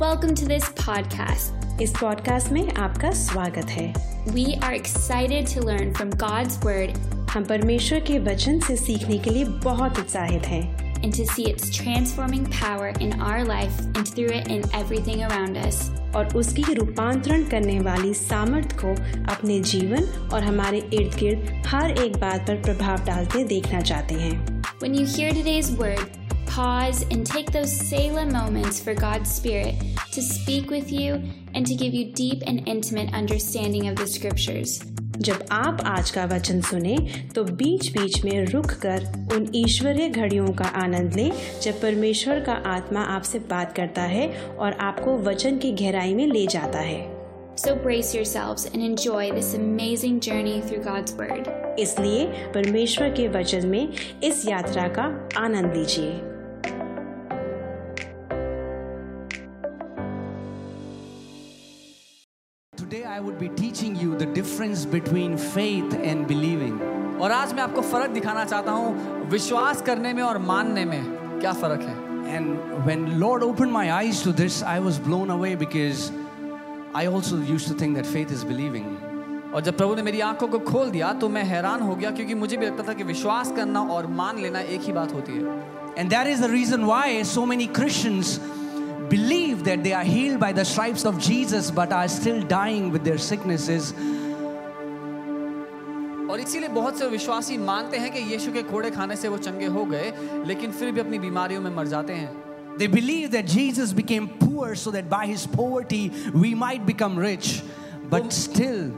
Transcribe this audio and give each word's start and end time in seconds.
Welcome 0.00 0.34
to 0.36 0.46
this 0.46 0.64
podcast. 0.78 1.80
इस 1.82 1.92
podcast 2.00 2.50
में 2.52 2.72
आपका 2.72 3.10
स्वागत 3.10 3.70
है 3.70 3.92
We 4.34 4.44
are 4.66 4.72
excited 4.74 5.48
to 5.52 5.62
learn 5.68 5.92
from 5.94 6.10
God's 6.20 6.58
Word 6.66 6.98
हम 7.30 7.44
परमेश्वर 7.44 8.00
के 8.00 8.18
वचन 8.18 8.60
से 8.60 8.76
सीखने 8.76 9.18
के 9.18 9.30
लिए 9.30 9.44
बहुत 9.64 9.98
उत्साहित 9.98 10.46
हैं 10.46 11.02
and 11.02 11.14
to 11.14 11.26
see 11.32 11.46
its 11.52 11.70
transforming 11.78 12.46
power 12.58 12.92
in 13.06 13.16
our 13.30 13.42
life 13.48 13.80
and 13.94 14.12
through 14.12 14.30
it 14.36 14.52
in 14.56 14.62
everything 14.82 15.24
around 15.30 15.58
us. 15.64 15.80
और 16.16 16.36
उसकी 16.36 16.74
रूपांतरण 16.74 17.48
करने 17.48 17.78
वाली 17.80 18.14
सामर्थ 18.14 18.76
को 18.84 18.94
अपने 19.32 19.60
जीवन 19.72 20.30
और 20.32 20.44
हमारे 20.44 20.78
इर्द 20.92 21.18
गिर्द 21.18 21.66
हर 21.66 21.98
एक 22.04 22.20
बात 22.20 22.46
पर 22.48 22.62
प्रभाव 22.62 23.04
डालते 23.06 23.44
देखना 23.54 23.80
चाहते 23.80 24.14
हैं 24.14 24.62
When 24.80 24.94
you 24.94 25.06
hear 25.06 25.32
today's 25.32 25.70
word, 25.82 26.17
pause 26.57 27.03
and 27.11 27.25
take 27.25 27.51
those 27.51 27.71
Selah 27.71 28.25
moments 28.25 28.79
for 28.79 28.93
God's 28.93 29.33
Spirit 29.33 29.75
to 30.11 30.21
speak 30.21 30.69
with 30.69 30.91
you 30.91 31.21
and 31.53 31.65
to 31.65 31.75
give 31.75 31.93
you 31.93 32.11
deep 32.13 32.43
and 32.47 32.67
intimate 32.67 33.13
understanding 33.13 33.87
of 33.87 33.95
the 33.95 34.07
scriptures. 34.07 34.81
जब 35.17 35.45
आप 35.51 35.81
आज 35.85 36.11
का 36.11 36.23
वचन 36.25 36.61
सुने 36.61 36.95
तो 37.35 37.43
बीच 37.43 37.91
बीच 37.97 38.23
में 38.25 38.45
रुक 38.45 38.71
कर 38.85 39.03
उन 39.35 39.47
ईश्वरीय 39.55 40.09
घड़ियों 40.09 40.47
का 40.53 40.65
आनंद 40.83 41.15
लें 41.15 41.31
जब 41.63 41.81
परमेश्वर 41.81 42.39
का 42.39 42.53
आत्मा 42.75 43.01
आपसे 43.15 43.39
बात 43.49 43.75
करता 43.75 44.01
है 44.01 44.27
और 44.57 44.77
आपको 44.81 45.17
वचन 45.29 45.57
की 45.57 45.71
गहराई 45.71 46.13
में 46.13 46.25
ले 46.27 46.45
जाता 46.47 46.79
है 46.79 47.01
So 47.55 47.75
brace 47.75 48.15
yourselves 48.15 48.65
and 48.65 48.81
enjoy 48.81 49.31
this 49.31 49.53
amazing 49.53 50.19
journey 50.19 50.59
through 50.61 50.83
God's 50.83 51.13
Word. 51.13 51.49
इसलिए 51.79 52.25
परमेश्वर 52.53 53.09
के 53.09 53.27
वचन 53.27 53.67
में 53.67 53.93
इस 54.23 54.47
यात्रा 54.47 54.87
का 54.97 55.03
आनंद 55.37 55.73
लीजिए 55.75 56.11
I 63.17 63.19
would 63.19 63.39
be 63.39 63.49
teaching 63.49 63.95
you 63.95 64.15
the 64.15 64.25
difference 64.27 64.85
between 64.85 65.35
faith 65.35 65.93
and 65.95 66.27
believing. 66.27 66.77
और 67.19 67.31
आज 67.31 67.53
मैं 67.53 67.63
आपको 67.63 67.81
फर्क 67.81 68.11
दिखाना 68.11 68.43
चाहता 68.45 68.71
हूँ 68.71 69.29
विश्वास 69.29 69.81
करने 69.81 70.13
में 70.13 70.21
और 70.23 70.37
मानने 70.37 70.83
में 70.85 71.39
क्या 71.39 71.53
फर्क 71.61 71.81
है 71.81 71.95
And 72.35 72.85
when 72.85 73.19
Lord 73.19 73.43
opened 73.43 73.73
my 73.73 73.91
eyes 73.93 74.21
to 74.23 74.31
this, 74.31 74.61
I 74.61 74.79
was 74.79 74.99
blown 74.99 75.31
away 75.31 75.55
because 75.55 76.11
I 76.93 77.07
also 77.07 77.41
used 77.53 77.67
to 77.67 77.73
think 77.73 77.97
that 77.97 78.05
faith 78.05 78.31
is 78.31 78.43
believing. 78.43 78.85
और 79.53 79.61
जब 79.61 79.77
प्रभु 79.77 79.95
ने 79.95 80.01
मेरी 80.01 80.19
आंखों 80.29 80.47
को 80.47 80.59
खोल 80.71 80.89
दिया 80.91 81.13
तो 81.21 81.29
मैं 81.29 81.43
हैरान 81.45 81.81
हो 81.81 81.95
गया 81.95 82.11
क्योंकि 82.11 82.33
मुझे 82.35 82.57
भी 82.57 82.65
लगता 82.65 82.87
था 82.87 82.93
कि 82.93 83.03
विश्वास 83.03 83.51
करना 83.55 83.81
और 83.95 84.07
मान 84.21 84.41
लेना 84.41 84.59
एक 84.75 84.81
ही 84.81 84.93
बात 84.93 85.13
होती 85.13 85.31
है 85.31 85.61
And 85.97 86.11
that 86.11 86.27
is 86.27 86.39
the 86.41 86.49
reason 86.49 86.85
why 86.85 87.23
so 87.23 87.45
many 87.45 87.67
Christians 87.79 88.39
believe 89.09 89.63
that 89.63 89.83
they 89.83 89.93
are 89.93 90.03
healed 90.03 90.39
by 90.39 90.51
the 90.51 90.65
stripes 90.65 91.05
of 91.05 91.19
Jesus 91.19 91.71
but 91.71 91.91
are 91.91 92.07
still 92.07 92.41
dying 92.43 92.91
with 92.91 93.03
their 93.03 93.17
sicknesses. 93.17 93.93
और 96.29 96.39
इसीलिए 96.39 96.69
बहुत 96.69 96.99
से 96.99 97.07
विश्वासी 97.07 97.57
मानते 97.57 97.97
हैं 97.97 98.11
कि 98.11 98.19
यीशु 98.33 98.51
के 98.51 98.61
कोड़े 98.63 98.89
खाने 98.91 99.15
से 99.15 99.27
वो 99.27 99.37
चंगे 99.37 99.65
हो 99.75 99.85
गए 99.85 100.11
लेकिन 100.47 100.71
फिर 100.71 100.91
भी 100.91 100.99
अपनी 100.99 101.19
बीमारियों 101.19 101.61
में 101.61 101.69
मर 101.75 101.87
जाते 101.87 102.13
हैं 102.13 102.77
They 102.77 102.87
believe 102.87 103.31
that 103.31 103.45
Jesus 103.45 103.93
became 103.93 104.27
poor 104.39 104.73
so 104.75 104.91
that 104.91 105.09
by 105.09 105.25
his 105.27 105.45
poverty 105.45 106.11
we 106.33 106.55
might 106.55 106.87
become 106.87 107.19
rich, 107.23 107.61
but 108.09 108.33
still 108.33 108.91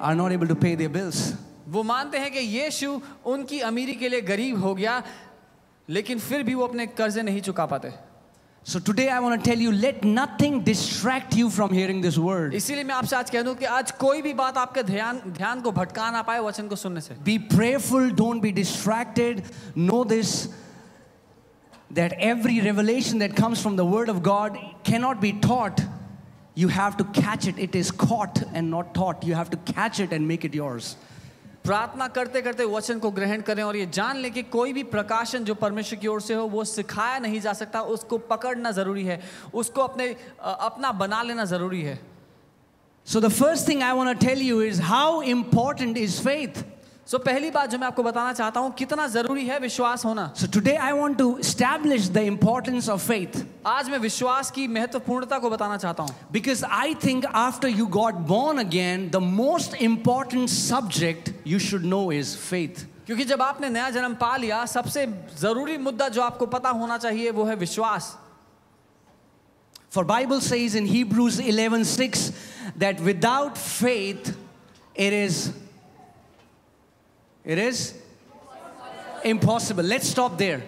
are 0.00 0.14
not 0.16 0.32
able 0.32 0.48
to 0.48 0.56
pay 0.56 0.74
their 0.74 0.88
bills. 0.88 1.20
वो 1.68 1.82
मानते 1.82 2.18
हैं 2.18 2.30
कि 2.32 2.38
यीशु 2.38 3.00
उनकी 3.26 3.60
अमीरी 3.68 3.94
के 4.00 4.08
लिए 4.08 4.20
गरीब 4.32 4.60
हो 4.62 4.74
गया 4.74 5.02
लेकिन 5.90 6.18
फिर 6.18 6.42
भी 6.42 6.54
वो 6.54 6.66
अपने 6.66 6.86
कर्जे 6.86 7.22
नहीं 7.22 7.40
चुका 7.40 7.66
पाते 7.66 7.92
So 8.66 8.78
today 8.78 9.10
I 9.10 9.20
want 9.20 9.42
to 9.44 9.50
tell 9.50 9.58
you 9.58 9.70
let 9.72 10.02
nothing 10.04 10.62
distract 10.62 11.36
you 11.36 11.50
from 11.50 11.72
hearing 11.72 12.00
this 12.00 12.16
word. 12.16 12.54
इसीलिए 12.54 12.84
मैं 12.84 12.94
आपसे 12.94 13.16
आज 13.16 13.30
कह 13.30 13.42
दूं 13.42 13.54
कि 13.54 13.64
आज 13.64 13.90
कोई 14.00 14.22
भी 14.22 14.32
बात 14.34 14.58
आपके 14.58 14.82
ध्यान 14.82 15.20
ध्यान 15.36 15.60
को 15.60 15.72
भटका 15.72 16.10
ना 16.10 16.22
पाए 16.22 16.40
वचन 16.40 16.68
को 16.68 16.76
सुनने 16.76 17.00
से 17.00 17.16
Be 17.24 17.38
prayerful, 17.38 18.08
don't 18.10 18.40
be 18.40 18.52
distracted. 18.52 19.42
Know 19.76 20.02
this 20.04 20.48
that 21.90 22.14
every 22.18 22.60
revelation 22.60 23.18
that 23.18 23.36
comes 23.36 23.60
from 23.60 23.76
the 23.76 23.84
word 23.84 24.08
of 24.08 24.22
God 24.22 24.58
cannot 24.82 25.20
be 25.20 25.32
taught. 25.32 25.82
You 26.54 26.68
have 26.68 26.96
to 26.96 27.04
catch 27.04 27.46
it. 27.46 27.58
It 27.58 27.74
is 27.74 27.90
caught 27.90 28.42
and 28.54 28.70
not 28.70 28.94
taught. 28.94 29.24
You 29.24 29.34
have 29.34 29.50
to 29.50 29.58
catch 29.74 30.00
it 30.00 30.12
and 30.12 30.26
make 30.26 30.44
it 30.44 30.54
yours. 30.54 30.96
प्रार्थना 31.63 32.07
करते 32.07 32.41
करते 32.41 32.65
वचन 32.65 32.99
को 32.99 33.11
ग्रहण 33.11 33.41
करें 33.41 33.63
और 33.63 33.75
ये 33.75 33.85
जान 33.85 34.17
लें 34.17 34.31
कि 34.33 34.43
कोई 34.43 34.73
भी 34.73 34.83
प्रकाशन 34.83 35.43
जो 35.43 35.55
परमेश्वर 35.55 35.99
की 35.99 36.07
ओर 36.07 36.21
से 36.21 36.33
हो, 36.33 36.45
वो 36.47 36.63
सिखाया 36.63 37.19
नहीं 37.19 37.41
जा 37.41 37.53
सकता। 37.53 37.81
उसको 37.81 38.17
पकड़ना 38.17 38.71
ज़रूरी 38.71 39.03
है। 39.03 39.21
उसको 39.53 39.81
अपने 39.81 40.15
अपना 40.41 40.91
बना 40.91 41.21
लेना 41.23 41.45
ज़रूरी 41.45 41.81
है। 41.81 41.99
So 43.05 43.21
the 43.21 43.29
first 43.29 43.67
thing 43.67 43.83
I 43.83 43.91
want 43.91 44.19
to 44.19 44.27
tell 44.27 44.41
you 44.41 44.57
is 44.61 44.79
how 44.79 45.21
is 45.21 46.19
faith. 46.27 46.63
So 47.09 47.17
so, 47.17 47.23
पहली 47.25 47.49
बात 47.51 47.69
जो 47.69 47.77
मैं 47.77 47.87
आपको 47.87 48.03
बताना 48.03 48.33
चाहता 48.33 48.59
हूँ 48.59 48.71
कितना 48.77 49.05
ज़रूरी 49.07 49.45
है 49.45 49.57
विश्वास 49.59 50.03
होना? 50.05 50.25
So 50.37 50.47
today 50.53 50.75
I 50.77 50.91
want 50.91 51.17
to 51.17 51.37
establish 51.43 52.09
the 52.09 52.17
importance 52.17 52.89
of 52.89 53.07
faith 53.07 53.37
आज 53.67 53.89
मैं 53.89 53.97
विश्वास 53.99 54.51
की 54.51 54.67
महत्वपूर्णता 54.67 55.39
को 55.39 55.49
बताना 55.49 55.77
चाहता 55.77 56.03
हूँ। 56.03 56.15
Because 56.31 56.63
I 56.65 56.93
think 57.03 57.25
after 57.25 57.67
you 57.69 57.85
got 57.95 58.15
born 58.29 58.59
again 58.59 59.09
the 59.09 59.15
most 59.15 59.75
important 59.75 60.49
subject 60.49 61.31
you 61.47 61.59
should 61.59 61.85
know 61.85 62.11
is 62.11 62.35
faith 62.39 62.85
क्योंकि 63.05 63.25
जब 63.25 63.41
आपने 63.41 63.69
नया 63.69 63.89
जन्म 63.89 64.13
पा 64.15 64.35
लिया 64.37 64.65
सबसे 64.65 65.05
ज़रूरी 65.39 65.77
मुद्दा 65.79 66.09
जो 66.09 66.21
आपको 66.21 66.45
पता 66.47 66.69
होना 66.81 66.97
चाहिए 66.97 67.31
वो 67.31 67.45
है 67.45 67.55
विश्वास। 67.55 68.15
For 69.91 70.05
Bible 70.05 70.39
says 70.49 70.75
in 70.75 70.85
Hebrews 70.87 71.39
eleven 71.41 71.83
six 71.93 72.29
that 72.77 73.01
without 73.01 73.57
faith 73.57 74.29
it 74.29 75.13
is 75.13 75.41
It 77.49 77.57
is 77.59 77.95
impossible. 79.25 79.83
Let's 79.83 80.07
stop 80.07 80.37
there. 80.37 80.61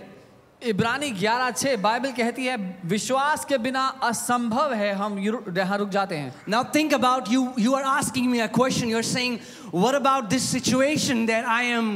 इब्रानी 0.61 1.09
ग्यारह 1.11 1.49
छह 1.51 1.75
बाइबल 1.77 2.11
कहती 2.11 2.45
है 2.45 2.55
विश्वास 2.85 3.45
के 3.45 3.57
बिना 3.57 3.85
असंभव 4.03 4.73
है 4.73 4.91
हम 4.93 5.17
यहाँ 5.19 5.77
रुक 5.77 5.89
जाते 5.89 6.15
हैं 6.15 6.33
now 6.49 6.63
think 6.75 6.93
about 6.93 7.31
you 7.31 7.41
you 7.59 7.73
are 7.73 7.83
asking 7.83 8.29
me 8.31 8.39
a 8.39 8.47
question 8.57 8.89
you 8.89 8.97
are 8.97 9.03
saying 9.03 9.37
what 9.73 9.95
about 9.95 10.29
this 10.29 10.49
situation 10.51 11.25
that 11.25 11.45
I 11.47 11.67
am 11.67 11.91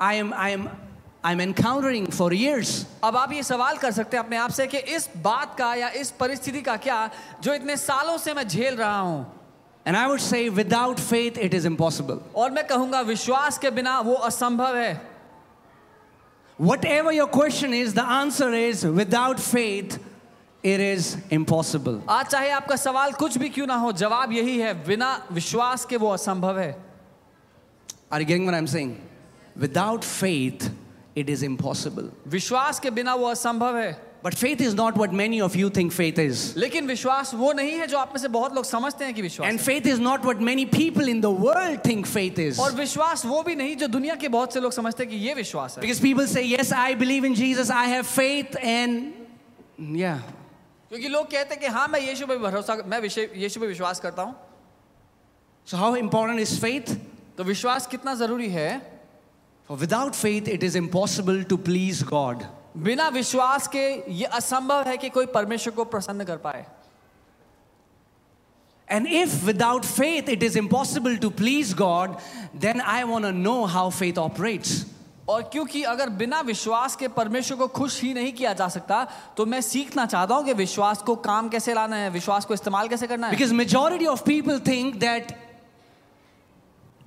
I 0.00 0.16
am 0.16 0.32
I 0.34 0.52
am 0.52 0.68
I 1.24 1.32
am 1.32 1.40
encountering 1.40 2.06
for 2.08 2.34
years 2.34 2.74
अब 3.04 3.16
आप 3.16 3.32
ये 3.32 3.42
सवाल 3.44 3.76
कर 3.78 3.92
सकते 3.92 4.16
हैं 4.16 4.24
अपने 4.24 4.36
आप 4.38 4.50
से 4.50 4.66
कि 4.66 4.78
इस 4.96 5.08
बात 5.24 5.54
का 5.58 5.74
या 5.74 5.88
इस 6.00 6.10
परिस्थिति 6.20 6.62
का 6.62 6.76
क्या 6.86 7.08
जो 7.42 7.54
इतने 7.54 7.76
सालों 7.78 8.18
से 8.18 8.34
मैं 8.34 8.46
झेल 8.48 8.76
रहा 8.76 8.98
हूँ 8.98 9.41
And 9.84 9.96
I 9.96 10.06
would 10.06 10.20
say 10.20 10.48
without 10.48 11.00
faith 11.00 11.36
it 11.38 11.52
is 11.54 11.64
impossible. 11.64 12.22
और 12.34 12.50
मैं 12.50 12.66
कहूँगा 12.66 13.00
विश्वास 13.06 13.58
के 13.58 13.70
बिना 13.70 14.00
वो 14.00 14.14
असंभव 14.14 14.76
है 14.76 15.00
Whatever 16.58 17.12
your 17.12 17.26
question 17.26 17.72
is 17.74 17.94
the 17.94 18.04
answer 18.04 18.52
is 18.52 18.84
without 18.86 19.40
faith 19.40 19.98
it 20.62 20.78
is 20.80 21.16
impossible. 21.30 22.00
आज 22.08 22.26
चाहे 22.26 22.50
आपका 22.50 22.76
सवाल 22.76 23.12
कुछ 23.12 23.38
भी 23.38 23.48
क्यों 23.48 23.66
ना 23.66 23.74
हो 23.76 23.92
जवाब 23.92 24.32
यही 24.32 24.58
है 24.58 24.72
बिना 24.86 25.10
विश्वास 25.32 25.84
के 25.84 25.96
वो 25.96 26.10
असंभव 26.10 26.58
है 26.58 26.74
Are 28.12 28.20
you 28.20 28.26
getting 28.26 28.44
what 28.44 28.54
I'm 28.54 28.66
saying? 28.66 29.00
Without 29.56 30.04
faith, 30.04 30.70
it 31.16 31.28
is 31.28 31.42
impossible. 31.42 32.10
विश्वास 32.28 32.78
के 32.80 32.90
बिना 32.90 33.14
वो 33.14 33.26
असंभव 33.26 33.76
है 33.76 34.11
But 34.23 34.33
faith 34.33 34.61
is 34.61 34.73
not 34.73 34.95
what 34.97 35.13
many 35.13 35.39
of 35.41 35.55
you 35.55 35.69
think 35.69 35.91
faith 35.93 36.17
is. 36.19 36.55
लेकिन 36.57 36.87
विश्वास 36.87 37.33
वो 37.33 37.51
नहीं 37.53 37.73
है 37.79 37.87
जो 37.87 37.97
आप 37.97 38.13
में 38.13 38.19
से 38.21 38.27
बहुत 38.27 38.55
लोग 38.55 38.65
समझते 38.65 39.05
हैं 39.05 39.13
कि 39.13 39.21
विश्वास 39.21 39.49
And 39.49 39.59
है। 39.59 39.65
faith 39.65 39.85
is 39.85 39.99
not 39.99 40.25
what 40.25 40.41
many 40.41 40.65
people 40.65 41.07
in 41.07 41.21
the 41.21 41.29
world 41.29 41.83
think 41.83 42.07
faith 42.07 42.39
is. 42.39 42.59
और 42.59 42.71
विश्वास 42.75 43.25
वो 43.25 43.43
भी 43.43 43.55
नहीं 43.55 43.75
जो 43.77 43.87
दुनिया 43.87 44.15
के 44.15 44.27
बहुत 44.27 44.53
से 44.53 44.59
लोग 44.59 44.71
समझते 44.73 45.03
हैं 45.03 45.11
कि 45.11 45.17
ये 45.27 45.33
विश्वास 45.33 45.77
है 45.77 45.81
Because 45.83 45.99
people 45.99 46.27
say, 46.27 46.43
Yes, 46.45 46.71
I 46.71 46.95
believe 46.95 47.23
in 47.23 47.35
Jesus, 47.35 47.69
I 47.69 47.85
have 47.93 48.07
faith, 48.07 48.57
and 48.61 49.13
yeah. 49.77 50.19
क्योंकि 50.91 51.07
लोग 51.07 51.29
कहते 51.31 51.55
हैं 51.55 51.59
कि 51.61 51.67
हाँ 51.67 51.87
मैं 51.87 51.99
यीशु 51.99 52.27
पे 52.27 52.37
भरोसा 52.37 52.81
मैं 52.87 52.99
विषय 53.01 53.29
यीशु 53.35 53.59
पे 53.59 53.67
विश्वास 53.67 53.99
करता 53.99 54.21
हूँ 54.23 54.35
So, 55.67 55.77
how 55.77 55.95
important 55.95 56.39
is 56.39 56.57
faith? 56.57 56.97
तो 57.37 57.43
विश्वास 57.43 57.87
कितना 57.87 58.13
जरूरी 58.15 58.49
है 58.49 58.81
For 59.69 59.75
without 59.77 60.15
faith, 60.15 60.47
it 60.47 60.63
is 60.63 60.75
impossible 60.75 61.43
to 61.43 61.57
please 61.57 62.01
God. 62.03 62.47
बिना 62.74 63.08
विश्वास 63.08 63.66
के 63.68 63.88
ये 64.12 64.24
असंभव 64.26 64.88
है 64.88 64.96
कि 64.96 65.08
कोई 65.08 65.26
परमेश्वर 65.26 65.74
को 65.74 65.84
प्रसन्न 65.84 66.24
कर 66.24 66.36
पाए। 66.36 66.64
And 68.88 69.06
if 69.06 69.44
without 69.46 69.84
faith 69.84 70.28
it 70.28 70.42
is 70.42 70.58
impossible 70.58 71.16
to 71.16 71.30
please 71.32 71.74
God 71.76 72.16
then 72.56 72.80
I 72.80 73.02
want 73.02 73.26
know 73.36 73.64
how 73.64 73.90
faith 73.90 74.18
operates 74.18 74.84
और 75.28 75.42
क्योंकि 75.42 75.82
अगर 75.82 76.08
बिना 76.10 76.40
विश्वास 76.40 76.96
के 76.96 77.08
परमेश्वर 77.08 77.58
को 77.58 77.66
खुश 77.68 78.00
ही 78.02 78.12
नहीं 78.14 78.32
किया 78.32 78.52
जा 78.52 78.68
सकता 78.68 79.06
तो 79.36 79.46
मैं 79.46 79.60
सीखना 79.60 80.06
चाहता 80.06 80.34
हूँ 80.34 80.44
कि 80.44 80.52
विश्वास 80.54 81.02
को 81.02 81.16
काम 81.28 81.48
कैसे 81.48 81.74
लाना 81.74 81.96
है 81.96 82.10
विश्वास 82.10 82.44
को 82.44 82.54
इस्तेमाल 82.54 82.88
कैसे 82.88 83.06
करना 83.06 83.26
है। 83.26 83.36
Because 83.36 83.54
majority 83.54 84.06
of 84.06 84.22
people 84.24 84.60
think 84.66 84.94
that 84.96 85.32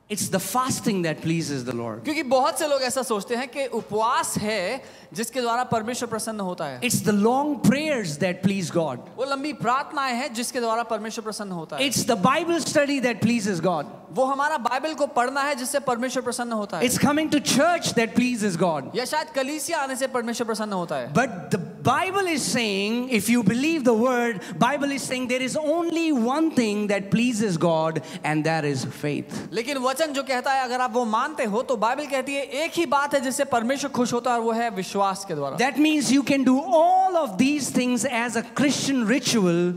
It's 0.08 0.30
the 0.30 0.40
fasting 0.40 1.02
that 1.02 1.22
pleases 1.22 1.66
the 1.66 1.74
Lord. 1.74 2.04
क्योंकि 2.04 2.24
बहुत 2.30 2.60
से 2.60 2.68
लोग 2.68 2.82
ऐसा 2.82 3.02
सोचते 3.04 3.36
हैं 3.36 3.48
कि 3.50 3.66
उपवास 3.74 4.38
है 4.38 4.82
जिसके 5.14 5.42
द्वारा 5.42 5.64
परमेश्वर 5.72 6.10
प्रसन्न 6.10 6.40
होता 6.40 6.66
है 6.66 6.82
It's 6.82 7.00
the 7.02 7.12
long 7.12 7.60
prayers 7.62 8.18
that 8.20 8.44
please 8.44 8.70
God. 8.70 9.00
वो 9.18 9.26
लंबी 9.26 9.54
प्रार्थनाएँ 9.54 10.14
हैं 10.14 10.34
जिसके 10.34 10.60
द्वारा 10.60 10.84
परमेश्वर 10.84 11.24
प्रसन्न 11.24 11.52
होता 11.52 11.78
है 11.78 11.90
It's 11.90 12.04
the 12.04 12.16
Bible 12.16 12.60
study 12.60 13.00
that 13.00 13.20
pleases 13.20 13.60
God. 13.60 13.88
वो 14.12 14.26
हमारा 14.26 14.58
बाइबल 14.58 14.94
को 14.94 15.08
पढ़ना 15.08 15.42
है 15.44 15.56
जिससे 15.56 15.80
परमेश्वर 15.90 16.24
प्रसन्न 16.24 16.52
होता 16.52 16.78
है 16.78 16.86
It's 16.86 17.00
coming 17.00 17.32
to 17.32 17.40
church 17.40 17.94
that 17.96 18.14
pleases 18.14 18.56
God. 18.58 18.94
या 18.96 19.06
शायद 19.06 19.30
कलीसिया 19.36 19.80
आने 19.80 19.96
से 19.96 20.08
परमेश्वर 20.14 20.46
प्रसन्न 20.48 20.74
होता 20.74 20.96
है 20.96 21.14
But 21.14 21.50
the 21.50 21.58
Bible 21.85 22.27
is 22.27 22.43
saying, 22.43 23.09
if 23.09 23.29
you 23.29 23.43
believe 23.43 23.85
the 23.85 23.95
word, 23.95 24.41
Bible 24.59 24.91
is 24.91 25.03
saying 25.03 25.29
there 25.29 25.41
is 25.41 25.57
only 25.57 26.13
one 26.13 26.51
thing 26.51 26.87
that 26.89 27.11
pleases 27.11 27.57
God, 27.57 28.03
and 28.23 28.45
that 28.45 28.65
is 28.65 28.85
faith. 28.85 29.49
लेकिन 29.51 29.79
वचन 29.79 30.13
जो 30.13 30.23
कहता 30.23 30.53
है 30.53 30.65
अगर 30.65 30.81
आप 30.81 30.93
वो 30.93 31.05
मानते 31.05 31.45
हो 31.45 31.63
तो 31.63 31.77
बाइबल 31.77 32.07
कहती 32.07 32.35
है 32.35 32.43
एक 32.65 32.73
ही 32.77 32.87
बात 32.87 33.15
है 33.15 33.21
जिससे 33.21 33.45
परमेश्वर 33.45 33.91
खुश 33.91 34.13
होता 34.13 34.31
है 34.33 34.39
और 34.39 34.45
वो 34.45 34.53
है 34.53 34.71
विश्वास 34.77 35.25
के 35.29 35.35
द्वारा 35.35 35.59
That 35.59 35.79
means 35.79 36.13
you 36.13 36.23
can 36.23 36.45
do 36.45 36.61
all 36.61 37.17
of 37.17 37.39
these 37.39 37.71
things 37.71 38.05
as 38.05 38.37
a 38.37 38.43
Christian 38.43 39.07
ritual, 39.07 39.75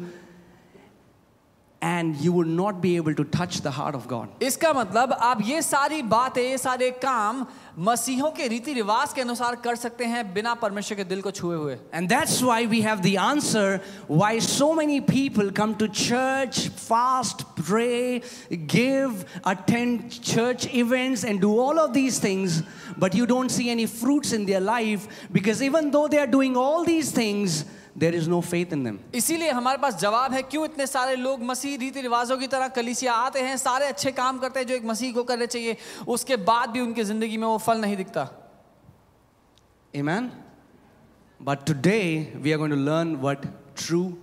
and 1.83 2.15
you 2.23 2.31
will 2.31 2.51
not 2.57 2.79
be 2.81 2.95
able 2.95 3.13
to 3.13 3.25
touch 3.25 3.59
the 3.61 3.71
heart 3.77 3.93
of 3.93 4.07
God. 4.07 4.29
इसका 4.41 4.71
मतलब 4.73 5.11
आप 5.13 5.41
ये 5.45 5.61
सारी 5.61 6.01
बातें 6.11 6.41
ये 6.41 6.57
सारे 6.57 6.89
काम 7.03 7.45
मसीहों 7.87 8.29
के 8.37 8.47
रीति 8.47 8.73
रिवाज 8.73 9.13
के 9.13 9.21
अनुसार 9.21 9.55
कर 9.65 9.75
सकते 9.75 10.05
हैं 10.05 10.23
बिना 10.33 10.53
परमेश्वर 10.61 10.97
के 10.97 11.03
दिल 11.03 11.21
को 11.21 11.31
छुए 11.31 11.55
हुए 11.55 11.77
And 11.91 12.07
that's 12.07 12.41
why 12.41 12.65
we 12.65 12.81
have 12.87 13.03
the 13.03 13.17
answer 13.17 13.81
why 14.07 14.39
so 14.39 14.73
many 14.73 15.01
people 15.01 15.51
come 15.51 15.75
to 15.83 15.89
church, 15.89 16.69
fast, 16.69 17.43
pray, 17.57 18.21
give, 18.67 19.25
attend 19.43 20.21
church 20.21 20.73
events, 20.73 21.25
and 21.25 21.41
do 21.41 21.53
all 21.59 21.79
of 21.79 21.93
these 21.93 22.17
things, 22.17 22.63
but 22.97 23.13
you 23.13 23.25
don't 23.25 23.49
see 23.49 23.69
any 23.69 23.87
fruits 23.87 24.31
in 24.31 24.45
their 24.45 24.61
life 24.61 25.07
because 25.33 25.61
even 25.61 25.91
though 25.91 26.07
they 26.07 26.19
are 26.19 26.33
doing 26.39 26.55
all 26.55 26.85
these 26.85 27.11
things, 27.11 27.65
there 27.98 28.14
is 28.14 28.28
no 28.28 28.40
faith 28.40 28.72
in 28.72 28.82
them. 28.84 28.98
इसीलिए 29.14 29.50
हमारे 29.50 29.78
पास 29.78 29.98
जवाब 30.00 30.32
है 30.32 30.42
क्यों 30.42 30.64
इतने 30.64 30.86
सारे 30.86 31.16
लोग 31.16 31.42
मसीह 31.42 31.76
रीति 31.78 32.00
रिवाजों 32.00 32.36
की 32.38 32.46
तरह 32.46 32.68
कलीसिया 32.76 33.12
आते 33.12 33.40
हैं 33.42 33.56
सारे 33.56 33.86
अच्छे 33.86 34.12
काम 34.12 34.38
करते 34.38 34.60
हैं 34.60 34.66
जो 34.66 34.74
एक 34.74 34.84
मसीह 34.84 35.12
को 35.14 35.24
करने 35.24 35.46
चाहिए 35.46 35.76
उसके 36.16 36.36
बाद 36.50 36.70
भी 36.70 36.80
उनकी 36.80 37.04
ज़िंदगी 37.04 37.36
में 37.36 37.46
वो 37.46 37.58
फल 37.58 37.80
नहीं 37.80 37.96
दिखता 37.96 38.28
Amen? 39.94 40.30
But 41.40 41.64
today 41.66 42.32
we 42.42 42.52
are 42.52 42.58
going 42.58 42.70
to 42.70 42.82
learn 42.90 43.20
what 43.20 43.46
true 43.74 44.18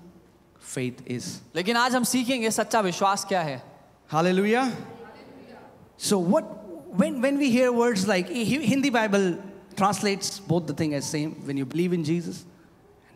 faith 0.59 1.01
is. 1.07 1.41
लेकिन 1.55 1.77
आज 1.77 1.95
हम 1.95 2.03
सीखेंगे 2.03 2.51
सच्चा 2.51 2.81
विश्वास 2.81 3.25
क्या 3.29 3.41
है 3.41 3.61
Hallelujah. 4.09 4.71
So 5.97 6.17
what 6.19 6.45
when 7.03 7.21
when 7.21 7.37
we 7.37 7.49
hear 7.51 7.71
words 7.73 8.07
like 8.07 8.29
Hindi 8.29 8.89
Bible 8.89 9.37
translates 9.75 10.39
both 10.39 10.67
the 10.67 10.73
thing 10.73 10.93
as 10.93 11.05
same 11.05 11.31
when 11.47 11.57
you 11.57 11.65
believe 11.65 11.93
in 11.93 12.03
Jesus 12.03 12.45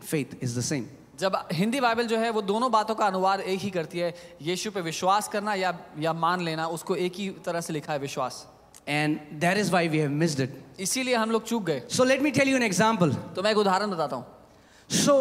faith 0.04 0.34
is 0.40 0.54
the 0.54 0.62
same. 0.62 0.84
जब 1.20 1.36
Hindi 1.52 1.80
Bible 1.80 2.06
जो 2.06 2.18
है 2.18 2.30
वो 2.30 2.42
दोनों 2.42 2.70
बातों 2.72 2.94
का 2.94 3.06
अनुवाद 3.06 3.40
एक 3.40 3.60
ही 3.60 3.70
करती 3.70 3.98
है 3.98 4.14
यीशु 4.42 4.70
पे 4.70 4.80
विश्वास 4.80 5.28
करना 5.28 5.54
या 5.54 5.72
या 6.00 6.12
मान 6.14 6.40
लेना 6.44 6.66
उसको 6.76 6.96
एक 6.96 7.14
ही 7.16 7.28
तरह 7.46 7.60
से 7.60 7.72
लिखा 7.72 7.92
है 7.92 7.98
विश्वास। 7.98 8.46
And 8.88 9.18
that 9.40 9.58
is 9.58 9.70
why 9.72 9.88
we 9.88 9.98
have 9.98 10.10
missed 10.22 10.40
it 10.40 10.80
इसीलिए 10.80 11.14
हम 11.14 11.30
लोग 11.30 11.44
चूक 11.46 11.64
गए। 11.64 11.82
So 11.90 12.04
let 12.04 12.22
me 12.22 12.30
tell 12.30 12.48
you 12.48 12.56
an 12.56 12.62
example 12.62 13.12
तो 13.36 13.42
मैं 13.42 13.50
एक 13.50 13.58
उदाहरण 13.58 13.90
बताता 13.90 14.16
हूँ। 14.16 14.26
So 14.90 15.16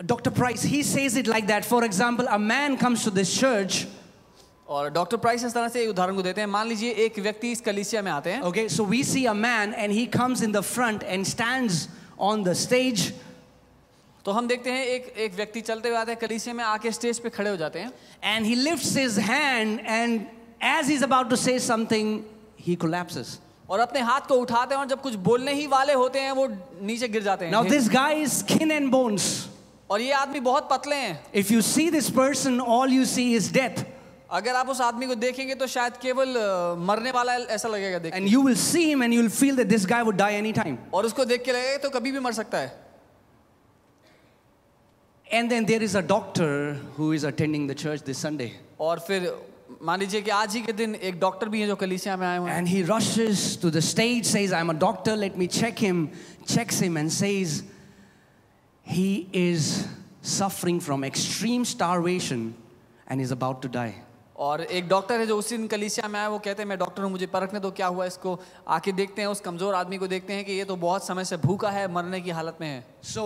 doctor 0.00 0.30
Price 0.32 0.64
he 0.64 0.82
says 0.82 1.18
it 1.18 1.28
like 1.28 1.46
that 1.46 1.64
for 1.64 1.84
example 1.84 2.24
a 2.26 2.38
man 2.40 2.76
comes 2.76 3.04
to 3.04 3.10
this 3.10 3.38
church 3.40 3.86
और 4.68 4.90
डॉक्टर 4.90 5.16
प्राइस 5.16 5.44
इस 5.44 5.54
तरह 5.54 5.68
से 5.68 5.86
उदाहरण 5.86 6.16
को 6.16 6.22
देते 6.22 6.40
हैं। 6.40 6.48
मान 6.48 6.68
लीजिए 6.68 6.92
एक 7.04 7.18
व्यक्ति 7.18 7.50
इस 7.52 7.60
कलिसिया 7.60 8.02
में 8.02 8.10
आते 8.12 8.32
हैं। 8.32 8.40
Okay 8.42 8.68
so 8.68 8.84
we 8.84 9.02
see 9.04 9.24
a 9.24 9.32
man 9.34 9.74
and 9.74 9.92
he 9.92 10.06
comes 10.14 10.42
in 10.42 10.52
the 10.52 10.60
front 10.68 11.02
and 11.02 11.24
stands 11.26 11.88
on 12.18 12.42
the 12.44 12.54
stage 12.54 13.12
तो 14.24 14.32
हम 14.32 14.46
देखते 14.48 14.70
हैं 14.70 14.84
एक 14.86 15.14
एक 15.18 15.34
व्यक्ति 15.34 15.60
चलते 15.60 15.88
हुए 15.88 15.98
आते 15.98 16.12
हैं 16.12 16.20
कलीसिया 16.20 16.54
में 16.54 16.64
आके 16.64 16.90
स्टेज 16.92 17.18
पे 17.20 17.30
खड़े 17.30 17.50
हो 17.50 17.56
जाते 17.56 17.78
हैं 17.78 17.92
and 18.22 18.46
he 18.46 18.54
lifts 18.54 18.94
his 18.94 19.16
hand 19.16 19.80
and 19.84 20.26
as 20.60 20.86
he's 20.86 21.02
about 21.02 21.28
to 21.28 21.36
say 21.36 21.58
something, 21.58 22.24
he 22.56 22.76
collapses. 22.76 23.38
और 23.68 23.80
अपने 23.80 24.00
हाथ 24.00 24.26
को 24.28 24.34
उठाते 24.34 24.74
हैं 24.74 24.80
और 24.80 24.88
जब 24.88 25.00
कुछ 25.00 25.14
बोलने 25.26 25.52
ही 25.54 25.66
वाले 25.66 25.92
होते 25.92 26.20
हैं 26.20 26.32
वो 26.32 26.46
नीचे 26.82 27.08
गिर 27.08 27.22
जाते 27.22 27.50
Now, 27.50 27.62
हैं 27.62 27.70
this 27.70 27.88
guy 27.88 28.12
is 28.22 28.32
skin 28.44 28.70
and 28.70 28.90
bones. 28.90 29.48
और 29.90 30.00
ये 30.00 30.12
आदमी 30.12 30.40
बहुत 30.40 30.68
पतले 30.70 30.96
हैं 30.96 31.18
If 31.34 31.50
you 31.50 31.62
see 31.62 31.90
this 31.90 32.10
person, 32.10 32.60
all 32.60 32.88
you 32.88 33.04
see 33.04 33.34
is 33.34 33.50
death. 33.50 33.84
अगर 34.37 34.55
आप 34.55 34.69
उस 34.69 34.81
आदमी 34.81 35.07
को 35.07 35.15
देखेंगे 35.15 35.55
तो 35.55 35.67
शायद 35.67 35.97
केवल 36.01 36.35
अ, 36.35 36.75
मरने 36.87 37.11
वाला 37.11 37.33
ऐसा 37.55 37.69
लगेगा 37.69 37.99
देख 38.05 38.13
And 38.13 38.29
you 38.29 38.41
will 38.47 38.57
see 38.63 38.85
him 38.91 39.01
and 39.01 39.13
you'll 39.13 39.33
feel 39.41 39.55
that 39.55 39.69
this 39.69 39.85
guy 39.85 40.01
would 40.03 40.17
die 40.17 40.33
anytime. 40.41 40.77
और 40.93 41.05
उसको 41.05 41.25
देख 41.25 41.43
के 41.45 41.51
लगेगा 41.51 41.77
तो 41.83 41.89
कभी 41.99 42.11
भी 42.11 42.19
मर 42.19 42.33
सकता 42.41 42.57
है 42.57 42.71
And 45.31 45.51
then 45.51 45.65
there 45.65 45.81
is 45.83 45.95
a 45.95 46.01
doctor 46.01 46.75
who 46.95 47.11
is 47.11 47.23
attending 47.25 47.67
the 47.67 47.75
church 47.75 48.01
this 48.03 48.17
Sunday. 48.17 48.51
और 48.79 48.99
फिर 49.07 49.31
मान 49.83 49.99
लीजिए 49.99 50.21
कि 50.21 50.29
आज 50.31 50.53
ही 50.55 50.61
के 50.63 50.73
दिन 50.73 50.93
एक 50.95 51.19
डॉक्टर 51.19 51.49
भी 51.49 51.59
हैं 51.61 51.67
जो 51.67 51.75
कलीसिया 51.75 52.15
में 52.17 52.25
आए 52.27 52.37
हुए 52.37 52.49
हैं 52.51 52.57
And 52.59 52.67
he 52.73 52.83
rushes 52.83 53.57
to 53.63 53.69
the 53.69 53.81
stage, 53.81 54.25
says, 54.25 54.53
I'm 54.53 54.69
a 54.69 54.73
doctor, 54.73 55.15
let 55.17 55.37
me 55.37 55.47
check 55.47 55.77
him, 55.77 56.09
checks 56.45 56.79
him, 56.79 56.95
and 56.97 57.11
says, 57.11 57.63
He 58.85 59.27
is 59.33 59.85
suffering 60.21 60.79
from 60.79 61.03
extreme 61.03 61.65
starvation 61.65 62.55
and 63.07 63.19
is 63.21 63.31
about 63.31 63.61
to 63.63 63.67
die. 63.67 63.95
और 64.42 64.60
एक 64.60 64.88
डॉक्टर 64.88 65.20
है 65.20 65.26
जो 65.26 65.36
उसी 65.38 65.56
दिन 65.56 65.66
कलीसिया 65.68 66.08
में 66.08 66.18
आया 66.20 66.28
वो 66.28 66.38
कहते 66.38 66.62
हैं 66.62 66.68
मैं 66.68 66.78
डॉक्टर 66.78 67.02
हूँ 67.02 67.10
मुझे 67.10 67.26
परखने 67.34 67.60
दो 67.60 67.70
क्या 67.70 67.86
हुआ 67.86 68.06
इसको 68.06 68.38
आके 68.76 68.92
देखते 68.92 69.22
हैं 69.22 69.28
उस 69.28 69.40
कमज़ोर 69.40 69.74
आदमी 69.74 69.98
को 69.98 70.06
देखते 70.06 70.32
हैं 70.32 70.44
कि 70.44 70.52
ये 70.52 70.64
तो 70.64 70.76
बहुत 70.84 71.06
समय 71.06 71.24
से 71.24 71.36
भूखा 71.36 71.70
है 71.70 71.86
मरने 71.92 72.20
की 72.20 72.30
हालत 72.30 72.56
में 72.60 72.66
है 72.68 72.84
so 73.12 73.24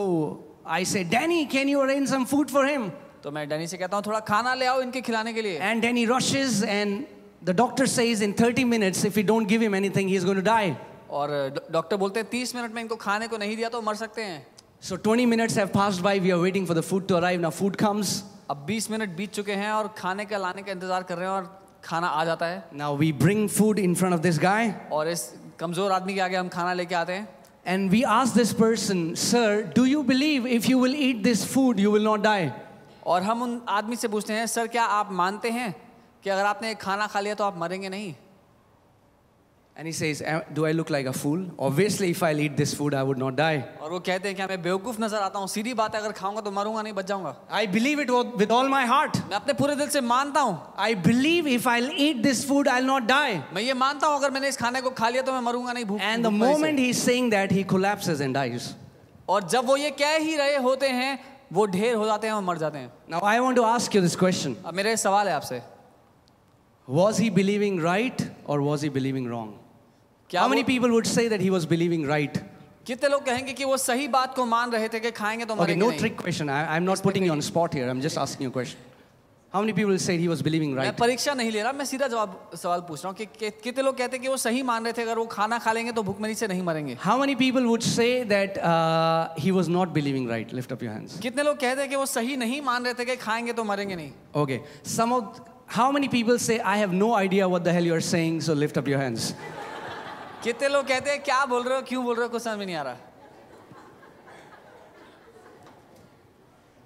I 0.68 0.84
say 0.84 1.04
Danny 1.14 1.44
can 1.54 1.68
you 1.68 1.84
arrange 1.84 2.12
some 2.14 2.26
food 2.32 2.52
for 2.56 2.64
him? 2.66 2.88
तो 3.22 3.30
मैं 3.30 3.48
डैनी 3.48 3.66
से 3.66 3.76
कहता 3.76 3.96
हूँ 3.96 4.04
थोड़ा 4.06 4.20
खाना 4.28 4.54
ले 4.54 4.66
आओ 4.66 4.80
इनके 4.82 5.00
खिलाने 5.00 5.32
के 5.32 5.42
लिए 5.42 5.60
And 5.70 5.86
Danny 5.86 6.04
rushes, 6.10 6.58
and 6.74 7.06
the 7.42 7.54
doctor 7.62 7.86
says, 7.86 8.26
In 8.28 8.34
30 8.34 8.64
minutes, 8.74 9.04
if 9.04 9.16
we 9.16 9.26
don't 9.32 9.54
give 9.54 9.66
him 9.68 9.78
anything, 9.80 10.08
he's 10.08 10.28
going 10.30 10.42
to 10.42 10.48
die. 10.50 10.74
और 11.10 11.30
डॉक्टर 11.72 11.96
बोलते 11.96 12.20
हैं 12.20 12.28
तीस 12.30 12.54
मिनट 12.54 12.74
में 12.74 12.82
इनको 12.82 12.96
खाने 12.96 13.28
को 13.28 13.38
नहीं 13.38 13.56
दिया 13.56 13.68
तो 13.68 13.80
मर 13.82 13.94
सकते 13.94 14.22
हैं 14.22 14.46
So 14.85 14.97
20 14.97 15.25
minutes 15.27 15.55
have 15.55 15.71
passed 15.71 16.01
by, 16.01 16.17
we 16.19 16.31
are 16.31 16.39
waiting 16.41 16.65
for 16.65 16.73
the 16.73 16.81
food 16.81 17.07
to 17.07 17.17
arrive. 17.17 17.39
Now, 17.39 17.51
food 17.51 17.77
comes. 17.77 18.23
अब 18.49 18.65
20 18.67 18.89
मिनट 18.91 19.15
बीत 19.17 19.31
चुके 19.33 19.53
हैं 19.55 19.71
और 19.71 19.87
खाने 19.97 20.25
का 20.25 20.37
लाने 20.37 20.61
का 20.61 20.71
इंतजार 20.71 21.03
कर 21.03 21.17
रहे 21.17 21.27
हैं 21.27 21.33
और 21.33 21.49
खाना 21.83 22.07
आ 22.07 22.23
जाता 22.25 22.45
है 22.45 22.63
Now, 22.73 22.93
we 22.93 23.11
bring 23.11 23.47
food 23.47 23.79
in 23.79 23.93
front 23.95 24.13
of 24.15 24.21
this 24.21 24.37
guy. 24.37 24.73
और 24.91 25.07
इस 25.09 25.29
कमजोर 25.59 25.91
आदमी 25.91 26.13
के 26.13 26.19
आगे 26.21 26.35
हम 26.37 26.49
खाना 26.49 26.73
लेके 26.73 26.95
आते 26.95 27.13
हैं 27.13 27.27
And 27.65 27.91
we 27.91 28.03
ask 28.05 28.33
this 28.33 28.53
person, 28.53 29.15
Sir, 29.15 29.63
do 29.63 29.85
you 29.85 30.03
believe 30.03 30.47
if 30.47 30.67
you 30.67 30.79
will 30.79 30.95
eat 30.95 31.21
this 31.23 31.45
food, 31.45 31.79
you 31.79 31.91
will 31.91 32.07
not 32.09 32.23
die? 32.23 32.51
और 33.05 33.23
हम 33.23 33.41
उन 33.43 33.61
आदमी 33.69 33.95
से 33.95 34.07
पूछते 34.07 34.33
हैं 34.33 34.45
सर 34.47 34.67
क्या 34.67 34.83
आप 34.97 35.11
मानते 35.11 35.49
हैं 35.51 35.73
कि 36.23 36.29
अगर 36.29 36.45
आपने 36.45 36.71
एक 36.71 36.79
खाना 36.81 37.07
खा 37.07 37.19
लिया 37.19 37.35
तो 37.35 37.43
आप 37.43 37.57
मरेंगे 37.57 37.89
नहीं 37.89 38.13
And 39.78 39.86
he 39.86 39.92
says, 39.92 40.22
Do 40.54 40.64
I 40.64 40.72
look 40.72 40.88
like 40.88 41.04
a 41.04 41.12
fool? 41.12 41.50
Obviously, 41.58 42.08
if 42.10 42.22
I'll 42.22 42.38
eat 42.40 42.56
this 42.56 42.72
food, 42.72 42.94
I 42.94 43.02
would 43.02 43.18
not 43.18 43.36
die. 43.36 43.62
और 43.80 43.90
वो 43.90 43.98
कहते 44.00 44.28
हैं 44.28 44.36
कि 44.36 44.46
मैं 44.48 44.62
बेवकूफ़ 44.62 45.00
नज़र 45.00 45.18
आता 45.22 45.38
हूँ 45.38 45.48
सीधी 45.48 45.74
बात 45.74 45.94
है 45.94 46.00
अगर 46.00 46.12
खाऊँगा 46.12 46.40
तो 46.40 46.50
मरूँगा 46.50 46.82
नहीं 46.82 46.92
बच 46.92 47.06
जाऊँगा 47.06 47.34
I 47.50 47.66
believe 47.66 47.98
it 47.98 48.10
with 48.40 48.50
all 48.50 48.68
my 48.68 48.86
heart. 48.86 49.18
मैं 49.28 49.36
अपने 49.36 49.52
पूरे 49.52 49.74
दिल 49.76 49.88
से 49.88 50.00
मानता 50.00 50.40
हूँ 50.40 50.56
I 50.78 50.94
believe 50.94 51.46
if 51.46 51.66
I'll 51.66 51.90
eat 52.06 52.22
this 52.22 52.42
food, 52.42 52.68
I'll 52.68 52.88
not 52.92 53.06
die. 53.06 53.42
मैं 53.52 53.62
ये 53.62 53.74
मानता 53.74 54.06
हूँ 54.06 54.16
अगर 54.18 54.30
मैंने 54.30 54.48
इस 54.48 54.56
खाने 54.56 54.80
को 54.80 54.90
खा 54.96 55.08
लिया 55.08 55.22
तो 55.22 55.32
मैं 55.32 55.40
मरूँगा 55.50 55.72
नहीं 55.72 55.84
भूख 55.84 56.00
And 56.00 56.24
the 56.24 56.30
moment 56.30 56.78
he's 56.78 57.02
saying 57.02 57.30
that, 57.36 57.50
he 57.50 57.64
collapses 57.74 58.20
and 58.20 58.34
dies. 58.34 58.72
और 59.28 59.48
जब 59.48 59.66
वो 59.66 59.76
ये 59.76 59.90
कह 60.00 60.16
ही 60.16 60.36
रहे 60.36 60.56
होते 60.68 60.88
हैं 60.88 61.18
वो 61.52 61.66
ढेर 61.76 61.94
हो 61.94 62.06
जाते 62.06 62.26
हैं 62.26 62.34
और 62.34 62.42
मर 62.42 62.58
जाते 62.58 62.78
हैं 62.78 62.90
Now, 63.10 63.20
I 63.20 63.38
want 63.40 63.56
to 63.56 63.68
ask 63.74 63.92
you 63.92 64.00
this 64.00 64.16
question 64.16 64.56
अब 64.64 64.74
मेरा 64.74 64.96
सवाल 65.04 65.28
है 65.28 65.34
आपसे 65.34 65.62
Was 66.88 67.18
he 67.18 67.28
believing 67.28 67.78
right 67.80 68.28
or 68.46 68.60
was 68.62 68.80
he 68.80 68.88
believing 68.88 69.28
wrong? 69.28 69.54
क्या 70.29 70.41
How 70.41 70.49
many 70.49 70.63
वो- 70.63 70.67
people 70.73 70.91
would 70.97 71.07
say 71.07 71.27
that 71.27 71.41
he 71.41 71.49
was 71.49 71.65
believing 71.65 72.05
right? 72.07 72.41
कितने 72.85 73.09
लोग 73.09 73.25
कहेंगे 73.25 73.53
कि 73.53 73.65
वो 73.65 73.77
सही 73.77 74.07
बात 74.13 74.35
को 74.35 74.45
मान 74.45 74.71
रहे 74.71 74.87
थे 74.93 74.99
कि 74.99 75.11
खाएंगे 75.11 75.45
तो 75.45 75.53
Okay, 75.53 75.61
मरेंगे 75.63 75.81
no 75.85 75.89
नहीं 75.89 75.99
trick 75.99 76.15
question. 76.17 76.49
I, 76.49 76.61
I'm 76.75 76.85
not 76.85 77.01
putting 77.03 77.25
you 77.25 77.31
on 77.31 77.41
spot 77.41 77.73
here. 77.73 77.89
I'm 77.89 78.01
just 78.01 78.17
asking 78.17 78.45
you 78.47 78.49
a 78.49 78.57
question. 78.59 78.79
How 79.53 79.59
many 79.59 79.73
people 79.77 79.97
say 79.99 80.13
he 80.17 80.27
was 80.31 80.41
believing 80.47 80.73
मैं 80.75 80.83
right? 80.85 80.97
परीक्षा 80.99 81.33
नहीं 81.35 81.51
ले 81.51 81.61
रहा 81.61 81.71
मैं 81.77 81.85
सीधा 81.85 82.07
जवाब 82.07 82.51
सवाल 82.55 82.81
पूछ 82.89 83.03
रहा 83.03 83.09
हूँ 83.09 83.17
कि, 83.17 83.25
कि 83.39 83.49
कितने 83.63 83.83
लोग 83.83 83.97
कहते 83.97 84.15
हैं 84.17 84.21
कि 84.21 84.27
वो 84.27 84.37
सही 84.43 84.61
मान 84.63 84.83
रहे 84.83 84.93
थे 84.97 85.01
अगर 85.01 85.17
वो 85.19 85.25
खाना 85.33 85.57
खा 85.65 85.71
लेंगे 85.71 85.91
तो 85.91 86.03
भूखमरी 86.09 86.35
से 86.41 86.47
नहीं 86.47 86.61
मरेंगे 86.71 86.97
How 87.05 87.17
many 87.23 87.35
people 87.35 87.67
would 87.71 87.83
say 87.83 88.23
that 88.33 88.57
uh, 88.63 89.29
he 89.45 89.51
was 89.59 89.67
not 89.77 89.93
believing 89.93 90.27
right? 90.33 90.53
Lift 90.59 90.71
up 90.71 90.81
your 90.87 90.93
hands. 90.93 91.17
कितने 91.21 91.43
लोग 91.43 91.59
कहते 91.59 91.81
हैं 91.81 91.89
कि 91.89 91.95
वो 91.95 92.05
सही 92.15 92.37
नहीं 92.37 92.61
मान 92.71 92.85
रहे 92.85 92.93
थे 92.99 93.05
कि 93.05 93.15
खाएंगे 93.27 93.53
तो 93.59 93.63
मरेंगे 93.73 93.95
नहीं 93.95 94.11
Okay. 94.45 94.61
Some 94.97 95.11
of 95.19 95.41
how 95.79 95.91
many 95.91 96.07
people 96.07 96.39
say 96.39 96.59
I 96.61 96.77
have 96.85 96.93
no 96.93 97.13
idea 97.23 97.49
what 97.55 97.65
the 97.65 97.73
hell 97.73 97.83
you're 97.93 98.05
saying, 98.13 98.39
so 98.49 98.53
lift 98.53 98.77
up 98.83 98.87
your 98.87 98.99
hands. 99.07 99.33
कितने 100.44 100.68
लोग 100.68 100.86
कहते 100.88 101.10
हैं 101.10 101.22
क्या 101.22 101.44
बोल 101.46 101.62
रहे 101.62 101.76
हो? 101.76 101.82
क्यों 101.82 102.04
बोल 102.04 102.16
रहे 102.16 102.24
हो? 102.24 102.30
कुछ 102.30 102.42
समझ 102.42 102.66
नहीं 102.66 102.76
आ 102.76 102.82
रहा. 102.82 102.96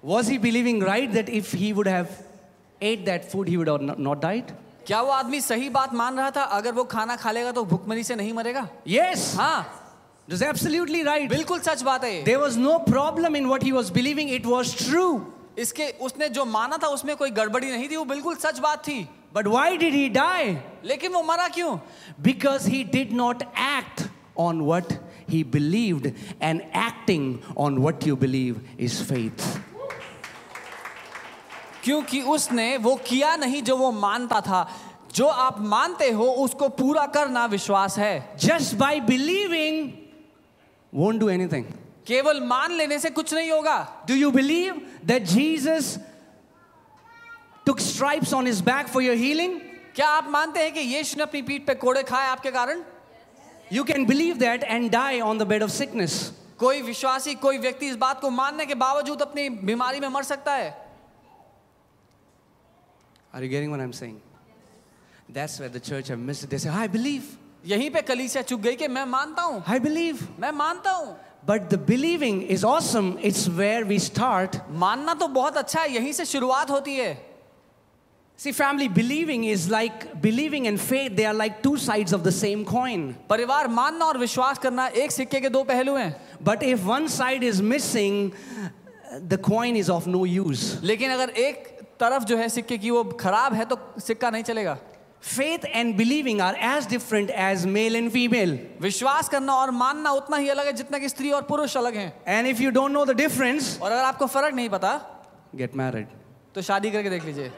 Was 0.03 0.31
he 0.31 0.37
believing 0.39 0.83
right 0.83 1.09
that 1.09 1.29
if 1.29 1.55
he 1.55 1.71
would 1.73 1.87
have 1.87 2.07
ate 2.81 3.05
that 3.05 3.29
food 3.31 3.49
he 3.49 3.57
would 3.57 3.69
not 3.99 4.21
died 4.21 4.51
क्या 4.87 5.01
वो 5.01 5.11
आदमी 5.11 5.41
सही 5.41 5.69
बात 5.69 5.93
मान 5.93 6.17
रहा 6.17 6.31
था? 6.31 6.43
अगर 6.43 6.71
वो 6.73 6.83
खाना 6.83 7.15
खा 7.15 7.31
लेगा 7.31 7.51
तो 7.51 7.63
भुखमरी 7.65 8.03
से 8.03 8.15
नहीं 8.15 8.33
मरेगा? 8.33 8.67
ये 8.87 9.13
yes. 9.13 9.35
हाँ। 9.37 9.77
Absolutely 10.43 11.01
right 11.03 11.21
right. 11.21 11.35
बिल्कुल 11.35 11.59
सच 11.59 11.81
बात 11.81 12.03
है 12.03 12.23
there 12.23 12.37
was 12.37 12.59
no 12.59 12.77
problem 12.79 13.35
in 13.35 13.45
what 13.45 13.63
he 13.63 13.71
was 13.71 13.91
believing 13.93 14.31
it 14.31 14.45
was 14.45 14.75
true 14.77 15.05
इसके 15.57 15.89
उसने 16.01 16.29
जो 16.29 16.45
माना 16.45 16.77
था 16.83 16.87
उसमें 16.87 17.15
कोई 17.17 17.31
गड़बड़ी 17.31 17.71
नहीं 17.71 17.89
थी। 17.89 17.95
वो 17.95 18.05
बिल्कुल 18.05 18.35
सच 18.35 18.59
बात 18.59 18.87
थी। 18.87 18.99
But 19.33 19.47
why 19.47 19.77
did 19.77 19.93
he 19.93 20.09
die? 20.09 20.61
लेकिन 20.83 21.11
वो 21.13 21.23
मरा 21.23 21.47
क्यों 21.53 21.79
Because 22.21 22.65
he 22.65 22.83
did 22.83 23.11
not 23.11 23.43
act 23.55 24.07
on 24.35 24.65
what 24.65 24.99
he 25.27 25.43
believed, 25.43 26.13
and 26.41 26.63
acting 26.73 27.41
on 27.55 27.81
what 27.81 28.05
you 28.05 28.15
believe 28.17 28.59
is 28.77 29.01
faith. 29.01 29.59
क्योंकि 31.83 32.21
उसने 32.21 32.77
वो 32.77 32.95
किया 33.05 33.35
नहीं 33.37 33.61
जो 33.63 33.75
वो 33.77 33.91
मानता 33.91 34.41
था 34.41 34.67
जो 35.13 35.27
आप 35.27 35.59
मानते 35.59 36.09
हो 36.11 36.25
उसको 36.43 36.67
पूरा 36.77 37.05
करना 37.15 37.45
विश्वास 37.49 37.97
है 37.97 38.37
Just 38.37 38.77
by 38.77 38.99
believing 38.99 39.97
won't 40.93 41.19
do 41.19 41.29
anything. 41.29 41.65
केवल 42.05 42.39
मान 42.43 42.71
लेने 42.77 42.99
से 42.99 43.09
कुछ 43.09 43.33
नहीं 43.33 43.51
होगा 43.51 44.05
Do 44.07 44.15
you 44.15 44.31
believe 44.31 44.75
that 45.05 45.25
Jesus 45.25 45.97
took 47.65 47.79
stripes 47.79 48.33
on 48.33 48.45
his 48.45 48.61
back 48.61 48.87
for 48.87 49.01
your 49.01 49.15
healing? 49.15 49.59
क्या 49.95 50.07
आप 50.07 50.27
मानते 50.29 50.59
हैं 50.59 50.73
कि 50.73 50.79
यीशु 50.79 51.17
ने 51.17 51.23
अपनी 51.23 51.41
पीठ 51.41 51.65
पे 51.67 51.73
कोड़े 51.75 52.03
खाए 52.03 52.27
आपके 52.27 52.51
कारण 52.51 52.83
You 53.71 53.83
can 53.85 54.05
believe 54.05 54.39
that 54.39 54.63
and 54.67 54.91
die 54.91 55.21
on 55.21 55.37
the 55.37 55.45
bed 55.45 55.61
of 55.61 55.71
sickness. 55.71 56.31
कोई 56.59 56.81
विश्वासी 56.81 57.33
कोई 57.41 57.57
व्यक्ति 57.57 57.87
इस 57.89 57.95
बात 57.97 58.19
को 58.21 58.29
मानने 58.29 58.65
के 58.65 58.75
बावजूद 58.75 59.21
अपनी 59.21 59.47
बीमारी 59.65 59.99
में 59.99 60.07
मर 60.09 60.23
सकता 60.23 60.53
है 60.53 60.73
Are 63.33 63.41
you 63.43 63.49
getting 63.49 63.71
what 63.71 63.79
I'm 63.79 63.93
saying? 63.93 64.21
That's 65.29 65.59
where 65.59 65.69
the 65.69 65.79
church 65.79 66.09
have 66.09 66.19
missed 66.19 66.43
it. 66.43 66.49
They 66.49 66.57
say, 66.57 66.69
I 66.69 66.87
believe, 66.87 67.23
यहीं 67.65 67.89
पे 67.91 68.01
कलीसिया 68.01 68.41
चुक 68.43 68.59
गई 68.61 68.75
कि 68.75 68.87
मैं 68.87 69.05
मानता 69.05 69.41
हूँ 69.41 69.63
I 69.65 69.79
believe. 69.79 70.21
मैं 70.39 70.51
मानता 70.51 70.91
हूँ 70.91 71.15
But 71.45 71.69
the 71.69 71.77
believing 71.77 72.41
is 72.43 72.63
awesome. 72.63 73.17
It's 73.19 73.47
where 73.49 73.83
we 73.85 73.97
start. 73.99 74.57
मानना 74.69 75.13
तो 75.19 75.27
बहुत 75.27 75.57
अच्छा 75.57 75.81
है 75.81 75.93
यहीं 75.95 76.13
से 76.13 76.25
शुरुआत 76.25 76.69
होती 76.71 76.95
है 76.95 77.30
See, 78.41 78.51
family, 78.51 78.87
believing 78.87 79.43
is 79.43 79.69
like 79.69 80.19
believing 80.19 80.65
and 80.65 80.81
faith, 80.81 81.15
they 81.15 81.25
are 81.25 81.33
like 81.33 81.61
two 81.61 81.77
sides 81.77 82.11
of 82.11 82.23
the 82.23 82.31
same 82.31 82.65
coin. 82.65 83.13
परिवार 83.29 83.67
मानना 83.67 84.05
और 84.05 84.17
विश्वास 84.17 84.57
करना 84.59 84.87
एक 84.97 85.11
सिक्के 85.11 85.41
के 85.41 85.49
दो 85.49 85.63
पहलू 85.63 85.95
हैं 85.95 86.15
But 86.43 86.63
if 86.63 86.83
one 86.83 87.07
side 87.07 87.43
is 87.43 87.61
missing, 87.61 88.33
the 89.27 89.37
coin 89.37 89.75
is 89.75 89.91
of 89.91 90.07
no 90.07 90.23
use. 90.23 90.81
लेकिन 90.81 91.11
अगर 91.11 91.29
एक 91.29 91.67
तरफ़ 91.99 92.23
जो 92.23 92.37
है 92.37 92.49
सिक्के 92.49 92.77
की 92.77 92.91
वो 92.91 93.03
खराब 93.21 93.53
है 93.53 93.65
तो 93.65 93.79
सिक्का 94.07 94.29
नहीं 94.29 94.43
चलेगा 94.43 94.77
Faith 95.21 95.65
and 95.71 95.95
believing 95.95 96.41
are 96.41 96.55
as 96.73 96.87
different 96.87 97.29
as 97.29 97.67
male 97.67 97.95
and 97.95 98.11
female. 98.11 98.57
विश्वास 98.81 99.29
करना 99.29 99.53
और 99.53 99.71
मानना 99.85 100.11
उतना 100.11 100.37
ही 100.37 100.49
अलग 100.49 100.65
है 100.65 100.73
जितना 100.73 100.99
कि 100.99 101.09
स्त्री 101.09 101.31
और 101.31 101.41
पुरुष 101.49 101.77
अलग 101.77 101.95
हैं 101.95 102.13
And 102.25 102.47
if 102.47 102.59
you 102.59 102.71
don't 102.71 102.91
know 102.91 103.05
the 103.05 103.21
difference, 103.25 103.79
और 103.81 103.91
अगर 103.91 104.03
आपको 104.03 104.25
फ़र्क 104.25 104.55
नहीं 104.55 104.69
पता 104.69 104.99
get 105.55 105.75
married. 105.75 106.07
तो 106.55 106.61
शादी 106.61 106.91
करके 106.91 107.09
देख 107.09 107.25
लीजिए 107.25 107.51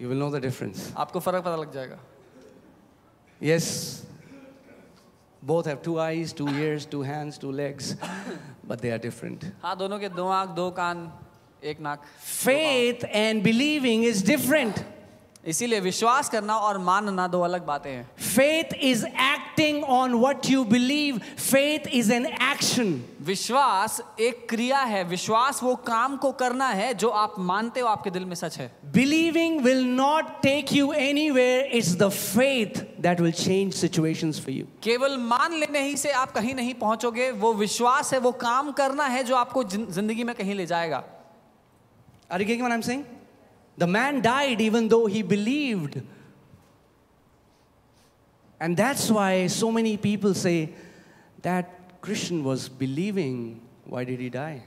You 0.00 0.08
will 0.08 0.16
know 0.16 0.30
the 0.30 0.40
difference. 0.40 0.92
आपको 0.96 1.20
फर्क 1.20 1.44
पता 1.44 1.56
लग 1.56 1.72
जाएगा 1.72 1.98
Yes, 3.40 4.04
both 5.42 5.66
have 5.66 5.82
two 5.82 6.00
eyes, 6.00 6.32
two 6.32 6.48
ears, 6.48 6.86
two 6.86 7.02
hands, 7.02 7.38
two 7.38 7.52
legs, 7.52 7.94
but 8.66 8.80
they 8.80 8.90
are 8.90 8.98
different. 8.98 9.44
हाँ 9.62 9.76
दोनों 9.78 9.98
के 10.00 10.08
दो 10.08 10.26
आंख 10.28 10.50
दो 10.56 10.70
कान 10.76 11.10
एक 11.62 11.80
नाक 11.80 12.02
Faith 12.20 13.04
and 13.12 13.42
believing 13.42 14.04
is 14.04 14.22
different. 14.22 14.84
इसीलिए 15.43 15.79
विश्वास 15.79 16.29
करना 16.29 16.55
और 16.55 16.77
मानना 16.77 17.27
दो 17.27 17.39
अलग 17.41 17.65
बातें 17.65 17.89
हैं। 17.91 18.09
Faith 18.17 18.73
is 18.81 19.05
acting 19.05 19.83
on 19.83 20.13
what 20.15 20.49
you 20.49 20.63
believe 20.63 21.17
faith 21.17 21.87
is 21.93 22.11
an 22.13 22.25
action 22.25 22.93
विश्वास 23.21 23.99
एक 24.19 24.45
क्रिया 24.49 24.79
है। 24.81 25.03
विश्वास 25.03 25.61
वो 25.63 25.75
काम 25.87 26.17
को 26.17 26.31
करना 26.33 26.67
है 26.69 26.93
जो 26.93 27.09
आप 27.09 27.35
मानते 27.39 27.79
हो 27.79 27.87
आपके 27.87 28.09
दिल 28.09 28.25
में 28.25 28.35
सच 28.35 28.57
है। 28.57 28.71
Believing 28.93 29.59
will 29.61 29.83
not 29.85 30.25
take 30.41 30.73
you 30.73 30.91
anywhere 31.31 31.71
is 31.77 31.95
the 31.97 32.09
faith 32.09 32.81
that 33.01 33.21
will 33.21 33.31
change 33.31 33.73
situation 33.73 34.31
for 34.31 34.51
you 34.51 34.65
केवल 34.83 35.17
मान 35.19 35.53
लेने 35.53 35.81
ही 35.81 35.97
से 35.97 36.11
आप 36.11 36.31
कहीं 36.31 36.53
नहीं 36.55 36.73
पहुंचोगे। 36.73 37.31
वो 37.31 37.53
विश्वास 37.53 38.13
है 38.13 38.19
वो 38.19 38.31
काम 38.43 38.71
करना 38.71 39.05
है 39.05 39.23
जो 39.23 39.35
आपको 39.35 39.63
ज़िंदगी 39.63 40.23
में 40.23 40.35
कहीं 40.35 40.55
ले 40.55 40.65
जाएगा। 40.65 41.03
अरे 42.29 42.45
क्या 42.45 42.67
आई 42.67 42.81
Singh 42.81 43.03
The 43.81 43.87
man 43.87 44.21
died 44.21 44.61
even 44.61 44.87
though 44.89 45.07
he 45.07 45.23
believed. 45.23 46.01
And 48.61 48.77
that's 48.77 49.09
why 49.09 49.47
so 49.47 49.71
many 49.71 49.97
people 49.97 50.35
say 50.35 50.69
that 51.41 51.99
Christian 51.99 52.43
was 52.43 52.69
believing. 52.69 53.59
Why 53.85 54.03
did 54.03 54.19
he 54.19 54.29
die? 54.29 54.61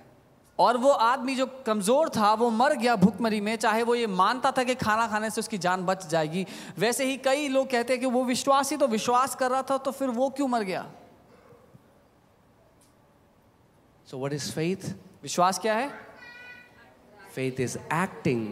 और 0.58 0.76
वो 0.78 0.90
आदमी 0.90 1.34
जो 1.36 1.46
कमज़ोर 1.66 2.08
था 2.16 2.32
वो 2.40 2.50
मर 2.50 2.74
गया 2.76 2.96
भुखमरी 2.96 3.40
में 3.40 3.54
चाहे 3.56 3.82
वो 3.82 3.94
ये 3.94 4.06
मानता 4.06 4.50
था 4.58 4.62
कि 4.64 4.74
खाना 4.82 5.06
खाने 5.08 5.30
से 5.30 5.40
उसकी 5.40 5.58
जान 5.58 5.84
बच 5.86 6.06
जाएगी 6.08 6.46
वैसे 6.78 7.04
ही 7.04 7.16
कई 7.24 7.48
लोग 7.54 7.70
कहते 7.70 7.92
हैं 7.92 8.00
कि 8.00 8.06
वो 8.18 8.24
विश्वासी 8.24 8.76
तो 8.76 8.86
विश्वास 8.88 9.34
कर 9.34 9.50
रहा 9.50 9.62
था 9.70 9.78
तो 9.78 9.90
फिर 9.90 10.08
वो 10.18 10.30
क्यों 10.36 10.48
मर 10.48 10.62
गया 10.70 10.86
सो 14.10 14.24
वट 14.24 14.32
इज़ 14.32 14.52
फेथ 14.52 14.92
विश्वास 15.22 15.58
क्या 15.58 15.74
है 15.74 15.90
faith 17.34 17.60
is 17.60 17.78
acting 17.78 18.46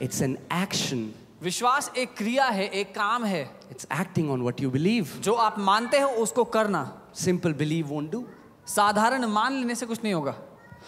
it's 0.00 0.20
an 0.20 0.38
action. 0.50 1.12
विश्वास 1.42 1.90
एक 1.98 2.14
क्रिया 2.16 2.44
है 2.44 2.68
एक 2.80 2.94
काम 2.94 3.24
है 3.24 3.48
It's 3.70 3.86
acting 3.90 4.30
on 4.30 4.42
what 4.42 4.60
you 4.60 4.70
believe. 4.70 5.20
जो 5.20 5.34
आप 5.34 5.58
मानते 5.58 5.98
हो 6.00 6.08
उसको 6.22 6.44
करना 6.44 6.84
Simple 7.14 7.52
believe 7.54 7.90
won't 7.90 8.10
do. 8.10 8.24
साधारण 8.66 9.24
मान 9.26 9.52
लेने 9.52 9.74
से 9.74 9.86
कुछ 9.86 10.02
नहीं 10.04 10.14
होगा 10.14 10.34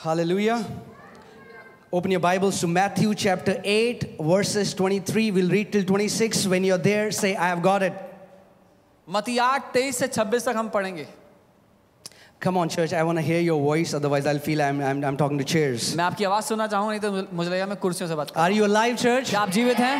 Hallelujah. 0.05 0.65
Open 1.91 2.11
your 2.11 2.21
Bibles 2.21 2.61
to 2.61 2.67
Matthew 2.67 3.15
chapter 3.15 3.61
8, 3.65 4.17
verses 4.21 4.75
23. 4.75 5.31
We'll 5.31 5.49
read 5.49 5.73
till 5.73 5.85
26. 5.85 6.47
When 6.47 6.62
you're 6.62 6.77
there, 6.77 7.11
say, 7.11 7.35
I 7.35 7.49
have 7.49 7.62
got 7.62 7.83
it. 7.83 7.95
मती 9.09 9.37
आठ 9.38 9.73
तेईस 9.73 9.97
से 9.99 10.07
छब्बीस 10.09 10.45
तक 10.49 10.57
हम 10.57 10.69
पढ़ेंगे 10.69 11.07
Come 12.39 12.58
on, 12.58 12.68
church. 12.68 12.92
I 12.92 13.03
want 13.03 13.18
to 13.18 13.22
hear 13.22 13.39
your 13.39 13.60
voice. 13.62 13.94
Otherwise, 13.94 14.25
I'll 14.25 14.39
feel 14.39 14.62
I'm, 14.62 14.82
I'm, 14.82 15.03
I'm 15.06 15.18
talking 15.18 15.38
to 15.38 15.46
chairs. 15.46 15.96
मैं 15.96 16.03
आपकी 16.03 16.24
आवाज 16.25 16.44
सुनना 16.44 16.68
चाहूंगा 16.68 16.92
नहीं 16.92 17.00
तो 17.01 17.36
मुझे 17.36 17.50
लगेगा 17.50 17.65
मैं 17.65 17.77
कुर्सियों 17.86 18.08
से 18.10 18.15
बात 18.15 18.32
Are 18.36 18.51
you 18.51 18.65
alive, 18.65 18.98
church? 19.03 19.30
क्या 19.30 19.39
आप 19.42 19.50
जीवित 19.58 19.77
हैं 19.80 19.96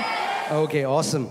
Okay, 0.64 0.84
awesome. 0.84 1.30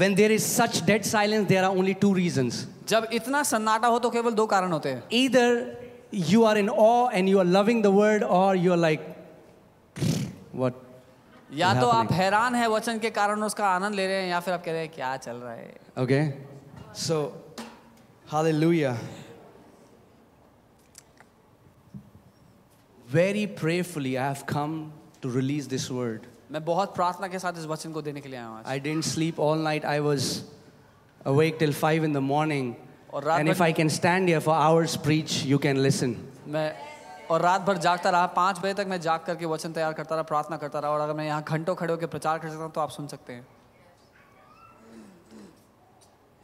When 0.00 0.14
there 0.14 0.32
is 0.32 0.44
such 0.44 0.84
dead 0.86 1.04
silence, 1.04 1.48
there 1.48 1.64
are 1.64 1.70
only 1.76 1.94
two 1.94 2.12
reasons. 2.14 2.66
जब 2.86 3.08
इतना 3.12 3.42
सन्नाटा 3.52 3.88
हो 3.88 3.98
तो 3.98 4.10
केवल 4.10 4.32
दो 4.34 4.46
कारण 4.46 4.72
होते 4.72 4.88
हैं 4.88 5.02
Either 5.10 5.76
you 6.12 6.44
are 6.44 6.56
in 6.64 6.68
awe 6.68 7.08
and 7.20 7.28
you 7.28 7.38
are 7.38 7.48
loving 7.58 7.82
the 7.82 7.90
word, 8.00 8.22
or 8.24 8.54
you're 8.56 8.76
like, 8.88 9.00
what? 10.52 10.74
या 11.54 11.72
तो 11.80 11.86
आप 11.86 12.06
happening? 12.06 12.18
हैरान 12.20 12.54
है 12.54 12.68
वचन 12.70 12.98
के 12.98 13.10
कारण 13.10 13.42
उसका 13.42 13.66
आनंद 13.68 13.94
ले 13.94 14.06
रहे 14.06 14.20
हैं 14.22 14.28
या 14.30 14.40
फिर 14.40 14.54
आप 14.54 14.64
कह 14.64 14.72
रहे 14.72 14.80
हैं 14.80 14.90
क्या 14.94 15.16
चल 15.16 15.36
रहा 15.36 15.52
है 15.52 15.74
Okay? 15.96 16.32
So, 16.92 17.32
hallelujah. 18.26 18.96
Very 23.08 23.46
prayerfully, 23.46 24.16
I 24.16 24.26
have 24.28 24.46
come 24.46 24.92
to 25.22 25.30
release 25.30 25.66
this 25.66 25.90
word. 25.90 26.26
मैं 26.50 26.64
बहुत 26.64 26.94
प्रार्थना 26.94 27.28
के 27.28 27.38
साथ 27.38 27.58
इस 27.58 27.66
वचन 27.66 27.92
को 27.92 28.02
देने 28.02 28.20
के 28.20 28.28
लिए 28.28 28.38
आया 28.38 28.46
हूँ 28.46 28.58
आज 28.58 28.66
I 28.66 28.78
didn't 28.78 29.06
sleep 29.06 29.38
all 29.38 29.66
night. 29.66 29.84
I 29.84 30.00
was 30.00 30.44
awake 31.26 31.58
till 31.58 31.72
5 31.72 32.04
in 32.04 32.12
the 32.12 32.24
morning. 32.28 32.74
और 33.12 33.24
रात 33.24 33.40
And 33.40 33.48
if 33.48 33.58
भर 33.58 33.66
I 33.66 33.72
can 33.72 33.90
stand 33.90 34.28
here 34.28 34.40
for 34.40 34.54
hours 34.54 34.96
preach, 34.96 35.44
you 35.44 35.58
can 35.58 35.82
listen. 35.88 36.16
मैं 36.48 36.72
और 37.30 37.42
रात 37.42 37.60
भर 37.66 37.76
जागता 37.78 38.10
रहा 38.10 38.26
पाँच 38.36 38.58
बजे 38.58 38.74
तक 38.74 38.86
मैं 38.88 39.00
जाग 39.00 39.24
करके 39.26 39.46
वचन 39.46 39.72
तैयार 39.72 39.92
करता 39.92 40.14
रहा 40.14 40.22
प्रार्थना 40.30 40.56
करता 40.56 40.78
रहा 40.78 40.90
और 40.90 41.00
अगर 41.00 41.14
मैं 41.14 41.26
यहाँ 41.26 41.42
घंटों 41.42 41.74
खड़े 41.74 41.92
होकर 41.92 42.06
प्रचार 42.06 42.38
कर 42.38 42.48
सकता 42.48 42.62
हूँ 42.62 42.72
तो 42.72 42.80
आप 42.80 42.90
सुन 42.90 43.06
सकते 43.06 43.32
हैं 43.32 43.46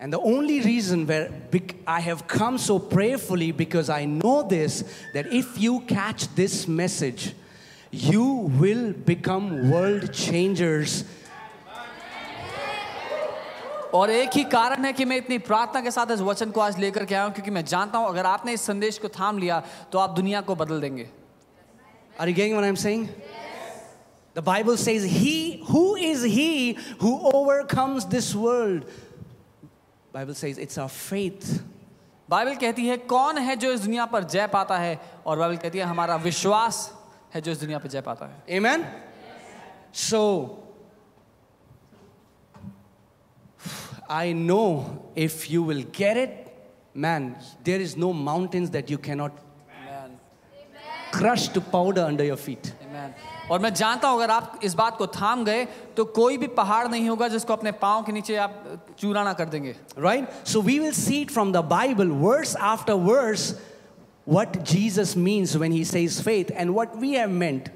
And 0.00 0.12
the 0.12 0.20
only 0.20 0.60
reason 0.60 1.06
where 1.06 1.30
bec- 1.50 1.76
I 1.86 2.00
have 2.00 2.26
come 2.26 2.58
so 2.58 2.78
prayerfully 2.78 3.50
because 3.52 3.88
I 3.88 4.04
know 4.04 4.42
this 4.42 4.84
that 5.14 5.32
if 5.32 5.58
you 5.58 5.80
catch 5.80 6.28
this 6.34 6.68
message, 6.68 7.34
you 7.90 8.50
will 8.60 8.92
become 8.92 9.70
world 9.70 10.12
changers. 10.12 11.04
और 13.94 14.10
एक 14.10 14.30
ही 14.36 14.42
कारण 14.52 14.84
है 14.84 14.92
कि 14.92 15.04
मैं 15.04 15.16
इतनी 15.16 15.38
प्रार्थना 15.38 15.80
के 15.80 15.90
साथ 15.90 16.10
इस 16.12 16.20
वचन 16.20 16.50
को 16.50 16.60
आज 16.60 16.78
लेकर 16.78 17.04
के 17.04 17.14
आया 17.14 17.24
हूँ 17.24 17.32
क्योंकि 17.34 17.50
मैं 17.50 17.64
जानता 17.64 17.98
हूँ 17.98 18.08
अगर 18.08 18.26
आपने 18.26 18.52
इस 18.52 18.62
संदेश 18.66 18.98
को 18.98 19.08
थाम 19.08 19.38
लिया 19.38 19.62
तो 19.92 19.98
आप 19.98 20.10
दुनिया 20.16 20.40
को 20.40 20.54
बदल 20.54 20.80
देंगे 20.80 21.06
Are 22.18 22.26
you 22.28 22.34
getting 22.34 22.54
what 22.54 22.64
I'm 22.64 22.76
saying? 22.76 23.08
The 24.34 24.42
Bible 24.42 24.76
says, 24.76 25.04
He 25.04 25.62
who 25.68 25.96
is 25.96 26.22
he 26.22 26.78
who 26.98 27.12
overcomes 27.32 28.06
this 28.06 28.34
world? 28.34 28.86
Bible 30.13 30.33
says 30.33 30.57
it's 30.57 30.77
our 30.77 30.89
faith. 30.89 31.61
Bible 32.29 32.55
कहती 32.55 32.87
है 32.87 32.97
कौन 33.11 33.37
है 33.37 33.55
जो 33.55 33.71
इस 33.71 33.79
दुनिया 33.81 34.05
पर 34.11 34.23
जय 34.23 34.47
पाता 34.47 34.77
है 34.77 34.99
और 35.25 35.37
बाइबल 35.37 35.57
कहती 35.57 35.77
है 35.77 35.85
हमारा 35.85 36.15
विश्वास 36.25 36.77
है 37.33 37.41
जो 37.41 37.51
इस 37.51 37.59
दुनिया 37.59 37.79
पर 37.79 37.89
जय 37.89 38.01
पाता 38.01 38.25
है 38.25 38.59
Amen? 38.59 38.85
So, 39.93 40.59
I 44.09 44.31
know 44.33 45.11
if 45.15 45.49
you 45.51 45.63
will 45.63 45.83
get 45.91 46.17
it, 46.17 46.47
man, 46.93 47.35
there 47.63 47.81
is 47.81 47.97
no 47.97 48.13
mountains 48.13 48.69
that 48.71 48.89
you 48.89 48.97
cannot 48.97 49.31
Amen. 49.81 50.17
crush 51.11 51.49
to 51.49 51.61
powder 51.61 52.03
under 52.03 52.23
your 52.23 52.37
feet. 52.37 52.73
Amen. 52.89 53.13
और 53.51 53.59
मैं 53.59 53.73
जानता 53.73 54.07
हूँ 54.07 54.17
अगर 54.17 54.31
आप 54.31 54.59
इस 54.63 54.73
बात 54.73 54.97
को 54.97 55.07
थाम 55.07 55.45
गए 55.45 55.65
तो 55.97 56.05
कोई 56.05 56.37
भी 56.37 56.47
पहाड़ 56.47 56.87
नहीं 56.87 57.09
होगा 57.09 57.27
जिसको 57.27 57.53
अपने 57.53 57.71
पाँव 57.71 58.03
के 58.03 58.11
नीचे 58.11 58.35
आप 58.35 58.63
चूरा 58.99 59.23
ना 59.23 59.33
कर 59.33 59.45
देंगे। 59.45 59.75
Right 59.99 60.29
so 60.45 60.61
we 60.61 60.79
will 60.79 60.93
see 60.93 61.25
from 61.25 61.51
the 61.51 61.57
Bible 61.57 62.07
words 62.07 62.55
after 62.55 62.93
words 62.93 63.59
what 64.29 64.57
Jesus 64.57 65.17
means 65.17 65.55
when 65.55 65.71
he 65.71 65.85
says 65.85 66.21
faith 66.23 66.51
and 66.51 66.71
what 66.77 66.95
we 66.95 67.11
have 67.11 67.29
meant 67.29 67.69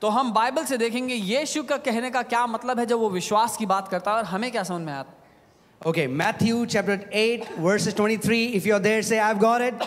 तो 0.00 0.08
हम 0.08 0.32
बाइबल 0.32 0.64
से 0.64 0.76
देखेंगे 0.76 1.14
यीशु 1.14 1.62
का 1.62 1.76
कहने 1.76 2.10
का 2.10 2.22
क्या 2.22 2.46
मतलब 2.46 2.78
है 2.78 2.86
जब 2.86 2.98
वो 2.98 3.10
विश्वास 3.10 3.56
की 3.56 3.66
बात 3.66 3.88
करता 3.88 4.10
है 4.10 4.16
और 4.16 4.24
हमें 4.24 4.50
क्या 4.52 4.62
समझ 4.62 4.80
में 4.80 4.92
आता 4.92 5.88
okay 5.88 6.06
Matthew 6.06 6.64
chapter 6.66 7.10
eight 7.12 7.44
verses 7.58 7.96
twenty 7.96 8.18
three 8.18 8.44
if 8.44 8.68
your 8.68 8.78
देर 8.78 9.02
से 9.02 9.18
आई 9.18 9.34
गॉट 9.34 9.62
इट 9.62 9.84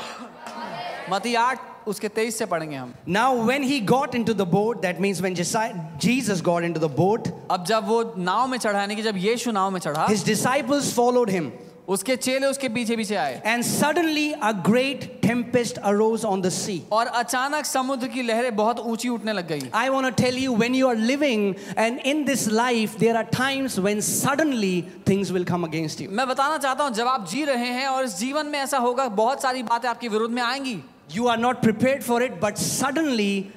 मती 1.10 1.36
आठ 1.36 1.60
उसके 1.88 2.10
23 2.10 2.38
से 2.38 2.46
पढ़ेंगे 2.46 2.75
हम। 2.75 2.94
Now 3.10 3.44
when 3.44 3.63
he 3.63 3.79
got 3.91 4.15
into 4.15 4.34
the 4.34 4.48
boat 4.50 4.82
that 4.82 5.00
means 5.01 5.22
when 5.22 5.36
Jesus 5.36 6.41
got 6.46 6.63
into 6.63 6.79
the 6.79 6.91
boat 6.98 7.27
अब 7.51 7.65
जब 7.65 7.88
वो 7.88 8.01
नाव 8.17 8.48
में 8.48 8.58
चढ़ा 8.58 8.79
यानी 8.79 8.96
कि 8.96 9.01
जब 9.03 9.17
यीशु 9.20 9.51
नाव 9.51 9.72
में 9.72 9.79
चढ़ा 9.79 10.06
हिज 10.10 10.25
डिसिपल्स 10.25 10.94
फॉलोड 10.96 11.29
हिम 11.29 11.51
उसके 11.89 12.15
चेले 12.15 12.48
उसके 12.48 12.70
पीछे 12.70 12.96
पीछे 12.98 13.15
आए। 13.15 13.41
And 13.46 13.63
suddenly 13.63 14.32
a 14.34 14.51
great 14.62 15.03
tempest 15.22 15.77
arose 15.77 16.25
on 16.25 16.41
the 16.41 16.50
sea 16.50 16.82
और 16.91 17.08
अचानक 17.08 17.65
समुद्र 17.65 18.08
की 18.08 18.22
लहरें 18.22 18.56
बहुत 18.56 18.79
ऊँची 18.79 19.10
उठने 19.10 19.34
लग 19.34 19.48
गई। 19.48 19.70
I 19.74 19.89
want 19.89 20.15
tell 20.15 20.38
you 20.38 20.56
when 20.56 20.75
you 20.75 20.88
are 20.88 20.96
living 20.96 21.53
and 21.77 22.00
in 22.06 22.24
this 22.25 22.48
life 22.50 22.98
there 23.00 23.17
are 23.17 23.24
times 23.38 23.79
when 23.79 24.01
suddenly 24.01 24.82
things 25.10 25.32
will 25.32 25.46
come 25.46 25.63
against 25.63 26.01
you 26.01 26.10
मैं 26.12 26.27
बताना 26.27 26.58
चाहता 26.58 26.84
हूँ 26.84 26.94
जब 26.94 27.08
आप 27.08 27.27
जी 27.29 27.44
रहे 27.46 27.70
हैं 27.70 27.88
और 27.88 28.03
इस 28.06 28.17
जीवन 28.20 28.46
में 28.46 28.60
ऐसा 28.60 28.77
होगा 28.79 29.08
बहुत 29.24 29.41
सारी 29.41 29.63
बातें 29.63 29.89
आपके 29.89 30.08
विरोध 30.08 30.32
में 30.32 30.44
आएँगी। 30.44 30.77
You 31.09 31.27
are 31.29 31.37
not 31.37 31.63
prepared 31.63 32.03
for 32.03 32.21
it, 32.21 32.39
but 32.39 32.57
suddenly, 32.57 33.51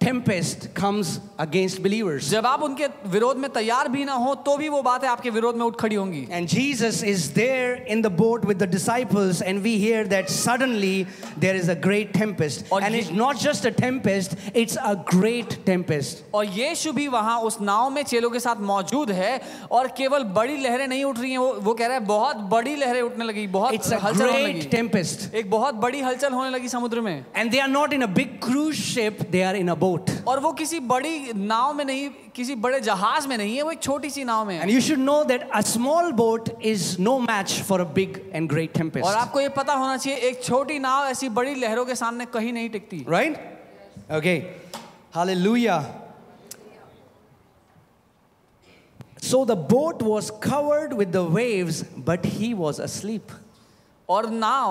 tempest 0.00 0.72
comes 0.74 1.20
against 1.38 1.82
believers. 1.82 2.28
जब 2.30 2.46
आप 2.46 2.62
उनके 2.62 2.86
विरोध 3.10 3.36
में 3.36 3.48
तैयार 3.52 3.88
भी 3.88 4.04
ना 4.04 4.12
हो 4.24 4.34
तो 4.46 4.56
भी 4.56 4.68
वो 4.68 4.82
बातें 4.82 5.06
आपके 5.08 5.30
विरोध 5.30 5.56
में 5.56 5.64
उठ 5.64 5.76
खड़ी 5.80 5.96
होंगी 5.96 6.26
And 6.30 6.48
Jesus 6.48 7.02
is 7.02 7.32
there 7.32 7.74
in 7.94 8.02
the 8.02 8.10
boat 8.10 8.44
with 8.44 8.58
the 8.58 8.66
disciples, 8.66 9.42
and 9.42 9.62
we 9.62 9.76
hear 9.78 10.04
that 10.04 10.30
suddenly 10.30 11.06
there 11.36 11.56
is 11.56 11.68
a 11.68 11.74
great 11.74 12.12
tempest. 12.14 12.64
और 12.72 12.82
And 12.82 12.94
it's 12.94 13.10
not 13.10 13.38
just 13.38 13.64
a 13.64 13.70
tempest, 13.70 14.36
it's 14.54 14.76
a 14.76 14.94
great 15.12 15.58
tempest. 15.66 16.22
और 16.34 16.44
यीशु 16.58 16.92
भी 16.92 17.08
वहाँ 17.08 17.38
उस 17.40 17.60
नाव 17.60 17.90
में 17.90 18.02
चेलों 18.02 18.30
के 18.30 18.40
साथ 18.40 18.60
मौजूद 18.70 19.10
है 19.10 19.40
और 19.70 19.88
केवल 19.96 20.24
बड़ी 20.38 20.56
लहरें 20.62 20.86
नहीं 20.88 21.04
उठ 21.04 21.18
रही 21.18 21.30
हैं 21.30 21.38
वो 21.38 21.52
वो 21.68 21.74
कह 21.74 21.86
रहा 21.86 21.98
है 21.98 22.04
बहुत 22.06 22.36
बड़ी 22.54 22.76
लहरें 22.76 23.00
उठने 23.02 23.24
लगी 23.24 23.46
बहुत 23.58 23.74
It's 23.74 23.92
a 23.92 24.00
हलचल 24.04 24.26
होने 24.26 24.44
great 24.44 24.56
लगी 24.56 24.70
tempest. 24.76 25.34
एक 25.34 25.50
बहुत 25.50 25.74
बड़ी 25.86 26.00
हलचल 26.00 26.32
होने 26.32 26.50
लगी 26.50 26.68
समुद्र 26.68 27.00
में 27.00 27.24
And 27.34 27.52
they 27.52 27.60
are 27.60 27.72
not 27.76 27.92
in 27.92 28.02
a 28.02 28.12
big 28.20 28.40
cruise 28.40 28.76
ship, 28.76 29.30
they 29.30 29.42
are 29.42 29.54
in 29.56 29.68
a 29.68 29.76
boat. 29.76 29.87
और 30.28 30.40
वो 30.40 30.52
किसी 30.60 30.80
बड़ी 30.92 31.32
नाव 31.34 31.72
में 31.74 31.84
नहीं 31.84 32.08
किसी 32.36 32.54
बड़े 32.64 32.80
जहाज़ 32.80 33.28
में 33.28 33.36
नहीं 33.36 33.56
है 33.56 33.62
वो 33.62 33.70
एक 33.72 33.82
छोटी 33.82 34.10
सी 34.10 34.24
नाव 34.24 34.44
में 34.46 34.60
And 34.60 34.70
you 34.70 34.80
should 34.80 35.04
know 35.04 35.18
that 35.24 35.46
a 35.52 35.62
small 35.62 36.12
boat 36.12 36.50
is 36.72 36.98
no 36.98 37.18
match 37.20 37.60
for 37.70 37.80
a 37.80 37.88
big 38.00 38.18
and 38.32 38.48
great 38.54 38.74
tempest. 38.74 39.06
और 39.06 39.14
आपको 39.16 39.40
ये 39.40 39.48
पता 39.60 39.74
होना 39.74 39.96
चाहिए 39.96 40.18
एक 40.30 40.42
छोटी 40.44 40.78
नाव 40.78 41.06
ऐसी 41.06 41.28
बड़ी 41.40 41.54
लहरों 41.54 41.86
के 41.86 41.94
सामने 41.94 42.26
कहीं 42.36 42.52
नहीं 42.52 42.70
टिकती 42.70 43.04
Right? 43.06 43.40
Okay. 44.10 44.36
Hallelujah. 45.14 45.80
So 49.20 49.44
the 49.44 49.56
boat 49.56 50.00
was 50.02 50.30
covered 50.30 50.92
with 50.92 51.12
the 51.12 51.24
waves, 51.24 51.82
but 51.82 52.24
he 52.24 52.54
was 52.54 52.78
asleep. 52.78 53.32
और 54.08 54.30
नाव 54.30 54.70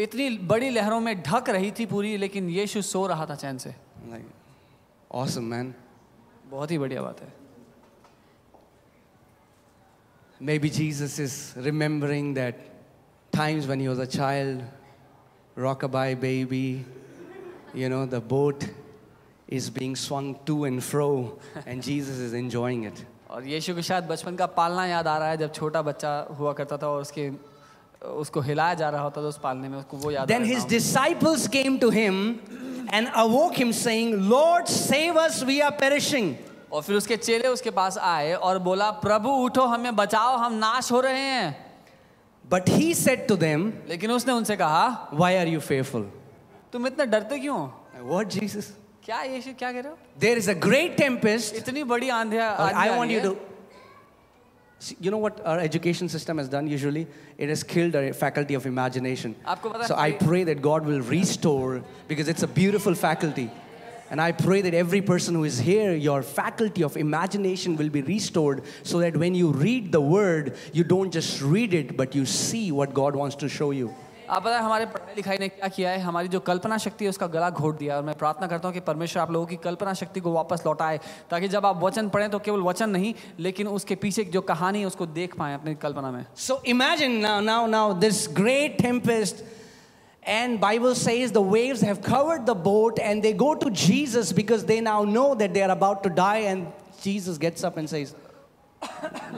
इतनी 0.00 0.28
बड़ी 0.50 0.68
लहरों 0.70 1.00
में 1.00 1.14
ढक 1.22 1.48
रही 1.48 1.70
थी 1.78 1.86
पूरी 1.86 2.16
लेकिन 2.16 2.48
यीशु 2.50 2.82
सो 2.82 3.06
रहा 3.06 3.26
था 3.26 3.34
चैन 3.34 3.58
से 3.58 3.74
Like, 4.08 4.24
awesome, 5.10 5.48
man. 5.48 5.74
बहुत 6.50 6.70
ही 6.70 6.78
बढ़िया 6.78 7.02
बात 7.02 7.20
है 7.20 7.28
Maybe 10.40 10.70
Jesus 10.70 11.18
is 11.18 11.54
remembering 11.56 12.32
that 12.34 12.54
times 13.30 13.66
when 13.66 13.78
he 13.78 13.88
was 13.88 13.98
a 13.98 14.06
child, 14.06 14.62
rockabye 15.56 16.18
baby, 16.18 16.84
you 17.74 17.90
know, 17.90 18.06
the 18.06 18.20
boat 18.20 18.66
is 19.48 19.68
being 19.68 19.94
swung 19.94 20.38
to 20.46 20.64
and 20.64 20.82
fro, 20.82 21.38
and 21.66 21.82
Jesus 21.82 22.18
is 22.18 22.32
enjoying 22.32 22.84
it. 22.84 23.04
और 23.30 23.46
यीशु 23.46 23.74
को 23.74 23.82
शायद 23.82 24.04
बचपन 24.04 24.36
का 24.36 24.46
पालना 24.56 24.86
याद 24.86 25.06
आ 25.06 25.18
रहा 25.18 25.28
है 25.28 25.36
जब 25.36 25.52
छोटा 25.54 25.82
बच्चा 25.82 26.12
हुआ 26.38 26.52
करता 26.52 26.76
था 26.76 26.88
और 26.88 27.00
उसके 27.00 27.30
उसको 28.02 28.40
हिलाया 28.40 28.74
जा 28.74 28.88
रहा 28.90 29.02
होता 29.02 29.22
था 29.22 29.26
उस 29.26 29.38
पालने 29.38 29.68
में 29.68 29.78
उसको 29.78 29.96
वो 29.96 30.10
याद 30.10 30.28
then 30.28 30.44
his 30.44 30.66
disciples 30.66 31.48
came 31.48 31.78
to 31.78 31.90
him 31.90 32.38
and 32.90 33.08
awoke 33.08 33.52
him 33.54 33.70
saying 33.70 34.14
Lord 34.14 34.66
save 34.66 35.20
us 35.20 35.42
we 35.42 35.60
are 35.60 35.70
perishing 35.70 36.34
और 36.72 36.82
फिर 36.82 36.96
उसके 36.96 37.16
चेले 37.16 37.48
उसके 37.48 37.70
पास 37.70 37.98
आए 37.98 38.32
और 38.34 38.58
बोला 38.58 38.90
प्रभु 38.90 39.30
उठो 39.44 39.64
हमें 39.64 39.96
बचाओ 39.96 40.36
हम 40.36 40.54
नाश 40.54 40.92
हो 40.92 41.00
रहे 41.00 41.20
हैं। 41.20 41.66
But 42.50 42.68
he 42.68 42.94
said 42.94 43.26
to 43.28 43.36
them 43.36 43.72
लेकिन 43.88 44.10
उसने 44.10 44.32
उनसे 44.32 44.56
कहा 44.56 45.10
व्हाई 45.14 45.36
आर 45.36 45.48
यू 45.48 45.60
फेयरफुल 45.60 46.10
तुम 46.72 46.86
इतना 46.86 47.04
डरते 47.04 47.38
क्यों? 47.38 47.58
व्हाट 48.02 48.26
जीसस 48.26 48.72
क्या 49.04 49.22
यीशु 49.22 49.50
क्या 49.58 49.72
कह 49.72 49.80
रहे 49.80 49.90
हो? 49.90 49.98
There 50.18 50.38
is 50.38 50.50
a 50.50 50.54
great 50.54 50.96
tempest 50.96 51.56
इतनी 51.56 51.84
बड़ी 51.84 52.08
आंधी 52.08 52.36
आई 52.36 52.88
want 52.88 53.10
you 53.10 53.20
to 53.20 53.36
you 55.00 55.10
know 55.10 55.18
what 55.18 55.44
our 55.46 55.58
education 55.58 56.08
system 56.08 56.38
has 56.38 56.48
done 56.48 56.66
usually? 56.66 57.06
It 57.36 57.48
has 57.48 57.62
killed 57.62 57.94
our 57.94 58.12
faculty 58.12 58.54
of 58.54 58.66
imagination. 58.66 59.36
So 59.86 59.94
I 59.96 60.12
pray 60.12 60.44
that 60.44 60.62
God 60.62 60.86
will 60.86 61.00
restore 61.02 61.82
because 62.08 62.28
it's 62.28 62.42
a 62.42 62.46
beautiful 62.46 62.94
faculty. 62.94 63.50
And 64.10 64.20
I 64.20 64.32
pray 64.32 64.60
that 64.62 64.74
every 64.74 65.02
person 65.02 65.34
who 65.34 65.44
is 65.44 65.58
here, 65.58 65.94
your 65.94 66.22
faculty 66.22 66.82
of 66.82 66.96
imagination 66.96 67.76
will 67.76 67.90
be 67.90 68.02
restored 68.02 68.64
so 68.82 68.98
that 68.98 69.16
when 69.16 69.36
you 69.36 69.52
read 69.52 69.92
the 69.92 70.00
word, 70.00 70.56
you 70.72 70.82
don't 70.82 71.12
just 71.12 71.40
read 71.40 71.74
it, 71.74 71.96
but 71.96 72.14
you 72.14 72.26
see 72.26 72.72
what 72.72 72.92
God 72.92 73.14
wants 73.14 73.36
to 73.36 73.48
show 73.48 73.70
you. 73.70 73.94
आप 74.30 74.42
बताए 74.42 74.60
हमारे 74.62 74.86
पढ़ाई 74.86 75.14
लिखाई 75.16 75.38
ने 75.38 75.48
क्या 75.48 75.68
किया 75.68 75.90
है? 75.90 76.00
हमारी 76.00 76.28
जो 76.28 76.40
कल्पना 76.40 76.78
शक्ति 76.78 77.04
है 77.04 77.08
उसका 77.08 77.26
गला 77.26 77.50
घोट 77.50 77.78
दिया 77.78 77.96
और 77.96 78.02
मैं 78.02 78.14
प्रार्थना 78.18 78.46
करता 78.46 78.68
हूँ 78.68 78.74
कि 78.74 78.80
परमेश्वर 78.80 79.22
आप 79.22 79.30
लोगों 79.30 79.46
की 79.46 79.56
कल्पना 79.56 79.94
शक्ति 79.94 80.20
को 80.20 80.32
वापस 80.32 80.62
लौटाए 80.66 81.00
ताकि 81.30 81.48
जब 81.48 81.66
आप 81.66 81.80
वचन 81.82 82.08
पढ़ें 82.08 82.30
तो 82.30 82.38
केवल 82.38 82.60
वचन 82.60 82.90
नहीं 82.90 83.14
लेकिन 83.38 83.68
उसके 83.68 83.94
पीछे 83.94 84.24
जो 84.24 84.40
कहानी 84.40 84.80
है 84.80 84.86
उसको 84.86 85.06
देख 85.06 85.36
पाए 85.36 85.54
अपनी 85.54 85.74
कल्पना 85.74 86.10
में। 86.10 86.26
So 86.36 86.62
imagine 86.66 87.18
now 87.20 87.40
now 87.40 87.66
now 87.66 87.94
this 87.94 88.28
great 88.32 88.82
tempest 88.82 89.44
And 90.22 90.60
Bible 90.60 90.94
says 90.94 91.30
the 91.32 91.40
waves 91.40 91.80
have 91.80 92.00
covered 92.02 92.42
the 92.46 92.54
boat 92.54 92.98
and 93.02 93.22
they 93.26 93.32
go 93.32 93.54
to 93.54 93.70
Jesus 93.70 94.32
because 94.32 94.64
they 94.64 94.80
now 94.80 95.02
know 95.02 95.34
that 95.34 95.54
they 95.54 95.62
are 95.62 95.70
about 95.70 96.02
to 96.02 96.10
die 96.10 96.40
and 96.50 96.66
Jesus 97.02 97.38
gets 97.38 97.64
up 97.64 97.78
and 97.78 97.88
says, 97.88 98.12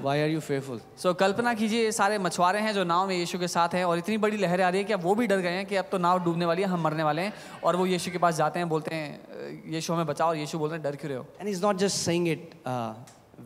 "Why 0.03 0.17
are 0.25 0.31
you 0.35 0.41
fearful?" 0.41 0.79
सो 1.03 1.13
कल्पना 1.15 1.53
कीजिए 1.55 1.85
ये 1.85 1.93
सारे 1.93 2.19
मछुआरे 2.19 2.61
हैं 2.61 2.73
जो 2.75 2.85
नाव 2.85 3.09
में 3.09 3.17
यीशु 3.17 3.39
के 3.39 3.49
साथ 3.49 3.75
हैं 3.75 3.85
और 3.85 3.99
इतनी 3.99 4.19
बड़ी 4.19 4.37
लहरें 4.37 4.65
आ 4.65 4.69
रही 4.69 4.81
है 4.81 4.85
कि 4.85 4.93
अब 4.93 5.03
वो 5.03 5.15
भी 5.15 5.27
डर 5.27 5.41
गए 5.47 5.57
हैं 5.57 5.67
कि 5.67 5.77
अब 5.77 5.89
तो 5.93 5.99
नाव 5.99 6.25
डूबने 6.25 6.47
वाली 6.47 6.63
है 6.63 6.69
हम 6.69 6.83
मरने 6.83 7.03
वाले 7.03 7.23
हैं 7.23 7.33
और 7.65 7.77
वो 7.77 7.87
यीशु 7.87 8.11
के 8.11 8.19
पास 8.19 8.35
जाते 8.37 8.59
हैं 8.59 8.69
बोलते 8.69 8.95
हैं 8.95 9.73
यीशु 9.75 9.93
हमें 9.93 10.07
बचाओ 10.07 10.29
और 10.29 10.37
यीशु 10.37 10.59
बोलते 10.59 10.75
हैं 10.75 10.83
डर 10.83 10.97
क्यों 10.97 11.11
रहे 11.11 11.19
हो 11.19 11.27
And 11.41 11.49
he's 11.49 11.63
not 11.63 11.83
just 11.85 12.03
saying 12.09 12.27
it 12.27 12.55
uh, 12.67 12.95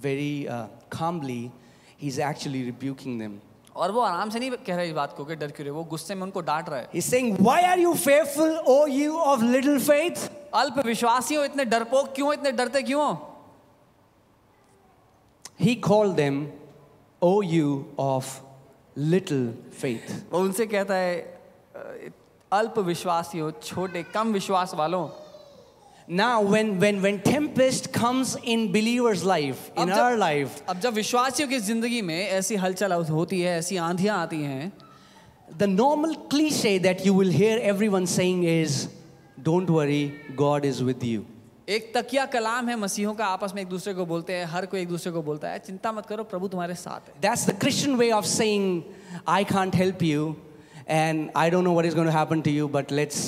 very 0.02 0.48
uh, 0.48 0.66
calmly; 0.90 1.42
he's 1.98 2.18
actually 2.30 2.64
rebuking 2.70 3.18
them. 3.18 3.38
और 3.76 3.90
वो 3.92 4.00
आराम 4.00 4.30
से 4.30 4.38
नहीं 4.38 4.50
कह 4.66 4.76
रहे 4.76 4.86
इस 4.88 4.92
बात 4.94 5.14
को 5.16 5.24
कि 5.24 5.36
डर 5.36 5.50
क्यों 5.56 5.64
रहे 5.64 5.70
वो 5.76 5.84
गुस्से 5.84 6.14
में 6.14 6.22
उनको 6.22 6.40
डांट 6.40 6.68
रहा 6.68 6.78
है 6.80 6.88
He's 6.92 7.08
saying, 7.14 7.36
"Why 7.48 7.60
are 7.70 7.78
you 7.78 7.94
fearful, 8.04 8.52
O 8.74 8.76
you 8.96 9.22
of 9.30 9.42
little 9.54 9.80
faith?" 9.88 10.28
अल्प 10.54 10.84
विश्वासी 10.86 11.34
हो 11.34 11.44
इतने 11.44 11.64
डरपोक 11.64 12.12
क्यों 12.14 12.32
इतने 12.32 12.52
डरते 12.52 12.82
क्यों 12.82 13.08
He 15.59 15.75
called 15.75 16.15
them, 16.17 16.51
"O 17.21 17.41
you 17.41 17.85
of 17.97 18.41
little 18.97 19.53
faith." 19.71 20.11
वो 20.31 20.39
उनसे 20.39 20.65
कहता 20.65 20.95
है 20.95 21.15
"अ, 21.75 22.09
अल्प 22.51 22.79
विश्वासी 22.79 23.39
हो 23.39 23.51
छोटे 23.63 24.03
कम 24.13 24.33
विश्वास 24.33 24.73
वालों 24.75 25.09
Now, 26.09 26.41
when, 26.41 26.69
when, 26.79 27.01
when 27.01 27.19
tempest 27.25 27.93
comes 27.93 28.35
in 28.43 28.63
believer's 28.71 29.23
life, 29.23 29.59
in 29.77 29.83
अब 29.83 29.89
जब- 29.89 29.99
our 30.05 30.17
life, 30.17 30.61
अब 30.67 30.79
जब 30.79 30.93
विश्वासियों 30.93 31.47
की 31.49 31.59
जिंदगी 31.59 32.01
में 32.01 32.15
ऐसी 32.29 32.55
हलचल 32.55 32.91
होती 32.91 33.39
है 33.41 33.57
ऐसी 33.59 33.77
आंधियां 33.77 34.17
आती 34.19 34.41
हैं 34.43 34.71
the 35.57 35.67
normal 35.67 36.15
cliche 36.33 36.73
that 36.79 37.05
you 37.05 37.13
will 37.13 37.31
hear 37.37 37.59
everyone 37.61 38.05
saying 38.07 38.43
is, 38.43 38.87
Don't 39.41 39.69
worry, 39.69 40.01
God 40.35 40.65
is 40.65 40.81
with 40.83 41.03
you. 41.03 41.25
एक 41.68 41.90
तकिया 41.94 42.24
कलाम 42.26 42.68
है 42.68 42.74
मसीहों 42.76 43.12
का 43.14 43.26
आपस 43.26 43.52
में 43.54 43.60
एक 43.62 43.68
दूसरे 43.68 43.92
को 43.94 44.04
बोलते 44.06 44.32
हैं 44.32 44.44
हर 44.46 44.66
कोई 44.66 44.80
एक 44.80 44.88
दूसरे 44.88 45.12
को 45.12 45.22
बोलता 45.22 45.48
है। 45.48 45.58
चिंता 45.58 45.92
मत 45.92 46.06
करो 46.06 46.24
प्रभु 46.24 46.48
तुम्हारे 46.48 46.74
साथ 46.74 47.08
है। 47.08 47.14
That's 47.20 47.46
the 47.46 47.54
Christian 47.60 47.94
way 47.96 48.10
of 48.12 48.24
saying 48.24 48.82
I 49.28 49.44
can't 49.44 49.76
help 49.76 50.02
you 50.02 50.36
and 50.88 51.30
I 51.36 51.50
don't 51.50 51.64
know 51.64 51.72
what 51.72 51.86
is 51.86 51.94
going 51.94 52.10
to 52.10 52.16
happen 52.18 52.40
to 52.40 52.50
you 52.50 52.68
but 52.78 52.92
let's 52.92 53.18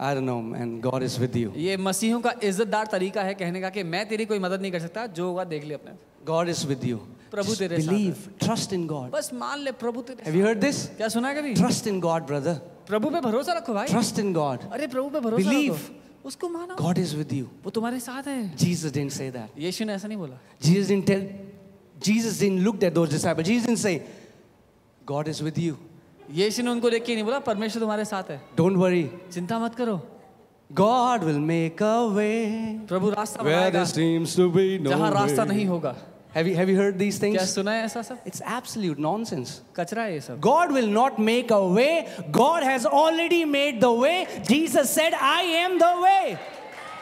I 0.00 0.14
don't 0.14 0.24
know 0.24 0.40
man 0.42 0.80
God 0.80 1.02
is 1.02 1.18
with 1.20 1.36
you 1.36 1.52
ये 1.56 1.76
मसीहों 1.88 2.20
का 2.20 2.34
इज्जतदार 2.42 2.86
तरीका 2.92 3.22
है 3.22 3.34
कहने 3.34 3.60
का 3.60 3.70
कि 3.70 3.82
मैं 3.84 4.06
तेरी 4.08 4.24
कोई 4.24 4.38
मदद 4.38 4.62
नहीं 4.62 4.72
कर 4.72 4.80
सकता 4.80 5.06
जो 5.08 5.28
होगा 5.28 5.44
देख 5.44 5.64
ले 5.64 5.74
अपने। 5.74 5.98
गॉड 6.26 6.48
इज़ 6.48 6.66
विद 6.66 6.84
यू 6.84 6.96
प्रभु 7.30 7.54
तेरे 7.54 7.80
साथ 7.80 7.88
बिलीव 7.88 8.24
ट्रस्ट 8.40 8.72
इन 8.72 8.86
गॉड 8.86 9.10
बस 9.10 9.30
मान 9.34 9.58
ले 9.60 9.72
प्रभु 9.84 10.02
तेरे 10.02 10.30
हैव 10.30 10.40
यू 10.40 10.46
हर्ड 10.46 10.60
दिस 10.60 10.86
क्या 10.96 11.08
सुना 11.08 11.34
कभी? 11.34 11.54
ट्रस्ट 11.54 11.86
इन 11.86 12.00
गॉड 12.00 12.26
ब्रदर 12.26 12.54
प्रभु 12.88 13.10
पे 13.10 13.20
भरोसा 13.20 13.52
रखो 13.52 13.74
भाई। 13.74 13.86
ट्रस्ट 13.86 14.18
इन 14.18 14.32
गॉड 14.34 14.72
अरे 14.72 14.86
प्रभु 14.86 15.08
पे 15.08 15.20
भरोसा 15.20 15.48
बिलीव 15.48 15.80
उसको 16.24 16.48
मानो। 16.48 16.74
गॉड 16.74 16.98
इज़ 16.98 17.16
विद 17.16 17.32
यू 17.32 17.46
वो 17.64 17.70
तुम्हारे 17.70 18.00
साथ 18.00 18.28
है। 18.28 18.56
Jesus 18.56 18.92
didn't 18.92 19.10
say 19.12 19.30
that 19.30 19.58
Yeshu 19.58 19.84
ने 19.84 19.92
ऐसा 19.94 20.08
नहीं 20.08 20.18
बोला। 20.18 20.38
Jesus 20.62 20.88
didn't 20.88 21.06
tell 21.06 21.28
Jesus 22.04 22.40
didn't 22.40 22.60
look 22.60 22.82
at 22.84 22.94
those 22.94 23.10
disciple 23.10 23.42
Jesus 23.42 23.62
didn't 23.62 23.78
say 23.78 23.94
God 25.02 25.28
is 25.28 25.42
with 25.44 25.58
you 25.58 25.76
Yeshu 26.34 26.62
ने 26.62 26.70
उनको 26.70 26.90
देख 26.90 27.04
के 27.04 27.14
नहीं 27.14 27.24
बोला 27.24 27.38
परमेश्वर 27.40 27.80
तुम्हारे 27.80 28.04
साथ 28.04 28.30
है। 28.30 28.40
डोंट 28.56 28.76
वरी 28.76 29.10
चिंता 29.32 29.58
मत 29.58 29.74
करो। 29.74 30.00
God 30.70 31.24
will 31.24 31.38
make 31.40 31.82
a 31.82 31.96
way 32.12 32.32
प्रभु 32.88 33.10
रास्ता 33.10 33.42
बनाएगा 33.42 33.84
जहाँ 33.84 35.10
रास्ता 35.12 35.44
नहीं 35.44 35.66
होगा। 35.66 35.96
Have 36.35 36.47
you, 36.47 36.55
have 36.55 36.67
you 36.67 36.75
heard 36.75 36.97
these 36.97 37.19
क्या 37.19 37.29
things? 37.31 37.49
सुना 37.53 37.71
है 37.71 37.83
ऐसा 37.85 38.01
सब 38.01 38.23
It's 38.25 38.41
absolute 38.41 38.97
nonsense. 38.99 39.61
कचरा 39.75 40.03
है 40.03 40.13
ये 40.13 40.21
सब 40.21 40.39
God 40.39 40.71
will 40.71 40.87
not 40.87 41.19
make 41.19 41.51
a 41.51 41.61
way. 41.67 42.07
God 42.31 42.63
has 42.63 42.85
already 42.85 43.45
made 43.45 43.79
the 43.81 43.91
way. 43.91 44.25
Jesus 44.47 44.89
said, 44.89 45.13
I 45.13 45.41
am 45.65 45.77
the 45.77 45.93
way. 46.01 46.37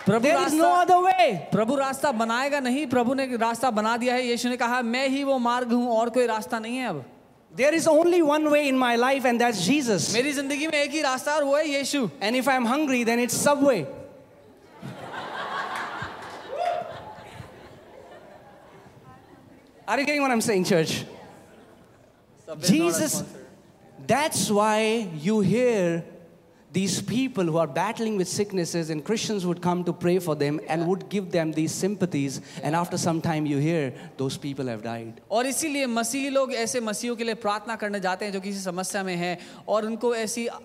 Prabhu 0.05 0.21
There 0.21 0.47
is 0.47 0.53
no 0.53 0.65
रास्ता 0.65 0.81
other 0.81 0.99
way. 1.05 1.47
प्रभु 1.51 1.75
रास्ता 1.75 2.11
बनाएगा 2.11 2.59
नहीं 2.59 2.85
प्रभु 2.89 3.13
ने 3.13 3.25
रास्ता 3.37 3.71
बना 3.71 3.95
दिया 3.97 4.13
है 4.15 4.27
यीशु 4.27 4.49
ने 4.49 4.57
कहा 4.57 4.81
मैं 4.81 5.07
ही 5.09 5.23
वो 5.23 5.37
मार्ग 5.39 5.71
हूँ 5.73 5.87
और 5.97 6.09
कोई 6.09 6.25
रास्ता 6.27 6.59
नहीं 6.59 6.77
है 6.77 6.87
अब 6.89 7.03
There 7.53 7.73
is 7.73 7.85
only 7.87 8.21
one 8.21 8.49
way 8.49 8.69
in 8.69 8.77
my 8.77 8.95
life, 8.95 9.25
and 9.25 9.39
that's 9.41 9.65
Jesus. 9.65 10.13
मेरी 10.13 10.31
जिंदगी 10.33 10.67
में 10.67 10.77
एक 10.81 10.91
ही 10.91 11.01
रास्ता 11.01 11.33
और 11.35 11.43
वो 11.43 11.55
है 11.55 11.67
यीशु 11.69 12.09
And 12.21 12.35
if 12.35 12.47
I'm 12.47 12.65
hungry, 12.65 13.03
then 13.03 13.19
it's 13.19 13.35
Subway. 13.35 13.85
Are 19.87 19.99
you 19.99 20.05
getting 20.05 20.21
what 20.21 20.31
I'm 20.31 20.41
saying, 20.41 20.63
church? 20.65 21.05
Jesus, 22.61 23.23
that's 24.07 24.49
why 24.51 25.07
you 25.21 25.41
hear 25.41 26.03
these 26.73 27.01
people 27.01 27.43
who 27.43 27.57
are 27.57 27.67
battling 27.67 28.15
with 28.15 28.29
sicknesses, 28.29 28.89
and 28.89 29.03
Christians 29.03 29.45
would 29.45 29.61
come 29.61 29.83
to 29.83 29.91
pray 29.91 30.19
for 30.19 30.35
them 30.35 30.61
and 30.69 30.87
would 30.87 31.09
give 31.09 31.29
them 31.29 31.51
these 31.51 31.73
sympathies. 31.73 32.39
And 32.63 32.77
after 32.77 32.97
some 32.97 33.19
time, 33.19 33.45
you 33.45 33.57
hear 33.57 33.93
those 34.17 34.37
people 34.37 34.67
have 34.67 34.81
died. 34.81 35.19
और 35.29 35.45
इसीलिए 35.47 35.85
मसीही 35.87 36.29
लोग 36.29 36.53
ऐसे 36.53 36.79
मसीहों 36.81 37.15
के 37.15 37.23
लिए 37.23 37.33
प्रार्थना 37.43 37.75
करने 37.75 37.99
जाते 37.99 38.25
हैं 38.25 38.31
जो 38.33 38.39
किसी 38.41 38.59
समस्या 38.59 39.03
में 39.03 39.15
हैं 39.15 39.37
और 39.67 39.85
उनको 39.85 40.13
ऐसी 40.15 40.45
अ, 40.47 40.55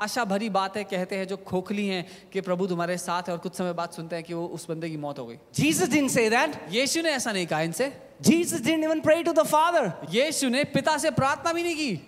आशा 0.00 0.24
भरी 0.24 0.48
बातें 0.56 0.84
कहते 0.84 1.16
हैं 1.16 1.26
जो 1.28 1.36
खोखली 1.36 1.86
हैं 1.86 2.04
कि 2.32 2.40
प्रभु 2.40 2.66
तुम्हारे 2.72 2.96
साथ 2.98 3.28
है 3.28 3.34
और 3.34 3.38
कुछ 3.40 3.54
समय 3.56 3.72
बाद 3.72 3.90
सुनते 3.96 4.16
हैं 4.16 4.24
कि 4.24 4.34
वो 4.34 4.46
उस 4.56 4.66
बंदे 4.70 4.90
की 4.90 4.96
मौत 4.96 5.18
हो 5.18 5.26
गई 5.26 5.38
Jesus 5.52 5.88
didn't 5.88 6.16
say 6.16 6.28
that. 6.30 6.56
यीशु 6.72 7.02
ने 7.02 7.10
ऐसा 7.20 7.32
नहीं 7.32 7.46
कहा 7.46 7.60
इनसे 7.68 7.92
Jesus 8.20 8.60
didn't 8.60 8.84
even 8.84 9.00
pray 9.02 9.22
to 9.24 9.32
the 9.32 9.44
Father. 9.44 9.94
यीशु 10.10 10.48
ने 10.50 10.64
पिता 10.64 10.96
से 10.98 11.10
प्रार्थना 11.10 11.52
भी 11.52 11.62
नहीं 11.62 11.76
की 11.76 12.00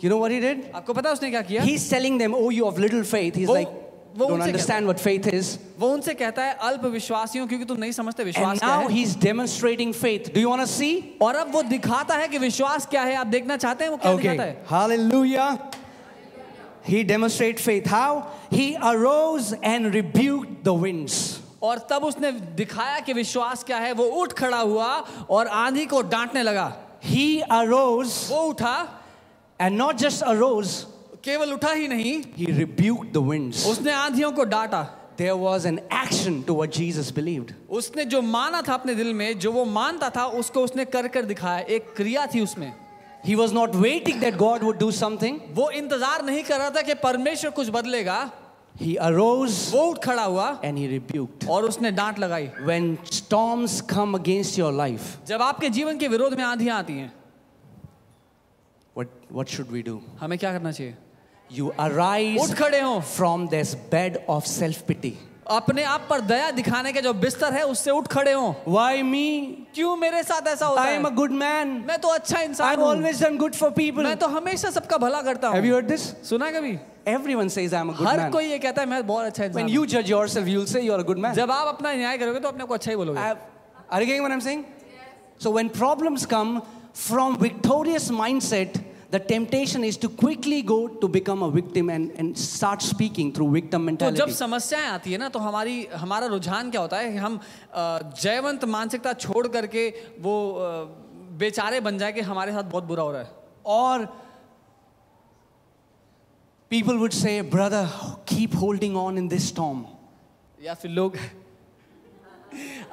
You 0.00 0.08
know 0.08 0.18
what 0.18 0.30
he 0.30 0.40
did? 0.40 0.70
आपको 0.72 0.94
पता 0.94 1.08
है 1.08 1.14
उसने 1.14 1.30
क्या 1.30 1.42
किया 1.42 1.62
He's 1.62 1.88
telling 1.90 2.18
them, 2.18 2.34
Oh, 2.34 2.50
you 2.50 2.66
of 2.66 2.78
little 2.78 3.02
faith. 3.04 3.34
He's 3.34 3.48
वो- 3.48 3.56
like, 3.56 3.68
वो 4.16 4.28
Don't 4.28 4.40
उनसे 4.40 4.48
understand 4.52 4.86
what 4.86 5.00
faith 5.00 5.26
is. 5.26 5.58
वो 5.78 5.88
उनसे 5.94 6.14
कहता 6.14 6.44
है 6.44 6.54
अल्प 6.68 6.84
विश्वासियों 6.92 7.46
क्योंकि 7.48 7.64
तुम 7.64 7.78
नहीं 7.78 7.92
समझते 7.92 8.24
विश्वास 8.24 8.46
And 8.52 8.60
क्या 8.60 8.68
now 8.68 8.88
है 8.88 8.94
he's 8.94 9.16
demonstrating 9.16 9.92
faith. 9.92 10.32
Do 10.32 10.40
you 10.40 10.48
want 10.48 10.62
to 10.62 10.68
see? 10.68 11.16
और 11.20 11.34
अब 11.34 11.52
वो 11.52 11.62
दिखाता 11.68 12.14
है 12.14 12.28
कि 12.28 12.38
विश्वास 12.38 12.86
क्या 12.86 13.02
है 13.02 13.16
आप 13.16 13.26
देखना 13.26 13.56
चाहते 13.56 13.84
हैं 13.84 13.90
वो 13.90 13.96
क्या 13.96 14.14
दिखाता 14.16 14.42
है 14.42 14.56
Hallelujah. 14.68 15.58
He 16.84 17.02
demonstrated 17.04 17.60
faith. 17.60 17.86
How? 17.86 18.28
He 18.50 18.76
arose 18.80 19.52
and 19.62 19.92
rebuked 19.92 20.64
the 20.64 20.72
winds. 20.72 21.40
और 21.63 21.87
तब 21.89 22.03
उसने 22.03 22.31
दिखाया 22.31 22.99
कि 22.99 23.13
विश्वास 23.13 23.63
क्या 23.63 23.77
है। 23.77 23.93
वो 23.93 24.05
उठ 24.21 24.33
खड़ा 24.33 24.59
हुआ 24.59 24.87
और 25.29 25.47
आंधी 25.47 25.85
को 25.85 26.01
डांटने 26.01 26.43
लगा। 26.43 26.71
He 27.05 27.41
arose 27.51 28.29
वो 28.29 28.41
उठा। 28.49 28.75
and 29.59 29.77
not 29.77 29.97
just 29.97 30.23
arose, 30.23 30.73
केवल 31.23 31.53
उठा 31.53 31.71
ही 31.71 31.87
नहीं। 31.87 32.23
he 32.37 32.45
rebuked 32.57 33.13
the 33.13 33.21
winds. 33.21 33.65
उसने 33.67 33.91
आंधियों 33.91 34.31
को 34.31 34.43
डांटा। 34.43 34.87
There 35.17 35.37
was 35.37 35.65
an 35.65 35.79
action 35.91 36.43
to 36.43 36.53
what 36.53 36.71
Jesus 36.71 37.11
believed. 37.11 37.53
उसने 37.69 38.05
जो 38.05 38.21
माना 38.21 38.61
था 38.61 38.73
अपने 38.73 38.95
दिल 38.95 39.13
में 39.13 39.39
जो 39.39 39.51
वो 39.51 39.65
मानता 39.65 40.09
था 40.09 40.25
उसको 40.39 40.63
उसने 40.63 40.85
कर 40.85 41.07
कर 41.07 41.25
दिखाया। 41.25 41.59
एक 41.59 41.93
क्रिया 41.97 42.25
थी 42.27 42.41
उसमें। 42.41 42.73
He 43.25 43.35
was 43.35 43.53
not 43.53 43.75
waiting 43.75 44.19
that 44.19 44.37
God 44.37 44.63
would 44.63 44.79
do 44.79 44.91
something. 44.91 45.39
वो 45.55 45.69
इंतज़ार 45.71 46.25
नहीं 46.25 46.43
कर 46.43 46.59
रहा 46.59 46.69
था 46.69 46.81
कि 46.81 46.93
परमेश्वर 47.03 47.51
कुछ 47.51 47.69
बदलेगा। 47.69 48.19
He 48.80 48.96
arose 48.96 49.72
वो 49.72 49.82
उठ 49.90 49.98
खड़ा 50.04 50.24
हुआ 50.24 50.60
and 50.62 50.78
he 50.78 50.86
rebuked. 50.88 51.46
और 51.48 51.64
उसने 51.64 51.90
डांट 51.92 52.18
लगाई 52.18 52.50
When 52.64 52.96
storms 53.10 53.80
come 53.82 54.14
against 54.14 54.58
your 54.58 54.72
life, 54.72 55.18
जब 55.26 55.42
आपके 55.42 55.70
जीवन 55.70 55.98
के 55.98 56.08
विरोध 56.08 56.36
में 56.38 56.44
आंधियां 56.44 56.78
आती 56.78 56.92
हैं 56.98 57.12
what, 58.94 59.08
what 59.30 59.48
should 59.48 59.72
we 59.72 59.82
do? 59.82 60.00
हमें 60.20 60.38
क्या 60.38 60.52
करना 60.52 60.72
चाहिए 60.72 60.94
You 61.50 61.72
arise 61.78 62.40
उठ 62.40 62.56
खड़े 62.58 62.80
हो 62.80 63.00
from 63.16 63.48
this 63.48 63.74
bed 63.74 64.22
of 64.28 64.46
self 64.46 64.86
pity. 64.86 65.16
अपने 65.47 65.83
आप 65.83 66.05
पर 66.09 66.21
दया 66.21 66.49
दिखाने 66.51 66.91
के 66.93 67.01
जो 67.01 67.13
बिस्तर 67.13 67.53
है 67.53 67.63
उससे 67.67 67.91
उठ 67.91 68.07
खड़े 68.07 68.31
हो 68.31 68.55
Why 68.67 69.03
me? 69.03 69.67
क्यों 69.75 69.95
मेरे 69.97 70.21
साथ 70.23 70.47
ऐसा 70.47 70.65
होता 70.65 70.81
I 70.81 70.91
am 70.97 71.05
a 71.05 71.09
है 71.09 71.15
good 71.15 71.31
man. 71.31 71.73
मैं 71.87 71.99
तो 72.01 72.07
अच्छा 72.07 72.41
इंसान 72.41 72.75
I've 72.75 72.79
हूँ 72.79 72.89
always 72.93 73.19
done 73.19 73.37
good 73.37 73.55
for 73.55 73.71
people. 73.71 74.03
मैं 74.03 74.15
तो 74.17 74.27
हमेशा 74.27 74.69
सबका 74.71 74.97
भला 74.97 75.21
करता 75.21 75.51
Have 75.53 75.65
you 75.65 75.73
हूँ 75.73 75.81
heard 75.81 75.89
this? 75.91 76.13
सुना 76.29 76.51
कभी 76.51 76.77
Everyone 77.05 77.49
says 77.49 77.73
I'm 77.73 77.89
a 77.89 77.93
good 77.93 78.07
her 78.07 78.19
man. 78.19 78.31
कोई 78.31 78.45
ये 78.45 78.59
कहता 78.59 78.81
है 78.81 78.87
मैं 78.87 79.05
बहुत 79.07 79.25
अच्छा 79.25 79.43
इंसान. 79.43 79.61
When 79.61 79.73
you 79.73 79.85
judge 79.85 80.09
yourself, 80.09 80.47
you'll 80.47 80.67
say 80.67 80.85
you're 80.85 81.01
a 81.01 81.03
good 81.03 81.17
man. 81.17 81.35
जब 81.35 81.51
आप 81.51 81.75
अपना 81.75 81.93
न्याय 81.93 82.17
करोगे 82.17 82.39
तो 82.39 82.47
अपने 82.47 82.65
को 82.65 82.73
अच्छा 82.73 82.91
ही 82.91 82.97
बोलोगे 82.97 83.35
Are 83.89 84.01
you 84.01 84.07
getting 84.07 84.23
what 84.23 84.31
I'm 84.31 84.41
saying? 84.41 84.63
Yes. 84.63 85.11
So 85.39 85.51
when 85.51 85.69
problems 85.69 86.25
come 86.25 86.61
from 86.93 87.37
victorious 87.37 88.09
mindset, 88.09 88.81
the 89.13 89.19
temptation 89.19 89.83
is 89.87 89.97
to 90.03 90.09
quickly 90.21 90.59
go 90.69 90.77
to 91.01 91.07
become 91.15 91.43
a 91.43 91.49
victim 91.55 91.89
and, 91.95 92.11
and 92.21 92.37
start 92.43 92.81
speaking 92.81 93.31
through 93.33 93.49
victim 93.55 93.81
तो 93.81 93.85
mentality. 93.89 94.17
जब 94.21 94.29
समस्याएँ 94.37 94.87
आती 94.89 95.11
है 95.11 95.17
ना 95.17 95.29
तो 95.29 95.39
हमारी 95.39 95.75
हमारा 96.03 96.27
रुझान 96.33 96.71
क्या 96.71 96.81
होता 96.81 96.97
है 96.97 97.11
कि 97.11 97.17
हम 97.25 97.37
अ, 97.37 97.99
जयवंत 98.21 98.65
मानसिकता 98.75 99.13
छोड़ 99.25 99.47
करके 99.55 99.87
वो 100.27 100.35
अ, 100.51 100.69
बेचारे 101.43 101.79
बन 101.89 101.97
जाए 101.97 102.11
कि 102.13 102.21
हमारे 102.31 102.51
साथ 102.53 102.63
बहुत 102.71 102.83
बुरा 102.93 103.03
हो 103.03 103.11
रहा 103.11 103.21
है 103.21 103.41
Or 103.65 104.09
people 106.71 106.97
would 106.99 107.13
say, 107.13 107.41
brother, 107.41 107.87
keep 108.25 108.53
holding 108.53 108.95
on 108.95 109.17
in 109.17 109.27
this 109.33 109.47
storm. 109.53 109.85
या 110.63 110.73
फिर 110.81 110.91
लोग 110.91 111.17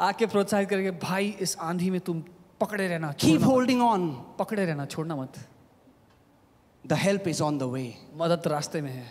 आके 0.00 0.26
प्रोत्साहित 0.26 0.68
करके 0.68 0.90
भाई 1.06 1.34
इस 1.46 1.56
आंधी 1.60 1.90
में 1.90 2.00
तुम 2.00 2.22
पकड़े 2.60 2.86
रहना 2.88 3.12
Keep 3.24 3.42
holding 3.42 3.80
on. 3.88 4.06
पकड़े 4.38 4.64
रहना 4.66 4.86
छोड़ना 4.86 5.16
मत 5.16 5.38
The 6.85 6.95
help 6.95 7.27
is 7.27 7.41
on 7.41 7.57
the 7.57 7.67
way. 7.67 7.97
मदद 8.17 8.47
रास्ते 8.47 8.81
में 8.81 8.91
है 8.91 9.05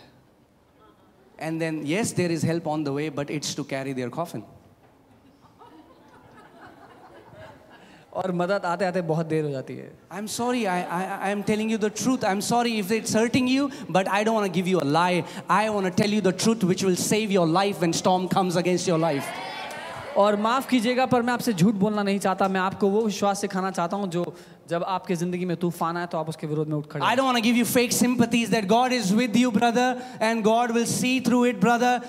And 1.37 1.61
then, 1.61 1.85
yes, 1.85 2.13
there 2.13 2.31
is 2.31 2.43
help 2.43 2.65
on 2.67 2.83
the 2.85 2.93
way, 2.93 3.09
but 3.09 3.29
it's 3.29 3.53
to 3.55 3.63
carry 3.63 3.93
their 3.93 4.09
coffin. 4.09 4.43
और 8.15 8.31
मदद 8.31 8.65
आते 8.65 8.85
आते 8.85 9.01
बहुत 9.01 9.25
देर 9.25 9.43
हो 9.43 9.49
जाती 9.51 9.75
है 9.75 9.89
I'm 10.09 10.27
sorry, 10.27 10.67
I, 10.67 10.77
I, 10.83 11.01
I 11.27 11.29
am 11.31 11.43
telling 11.43 11.69
you 11.69 11.77
the 11.77 11.89
truth. 11.89 12.23
I'm 12.23 12.41
sorry 12.41 12.79
if 12.79 12.91
it's 12.91 13.13
hurting 13.13 13.47
you, 13.47 13.69
but 13.89 14.07
I 14.07 14.23
don't 14.23 14.35
want 14.35 14.45
to 14.45 14.55
give 14.57 14.67
you 14.67 14.79
a 14.79 14.87
lie. 14.97 15.25
I 15.49 15.69
want 15.69 15.85
to 15.85 15.91
tell 15.91 16.09
you 16.09 16.21
the 16.21 16.31
truth 16.31 16.63
which 16.63 16.83
will 16.83 16.95
save 16.95 17.29
your 17.29 17.45
life 17.45 17.81
when 17.81 17.91
storm 17.91 18.29
comes 18.29 18.55
against 18.55 18.87
your 18.87 18.97
life. 18.97 19.27
और 20.17 20.35
माफ 20.39 20.67
कीजिएगा 20.69 21.05
पर 21.11 21.21
मैं 21.21 21.33
आपसे 21.33 21.53
झूठ 21.53 21.75
बोलना 21.75 22.03
नहीं 22.03 22.19
चाहता 22.19 22.47
मैं 22.47 22.59
आपको 22.59 22.89
वो 22.89 23.01
विश्वास 23.05 23.41
सिखाना 23.41 23.71
चाहता 23.71 23.97
हूँ 23.97 24.07
जो 24.09 24.23
जब 24.69 24.83
आपके 24.83 25.15
जिंदगी 25.15 25.45
में 25.45 25.55
तूफान 25.57 25.97
आए 25.97 26.07
तो 26.11 26.17
आप 26.17 26.29
उसके 26.29 26.47
विरोध 26.47 26.67
में 26.67 26.75
उठ 26.77 26.87
खड़े 26.91 27.05
I 27.05 27.15
don't 27.15 27.25
want 27.25 27.37
to 27.37 27.43
give 27.47 27.57
you 27.57 27.65
fake 27.65 27.91
sympathies 27.91 28.49
that 28.49 28.67
God 28.67 28.91
is 28.91 29.13
with 29.13 29.35
you, 29.35 29.51
brother, 29.51 30.01
and 30.19 30.43
God 30.43 30.73
will 30.77 30.87
see 30.87 31.19
through 31.19 31.43
it, 31.51 31.59
brother. 31.59 32.01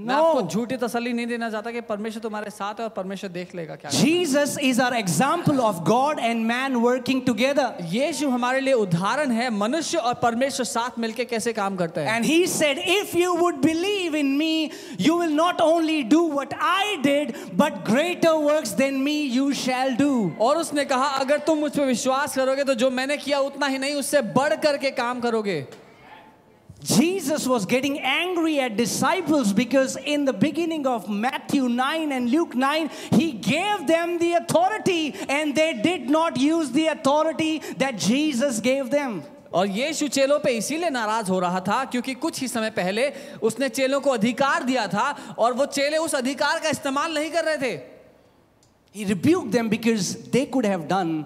मैं 0.00 0.14
आपको 0.14 0.40
झूठी 0.42 0.76
तसल्ली 0.76 1.12
नहीं 1.12 1.26
देना 1.26 1.48
चाहता 1.50 1.70
कि 1.70 1.80
परमेश्वर 1.88 2.22
तुम्हारे 2.22 2.50
साथ 2.50 2.80
है 2.80 2.84
और 2.84 2.90
परमेश्वर 2.96 3.30
देख 3.30 3.54
लेगा 3.54 3.74
क्या 3.82 3.90
Jesus 3.96 4.54
is 4.68 4.80
our 4.80 4.96
example 5.00 5.60
of 5.66 5.76
God 5.88 6.22
and 6.28 6.44
man 6.48 6.78
working 6.84 7.20
together. 7.28 7.66
यीशु 7.92 8.28
हमारे 8.30 8.60
लिए 8.60 8.72
उदाहरण 8.74 9.30
है 9.32 9.50
मनुष्य 9.58 9.98
और 9.98 10.14
परमेश्वर 10.22 10.66
साथ 10.66 10.98
मिलके 10.98 11.24
कैसे 11.24 11.52
काम 11.52 11.76
करते 11.76 12.00
हैं 12.00 12.16
And 12.16 12.28
he 12.30 12.40
said, 12.46 12.80
If 12.86 13.14
you 13.14 13.36
would 13.36 13.60
believe 13.60 14.18
in 14.22 14.34
me, 14.36 14.72
you 14.98 15.16
will 15.16 15.36
not 15.36 15.60
only 15.60 16.02
do 16.16 16.24
what 16.32 16.58
I 16.72 16.98
did, 17.04 17.32
but 17.54 17.78
greater 17.84 18.34
works 18.40 18.74
than 18.82 19.00
me 19.04 19.16
you 19.36 19.48
shall 19.54 19.96
do. 19.96 20.10
और 20.40 20.58
उसने 20.58 20.84
कहा 20.86 21.14
अगर 21.20 21.46
तुम 21.46 21.58
मुझ 21.58 21.72
पर 21.76 21.86
विश्वास 21.86 22.36
करोगे 22.36 22.64
तो 22.64 22.74
जो 22.74 22.90
मैंने 22.90 23.16
किया 23.18 23.38
उतना 23.46 23.66
ही 23.66 23.78
नहीं 23.78 23.94
उससे 23.94 24.22
बढ़ 24.34 24.54
करके 24.66 24.90
काम 25.00 25.20
करोगे 25.20 25.58
Jesus 26.83 27.45
was 27.45 27.65
getting 27.65 27.99
angry 27.99 28.59
at 28.61 28.77
disciples 28.77 29.51
because 29.51 29.97
in 29.97 30.23
the 30.23 30.31
beginning 30.31 30.87
of 30.87 31.09
Matthew 31.09 31.67
9 31.67 32.11
and 32.13 32.31
Luke 32.31 32.55
9, 32.55 32.89
he 33.11 33.33
gave 33.33 33.85
them 33.85 34.17
the 34.17 34.33
authority 34.33 35.13
and 35.27 35.53
they 35.53 35.73
did 35.73 36.09
not 36.09 36.37
use 36.37 36.71
the 36.71 36.87
authority 36.87 37.59
that 37.77 37.97
Jesus 37.97 38.61
gave 38.61 38.89
them. 38.89 39.23
और 39.53 39.67
यीशु 39.67 40.07
चेलों 40.07 40.39
पे 40.39 40.51
इसीलिए 40.57 40.89
नाराज 40.89 41.29
हो 41.29 41.39
रहा 41.39 41.59
था 41.67 41.83
क्योंकि 41.91 42.13
कुछ 42.21 42.39
ही 42.41 42.47
समय 42.47 42.69
पहले 42.71 43.11
उसने 43.43 43.69
चेलों 43.69 43.99
को 44.01 44.09
अधिकार 44.11 44.63
दिया 44.63 44.87
था 44.87 45.35
और 45.39 45.53
वो 45.53 45.65
चेले 45.65 45.97
उस 45.97 46.15
अधिकार 46.15 46.59
का 46.63 46.69
इस्तेमाल 46.69 47.13
नहीं 47.13 47.31
कर 47.31 47.45
रहे 47.45 47.57
थे 47.57 47.77
He 48.93 49.05
rebuked 49.05 49.51
them 49.51 49.69
because 49.69 50.15
they 50.31 50.45
could 50.45 50.65
have 50.65 50.87
done 50.87 51.25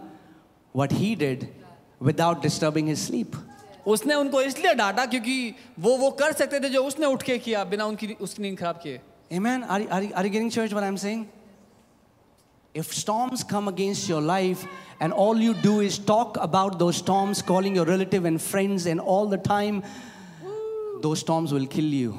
what 0.73 0.91
he 0.91 1.15
did 1.15 1.47
without 1.99 2.41
disturbing 2.41 2.88
his 2.88 3.01
sleep. 3.01 3.36
उसने 3.88 4.13
उनको 4.15 4.41
इसलिए 4.41 4.73
डांटा 4.73 5.05
क्योंकि 5.05 5.53
वो 5.79 5.95
वो 5.97 6.09
कर 6.19 6.33
सकते 6.33 6.59
थे 6.59 6.69
जो 6.69 6.83
उसने 6.83 7.05
उठ 7.05 7.23
के 7.23 7.38
किया 7.38 7.63
बिना 7.71 7.86
उनकी 7.86 8.15
उसकी 8.21 8.43
नींद 8.43 8.57
खराब 8.59 8.79
किए 8.83 8.99
Amen. 9.31 9.63
Are, 9.63 9.81
are, 9.89 10.03
are 10.15 10.23
you 10.25 10.29
getting 10.29 10.51
church 10.51 10.73
what 10.73 10.83
I'm 10.83 10.97
saying? 10.97 11.27
If 12.75 12.93
storms 12.93 13.43
come 13.43 13.67
against 13.67 14.07
your 14.07 14.21
life 14.21 14.65
and 14.99 15.12
all 15.12 15.38
you 15.38 15.55
do 15.55 15.79
is 15.79 15.97
talk 15.97 16.38
about 16.39 16.77
those 16.77 16.97
storms, 16.97 17.41
calling 17.41 17.75
your 17.75 17.86
relative 17.86 18.25
and 18.25 18.39
friends 18.39 18.86
and 18.86 18.99
all 18.99 19.25
the 19.25 19.38
time, 19.38 19.81
those 21.01 21.19
storms 21.19 21.51
will 21.51 21.65
kill 21.65 21.86
you. 21.86 22.12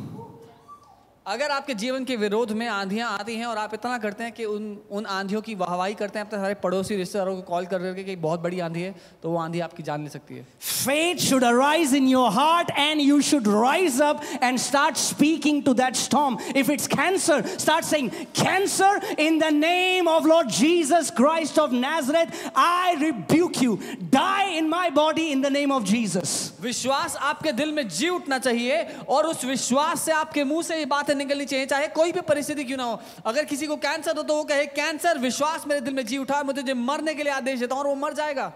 अगर 1.30 1.52
आपके 1.52 1.74
जीवन 1.74 2.06
के 2.06 2.15
विरोध 2.15 2.52
में 2.52 2.68
आंधियाँ 2.68 3.10
आती 3.20 3.36
हैं 3.36 3.46
और 3.46 3.58
आप 3.58 3.74
इतना 3.74 3.98
करते 3.98 4.24
हैं 4.24 4.32
कि 4.34 4.46
उन 4.46 4.78
उन 4.92 5.06
आंधियों 5.06 5.42
की 5.42 5.56
वाहवाही 5.56 5.94
करते 5.94 6.20
हैं 6.20 6.26
अपने 6.26 6.38
तो 6.38 6.44
सारे 6.44 6.54
पड़ोसी 6.54 6.96
रिश्तेदारों 6.96 7.36
को 7.36 7.42
कॉल 7.42 7.65
कर 7.65 7.80
करके 7.80 8.04
कि 8.04 8.15
बहुत 8.15 8.39
बड़ी 8.39 8.60
आंधी 8.60 8.82
है 8.82 8.96
तो 9.24 9.30
वो 9.30 9.38
आंधी 9.38 9.60
आपकी 9.60 9.84
जान 9.84 10.04
ले 10.04 10.10
सकती 10.10 10.36
है। 10.36 10.44
Faith 10.62 11.15
should 11.15 11.44
arise 11.44 11.94
in 11.96 12.08
your 12.08 12.30
heart 12.30 12.72
and 12.72 13.02
you 13.02 13.22
should 13.22 13.48
rise 13.48 14.02
up 14.02 14.22
and 14.44 14.58
start 14.60 14.98
speaking 14.98 15.63
to 15.63 15.74
that 15.74 15.96
storm 15.96 16.38
if 16.56 16.72
it's 16.72 16.88
cancer 16.88 17.46
start 17.58 17.86
saying 17.86 18.10
cancer 18.42 19.15
in 19.20 19.39
the 19.39 19.44
name 19.44 20.08
of 20.08 20.26
Lord 20.26 20.50
Jesus 20.50 21.12
Christ 21.18 21.60
of 21.60 21.72
Nazareth 21.72 22.58
I 22.58 22.96
rebuke 22.96 23.62
you 23.63 23.78
die 24.02 24.58
in 24.58 24.68
my 24.70 24.89
body 24.89 25.28
in 25.28 25.42
the 25.42 25.52
name 25.52 25.72
of 25.72 25.84
Jesus 25.84 26.36
विश्वास 26.62 27.15
आपके 27.15 27.52
दिल 27.52 27.72
में 27.72 27.88
जी 27.89 28.10
उठना 28.10 28.39
चाहिए 28.39 28.84
और 29.10 29.28
उस 29.28 29.46
विश्वास 29.46 30.02
से 30.02 30.12
आपके 30.12 30.44
मुँह 30.44 30.63
से 30.63 30.78
ये 30.78 30.86
बातें 30.86 31.18
निकलनी 31.20 31.46
चाहिए 31.46 31.66
चाहे 31.74 31.88
कोई 31.96 32.12
भी 32.12 32.22
परिस्थिति 32.30 32.64
क्यों 32.64 32.78
ना 32.78 32.84
हो 32.84 33.00
अगर 33.26 33.46
किसी 33.52 33.68
को 33.68 33.76
कैंसर 33.86 34.18
हो 34.18 34.24
तो 34.24 34.36
वो 34.36 34.44
कहे 34.54 34.66
कैंसर 34.80 35.18
विश्वास 35.20 35.68
मेरे 35.68 35.82
दिल 35.82 35.94
में 35.94 36.06
जी 36.06 36.18
उठा 36.18 36.42
मैं 36.44 36.56
तुझे 36.56 36.74
मरने 36.88 37.16
के 37.16 37.24
लिए 37.24 37.34
आदेश 37.34 37.60
देता 37.60 37.76
हूँ 37.76 37.84
और 37.84 37.90
वो 37.90 37.96
मर 38.02 38.14
जाएगा 38.14 38.52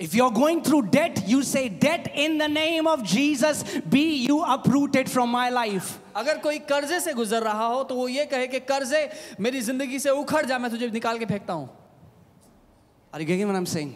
If 0.00 0.14
you're 0.14 0.32
going 0.32 0.62
through 0.62 0.86
debt, 0.86 1.28
you 1.28 1.42
say, 1.42 1.68
Debt 1.68 2.10
in 2.14 2.38
the 2.38 2.48
name 2.48 2.86
of 2.86 3.02
Jesus, 3.04 3.62
be 3.86 4.04
you 4.26 4.42
uprooted 4.42 5.10
from 5.10 5.28
my 5.30 5.50
life. 5.50 5.98
अगर 6.16 6.38
कोई 6.38 6.58
कर्जे 6.70 7.00
से 7.00 7.12
गुजर 7.14 7.42
रहा 7.42 7.66
हो 7.66 7.82
तो 7.84 7.94
वो 7.94 8.06
ये 8.08 8.24
कहे 8.26 8.46
कि 8.46 8.60
कर्जे 8.70 9.08
मेरी 9.40 9.60
ज़िंदगी 9.60 9.98
से 9.98 10.10
उखड़ 10.10 10.44
जा 10.46 10.58
मैं 10.58 10.70
तुझे 10.70 10.88
निकाल 10.90 11.18
के 11.18 11.26
फेंकता 11.26 11.52
हूँ 11.52 11.68
Are 13.12 13.20
you 13.20 13.26
getting 13.26 13.46
what 13.46 13.56
I'm 13.56 13.66
saying? 13.66 13.94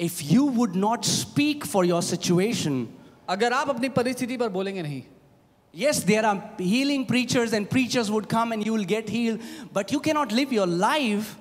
If 0.00 0.22
you 0.22 0.44
would 0.44 0.76
not 0.76 1.04
speak 1.04 1.66
for 1.66 1.84
your 1.84 2.02
situation, 2.02 2.86
अगर 3.28 3.52
आप 3.52 3.68
अपनी 3.70 3.88
परिस्थिति 3.88 4.36
पर 4.36 4.48
बोलेंगे 4.48 4.82
नहीं 4.82 5.02
yes, 5.73 6.03
there 6.03 6.25
are 6.25 6.51
healing 6.57 7.05
preachers 7.05 7.53
and 7.53 7.69
preachers 7.69 8.09
would 8.09 8.29
come 8.29 8.51
and 8.51 8.65
you 8.65 8.73
will 8.73 8.85
get 8.85 9.09
healed, 9.09 9.41
but 9.73 9.91
you 9.91 9.99
cannot 9.99 10.31
live 10.31 10.53
your 10.53 10.67
life 10.67 11.37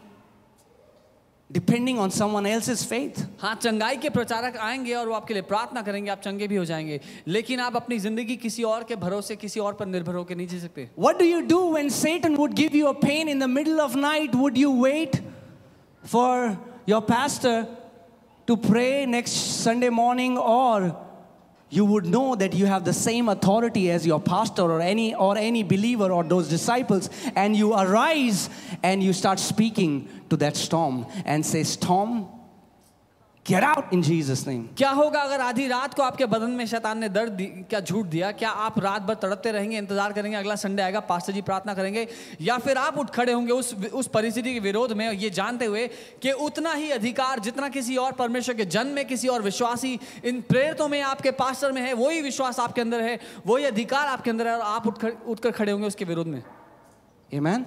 depending 1.53 1.99
on 1.99 2.11
someone 2.11 2.47
else's 2.47 2.83
faith. 2.85 3.27
हाँ 3.41 3.55
चंगाई 3.63 3.97
के 4.03 4.11
प्रचारक 4.11 4.57
आएंगे 4.57 4.95
और 4.95 5.09
वो 5.09 5.15
आपके 5.15 5.35
लिए 5.35 5.43
प्रार्थना 5.43 5.83
करेंगे 5.83 6.11
आप 6.11 6.21
चंगे 6.21 6.49
भी 6.49 6.57
हो 6.57 6.65
जाएंगे 6.65 7.01
लेकिन 7.29 7.61
आप 7.61 7.77
अपनी 7.77 7.99
जिंदगी 7.99 8.37
किसी 8.37 8.63
और 8.65 8.85
के 8.89 8.97
भरोसे 8.97 9.37
किसी 9.37 9.61
और 9.61 9.75
पर 9.75 9.87
निर्भर 9.87 10.15
होकर 10.15 10.37
नहीं 10.37 10.47
जी 10.49 10.61
सकते 10.61 10.89
What 10.97 11.19
do 11.19 11.27
you 11.27 11.43
do 11.47 11.61
when 11.77 11.91
Satan 11.91 12.37
would 12.39 12.57
give 12.57 12.75
you 12.75 12.89
a 12.89 12.95
pain 12.95 13.29
in 13.29 13.39
the 13.39 13.49
middle 13.49 13.81
of 13.81 13.95
night? 13.95 14.35
Would 14.35 14.59
you 14.59 14.73
wait 14.73 15.21
for 16.03 16.59
your 16.87 17.03
pastor 17.03 17.69
to 18.47 18.57
pray 18.57 19.07
next 19.07 19.63
Sunday 19.63 19.91
morning 19.91 20.39
or 20.39 20.97
You 21.70 21.86
would 21.86 22.06
know 22.06 22.36
that 22.36 22.54
you 22.54 22.66
have 22.66 22.84
the 22.84 22.94
same 22.94 23.30
authority 23.30 23.92
as 23.92 24.06
your 24.06 24.20
pastor 24.20 24.64
or 24.64 24.82
any 24.82 25.14
or 25.14 25.38
any 25.38 25.64
believer 25.64 26.12
or 26.12 26.24
those 26.24 26.50
disciples 26.50 27.10
and 27.36 27.56
you 27.56 27.74
arise 27.74 28.50
and 28.84 29.04
you 29.04 29.14
start 29.14 29.40
speaking 29.40 30.08
to 30.30 30.38
that 30.38 30.56
storm 30.58 31.06
and 31.26 31.46
say 31.46 31.64
storm 31.64 32.28
get 33.46 33.64
out 33.64 33.92
in 33.92 34.02
Jesus 34.04 34.46
name. 34.48 34.64
क्या 34.78 34.90
होगा 34.90 35.22
अगर 35.22 35.42
आधी 35.42 35.68
रात 35.68 35.94
को 35.94 36.04
आपके 36.04 36.26
बदन 36.26 36.52
में 36.52 36.66
शैतान 36.68 36.98
ने 37.00 37.10
दर्द 37.10 37.38
क्या 37.70 37.80
झूठ 37.80 38.06
दिया? 38.06 38.32
क्या 38.32 38.50
आप 38.50 38.80
रात 38.80 39.02
भर 39.02 39.14
तड़पते 39.14 39.52
रहेंगे 39.52 39.78
इंतज़ार 39.78 40.14
करेंगे 40.14 40.38
अगला 40.38 40.56
संडे 40.56 40.82
आएगा 40.82 41.00
पास्टर 41.00 41.34
जी 41.34 41.42
प्रार्थना 41.42 41.74
करेंगे? 41.74 42.08
या 42.42 42.58
फिर 42.58 42.78
आप 42.78 42.98
उठ 43.00 43.10
खड़े 43.10 43.34
होंगे 43.34 43.54
उस 43.54 43.74
उस 43.94 44.08
परिस्थिति 44.08 44.54
के 44.54 44.60
विरोध 44.60 44.92
में 44.92 45.12
ये 45.12 45.30
जानते 45.30 45.66
हुए 45.66 45.88
कि 46.22 46.32
उतना 46.32 46.74
ही 46.74 46.90
अधिकार 46.92 47.40
जितना 47.40 47.70
किसी 47.70 47.98
और 47.98 48.12
परमेश्वर 48.12 48.56
के 48.56 48.66
जन्म 48.66 48.92
में 48.96 49.06
किसी 49.08 49.28
और 49.28 49.42
विश्वासी 49.42 50.00
इन 50.26 50.42
प्रेरितों 50.50 50.88
में 50.88 51.02
आपके 51.02 51.32
पास्टर 51.32 51.72
में 51.72 51.82
है 51.82 51.94
वही 51.94 52.22
विश्वास 52.22 52.60
आपके 52.60 52.82
अंदर 52.82 53.02
है 53.02 53.20
वही 53.48 53.66
अधिकार 53.66 54.08
आपके 54.08 54.30
अंदर 54.30 54.48
है 54.48 54.56
और 54.56 54.62
आप 54.62 54.88
उठ 54.88 55.06
उठकर 55.06 55.52
खड़े 55.52 55.72
होंगे 55.72 55.88
उसके 55.88 56.06
विरोध 56.06 56.28
में। 56.28 56.44
Amen? 57.34 57.66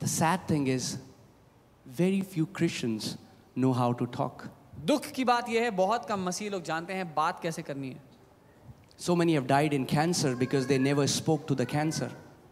The 0.00 0.08
sad 0.08 0.46
thing 0.48 0.66
is, 0.66 0.98
very 1.86 2.20
few 2.20 2.46
Christians 2.46 3.16
know 3.56 3.70
how 3.72 3.92
to 3.92 4.04
talk 4.14 4.42
दुख 4.86 5.06
की 5.12 5.24
बात 5.24 5.48
यह 5.48 5.62
है 5.62 5.70
बहुत 5.76 6.04
कम 6.08 6.24
मसीह 6.24 6.50
लोग 6.50 6.62
जानते 6.64 6.92
हैं 6.92 7.14
बात 7.14 7.40
कैसे 7.42 7.62
करनी 7.62 7.88
है। 7.88 8.00
So 9.00 9.14
many 9.16 9.38
died 9.48 9.72
in 9.72 9.84
cancer 9.86 10.34
because 10.34 10.66
they 10.68 10.78
never 10.80 11.06
spoke 11.12 11.44
to 11.48 11.54
the 11.54 11.64
cancer 11.66 12.10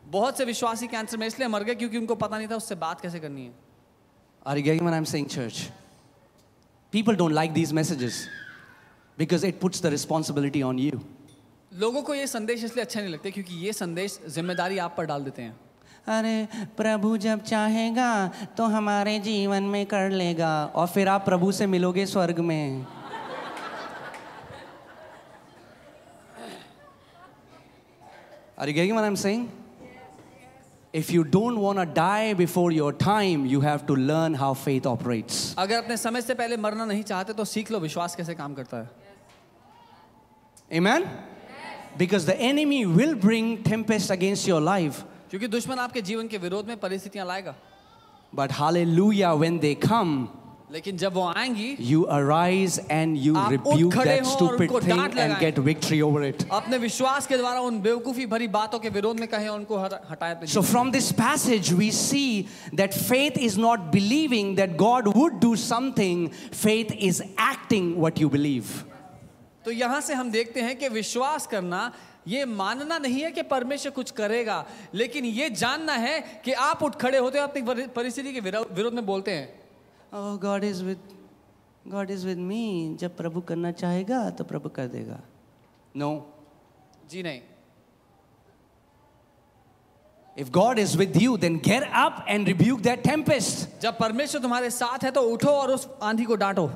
बहुत 0.08 0.38
से 0.38 0.44
विश्वासी 0.44 0.86
कैंसर 0.88 1.16
में 1.16 1.26
इसलिए 1.26 1.48
मर 1.48 1.64
गए 1.64 1.74
क्योंकि 1.74 1.98
उनको 1.98 2.14
पता 2.16 2.38
नहीं 2.38 2.48
था 2.48 2.56
उससे 2.56 2.74
बात 2.76 3.00
कैसे 3.00 3.20
करनी 3.20 3.44
है। 3.44 3.52
Are 4.46 4.58
you 4.58 4.64
getting 4.64 4.80
what 4.80 4.92
I 4.92 4.98
am 4.98 5.04
saying 5.06 5.26
church 5.28 5.60
people 6.92 7.16
don't 7.16 7.32
like 7.32 7.52
these 7.52 7.72
messages 7.72 8.26
because 9.18 9.46
it 9.46 9.60
puts 9.60 9.82
the 9.82 9.86
responsibility 9.94 10.62
on 10.62 10.78
you 10.78 11.00
लोगों 11.72 12.02
को 12.02 12.14
ये 12.14 12.26
संदेश 12.26 12.64
इसलिए 12.64 12.84
अच्छा 12.84 13.00
नहीं 13.00 13.12
लगते 13.12 13.30
क्योंकि 13.30 13.54
ये 13.56 13.72
संदेश 13.72 14.18
ज़िम्मेदारी 14.28 14.78
आप 14.78 14.94
पर 14.96 15.06
डाल 15.06 15.24
देते 15.24 15.42
हैं। 15.42 15.56
अरे 16.06 16.46
प्रभु 16.76 17.16
जब 17.16 17.42
चाहेगा 17.42 18.10
तो 18.56 18.64
हमारे 18.72 19.18
जीवन 19.18 19.62
में 19.74 19.84
कर 19.86 20.10
लेगा 20.10 20.52
और 20.74 20.86
फिर 20.86 21.08
आप 21.08 21.24
प्रभु 21.24 21.52
से 21.52 21.66
मिलोगे 21.66 22.06
स्वर्ग 22.06 22.38
में 22.40 22.86
Are 28.56 28.68
you 28.68 28.74
getting 28.74 28.94
what 28.94 29.04
I'm 29.04 29.16
saying? 29.16 29.50
If 30.92 31.10
you 31.10 31.24
don't 31.24 31.58
want 31.58 31.78
to 31.78 31.86
die 31.86 32.34
before 32.34 32.70
your 32.70 32.92
time, 32.92 33.46
you 33.46 33.60
have 33.62 33.84
to 33.86 33.96
learn 33.96 34.34
how 34.34 34.54
faith 34.54 34.86
operates. 34.86 35.54
अगर 35.58 35.82
अपने 35.82 35.96
समय 35.96 36.22
से 36.22 36.34
पहले 36.34 36.56
मरना 36.56 36.84
नहीं 36.84 37.02
चाहते 37.02 37.32
तो 37.32 37.44
सीख 37.44 37.70
लो 37.70 37.80
विश्वास 37.80 38.14
कैसे 38.16 38.34
काम 38.34 38.54
करता 38.54 38.76
है 38.76 38.88
Amen? 40.70 41.08
Because 41.96 42.26
the 42.26 42.38
enemy 42.40 42.86
will 42.86 43.14
bring 43.14 43.62
tempest 43.62 44.10
against 44.10 44.46
your 44.46 44.60
life. 44.60 45.04
क्योंकि 45.34 45.46
दुश्मन 45.48 45.78
आपके 45.78 46.00
जीवन 46.02 46.26
के 46.28 46.38
विरोध 46.38 46.68
में 46.68 46.76
परिस्थितियाँ 46.80 47.26
लाएगा। 47.26 47.54
But 48.32 48.52
hall 48.52 48.76
लूया 48.88 49.32
when 49.34 49.58
they 49.58 49.74
come 49.74 50.28
लेकिन 50.72 50.96
जब 50.96 51.14
वो 51.14 51.24
आएँगी 51.28 51.76
you 51.80 52.02
arise 52.16 52.78
and 52.90 53.16
you 53.16 53.34
get 55.40 55.58
victory 55.58 56.00
over 56.00 56.24
it 56.26 56.46
अपने 56.50 56.78
विश्वास 56.78 57.26
के 57.26 57.36
द्वारा 57.36 57.60
उन 57.60 57.80
बेवकूफ़ी 57.80 58.26
भरी 58.26 58.48
बातों 58.48 58.78
के 58.78 58.88
विरोध 58.90 59.20
में 59.20 59.28
कहे 59.28 59.48
उनको 59.48 59.78
हटाए 59.82 60.46
so 60.46 60.62
from 60.62 60.90
this 60.90 61.10
passage 61.12 61.72
we 61.72 61.90
see 61.90 62.24
that 62.74 62.94
faith 62.94 63.38
is 63.40 63.60
not 63.60 63.92
believing 63.92 64.56
that 64.56 64.76
God 64.76 65.08
would 65.16 65.40
do 65.40 65.54
something 65.66 66.28
faith 66.54 66.96
is 67.10 67.22
acting 67.22 67.94
what 67.98 68.20
you 68.20 68.28
believe 68.28 68.74
तो 69.64 69.70
यहाँ 69.72 70.00
से 70.00 70.14
हम 70.14 70.30
देखते 70.30 70.60
हैं 70.60 70.76
कि 70.78 70.88
विश्वास 70.88 71.46
करना 71.46 71.90
ये 72.28 72.44
मानना 72.44 72.98
नहीं 72.98 73.22
है 73.22 73.30
कि 73.32 73.42
परमेश्वर 73.42 73.92
कुछ 73.92 74.10
करेगा 74.10 74.64
लेकिन 74.94 75.24
ये 75.24 75.50
जानना 75.50 75.92
है 75.92 76.42
कि 76.44 76.52
आप 76.52 76.82
उठ 76.82 76.96
खड़े 76.96 77.18
होते 77.18 77.38
हो 77.38 77.44
अपनी 77.44 77.86
परिस्थिति 77.86 78.32
के 78.32 78.40
विरोध 78.40 78.94
में 78.94 79.06
बोलते 79.06 79.30
हैं 79.30 80.38
God 80.42 80.64
is 80.64 80.84
is 80.84 80.96
God 81.88 82.10
is 82.10 82.26
with 82.26 82.38
me 82.38 82.96
जब 83.00 83.16
प्रभु 83.16 83.40
करना 83.40 83.72
चाहेगा 83.72 84.30
तो 84.30 84.44
प्रभु 84.44 84.68
कर 84.68 84.86
देगा. 84.86 85.20
No 85.96 86.10
No. 86.10 86.22
जी 87.10 87.22
नहीं 87.22 87.40
If 90.36 90.50
God 90.50 90.78
is 90.78 90.96
with 90.96 91.16
you, 91.22 91.36
then 91.36 91.58
get 91.58 91.84
up 91.92 92.24
and 92.26 92.48
rebuke 92.48 92.82
that 92.82 93.04
tempest. 93.04 93.80
जब 93.82 93.98
परमेश्वर 93.98 94.40
तुम्हारे 94.40 94.70
साथ 94.70 95.04
है 95.04 95.10
तो 95.10 95.20
उठो 95.20 95.48
और 95.48 95.70
उस 95.70 95.88
आंधी 96.02 96.24
को 96.24 96.36
डांटो 96.36 96.70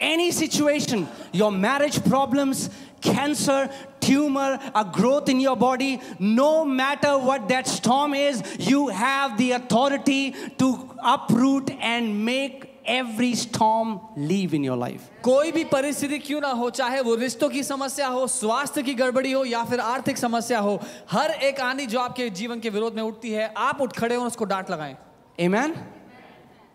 Any 0.00 0.30
situation, 0.32 1.06
your 1.32 1.50
marriage 1.52 1.98
problems, 2.00 2.68
cancer, 3.01 3.69
tumor, 3.99 4.59
a 4.73 4.85
growth 4.85 5.29
in 5.29 5.39
your 5.39 5.55
body, 5.55 5.99
no 6.19 6.65
matter 6.65 7.17
what 7.17 7.47
that 7.49 7.67
storm 7.67 8.13
is, 8.13 8.43
you 8.59 8.87
have 8.87 9.37
the 9.37 9.51
authority 9.51 10.33
to 10.57 10.89
uproot 11.03 11.71
and 11.81 12.25
make 12.25 12.73
every 12.85 13.35
storm 13.35 13.99
leave 14.15 14.53
in 14.53 14.63
your 14.63 14.77
life. 14.77 15.09
कोई 15.23 15.51
भी 15.51 15.63
परिस्थिति 15.69 16.19
क्यों 16.19 16.39
ना 16.41 16.51
हो 16.55 16.69
चाहे 16.69 17.01
वो 17.01 17.15
रिश्तों 17.15 17.49
की 17.49 17.63
समस्या 17.63 18.07
हो 18.07 18.27
स्वास्थ्य 18.27 18.83
की 18.83 18.93
गड़बड़ी 18.93 19.31
हो 19.31 19.43
या 19.45 19.63
फिर 19.65 19.79
आर्थिक 19.79 20.17
समस्या 20.17 20.59
हो 20.59 20.79
हर 21.11 21.31
एक 21.49 21.59
आंधी 21.59 21.85
जो 21.85 21.99
आपके 21.99 22.29
जीवन 22.29 22.59
के 22.59 22.69
विरोध 22.69 22.95
में 22.95 23.03
उठती 23.03 23.31
है 23.31 23.53
आप 23.57 23.81
उठ 23.81 23.97
खड़े 23.97 24.15
हो 24.15 24.21
और 24.21 24.27
उसको 24.27 24.45
डांट 24.45 24.69
लगाएं 24.71 24.95
Amen? 25.39 25.75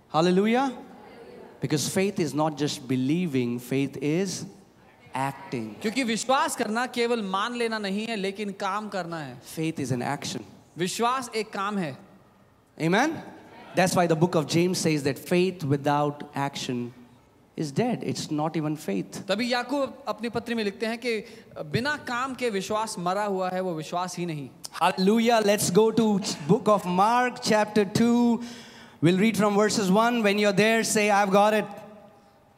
Hallelujah. 0.09 0.73
Because 1.61 1.89
faith 1.89 2.21
is 2.21 2.35
not 2.35 2.57
just 2.57 2.87
believing, 2.87 3.59
faith 3.59 3.97
is 4.01 4.45
acting. 5.16 5.76
क्योंकि 5.82 6.04
विश्वास 6.04 6.56
करना 6.56 6.86
केवल 6.88 7.22
मान 7.22 7.56
लेना 7.56 7.78
नहीं 7.78 8.06
है 8.08 8.16
लेकिन 8.16 8.52
काम 8.60 8.90
करना 8.90 9.20
है 9.20 9.38
Faith 9.56 9.80
is 9.80 9.92
an 9.92 10.02
action. 10.02 10.42
विश्वास 10.78 11.30
एक 11.36 11.52
काम 11.54 11.78
है 11.78 11.96
Amen? 12.80 13.22
That's 13.76 13.96
why 13.96 14.08
the 14.08 14.16
book 14.16 14.36
of 14.36 14.48
James 14.48 14.78
says 14.80 15.04
that 15.04 15.20
faith 15.20 15.64
without 15.64 16.24
action 16.36 16.94
is 17.56 17.72
dead. 17.72 18.04
It's 18.04 18.30
not 18.32 18.56
even 18.56 18.76
faith. 18.76 19.24
तभी 19.28 19.52
याकूब 19.54 20.04
अपनी 20.08 20.30
पत्री 20.30 20.56
में 20.56 20.64
लिखते 20.64 20.86
हैं 20.86 20.98
कि 20.98 21.24
बिना 21.72 21.96
काम 22.08 22.34
के 22.36 22.50
विश्वास 22.50 22.96
मरा 23.00 23.24
हुआ 23.26 23.50
है 23.50 23.62
वो 23.62 23.74
विश्वास 23.76 24.18
ही 24.18 24.26
नहीं 24.26 24.50
Hallelujah. 24.80 25.42
Let's 25.44 25.72
go 25.72 25.92
to 25.92 26.20
book 26.48 26.68
of 26.68 26.86
Mark 26.86 27.40
chapter 27.42 27.84
2. 27.84 28.42
We'll 29.02 29.18
read 29.18 29.36
from 29.38 29.56
verses 29.56 29.90
1. 29.92 30.22
When 30.22 30.38
you're 30.38 30.54
there, 30.54 30.84
say, 30.84 31.10
I've 31.10 31.32
got 31.32 31.54
it. 31.56 31.66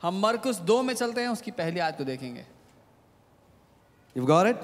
हम 0.02 0.20
मरकुस 0.22 0.58
दो 0.70 0.82
में 0.82 0.94
चलते 0.94 1.22
हैं 1.22 1.28
उसकी 1.28 1.52
पहली 1.52 1.80
आयत 1.80 1.98
को 1.98 2.04
देखेंगे। 2.04 2.46
यू 4.18 4.26
गॉट 4.26 4.48
इट 4.48 4.60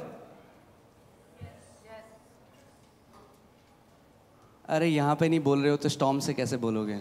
अरे 4.69 4.87
यहाँ 4.87 5.15
पे 5.15 5.29
नहीं 5.29 5.39
बोल 5.39 5.61
रहे 5.61 5.71
हो 5.71 5.77
तो 5.77 5.89
स्टॉम 5.89 6.19
से 6.19 6.33
कैसे 6.33 6.57
बोलोगे? 6.57 6.99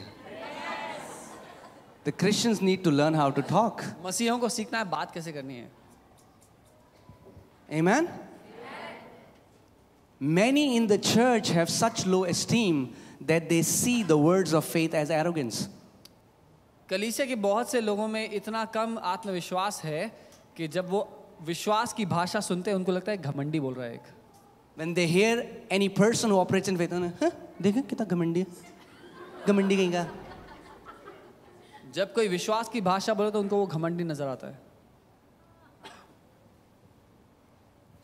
The 2.07 2.13
Christians 2.19 2.63
need 2.63 2.83
to 2.85 2.91
learn 2.91 3.15
how 3.15 3.31
to 3.31 3.43
talk 3.51 3.83
मसीहों 4.05 4.39
को 4.39 4.49
सीखना 4.49 4.79
है 4.79 4.85
बात 4.91 5.13
कैसे 5.13 5.33
करनी 5.33 5.55
है। 5.55 5.71
Amen? 7.73 8.09
Many 10.21 10.77
in 10.77 10.87
the 10.87 10.99
church 10.99 11.49
have 11.51 11.71
such 11.71 12.05
low 12.07 12.25
esteem 12.25 12.83
that 13.31 13.49
they 13.49 13.63
see 13.63 14.03
the 14.03 14.19
words 14.19 14.53
of 14.53 14.65
faith 14.65 14.95
as 14.95 15.11
arrogance. 15.11 15.69
कलीसिया 16.91 17.27
के 17.27 17.35
बहुत 17.35 17.71
से 17.71 17.81
लोगों 17.81 18.09
में 18.09 18.31
इतना 18.31 18.65
कम 18.65 18.99
आत्मविश्वास 18.99 19.83
है 19.85 20.01
कि 20.57 20.69
जब 20.69 20.91
वो 20.91 21.09
विश्वास 21.43 21.93
की 21.93 22.07
भाषा 22.07 22.41
सुनते 22.41 22.71
हैं 22.71 22.77
उनको 22.77 22.93
लगता 22.93 23.13
है 23.13 23.19
घमंडी 23.19 23.61
बोल 23.61 23.75
रहा 23.75 23.87
है 23.87 23.95
एक 23.95 24.13
When 24.77 24.93
they 24.95 25.07
hear 25.07 25.35
any 25.71 25.89
person 25.89 26.31
who 26.31 26.39
operates 26.39 26.69
in 26.69 26.79
faith, 26.79 26.93
huh? 27.23 27.31
देखा 27.63 27.81
कितना 27.81 28.07
घमंडी 28.07 28.41
है 28.41 28.47
घमंडी 29.47 29.77
कहीं 29.77 29.93
का 29.93 30.07
जब 31.95 32.13
कोई 32.13 32.29
विश्वास 32.29 32.69
की 32.69 32.81
भाषा 32.81 33.15
बोले 33.15 33.31
तो 33.31 33.41
उनको 33.41 33.57
वो 33.57 33.67
घमंडी 33.67 34.05
नज़र 34.05 34.27
आता 34.27 34.47
है 34.47 34.63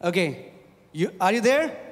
Okay, 0.00 0.52
you, 0.94 1.10
are 1.20 1.30
you 1.30 1.42
there? 1.42 1.89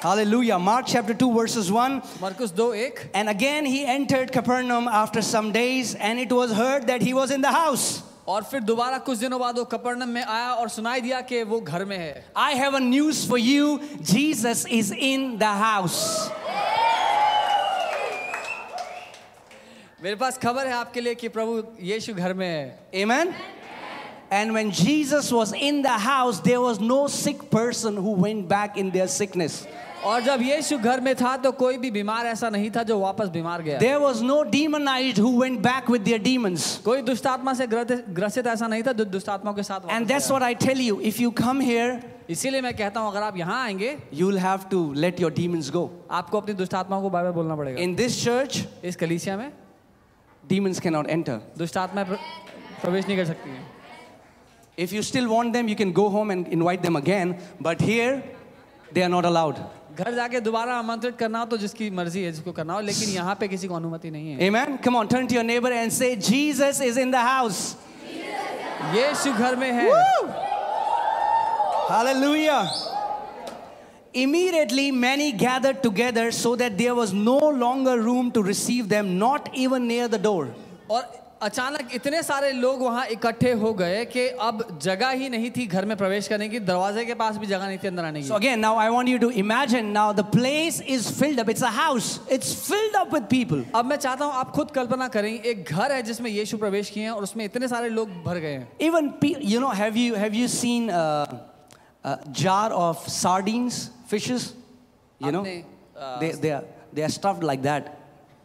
Hallelujah. 0.00 0.58
Mark 0.58 0.86
chapter 0.86 1.14
2, 1.14 1.32
verses 1.32 1.70
1. 1.72 2.02
मरकुस 2.20 2.52
दो 2.54 2.72
एक 2.74 3.00
And 3.14 3.28
again 3.28 3.64
he 3.64 3.84
entered 3.84 4.30
Capernaum 4.30 4.88
after 4.88 5.22
some 5.22 5.52
days, 5.52 5.94
and 5.94 6.18
it 6.18 6.30
was 6.30 6.52
heard 6.52 6.86
that 6.86 7.02
he 7.02 7.14
was 7.14 7.30
in 7.30 7.40
the 7.40 7.50
house. 7.50 8.02
और 8.28 8.42
फिर 8.42 8.60
दोबारा 8.60 8.98
कुछ 9.06 9.18
दिनों 9.18 9.38
बाद 9.40 9.58
वो 9.58 9.64
कपरनम 9.64 10.08
में 10.08 10.22
आया 10.22 10.52
और 10.54 10.68
सुनाई 10.68 11.00
दिया 11.00 11.20
कि 11.30 11.42
वो 11.42 11.60
घर 11.60 11.84
में 11.84 11.96
है 11.96 12.22
I 12.34 12.54
have 12.54 12.74
a 12.74 12.80
news 12.80 13.24
for 13.24 13.38
you 13.38 13.80
Jesus 14.02 14.64
is 14.66 14.90
in 14.92 15.38
the 15.38 15.52
house. 15.64 16.30
मेरे 20.02 20.16
पास 20.16 20.38
खबर 20.38 20.66
है 20.66 20.72
आपके 20.72 21.00
लिए 21.00 21.14
कि 21.14 21.28
प्रभु 21.28 21.62
यीशु 21.80 22.14
घर 22.14 22.34
में 22.34 22.46
है 22.46 22.78
Amen? 23.02 23.34
And 24.30 24.52
when 24.52 24.72
Jesus 24.72 25.30
was 25.30 25.52
in 25.52 25.82
the 25.82 25.96
house, 25.96 26.40
there 26.40 26.60
was 26.60 26.80
no 26.80 27.06
sick 27.06 27.48
person 27.48 27.96
who 27.96 28.10
went 28.10 28.48
back 28.48 28.76
in 28.76 28.90
their 28.90 29.06
sickness. 29.06 29.66
और 30.03 30.21
जब 30.21 30.41
यीशु 30.41 30.77
घर 30.77 31.01
में 31.01 31.13
था 31.15 31.35
तो 31.37 31.51
कोई 31.53 31.77
भी 31.77 31.89
बीमार 31.91 32.25
ऐसा 32.27 32.49
नहीं 32.49 32.69
था 32.71 32.83
जो 32.83 32.99
वापस 32.99 33.27
बीमार 33.29 33.61
गया। 33.61 33.77
There 33.79 33.97
was 33.97 34.23
no 34.23 34.41
demonized 34.51 35.19
who 35.19 35.41
went 35.41 35.59
back 35.59 35.89
with 35.89 36.01
their 36.01 36.47
कोई 36.85 37.01
दुष्टात्मा 37.01 37.53
से 37.53 37.67
ग्रसित 37.67 38.47
ऐसा 38.47 38.67
नहीं 38.67 38.83
था 38.83 38.91
जो 38.91 39.05
दुष्टात्मा 39.07 39.51
के 39.51 39.63
साथ 39.63 39.89
and 39.89 40.07
that's 40.07 40.29
what 40.29 40.43
I 40.43 40.55
tell 40.57 40.81
you 40.81 40.99
if 41.01 41.21
you 41.21 41.31
come 41.31 41.61
here 41.61 42.01
इसीलिए 42.29 42.61
मैं 42.61 42.73
कहता 42.77 42.99
हूँ 42.99 43.09
अगर 43.11 43.23
आप 43.23 43.37
यहाँ 43.37 43.63
आएँगे 43.63 43.97
you 44.13 44.27
will 44.27 44.37
have 44.39 44.59
to 44.71 44.81
let 44.93 45.19
your 45.21 45.31
demons 45.31 45.69
go 45.71 45.83
आपको 46.11 46.41
अपनी 46.41 46.53
दुष्टात्माओं 46.53 47.01
को 47.01 47.09
बाय 47.09 47.23
बाय 47.23 47.31
बोलना 47.31 47.55
पड़ेगा। 47.55 47.81
इन 47.81 47.95
दिस 47.95 48.23
चर्च 48.23 48.65
इस 48.83 48.95
कलीसिया 48.95 49.37
में 49.37 49.51
डीमंस 50.43 50.79
कैन 50.79 50.93
नॉट 50.93 51.09
एंटर 51.09 51.41
दुष्टात्मा 51.57 52.03
प्रवेश 52.03 53.07
नहीं 53.07 53.17
कर 53.17 53.25
सकती 53.25 53.49
है। 53.49 53.65
If 54.77 54.95
you 54.95 55.01
still 55.01 55.27
want 55.27 55.53
them 55.53 55.69
you 55.69 55.75
can 55.75 55.91
go 55.91 56.07
home 56.07 56.31
and 56.31 56.47
invite 56.47 56.81
them 56.81 56.97
again 56.97 57.35
but 57.61 57.81
here 57.81 58.23
they 58.93 59.01
are 59.01 59.09
not 59.09 59.25
allowed 59.25 59.55
घर 60.01 60.13
जाके 60.15 60.39
दोबारा 60.41 60.75
आमंत्रित 60.81 61.17
करना 61.17 61.39
हो 61.39 61.45
तो 61.45 61.57
जिसकी 61.57 61.89
मर्ज़ी 61.97 62.21
है 62.23 62.31
जिसको 62.31 62.51
करना 62.51 62.73
हो 62.73 62.81
लेकिन 62.81 63.09
यहाँ 63.15 63.35
पे 63.39 63.47
किसी 63.47 63.67
को 63.67 63.75
अनुमति 63.75 64.11
नहीं 64.11 64.31
है 64.33 64.47
Amen? 64.49 64.77
Come 64.85 64.95
on, 64.95 65.07
turn 65.07 65.27
to 65.27 65.35
your 65.35 65.43
neighbor 65.43 65.71
and 65.71 65.93
say, 65.93 66.15
Jesus 66.15 66.81
is 66.81 66.97
in 66.97 67.11
the 67.11 67.21
house. 67.27 67.75
यीशु 68.95 69.33
घर 69.33 69.55
में 69.55 69.71
है 69.71 69.89
Hallelujah. 71.89 72.61
Immediately, 74.13 74.91
many 74.91 75.31
gathered 75.31 75.81
together 75.83 76.31
so 76.31 76.55
that 76.55 76.77
there 76.77 76.95
was 76.95 77.13
no 77.13 77.37
longer 77.63 78.01
room 78.01 78.31
to 78.31 78.43
receive 78.43 78.89
them, 78.89 79.17
not 79.19 79.49
even 79.53 79.87
near 79.87 80.07
the 80.07 80.17
door. 80.17 80.47
और 80.89 81.20
अचानक 81.41 81.93
इतने 81.93 82.21
सारे 82.23 82.51
लोग 82.51 82.81
वहाँ 82.81 83.05
इकट्ठे 83.11 83.51
हो 83.61 83.73
गए 83.73 84.03
कि 84.05 84.27
अब 84.47 84.77
जगह 84.81 85.09
ही 85.21 85.29
नहीं 85.29 85.49
थी 85.51 85.65
घर 85.67 85.85
में 85.85 85.95
प्रवेश 85.97 86.27
करने 86.27 86.47
की 86.49 86.59
दरवाजे 86.59 87.05
के 87.05 87.13
पास 87.21 87.37
भी 87.37 87.47
जगह 87.47 87.67
नहीं 87.67 87.77
थी 87.83 87.87
अंदर 87.87 88.05
आने 88.05 88.21
की 88.21 88.29
again, 88.35 88.61
now 88.61 88.75
I 88.77 88.89
want 88.91 89.07
you 89.07 89.17
to 89.19 89.29
imagine 89.43 89.91
now 89.91 90.11
the 90.13 90.23
place 90.23 90.79
is 90.81 91.09
filled 91.09 91.39
up. 91.39 91.49
It's 91.49 91.63
a 91.63 91.71
house, 91.77 92.19
it's 92.29 92.53
filled 92.67 92.95
up 92.99 93.11
with 93.11 93.27
people. 93.29 93.63
अब 93.75 93.85
मैं 93.85 93.97
चाहता 93.97 94.25
हूँ 94.25 94.33
आप 94.33 94.51
खुद 94.55 94.71
कल्पना 94.71 95.07
करें 95.07 95.31
एक 95.33 95.63
घर 95.65 95.91
है 95.91 96.01
जिसमें 96.03 96.29
यीशु 96.31 96.57
प्रवेश 96.57 96.89
किए 96.89 97.03
हैं 97.03 97.11
और 97.11 97.23
उसमें 97.23 97.43
इतने 97.45 97.67
सारे 97.67 97.89
लोग 97.89 98.09
भर 98.23 98.39
गए 98.39 98.53
हैं 98.53 98.67
Even, 98.89 99.09
pe- 99.23 99.41
you 99.53 99.59
know, 99.59 99.71
have 99.81 99.97
you, 99.97 100.13
have 100.15 100.35
you 100.35 100.47
seen 100.47 100.89
a, 100.89 101.41
a 102.03 102.19
jar 102.31 102.71
of 102.71 102.99
sardines, 103.07 103.89
fishes? 104.05 104.53
You 105.19 105.31
know, 105.31 105.41
uh, 105.41 106.19
they, 106.19 106.31
they, 106.31 106.51
are, 106.51 106.63
they 106.93 107.03
are 107.03 107.09
stuffed 107.09 107.43
like 107.43 107.63
that 107.63 107.97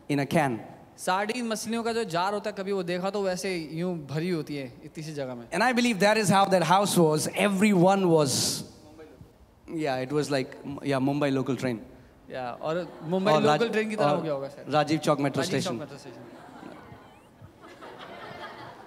in 0.08 0.20
a 0.20 0.26
can. 0.26 0.60
Sardine 0.98 1.46
मछलियों 1.48 1.82
का 1.82 1.92
जो 1.92 2.04
जार 2.12 2.34
होता 2.34 2.50
है 2.50 2.56
कभी 2.58 2.72
वो 2.72 2.82
देखा 2.82 3.10
तो 3.10 3.22
वैसे 3.22 3.54
यूँ 3.72 3.92
भरी 4.10 4.30
होती 4.30 4.56
है 4.56 4.72
इतनी 4.84 5.04
सी 5.04 5.12
जगह 5.14 5.34
में। 5.34 5.44
And 5.52 5.62
I 5.62 5.72
believe 5.72 5.98
that 5.98 6.18
is 6.18 6.32
how 6.32 6.46
that 6.50 6.62
house 6.70 6.96
was 6.98 7.28
everyone 7.38 8.04
was 8.04 8.32
yeah 9.82 9.98
it 9.98 10.12
was 10.12 10.30
like 10.30 10.56
yeah 10.86 10.98
Mumbai 11.00 11.30
local 11.30 11.56
train 11.56 11.80
या 12.30 12.50
और 12.62 12.86
मुंबई 13.14 13.32
लोकल 13.40 13.68
ट्रेन 13.68 13.90
की 13.90 13.96
तरह 13.96 14.08
हो 14.08 14.22
गया 14.22 14.32
होगा 14.32 14.48
sir 14.48 14.72
Rajiv 14.72 14.98
Chowk 15.08 15.20
metro 15.20 15.42
station 15.42 15.74
metro 15.74 15.98
station 15.98 16.35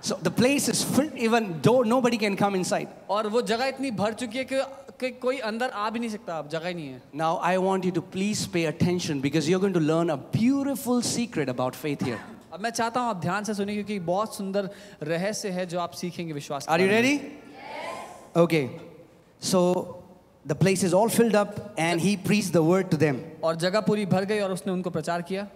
So 0.00 0.16
the 0.16 0.30
place 0.30 0.68
is 0.68 0.84
filled, 0.84 1.14
even 1.16 1.60
though 1.62 1.82
nobody 1.82 2.18
can 2.18 2.37
come 2.37 2.54
inside. 2.54 2.88
और 3.10 3.26
वो 3.28 3.42
जगह 3.42 3.66
इतनी 3.66 3.90
भर 3.90 4.12
चुकी 4.22 4.38
है 4.38 4.44
कि, 4.44 4.60
कि 5.00 5.10
कोई 5.20 5.38
अंदर 5.50 5.70
आ 5.70 5.88
भी 5.90 5.98
नहीं 5.98 6.10
सकता 6.10 6.38
अब 6.38 6.48
जगह 6.48 6.68
ही 6.68 6.74
नहीं 6.74 6.88
है 6.88 7.00
Now 7.14 7.37
I 7.42 7.56
want 7.58 7.84
you 7.84 7.92
to 7.92 8.02
please 8.02 8.46
pay 8.46 8.66
attention 8.66 9.20
because 9.20 9.48
you're 9.48 9.60
going 9.60 9.72
to 9.72 9.80
learn 9.80 10.10
a 10.10 10.18
beautiful 10.18 11.00
secret 11.02 11.48
about 11.48 11.74
faith 11.74 12.04
here. 12.04 12.18
अब 12.52 12.60
मैं 12.60 12.70
चाहता 12.70 13.00
हूँ 13.00 13.08
आप 13.10 13.20
ध्यान 13.20 13.44
से 13.44 13.54
सुनिए 13.54 13.74
क्योंकि 13.74 13.98
बहुत 14.12 14.37
सुंदर 14.37 14.68
रहस्य 15.02 15.48
है 15.50 15.66
जो 15.66 15.80
आप 15.80 15.92
सीखेंगे 16.02 16.32
विश्वास 16.32 16.66
के 16.66 16.72
Are 16.72 16.80
you 16.80 16.88
बारे 16.88 17.02
में। 17.02 17.20
ready? 17.20 17.32
Okay. 18.37 18.70
So 19.40 20.02
the 20.44 20.54
place 20.54 20.82
is 20.82 20.92
all 20.94 21.08
filled 21.08 21.34
up 21.34 21.74
and 21.78 22.00
he 22.00 22.16
preached 22.16 22.52
the 22.52 22.62
word 22.62 22.90
to 22.90 22.96
them. 22.96 23.20
और 23.42 23.56
जगह 23.56 23.80
पूरी 23.88 24.06
भर 24.06 24.24
गई 24.24 24.40
और 24.40 24.52
उसने 24.52 24.72
उनको 24.72 24.90
प्रचार 24.90 25.22
किया 25.22 25.46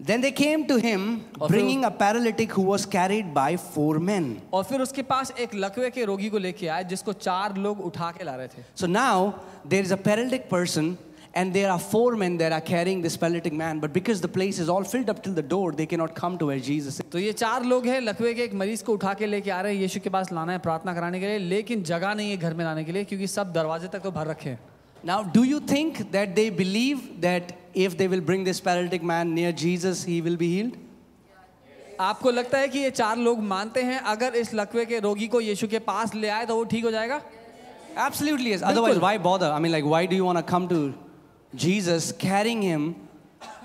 Then 0.00 0.20
they 0.22 0.32
came 0.32 0.66
to 0.68 0.76
him 0.84 1.02
और 1.40 1.48
फिर- 1.48 1.50
bringing 1.50 1.84
a 1.84 1.90
paralytic 1.90 2.50
who 2.56 2.62
was 2.70 2.84
carried 2.94 3.32
by 3.34 3.56
four 3.56 3.98
men. 4.00 4.24
और 4.52 4.64
फिर 4.64 4.80
उसके 4.82 5.02
पास 5.02 5.32
एक 5.40 5.54
लकवे 5.54 5.90
के 5.90 6.04
रोगी 6.04 6.28
को 6.30 6.38
लेके 6.38 6.68
आए 6.68 6.84
जिसको 6.92 7.12
चार 7.12 7.56
लोग 7.66 7.80
उठा 7.86 8.10
के 8.18 8.24
ला 8.24 8.34
रहे 8.36 8.48
थे 8.48 8.64
So 8.80 8.86
now 8.86 9.34
there 9.64 9.82
is 9.82 9.92
a 9.92 10.00
paralytic 10.08 10.48
person 10.50 10.96
and 11.36 11.52
there 11.58 11.70
are 11.70 11.78
four 11.78 12.16
men 12.16 12.36
that 12.38 12.52
are 12.52 12.60
carrying 12.60 13.00
this 13.02 13.16
paralytic 13.16 13.52
man, 13.60 13.78
but 13.84 13.92
because 13.92 14.20
the 14.20 14.28
place 14.28 14.58
is 14.64 14.68
all 14.68 14.84
filled 14.84 15.08
up 15.14 15.22
till 15.22 15.32
the 15.38 15.42
door, 15.54 15.72
they 15.72 15.86
cannot 15.86 16.14
come 16.20 16.36
to 16.42 16.46
where 16.50 16.60
Jesus 16.68 16.98
is. 17.00 17.06
तो 17.12 17.18
ये 17.18 17.32
चार 17.32 17.64
लोग 17.72 17.86
हैं 17.86 18.00
लकवे 18.00 18.34
के 18.34 18.42
एक 18.42 18.54
मरीज 18.64 18.82
को 18.82 18.92
उठा 18.92 19.14
के 19.22 19.26
लेके 19.26 19.50
आ 19.50 19.60
रहे 19.60 19.74
हैं 19.74 19.80
यीशु 19.80 20.00
के 20.00 20.10
पास 20.18 20.32
लाना 20.32 20.52
है 20.52 20.58
प्रार्थना 20.68 20.94
कराने 20.94 21.20
के 21.20 21.26
लिए 21.28 21.38
लेकिन 21.48 21.82
जगह 21.94 22.14
नहीं 22.14 22.30
है 22.30 22.36
घर 22.36 22.54
में 22.54 22.64
लाने 22.64 22.84
के 22.84 22.92
लिए 22.92 23.04
क्योंकि 23.04 23.26
सब 23.26 23.52
दरवाजे 23.52 23.88
तक 23.92 24.02
तो 24.02 24.10
भर 24.10 24.26
रखे 24.26 24.50
हैं 24.50 24.58
Now, 25.04 25.22
do 25.22 25.42
you 25.44 25.60
think 25.60 26.10
that 26.12 26.34
they 26.34 26.48
believe 26.50 27.20
that 27.20 27.52
if 27.74 27.96
they 27.98 28.08
will 28.08 28.22
bring 28.22 28.44
this 28.44 28.60
paralytic 28.60 29.02
man 29.02 29.34
near 29.34 29.52
Jesus, 29.52 30.02
he 30.04 30.20
will 30.22 30.36
be 30.36 30.48
healed? 30.54 30.76
आपको 32.00 32.30
लगता 32.30 32.58
है 32.58 32.68
कि 32.68 32.78
ये 32.78 32.90
चार 32.90 33.16
लोग 33.18 33.42
मानते 33.48 33.82
हैं 33.82 33.98
अगर 34.12 34.34
इस 34.36 34.52
लकवे 34.54 34.84
के 34.86 34.98
रोगी 35.00 35.26
को 35.34 35.40
यीशु 35.40 35.66
के 35.68 35.78
पास 35.88 36.14
ले 36.14 36.28
आए 36.28 36.46
तो 36.46 36.56
वो 36.56 36.64
ठीक 36.72 36.84
हो 36.84 36.90
जाएगा 36.90 37.20
Absolutely, 37.96 38.50
yes. 38.50 38.62
Otherwise, 38.62 38.94
बिल्कुल। 38.94 39.00
why 39.02 39.18
bother? 39.18 39.50
I 39.52 39.60
mean, 39.60 39.70
like, 39.70 39.84
why 39.84 40.04
do 40.06 40.16
you 40.16 40.24
want 40.24 40.38
to 40.38 40.42
come 40.42 40.66
to 40.68 40.80
Jesus 41.54 42.10
carrying 42.10 42.60
him 42.62 42.96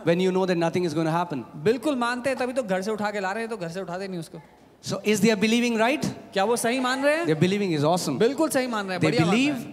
when 0.04 0.20
you 0.20 0.32
know 0.32 0.46
that 0.46 0.56
nothing 0.58 0.84
is 0.84 0.94
going 0.94 1.08
to 1.08 1.16
happen? 1.16 1.44
बिल्कुल 1.64 1.96
मानते 1.96 2.30
हैं 2.30 2.38
तभी 2.40 2.54
तो 2.54 2.64
घर 2.64 2.82
से 2.82 2.92
उठा 2.92 3.12
के 3.12 3.20
ला 3.20 3.32
रहे 3.32 3.44
हैं 3.44 3.50
तो 3.50 3.58
घर 3.58 3.70
से 3.70 3.82
उठाते 3.82 4.08
नहीं 4.08 4.20
उसको 4.20 4.42
So, 4.82 5.02
is 5.04 5.20
their 5.22 5.36
believing 5.36 5.78
right? 5.78 6.06
क्या 6.34 6.44
वो 6.46 6.56
सही 6.58 6.80
मान 6.80 7.04
रहे 7.04 7.16
हैं 7.18 7.26
Their 7.26 7.40
believing 7.48 7.72
is 7.80 7.84
awesome. 7.84 8.20
बिल्कुल 8.20 8.50
सही 8.50 8.68
मान 8.68 8.88
रहे 8.88 8.98
हैं 8.98 9.02
They 9.02 9.10
बढ़िया 9.12 9.26
मान 9.26 9.36
रहे 9.36 9.46
believe 9.48 9.56
हैं। 9.66 9.73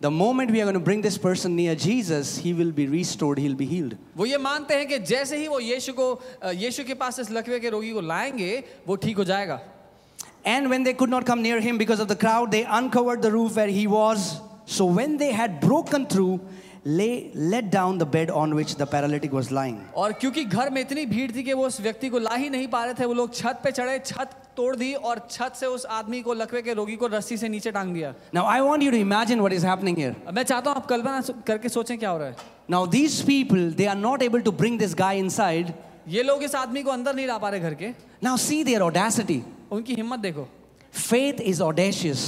The 0.00 0.10
moment 0.10 0.50
we 0.50 0.60
are 0.60 0.64
going 0.64 0.74
to 0.74 0.80
bring 0.86 1.00
this 1.02 1.16
person 1.16 1.54
near 1.56 1.74
Jesus, 1.74 2.36
he 2.36 2.52
will 2.52 2.72
be 2.72 2.86
restored, 2.86 3.38
he'll 3.38 3.54
be 3.60 3.66
healed. 3.66 3.94
वो 4.16 4.26
ये 4.26 4.38
मानते 4.38 4.74
हैं 4.74 4.86
कि 4.88 4.98
जैसे 5.10 5.36
ही 5.38 5.46
वो 5.48 5.60
यीशु 5.60 5.92
को 5.92 6.08
अ, 6.42 6.50
यीशु 6.50 6.84
के 6.84 6.94
पास 6.94 7.18
इस 7.20 7.30
लकवे 7.30 7.60
के 7.60 7.70
रोगी 7.70 7.92
को 7.92 8.00
लाएंगे 8.00 8.52
वो 8.88 8.96
ठीक 9.06 9.16
हो 9.16 9.24
जाएगा 9.24 9.60
And 10.46 10.68
when 10.68 10.82
they 10.82 10.92
could 10.92 11.08
not 11.08 11.24
come 11.24 11.40
near 11.42 11.58
him 11.60 11.78
because 11.78 12.00
of 12.00 12.08
the 12.08 12.16
crowd, 12.16 12.50
they 12.50 12.64
uncovered 12.64 13.22
the 13.22 13.30
roof 13.32 13.56
where 13.56 13.68
he 13.68 13.86
was. 13.86 14.40
So 14.66 14.84
when 14.84 15.16
they 15.16 15.32
had 15.32 15.58
broken 15.60 16.04
through, 16.06 16.40
lay, 16.84 17.30
let 17.34 17.70
down 17.70 17.96
the 17.96 18.04
bed 18.04 18.28
on 18.30 18.54
which 18.54 18.74
the 18.76 18.86
paralytic 18.86 19.32
was 19.32 19.50
lying. 19.50 19.78
और 19.96 20.12
क्योंकि 20.20 20.44
घर 20.44 20.70
में 20.70 20.80
इतनी 20.80 21.06
भीड़ 21.06 21.30
थी 21.36 21.42
कि 21.44 21.52
वो 21.52 21.66
उस 21.66 21.80
व्यक्ति 21.80 22.08
को 22.10 22.18
ला 22.18 22.34
ही 22.34 22.50
नहीं 22.50 22.68
पा 22.68 22.84
रहे 22.84 22.94
थे 23.00 23.04
वो 23.06 23.14
लोग 23.14 23.32
छत 23.34 23.60
पे 23.64 23.70
चढ़े 23.72 23.98
छत 24.06 24.36
तोड़ 24.59 24.75
दी 24.75 24.93
और 24.93 25.27
छत 25.31 25.53
से 25.55 25.65
उस 25.67 25.85
आदमी 25.97 26.21
को 26.21 26.33
लकवे 26.35 26.61
के 26.61 26.73
रोगी 26.73 26.95
को 26.95 27.07
रस्सी 27.07 27.37
से 27.37 27.49
नीचे 27.49 27.71
टांग 27.71 27.93
दिया। 27.93 28.13
Now 28.33 28.45
I 28.47 28.61
want 28.61 28.83
you 28.83 28.91
to 28.91 28.97
imagine 28.97 29.39
what 29.39 29.53
is 29.53 29.65
happening 29.67 29.97
here 29.97 30.15
मैं 30.33 30.43
चाहता 30.43 30.69
हूँ 30.69 30.77
आप 30.77 30.85
कल्पना 30.87 31.21
करके 31.47 31.69
सोचें 31.69 31.97
क्या 31.97 32.09
हो 32.09 32.17
रहा 32.17 32.27
है। 32.27 32.35
Now 32.69 32.87
these 32.89 33.21
people 33.27 33.71
they 33.73 33.85
are 33.85 33.95
not 33.97 34.21
able 34.23 34.41
to 34.41 34.51
bring 34.53 34.79
this 34.79 34.95
guy 34.95 35.19
inside 35.19 35.71
ये 36.07 36.23
लोग 36.23 36.43
इस 36.43 36.55
आदमी 36.55 36.83
को 36.83 36.91
अंदर 36.91 37.15
नहीं 37.15 37.27
ला 37.27 37.37
पा 37.37 37.49
रहे 37.49 37.59
घर 37.59 37.73
के। 37.73 37.89
नाउ 38.23 38.37
सी 38.39 38.63
देयर 38.63 38.81
ऑडेसिटी 38.81 39.41
उनकी 39.71 39.95
हिम्मत 39.95 40.19
देखो। 40.19 40.47
फेथ 40.93 41.41
इज़ 41.41 41.61
ऑडेशियस 41.63 42.21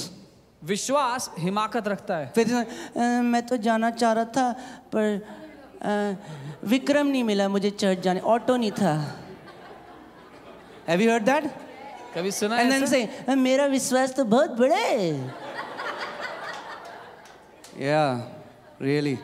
विश्वास 0.61 1.29
हिमाकत 1.39 1.87
रखता 1.87 2.17
है। 2.17 2.31
फिर 2.35 2.45
मैं 3.23 3.41
तो 3.47 3.57
जाना 3.59 3.89
चाह 3.91 4.11
रहा 4.13 4.25
था 4.35 4.51
पर 4.95 5.05
विक्रम 6.67 7.07
नहीं 7.07 7.23
मिला 7.23 7.47
मुझे 7.49 7.69
चर्च 7.71 7.99
जाने 7.99 8.19
ऑटो 8.29 8.55
नहीं 8.55 8.71
था. 8.71 8.93
हैव 10.87 11.01
यू 11.01 11.11
हर्ड 11.11 11.23
दैट 11.23 11.43
कभी 12.15 12.31
सुना 12.31 12.55
है 12.55 12.63
And 12.63 12.71
then 12.71 12.83
ऐसा? 12.83 13.35
मेरा 13.35 13.65
विश्वास 13.75 14.15
तो 14.15 14.23
बहुत 14.25 14.51
बड़ा 14.59 14.75
है 14.75 15.49
Yeah, 17.79 18.21
really. 18.79 19.17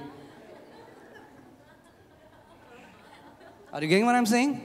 Are 3.74 3.82
you 3.84 3.90
getting 3.90 4.06
what 4.06 4.16
I'm 4.16 4.26
saying? 4.26 4.62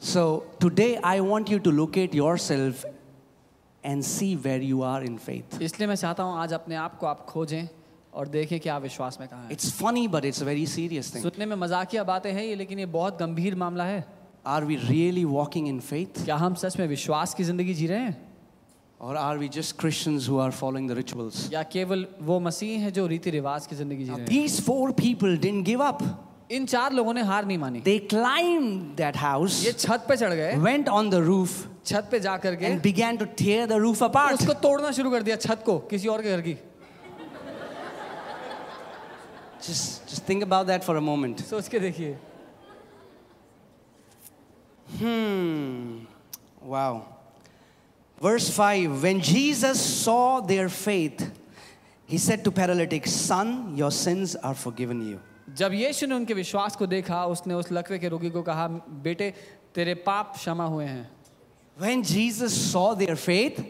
So 0.00 0.44
today 0.60 0.98
I 1.02 1.20
want 1.20 1.48
you 1.48 1.58
to 1.60 1.72
locate 1.72 2.14
yourself 2.14 2.84
and 3.82 4.04
see 4.04 4.36
where 4.36 4.60
you 4.60 4.82
are 4.82 5.02
in 5.02 5.16
faith. 5.18 5.58
इसलिए 5.60 5.88
मैं 5.88 5.96
चाहता 5.96 6.22
हूँ 6.22 6.38
आज 6.42 6.52
अपने 6.52 6.74
आप 6.76 6.98
को 6.98 7.06
आप 7.06 7.24
खोजें 7.28 7.68
और 8.14 8.28
देखें 8.28 8.58
कि 8.60 8.68
आप 8.68 8.82
विश्वास 8.82 9.18
में 9.20 9.28
कहाँ 9.28 9.42
हैं 9.42 9.50
It's 9.56 9.70
funny, 9.80 10.06
but 10.06 10.24
it's 10.24 10.42
a 10.42 10.44
very 10.44 10.66
serious 10.66 11.10
thing. 11.10 11.22
सुनने 11.22 11.46
में 11.46 11.56
मजाकिया 11.56 12.04
बातें 12.04 12.32
हैं 12.32 12.44
ये 12.44 12.54
लेकिन 12.54 12.78
ये 12.78 12.86
बहुत 12.86 13.18
गंभीर 13.18 13.54
मामला 13.64 13.84
है 13.84 14.04
Are 14.46 14.66
we 14.66 14.76
really 14.76 15.24
walking 15.24 15.68
in 15.68 15.80
faith? 15.80 16.24
क्या 16.24 16.36
हम 16.36 16.54
सच 16.54 16.78
में 16.78 16.86
विश्वास 16.88 17.34
की 17.34 17.44
ज़िंदगी 17.44 17.74
जी 17.74 17.86
रहे 17.86 17.98
हैं 17.98 18.16
Or 19.00 19.16
are 19.16 19.38
we 19.38 19.48
just 19.48 19.76
Christians 19.78 20.26
who 20.26 20.38
are 20.38 20.52
following 20.52 20.86
the 20.86 20.96
rituals? 20.96 21.50
या 21.52 21.62
केवल 21.72 22.06
वो 22.22 22.38
मसीह 22.40 22.80
हैं 22.80 22.92
जो 22.92 23.06
रीति 23.06 23.30
रिवाज 23.30 23.66
की 23.66 23.76
ज़िंदगी 23.76 24.04
जी 24.04 24.10
रहे 24.10 24.20
हैं 24.20 24.26
these 24.28 24.60
four 24.60 24.92
people 24.92 25.36
didn't 25.36 25.64
give 25.64 25.80
up. 25.80 26.02
इन 26.50 26.66
चार 26.66 26.92
लोगों 26.92 27.14
ने 27.14 27.22
हार 27.22 27.46
नहीं 27.46 27.58
मानी 27.58 27.82
They 27.84 27.98
climbed 28.00 28.96
that 28.98 29.16
house, 29.16 29.64
ये 29.64 29.72
छत 29.72 30.04
पे 30.08 30.16
चढ़ 30.16 30.34
गए 30.34 30.60
went 30.62 30.88
on 30.88 31.10
the 31.10 31.22
roof, 31.22 31.56
छत 31.86 32.08
पे 32.10 32.20
जा 32.20 32.36
करके 32.44 32.70
and 32.70 32.82
began 32.82 33.18
to 33.18 33.26
tear 33.42 33.66
the 33.66 33.80
roof 33.80 34.02
apart. 34.02 34.40
उसको 34.40 34.60
तोड़ना 34.60 34.90
शुरू 34.92 35.10
कर 35.10 35.22
दिया 35.22 35.36
छत 35.36 35.62
को 35.66 35.78
किसी 35.90 36.08
और 36.08 36.22
के 36.22 36.36
घर 36.36 36.40
की 36.48 36.56
Just, 39.64 40.06
just 40.06 40.26
think 40.26 40.42
about 40.42 40.66
that 40.66 40.84
for 40.84 40.96
a 40.98 41.00
moment. 41.00 41.40
सोच 41.40 41.68
के 41.68 41.80
देखिए 41.80 42.16
Hmm. 44.98 46.04
Wow. 46.62 47.06
Verse 48.20 48.48
5 48.50 49.02
When 49.02 49.20
Jesus 49.20 49.80
saw 49.80 50.40
their 50.40 50.68
faith, 50.68 51.30
he 52.06 52.18
said 52.18 52.44
to 52.44 52.50
paralytic, 52.50 53.06
Son, 53.06 53.76
your 53.76 53.90
sins 53.90 54.36
are 54.36 54.54
forgiven 54.54 55.06
you. 55.06 55.20
जब 55.54 55.72
यीशु 55.72 56.06
ने 56.06 56.14
उनके 56.14 56.34
विश्वास 56.34 56.76
को 56.76 56.86
देखा 56.86 57.24
उसने 57.26 57.54
उस 57.54 57.70
लकवे 57.72 57.98
के 57.98 58.08
रोगी 58.08 58.30
को 58.30 58.42
कहा 58.42 58.66
बेटे 59.04 59.32
तेरे 59.74 59.94
पाप 59.94 60.32
क्षमा 60.36 60.64
हुए 60.64 60.84
हैं 60.84 61.06
When 61.76 62.02
Jesus 62.02 62.54
saw 62.54 62.94
their 62.94 63.16
faith, 63.16 63.60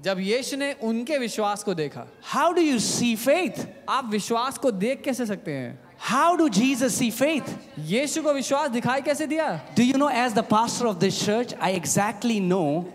जब 0.00 0.18
यीशु 0.20 0.56
ने 0.56 0.72
उनके 0.82 1.18
विश्वास 1.18 1.62
को 1.64 1.74
देखा 1.74 2.06
how 2.22 2.52
do 2.52 2.62
you 2.62 2.78
see 2.78 3.14
faith? 3.16 3.66
आप 3.88 4.10
विश्वास 4.10 4.58
को 4.58 4.70
देख 4.70 5.02
कैसे 5.04 5.26
सकते 5.26 5.52
हैं 5.52 5.87
How 5.97 6.35
do 6.35 6.49
Jesus 6.49 6.95
see 6.99 7.09
faith? 7.11 7.49
यीशु 7.79 8.21
को 8.23 8.33
विश्वास 8.33 8.69
दिखाई 8.71 9.01
कैसे 9.01 9.27
दिया 9.27 9.75
Do 9.75 9.83
you 9.83 9.97
know, 9.97 10.09
as 10.09 10.33
the 10.33 10.43
pastor 10.43 10.87
of 10.87 10.99
this 10.99 11.19
church, 11.25 11.53
I 11.61 11.71
exactly 11.71 12.39
know 12.39 12.85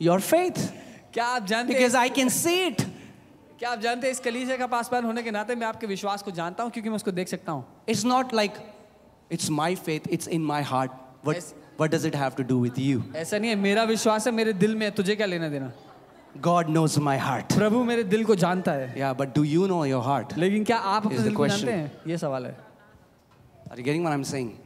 your 0.00 0.18
faith 0.20 0.58
क्या 1.14 1.24
आप 1.24 1.46
जानते 1.46 1.74
because 1.74 1.94
हैं 1.94 2.02
I 2.02 2.08
can 2.08 2.30
see 2.30 2.56
it. 2.70 2.82
क्या 3.58 3.70
आप 3.70 3.80
जानते 3.80 4.06
हैं 4.06 4.12
इस 4.12 4.20
कलीसिया 4.20 4.56
का 4.56 4.66
पासवान 4.66 5.04
होने 5.04 5.22
के 5.22 5.30
नाते 5.30 5.54
मैं 5.56 5.66
आपके 5.66 5.86
विश्वास 5.86 6.22
को 6.22 6.30
जानता 6.30 6.62
हूं 6.62 6.70
क्योंकि 6.70 6.88
मैं 6.88 6.96
उसको 6.96 7.10
देख 7.12 7.28
सकता 7.28 7.52
हूं 7.52 7.62
It's 7.86 8.04
not 8.04 8.32
like 8.32 8.58
it's 9.30 9.48
my 9.50 9.74
faith, 9.74 10.06
it's 10.10 10.26
in 10.26 10.42
my 10.44 10.62
heart. 10.62 10.90
What, 11.22 11.36
Yes. 11.36 11.54
what 11.78 11.90
does 11.90 12.04
it 12.04 12.14
have 12.14 12.36
to 12.36 12.44
do 12.44 12.58
with 12.58 12.78
you? 12.78 13.02
ऐसा 13.16 13.38
नहीं 13.38 13.50
है 13.50 13.56
मेरा 13.56 13.84
विश्वास 13.84 14.26
है 14.26 14.32
मेरे 14.32 14.52
दिल 14.52 14.74
में 14.76 14.86
है, 14.86 14.90
तुझे 14.92 15.16
क्या 15.16 15.26
लेना 15.26 15.48
देना 15.48 15.72
God 16.40 16.68
knows 16.68 16.98
my 16.98 17.16
heart. 17.16 17.48
प्रभु 17.48 17.82
मेरे 17.84 18.04
दिल 18.04 18.24
को 18.24 18.34
जानता 18.34 18.72
है 18.72 18.96
Yeah, 18.96 19.14
but 19.14 19.34
do 19.34 19.42
you 19.42 19.66
know 19.68 19.84
your 19.84 20.02
heart? 20.02 20.36
लेकिन 20.38 20.64
क्या 20.64 20.76
आप 20.76 21.06
अपने 21.06 21.16
Is 21.16 21.22
the 21.22 21.28
दिल 21.28 21.34
को 21.36 21.42
question. 21.44 21.66
जानते 21.66 21.72
हैं 21.72 22.10
ये 22.10 22.18
सवाल 22.18 22.46
है 22.46 22.54
Are 23.70 23.76
you 23.76 23.82
getting 23.82 24.02
what 24.04 24.12
I'm 24.12 24.24
saying? 24.24 24.58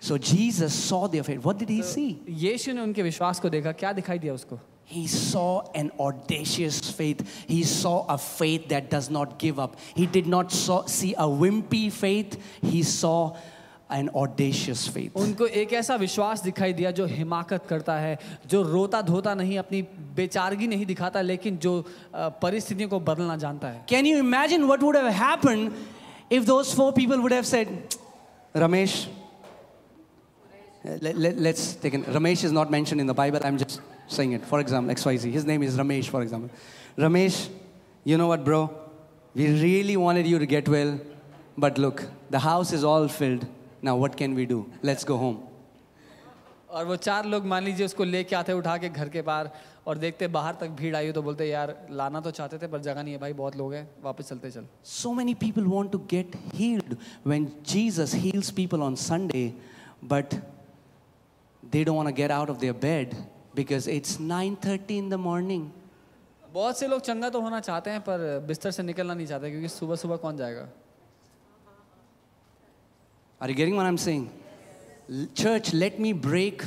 So 0.00 0.18
Jesus 0.18 0.74
saw 0.74 1.06
their 1.06 1.22
faith. 1.22 1.38
What 1.42 1.58
did 1.58 1.70
he 1.70 1.82
see? 1.82 2.20
यीशु 2.28 2.72
ने 2.72 2.80
उनके 2.80 3.02
विश्वास 3.02 3.40
को 3.40 3.50
देखा 3.50 3.72
क्या 3.72 3.92
दिखाई 3.92 4.18
दिया 4.18 4.34
उसको 4.34 4.58
He 4.86 5.06
saw 5.06 5.62
an 5.74 5.90
audacious 5.98 6.78
faith. 6.90 7.20
He 7.48 7.62
saw 7.62 8.04
a 8.06 8.18
faith 8.18 8.68
that 8.68 8.90
does 8.90 9.08
not 9.08 9.38
give 9.38 9.58
up. 9.58 9.78
He 9.94 10.04
did 10.06 10.26
not 10.26 10.52
saw, 10.52 10.84
see 10.84 11.14
a 11.14 11.26
wimpy 11.26 11.90
faith. 11.90 12.36
He 12.60 12.82
saw 12.82 13.34
an 13.90 14.08
audacious 14.16 14.86
faith. 14.88 15.12
उनको 15.16 15.46
एक 15.46 15.72
ऐसा 15.72 15.94
विश्वास 16.02 16.42
दिखाई 16.42 16.72
दिया 16.72 16.90
जो 16.98 17.06
हिमाकत 17.06 17.66
करता 17.68 17.96
है 17.98 18.18
जो 18.48 18.62
रोता 18.62 19.00
धोता 19.02 19.34
नहीं 19.34 19.58
अपनी 19.58 19.82
बेचारगी 20.16 20.66
नहीं 20.66 20.86
दिखाता 20.86 21.20
लेकिन 21.20 21.56
जो 21.58 21.72
अ, 22.14 22.28
परिस्थितियों 22.42 22.88
को 22.88 23.00
बदलना 23.00 23.36
जानता 23.44 23.68
है 23.68 23.86
Can 23.86 24.06
you 24.06 24.18
imagine 24.18 24.66
what 24.68 24.82
would 24.82 24.96
have 24.96 25.12
happened 25.12 25.72
if 26.30 26.46
those 26.46 26.72
four 26.74 26.92
people 26.92 27.20
would 27.20 27.32
have 27.32 27.46
said, 27.46 27.68
Ramesh, 28.54 29.06
uh, 30.84 30.96
let, 31.02 31.54
us 31.54 31.76
take 31.76 31.94
it. 31.94 32.06
Ramesh 32.06 32.44
is 32.44 32.52
not 32.52 32.70
mentioned 32.70 33.00
in 33.00 33.06
the 33.06 33.14
Bible. 33.14 33.40
I'm 33.44 33.58
just 33.58 33.80
saying 34.08 34.32
it. 34.32 34.44
For 34.44 34.60
example, 34.60 34.94
XYZ. 34.94 35.30
His 35.32 35.44
name 35.44 35.62
is 35.62 35.76
Ramesh, 35.76 36.08
for 36.08 36.22
example. 36.22 36.50
Ramesh, 36.98 37.48
you 38.04 38.16
know 38.18 38.26
what, 38.26 38.44
bro? 38.44 38.70
We 39.34 39.48
really 39.62 39.96
wanted 39.96 40.26
you 40.26 40.38
to 40.38 40.46
get 40.46 40.68
well, 40.68 40.98
but 41.58 41.78
look, 41.78 42.04
the 42.30 42.38
house 42.38 42.72
is 42.72 42.84
all 42.84 43.08
filled. 43.08 43.46
Now 43.83 43.97
what 43.97 44.15
can 44.15 44.35
we 44.35 44.45
do 44.45 44.65
let's 44.85 45.05
go 45.07 45.15
home 45.15 45.37
और 46.69 46.85
वो 46.85 46.95
चार 46.95 47.25
लोग 47.25 47.45
मान 47.45 47.63
लीजिए 47.63 47.85
उसको 47.85 48.03
लेके 48.03 48.35
आते 48.35 48.53
उठा 48.53 48.77
के 48.77 48.89
घर 48.89 49.09
के 49.09 49.21
बाहर 49.21 49.49
और 49.87 49.97
देखते 49.97 50.27
बाहर 50.27 50.55
तक 50.55 50.67
भीड़ 50.69 50.95
आई 50.95 51.11
तो 51.11 51.21
बोलते 51.21 51.45
यार 51.49 51.87
लाना 51.91 52.21
तो 52.21 52.31
चाहते 52.31 52.57
थे 52.57 52.67
पर 52.67 52.79
जगह 52.79 53.03
नहीं 53.03 53.13
है 53.13 53.19
भाई 53.19 53.33
बहुत 53.33 53.55
लोग 53.55 53.73
हैं 53.73 53.89
वापस 54.03 54.29
चलते 54.29 54.51
चल. 54.51 54.65
So 54.85 55.13
many 55.13 55.33
people 55.33 55.63
want 55.63 55.91
to 55.91 55.97
get 55.97 56.31
healed 56.53 56.95
when 57.27 57.51
Jesus 57.67 58.15
heals 58.15 58.51
people 58.51 58.81
on 58.81 58.95
Sunday 58.95 59.53
but 60.03 60.33
they 61.65 61.83
don't 61.83 62.15
get 62.15 62.31
out 62.31 62.49
of 62.49 62.57
their 62.57 62.73
bed 62.73 63.13
because 63.55 63.89
it's 63.89 64.19
nine 64.19 64.55
thirty 64.65 64.97
in 64.97 65.09
the 65.09 65.13
morning 65.13 65.69
बहुत 66.53 66.79
से 66.79 66.87
लोग 66.87 67.01
चंगा 67.01 67.29
तो 67.29 67.41
होना 67.41 67.59
चाहते 67.59 67.89
हैं 67.89 68.01
पर 68.01 68.45
बिस्तर 68.47 68.71
से 68.71 68.83
निकलना 68.83 69.13
नहीं 69.13 69.27
चाहते 69.27 69.49
क्योंकि 69.49 69.67
सुबह 69.67 69.95
सुबह 69.95 70.15
कौन 70.15 70.37
जाएगा? 70.37 70.67
Are 73.40 73.48
you 73.48 73.54
getting 73.54 73.76
what 73.76 73.86
I'm 73.86 73.98
saying? 73.98 74.30
L- 75.10 75.26
Church, 75.34 75.72
let 75.74 75.98
me 75.98 76.12
break 76.12 76.62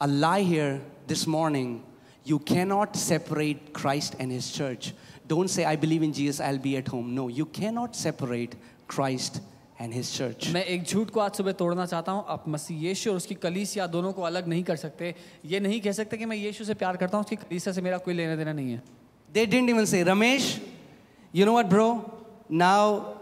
a 0.00 0.06
lie 0.06 0.42
here 0.42 0.80
this 1.06 1.26
morning. 1.26 1.82
You 2.24 2.38
cannot 2.38 2.96
separate 2.96 3.72
Christ 3.72 4.16
and 4.18 4.30
his 4.32 4.50
church. 4.52 4.92
Don't 5.26 5.48
say, 5.48 5.64
I 5.64 5.76
believe 5.76 6.02
in 6.02 6.12
Jesus, 6.12 6.40
I'll 6.40 6.58
be 6.58 6.76
at 6.76 6.88
home. 6.88 7.14
No, 7.14 7.28
you 7.28 7.46
cannot 7.46 7.96
separate 7.96 8.54
Christ 8.86 9.40
and 9.78 9.92
his 9.92 10.10
church. 10.16 10.48
मैं 10.52 10.64
एक 10.64 10.84
झूठ 10.84 11.10
को 11.10 11.20
आज 11.20 11.36
सुबह 11.36 11.52
तोड़ना 11.60 11.86
चाहता 11.86 12.12
हूँ 12.12 12.24
आप 12.34 12.44
मसीह 12.48 12.78
यीशु 12.88 13.10
और 13.10 13.16
उसकी 13.16 13.34
कलीसिया 13.42 13.86
दोनों 13.86 14.12
को 14.12 14.22
अलग 14.22 14.46
नहीं 14.48 14.62
कर 14.64 14.76
सकते 14.76 15.14
ये 15.44 15.60
नहीं 15.60 15.80
कह 15.80 15.92
सकते 15.92 16.16
कि 16.16 16.24
मैं 16.26 16.36
यीशु 16.36 16.64
से 16.64 16.74
प्यार 16.74 16.96
करता 16.96 17.16
हूँ 17.16 17.24
उसकी 17.24 17.36
कलीसिया 17.36 17.72
से 17.74 17.82
मेरा 17.82 17.98
कोई 18.06 18.14
लेना 18.14 18.36
देना 18.36 18.52
नहीं 18.52 18.72
है 18.72 18.82
They 19.32 19.44
didn't 19.46 19.68
even 19.68 19.86
say, 19.86 20.02
Ramesh, 20.04 20.60
you 21.32 21.44
know 21.44 21.52
what, 21.52 21.68
bro? 21.68 21.88
Now, 22.48 23.18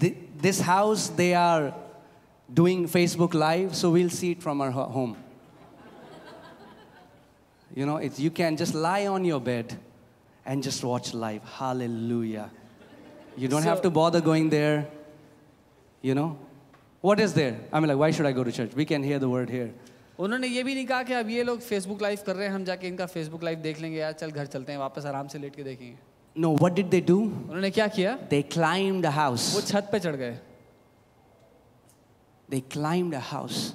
thi- 0.00 0.16
this 0.42 0.60
house, 0.60 1.08
they 1.08 1.34
are 1.34 1.72
doing 2.52 2.86
Facebook 2.88 3.34
Live, 3.34 3.74
so 3.74 3.90
we'll 3.90 4.10
see 4.10 4.30
it 4.32 4.42
from 4.42 4.60
our 4.60 4.70
ho- 4.70 4.88
home. 4.98 5.16
You 7.74 7.86
know, 7.86 7.96
it's, 7.98 8.18
you 8.18 8.30
can 8.30 8.56
just 8.56 8.74
lie 8.74 9.06
on 9.06 9.24
your 9.24 9.40
bed 9.40 9.76
and 10.46 10.62
just 10.62 10.82
watch 10.82 11.14
live. 11.14 11.42
Hallelujah. 11.44 12.50
You 13.36 13.48
don't 13.48 13.62
have 13.62 13.78
So- 13.78 13.82
to 13.84 13.90
bother 13.90 14.20
going 14.20 14.48
there. 14.50 14.88
You 16.02 16.14
know? 16.14 16.38
What 17.00 17.20
is 17.20 17.32
there? 17.34 17.56
I 17.72 17.78
mean, 17.80 17.88
like, 17.88 17.98
why 17.98 18.10
should 18.10 18.26
I 18.26 18.32
go 18.32 18.42
to 18.42 18.50
church? 18.50 18.72
We 18.74 18.84
can 18.84 19.02
hear 19.02 19.18
the 19.18 19.28
word 19.28 19.50
here. 19.50 19.70
उन्होंने 20.18 20.46
ये 20.48 20.62
भी 20.64 20.74
नहीं 20.74 20.86
कहा 20.86 21.02
कि 21.06 21.12
अब 21.14 21.28
ये 21.30 21.42
लोग 21.46 21.60
Facebook 21.62 22.00
live 22.02 22.18
कर 22.26 22.36
रहे 22.36 22.46
हैं 22.46 22.54
हम 22.54 22.64
जाके 22.64 22.86
इनका 22.88 23.06
फेसबुक 23.06 23.42
लाइव 23.44 23.58
देख 23.62 23.80
लेंगे 23.80 23.98
यार 23.98 24.12
चल 24.18 24.30
घर 24.30 24.46
चलते 24.46 24.72
हैं 24.72 24.78
वापस 24.78 25.04
आराम 25.06 25.28
से 25.28 25.38
लेट 25.38 25.54
के 25.56 25.62
देखेंगे 25.62 25.96
No, 26.35 26.55
what 26.55 26.75
did 26.75 26.89
they 26.89 27.01
do? 27.01 27.19
उन्होंने 27.49 27.69
क्या 27.71 27.87
किया? 27.95 28.17
They 28.29 28.43
climbed 28.43 29.05
a 29.05 29.11
house. 29.11 29.53
वो 29.55 29.61
छत 29.61 29.89
पे 29.91 29.99
चढ़ 29.99 30.15
गए. 30.15 30.37
They 32.49 32.61
climbed 32.61 33.13
a 33.13 33.19
house. 33.19 33.73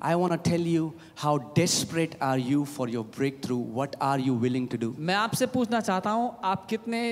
I 0.00 0.14
want 0.14 0.32
to 0.32 0.50
tell 0.50 0.60
you 0.60 0.92
how 1.14 1.38
desperate 1.54 2.16
are 2.20 2.38
you 2.38 2.64
for 2.66 2.88
your 2.88 3.04
breakthrough? 3.04 3.62
What 3.78 3.96
are 4.00 4.18
you 4.18 4.34
willing 4.34 4.68
to 4.74 4.78
do? 4.78 4.92
मैं 4.98 5.14
आपसे 5.14 5.46
पूछना 5.54 5.80
चाहता 5.80 6.10
हूँ 6.10 6.34
आप 6.44 6.66
कितने 6.70 7.02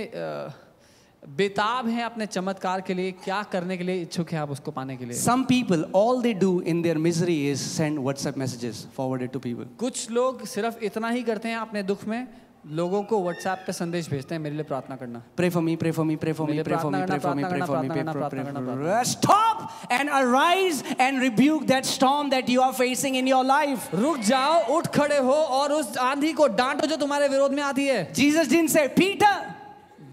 बेताब 1.23 1.87
हैं 1.89 2.03
अपने 2.05 2.27
चमत्कार 2.27 2.81
के 2.87 2.95
लिए 2.95 3.13
क्या 3.25 3.43
करने 3.53 3.77
के 3.77 3.85
लिए 3.85 4.01
इच्छुक 4.03 4.31
हैं 4.33 4.41
आप 4.41 4.51
उसको 4.51 4.71
पाने 4.71 4.97
के 4.97 5.05
लिए 5.05 5.17
some 5.17 5.45
people 5.49 5.85
all 5.97 6.23
they 6.23 6.33
do 6.45 6.61
in 6.61 6.83
their 6.83 6.99
misery 6.99 7.37
is 7.51 7.63
send 7.69 7.99
WhatsApp 7.99 8.39
messages 8.39 8.87
forwarded 8.97 9.31
to 9.33 9.39
people 9.47 9.69
कुछ 9.81 10.11
लोग 10.11 10.45
सिर्फ़ 10.47 10.85
इतना 10.85 11.11
ही 11.11 11.23
करते 11.23 11.49
हैं 11.49 11.57
अपने 11.57 11.83
दुख 11.83 12.05
में 12.09 12.27
लोगों 12.67 13.03
को 13.03 13.21
व्हाट्सएप 13.23 13.65
पे 13.67 13.73
संदेश 13.73 14.09
भेजते 14.11 14.35
हैं 14.35 14.41
मेरे 14.43 14.55
लिए 14.55 14.65
प्रार्थना 14.65 14.97
करना। 14.97 15.23
Pray 15.37 15.49
for 15.51 15.63
me 15.63 15.75
pray 15.77 15.91
for 15.91 16.05
me 16.05 16.17
pray 16.17 16.33
for 16.33 16.51
me 16.51 16.63
pray 16.63 16.77
for 16.77 16.95
me 16.95 17.03
pray 17.05 17.19
for 17.19 17.35
me 17.35 17.45
pray 17.45 17.61
for 17.61 17.79
me 17.79 17.89
pray 17.89 18.03
for 18.03 18.63
me 18.63 19.05
stop 19.05 19.93
and 19.93 20.11
arise 20.11 20.83
and 21.01 21.21
rebuke 21.23 21.63
that 21.63 21.85
storm 21.85 22.31
that 22.31 22.51
you 22.51 22.61
are 22.61 22.73
facing 22.73 23.17
in 23.17 23.29
your 23.29 23.45
life 23.45 23.95
रुक 23.95 24.19
जाओ 24.31 24.77
उठ 24.77 24.87
खड़े 24.97 25.19
हो 25.19 25.33
और 25.33 25.73
उस 25.73 25.97
आंधी 25.99 26.33
को 26.33 26.47
डांटो 26.57 26.87
जो 26.87 26.97
तुम्हारे 26.97 27.29
विरोध 27.29 27.53
में 27.53 27.63
आती 27.63 27.87
है। 27.87 28.13
जीसस 28.13 28.49
जिन 28.49 28.69
से 28.69 28.87
पीटर 28.97 29.53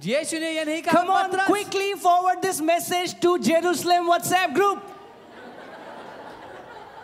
यीशु 0.06 0.38
ने 0.40 0.52
ये 0.52 0.64
नहीं 0.66 0.82
कहा 0.82 1.02
come 1.02 1.10
on 1.10 1.28
quickly 1.38 1.94
forward 1.94 2.40
this 2.42 2.62
message 2.62 3.20
to 3.22 3.38
Jerusalem 3.40 4.06
WhatsApp 4.06 4.50
group 4.50 4.84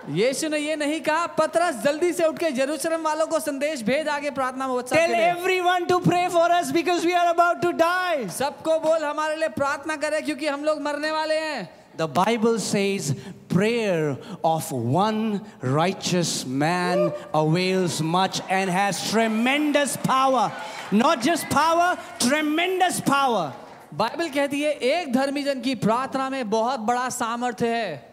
Yeshu 0.10 0.48
ने 0.50 0.58
ये 0.58 0.76
नहीं 0.76 1.00
कहा 1.02 1.26
पतरस 1.36 1.84
जल्दी 1.84 2.12
से 2.14 2.26
उठ 2.26 2.38
के 2.40 2.48
यरूशलेम 2.60 3.02
वालों 3.04 3.28
को 3.28 3.40
संदेश 3.40 3.82
भेज 3.84 4.08
आगे 4.08 4.30
प्रार्थना 4.32 4.68
में 4.68 4.76
लिए। 5.08 5.34
everyone 5.34 5.86
to 5.88 6.00
pray 6.00 6.30
for 6.30 6.48
us 6.52 6.72
because 6.72 7.04
we 7.04 7.14
are 7.14 7.32
about 7.34 7.62
to 7.62 7.74
die. 7.74 8.28
सबको 8.28 8.80
बोल 8.80 9.04
हमारे 9.04 9.36
लिए 9.36 9.50
प्रार्थना 9.50 9.96
करे 9.96 10.22
क्योंकि 10.22 10.48
हम 10.48 10.64
लोग 10.64 10.82
मरने 10.82 11.12
वाले 11.12 11.40
हैं 11.40 11.70
The 11.98 12.08
Bible 12.08 12.60
says, 12.60 13.16
prayer 13.50 14.18
of 14.44 14.72
one 14.72 15.42
righteous 15.62 16.46
man 16.46 17.12
avails 17.34 18.02
much 18.04 18.40
and 18.50 18.70
has 18.70 19.10
tremendous 19.10 19.98
power. 19.98 20.52
Not 20.92 21.24
just 21.24 21.50
power, 21.50 21.98
tremendous 22.20 23.02
power. 23.02 23.52
Bible 23.94 24.30
कहती 24.30 24.62
है 24.62 24.72
एक 24.74 25.14
धर्मी 25.14 25.44
जन 25.44 25.62
की 25.62 25.76
प्रार्थना 25.76 26.30
में 26.30 26.50
बहुत 26.50 26.80
बड़ा 26.80 27.10
सामर्थ्य 27.10 27.68
है 27.68 28.07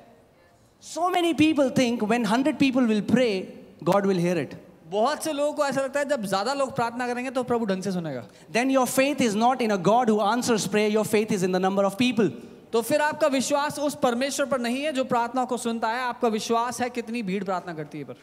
So 0.85 1.09
many 1.09 1.33
people 1.33 1.71
think 1.71 2.03
when 2.03 2.25
100 2.25 2.59
people 2.59 2.87
will 2.87 3.01
pray, 3.01 3.49
God 3.83 4.05
will 4.05 4.19
hear 4.19 4.37
it. 4.37 4.55
बहुत 4.91 5.25
से 5.25 5.33
लोगों 5.33 5.53
को 5.55 5.65
ऐसा 5.67 5.81
लगता 5.81 6.01
है 6.01 6.09
जब 6.09 6.25
ज़्यादा 6.27 6.55
लोग 6.55 6.75
प्रार्थना 6.77 7.07
करेंगे 7.07 7.31
तो 7.31 7.43
प्रभु 7.45 7.67
ढंग 7.67 7.83
से 7.83 7.93
सुनेगा 7.93 8.25
Then 8.53 8.71
your 8.71 8.87
faith 8.87 9.23
is 9.23 9.35
not 9.35 9.63
in 9.63 9.71
a 9.71 9.79
God 9.79 10.11
who 10.11 10.21
answers 10.21 10.67
prayer, 10.67 10.89
your 10.89 11.05
faith 11.05 11.33
is 11.33 11.43
in 11.43 11.53
the 11.53 11.63
number 11.67 11.85
of 11.85 11.97
people. 11.97 12.29
तो 12.73 12.83
फिर 12.83 13.01
आपका 13.01 13.27
विश्वास 13.33 13.79
उस 13.79 13.95
परमेश्वर 14.03 14.47
पर 14.47 14.61
नहीं 14.61 14.83
है 14.83 14.93
जो 14.93 15.05
प्रार्थना 15.05 15.45
को 15.45 15.57
सुनता 15.57 15.89
है 15.89 16.03
आपका 16.03 16.29
विश्वास 16.37 16.81
है 16.81 16.91
कितनी 16.91 17.23
भीड़ 17.23 17.43
प्रार्थना 17.45 17.75
करती 17.75 17.99
है 17.99 18.05
पर 18.05 18.17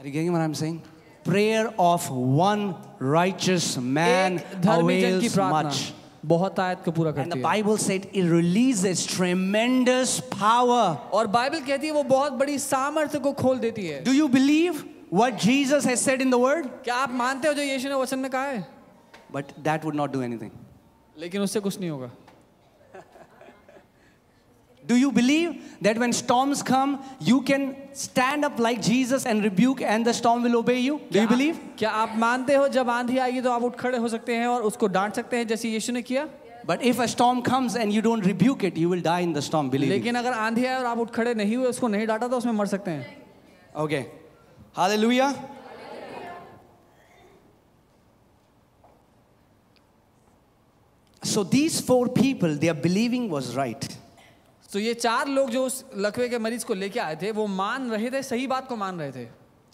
Are 0.00 0.06
you 0.06 0.12
getting 0.12 0.32
what 0.32 0.42
I'm 0.42 0.54
saying? 0.54 0.82
Prayer 1.24 1.74
of 1.78 2.10
one 2.10 2.76
righteous 3.00 3.76
man 3.76 4.42
avails 4.62 5.36
much. 5.36 5.92
बहुत 6.24 6.60
आयत 6.60 6.78
को 6.84 6.90
पूरा 6.92 7.12
करती 7.12 7.38
है। 7.38 7.42
Bible 7.42 7.76
said 7.78 8.10
it 8.14 8.24
releases 8.24 9.06
tremendous 9.08 10.18
power 10.32 11.10
और 11.12 11.26
बाइबल 11.26 11.60
कहती 11.60 11.86
है 11.86 11.92
वो 11.92 12.02
बहुत 12.02 12.32
बड़ी 12.32 12.58
सामर्थ्य 12.58 13.18
को 13.18 13.32
खोल 13.32 13.58
देती 13.58 13.86
है। 13.86 14.02
Do 14.04 14.12
you 14.12 14.28
believe 14.28 14.82
what 15.12 15.40
Jesus 15.40 15.86
has 15.86 16.00
said 16.00 16.22
in 16.22 16.30
the 16.30 16.34
word 16.36 16.66
क्या 16.84 16.94
आप 16.96 17.12
मानते 17.14 17.48
हो 17.48 17.54
जो 17.54 17.62
यीशु 17.62 17.88
ने 17.88 17.94
वचन 17.94 18.18
में 18.18 18.30
कहा 18.30 18.44
है? 18.44 18.66
But 19.32 19.44
that 19.58 19.84
would 19.84 19.94
not 19.94 20.12
do 20.12 20.22
anything 20.22 20.50
लेकिन 21.16 21.40
उससे 21.42 21.60
कुछ 21.60 21.80
नहीं 21.80 21.90
होगा। 21.90 22.10
Do 24.89 24.95
you 24.95 25.11
believe 25.11 25.53
that 25.81 25.97
when 25.97 26.13
storms 26.13 26.61
come, 26.61 26.91
you 27.19 27.41
can 27.41 27.75
stand 27.93 28.45
up 28.45 28.59
like 28.59 28.81
Jesus 28.87 29.25
and 29.25 29.43
rebuke 29.43 29.81
and 29.81 30.05
the 30.05 30.13
storm 30.13 30.43
will 30.43 30.57
obey 30.57 30.79
you? 30.79 30.99
Do 31.09 31.19
you 31.19 31.27
क्या- 31.27 31.29
believe? 31.31 31.59
क्या 31.77 31.89
आप 31.89 32.13
मानते 32.23 32.55
हो 32.55 32.67
जब 32.75 32.89
आंधी 32.89 33.17
आएगी 33.17 33.41
तो 33.41 33.51
आप 33.51 33.63
उठ 33.63 33.75
खड़े 33.79 33.97
हो 33.97 34.07
सकते 34.09 34.35
हैं 34.35 34.47
और 34.47 34.61
उसको 34.69 34.87
डांट 34.97 35.15
सकते 35.15 35.37
हैं 35.37 35.47
जैसे 35.47 35.69
यीशु 35.69 35.93
ने 35.93 36.01
किया 36.01 36.27
But 36.67 36.83
if 36.89 36.99
a 36.99 37.07
storm 37.07 37.41
comes 37.47 37.75
and 37.75 37.93
you 37.93 38.01
don't 38.01 38.25
rebuke 38.25 38.63
it, 38.63 38.77
you 38.83 38.89
will 38.89 39.01
die 39.07 39.19
in 39.21 39.33
the 39.33 39.41
storm, 39.47 39.67
believe 39.69 39.89
me. 39.89 39.95
लेकिन 39.97 40.15
अगर 40.21 40.33
आंधी 40.33 40.65
आए 40.65 40.75
और 40.75 40.85
आप 40.85 40.99
उठ 40.99 41.11
खड़े 41.15 41.33
नहीं 41.41 41.55
हुए 41.55 41.67
उसको 41.67 41.87
नहीं 41.87 42.07
डांटा 42.07 42.27
तो 42.27 42.37
उसमें 42.37 42.53
मर 42.53 42.65
सकते 42.67 42.91
हैं 42.91 43.23
Okay. 43.83 44.05
Hallelujah. 44.75 45.33
So 51.23 51.43
these 51.43 51.81
four 51.81 52.07
people, 52.07 52.55
their 52.55 52.73
believing 52.73 53.29
was 53.29 53.55
right. 53.55 53.97
तो 54.72 54.78
ये 54.78 54.94
चार 54.94 55.28
लोग 55.28 55.50
जो 55.50 55.64
उस 55.66 55.84
लकवे 55.96 56.28
के 56.28 56.38
मरीज़ 56.38 56.64
को 56.64 56.74
लेके 56.74 57.00
आए 57.00 57.16
थे 57.22 57.30
वो 57.32 57.46
मान 57.46 57.90
रहे 57.90 58.10
थे 58.10 58.22
सही 58.22 58.46
बात 58.46 58.68
को 58.68 58.76
मान 58.76 58.98
रहे 58.98 59.12
थे। 59.12 59.26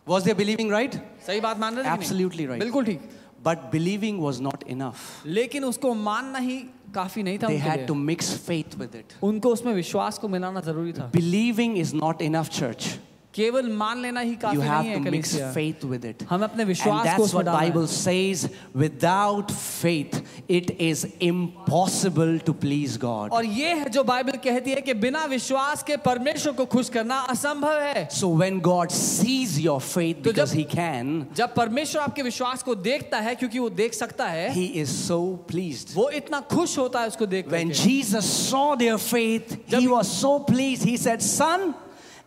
वॉज़ 0.06 0.24
दे 0.24 0.34
बिलीविंग 0.34 0.70
राइट 0.72 0.94
सही 1.26 1.40
बात 1.40 1.58
मान 1.58 1.76
रहे 1.76 1.96
थे 1.96 2.58
बिल्कुल 2.58 2.84
ठीक। 2.84 3.10
But 3.44 3.58
believing 3.72 4.20
was 4.20 4.42
not 4.42 4.62
enough 4.68 5.26
लेकिन 5.26 5.64
उसको 5.64 5.94
मानना 5.94 6.38
ही 6.38 6.58
काफ़ी 6.94 7.22
नहीं 7.22 7.38
था 7.38 7.48
They 7.48 7.58
had 7.58 7.86
to 7.88 7.96
mix 8.10 8.30
faith 8.48 8.78
with 8.82 8.94
it. 9.00 9.14
उनको 9.22 9.52
उसमें 9.52 9.72
विश्वास 9.74 10.18
को 10.18 10.28
मिलाना 10.28 10.60
ज़रूरी 10.60 10.92
था। 10.92 11.10
Believing 11.14 11.78
is 11.78 11.94
not 11.94 12.22
enough 12.22 12.48
church 12.48 12.98
केवल 13.36 13.70
मान 13.76 14.02
लेना 14.02 14.20
ही 14.20 14.34
काफ़ी 14.36 14.58
नहीं 14.58 14.68
है 14.68 14.84
you 14.84 14.92
have 14.92 15.04
to 15.04 15.10
mix 15.10 15.34
faith 15.54 15.84
with 15.84 16.04
it 16.04 16.22
हम 16.30 16.44
अपने 16.44 16.64
विश्वास 16.64 17.16
को 17.16 17.22
that's 17.22 17.34
what 17.34 17.46
Bible 17.46 17.86
says 17.86 18.48
without 18.76 19.50
faith 19.52 20.22
it 20.50 20.70
is 20.80 21.06
impossible 21.22 22.38
to 22.46 22.52
please 22.64 22.98
God 22.98 23.32
और 23.32 23.44
ये 23.60 23.74
है 23.74 23.88
जो 23.90 24.04
बाइबल 24.04 24.36
कहती 24.44 24.70
है 24.70 24.80
कि 24.80 24.94
बिना 25.04 25.24
विश्वास 25.26 25.82
के 25.82 25.96
परमेश्वर 26.06 26.52
को 26.52 26.64
खुश 26.66 26.88
करना 26.88 27.18
असंभव 27.30 27.80
है। 27.80 28.08
So 28.12 28.34
when 28.36 28.60
God 28.60 28.90
sees 28.90 29.58
your 29.60 29.80
faith 29.80 30.22
because 30.24 30.54
he 30.56 30.64
can 30.74 31.26
जब 31.36 31.54
परमेश्वर 31.54 32.02
आपके 32.02 32.22
विश्वास 32.22 32.62
को 32.62 32.74
देखता 32.82 33.18
है 33.20 33.34
क्योंकि 33.34 33.58
वो 33.58 33.70
देख 33.76 33.94
सकता 33.94 34.26
है 34.28 34.52
ही 34.52 34.64
इज़ 34.82 34.94
सो 34.96 35.20
प्लीज्ड 35.48 35.94
वो 35.94 36.08
इतना 36.16 36.40
खुश 36.52 36.78
होता 36.78 37.00
है 37.00 37.08
उसको 37.08 37.26
देख 37.26 37.48
when 37.48 37.70
Jesus 37.82 38.30
saw 38.50 38.74
their 38.76 38.96
faith 39.08 39.56
he 39.74 39.86
was 39.86 40.04
so 40.06 40.38
pleased 40.50 40.88
he 40.88 40.96
said 40.98 41.20
son 41.20 41.72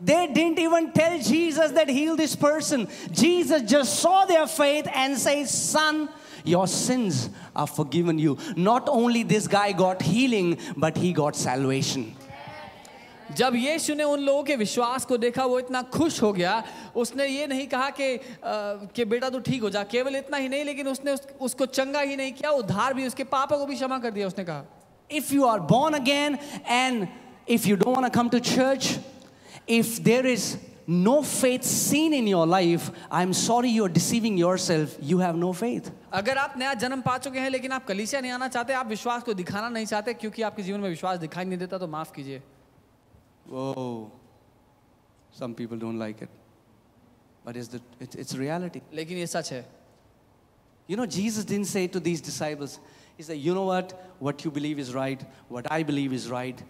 they 0.01 0.27
didn't 0.27 0.59
even 0.59 0.91
tell 0.93 1.19
Jesus 1.19 1.71
that 1.73 1.89
heal 1.89 2.17
this 2.17 2.35
person. 2.37 2.89
Jesus 3.13 3.63
just 3.63 4.01
saw 4.01 4.25
their 4.25 4.47
faith 4.47 4.87
and 4.95 5.17
says, 5.19 5.51
Son, 5.51 6.09
your 6.45 6.67
sins 6.67 7.31
are 7.57 7.67
forgiven 7.67 8.19
you. 8.19 8.37
Not 8.57 8.89
only 8.89 9.23
this 9.23 9.47
guy 9.49 9.73
got 9.73 10.03
healing, 10.03 10.59
but 10.77 10.97
he 10.97 11.13
got 11.13 11.37
salvation. 11.37 12.15
जब 13.37 13.55
यीशु 13.57 13.95
ने 13.97 14.05
उन 14.05 14.21
लोगों 14.21 14.43
के 14.45 14.57
विश्वास 14.57 15.05
को 15.09 15.17
देखा 15.19 15.45
वो 15.49 15.59
इतना 15.59 15.81
खुश 15.95 16.21
हो 16.23 16.33
गया 16.33 16.63
उसने 16.97 17.27
ये 17.27 17.47
नहीं 17.47 17.67
कहा 17.69 17.89
कि 17.99 18.09
अ, 18.15 18.21
कि 18.95 19.05
बेटा 19.05 19.31
तू 19.31 19.39
ठीक 19.47 19.63
हो 19.63 19.71
जा 19.71 19.83
केवल 19.91 20.17
इतना 20.17 20.37
ही 20.37 20.49
नहीं 20.49 20.65
लेकिन 20.65 20.89
उसने 20.89 21.13
उस, 21.13 21.21
उसको 21.41 21.67
चंगा 21.67 22.01
ही 22.01 22.17
नहीं 22.17 22.33
किया 22.33 22.51
उद्धार 22.61 22.95
भी 22.95 23.07
उसके 23.07 23.25
पापों 23.33 23.59
को 23.59 23.67
भी 23.67 23.75
क्षमा 23.75 23.99
कर 23.99 24.11
दिया 24.11 24.27
उसने 24.27 24.45
कहा 24.45 24.65
If 25.11 25.33
you 25.33 25.47
are 25.47 25.59
born 25.61 25.95
again 25.95 26.39
and 26.69 27.09
if 27.47 27.67
you 27.67 27.77
don't 27.77 27.95
want 27.97 28.07
to 28.07 28.11
come 28.19 28.29
to 28.31 28.41
church, 28.41 28.99
if 29.69 30.03
there 30.03 30.27
is 30.27 30.59
no 30.87 31.23
faith 31.23 31.63
seen 31.65 32.13
in 32.13 32.27
your 32.27 32.47
life, 32.47 32.91
I'm 33.11 33.33
sorry 33.33 33.71
you're 33.71 33.89
deceiving 33.89 34.37
yourself. 34.37 34.97
You 35.01 35.19
have 35.19 35.37
no 35.37 35.53
faith. 35.53 35.91
अगर 36.13 36.39
आप 36.39 36.55
नया 36.59 36.75
जन्म 36.75 37.01
पा 37.03 37.17
चुके 37.19 37.41
हैं 37.41 37.51
लेकिन 37.51 37.73
आप 37.73 37.87
कलीसिया 37.87 38.21
नहीं 38.21 38.33
आना 38.33 38.49
चाहते 38.49 38.73
आप 38.73 38.87
विश्वास 38.87 39.23
को 39.23 39.35
दिखाना 39.35 39.69
नहीं 39.69 39.87
चाहते 39.87 40.15
क्योंकि 40.15 40.43
आपके 40.43 40.63
जीवन 40.63 40.81
में 40.81 40.89
विश्वास 40.89 41.19
दिखाई 41.19 41.45
नहीं 41.45 41.59
देता 41.59 41.79
तो 41.79 41.87
माफ 41.89 42.13
कीजिए 42.17 42.43
Whoa. 43.51 44.11
Some 45.33 45.55
people 45.55 45.77
don't 45.77 45.99
like 45.99 46.23
it. 46.23 46.29
But 47.45 47.57
it's, 47.57 47.69
the, 47.69 47.81
it's, 48.01 48.15
it's 48.15 48.37
reality. 48.37 48.81
लेकिन 48.93 49.19
ये 49.19 49.27
सच 49.27 49.53
है 49.53 49.65
You 50.87 50.97
know, 50.97 51.07
Jesus 51.07 51.45
didn't 51.47 51.67
say 51.67 51.87
to 51.89 52.01
these 52.01 52.21
disciples, 52.21 52.79
He 53.17 53.23
said, 53.23 53.39
You 53.39 53.55
know 53.55 53.65
what? 53.65 53.93
What 54.19 54.45
you 54.45 54.51
believe 54.51 54.79
is 54.79 54.95
right. 54.95 55.21
What 55.49 55.71
I 55.71 55.83
believe 55.83 56.13
is 56.13 56.29
right. 56.29 56.63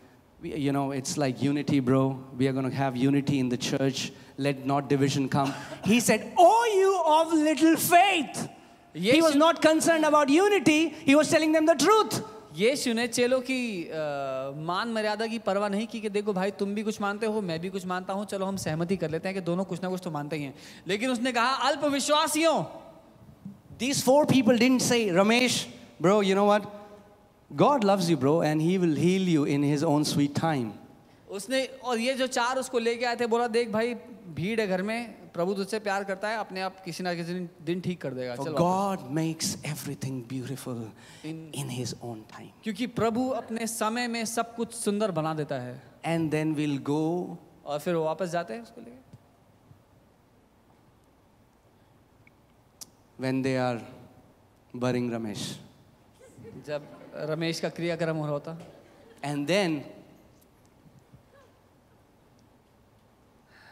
We, 0.43 0.55
you 0.57 0.73
know, 0.73 0.91
it's 0.93 1.17
like 1.17 1.41
unity, 1.43 1.81
bro. 1.81 2.19
We 2.37 2.49
are 2.49 2.53
going 2.53 2.69
to 2.71 2.77
have 2.77 2.97
unity 2.97 3.39
in 3.39 3.49
the 3.49 3.57
church. 3.57 4.13
Let 4.37 4.67
not 4.67 4.89
division 4.89 5.29
come. 5.29 5.55
He 5.85 6.01
said, 6.01 6.33
Oh, 6.37 6.65
you 6.81 6.93
of 7.19 7.33
little 7.33 7.77
faith. 7.77 8.49
He 8.93 9.21
was 9.23 9.31
Yes. 9.35 9.35
not 9.37 9.61
concerned 9.63 10.05
about 10.05 10.29
unity, 10.29 10.91
he 10.91 11.15
was 11.15 11.29
telling 11.31 11.53
them 11.53 11.67
the 11.67 11.75
truth. 11.75 12.23
यीशु 12.57 12.93
ने 12.95 13.07
चेलों 13.09 13.41
की 13.43 13.61
अ, 13.91 14.55
मान 14.67 14.89
मर्यादा 14.95 15.27
की 15.27 15.39
परवाह 15.43 15.69
नहीं 15.69 15.87
की 15.91 16.01
कि 16.01 16.09
देखो 16.09 16.33
भाई 16.33 16.51
तुम 16.59 16.75
भी 16.75 16.83
कुछ 16.83 17.01
मानते 17.01 17.27
हो 17.27 17.41
मैं 17.43 17.59
भी 17.61 17.69
कुछ 17.71 17.87
मानता 17.93 18.13
हूँ 18.13 18.25
चलो 18.31 18.47
हम 18.47 18.57
सहमति 18.65 18.97
कर 18.97 19.11
लेते 19.11 19.29
हैं 19.29 19.35
कि 19.35 19.41
दोनों 19.49 19.65
कुछ 19.65 19.83
ना 19.83 19.89
कुछ 19.91 20.01
तो 20.05 20.11
मानते 20.11 20.37
ही 20.37 20.43
हैं 20.43 20.55
लेकिन 20.89 21.11
उसने 21.11 21.33
कहा 21.33 21.51
अल्प 21.69 21.85
विश्वासियों 21.99 22.55
These 23.79 24.03
four 24.03 24.25
people 24.27 24.57
didn't 24.57 24.83
say, 24.83 25.09
Ramesh, 25.09 25.67
bro, 26.01 26.21
you 26.21 26.37
know 26.37 26.45
what? 26.45 26.63
God 27.52 27.84
loves 27.84 28.10
you, 28.10 28.16
bro, 28.16 28.42
and 28.42 28.62
He 28.62 28.78
will 28.78 28.96
heal 28.96 29.22
you 29.22 29.46
in 29.46 29.64
His 29.64 29.84
own 29.84 30.04
sweet 30.06 30.36
time. 30.36 30.72
उसने 31.30 31.66
और 31.84 32.00
ये 32.00 32.14
जो 32.16 32.28
चार 32.28 32.58
उसको 32.58 32.80
लेके 32.80 33.06
आए 33.06 33.16
थे 33.16 33.28
बोला 33.28 33.48
देख 33.48 33.70
भाई 33.72 33.94
भीड़ 34.36 34.60
है 34.62 34.68
घर 34.68 34.82
में 34.82 35.32
प्रभु 35.34 35.54
तुझसे 35.54 35.80
प्यार 35.80 36.04
करता 36.04 36.30
है 36.30 36.38
अपने 36.38 36.62
आप 36.62 36.80
किसी 36.86 37.04
ना 37.04 37.14
किसी 37.14 37.34
दिन 37.66 37.82
ठीक 37.82 38.02
कर 38.02 38.14
देगा 38.14 38.36
चलो 38.36 38.54
God 38.58 39.00
makes 39.18 39.56
everything 39.66 40.22
beautiful 40.30 40.92
in 41.26 41.52
in 41.56 41.70
his 41.70 41.96
own 42.04 42.22
time 42.32 42.50
क्योंकि 42.64 42.88
प्रभु 43.00 43.28
अपने 43.42 43.68
समय 43.68 44.08
में 44.08 44.24
सब 44.26 44.56
कुछ 44.56 44.74
सुंदर 44.74 45.12
बना 45.12 45.34
देता 45.34 45.60
है। 45.62 45.82
एंड 46.06 46.30
देन 46.32 46.54
विल 46.54 46.78
गो 46.78 47.38
और 47.66 47.80
फिर 47.80 47.96
वापस 47.96 48.30
जाते 48.30 48.54
हैं 48.54 48.62
उसको 48.62 48.82
लेके। 48.82 48.98
When 53.20 53.42
they 53.42 53.56
are 53.58 53.82
burying 54.76 55.12
Ramesh 55.14 55.60
जब 56.68 56.88
रमेश 57.30 57.60
का 57.60 57.70
क्रियाक्रम 57.70 58.18
हो 58.18 58.26
रहा 58.26 58.34
होता। 58.34 58.58
And 59.26 59.48
then 59.48 59.84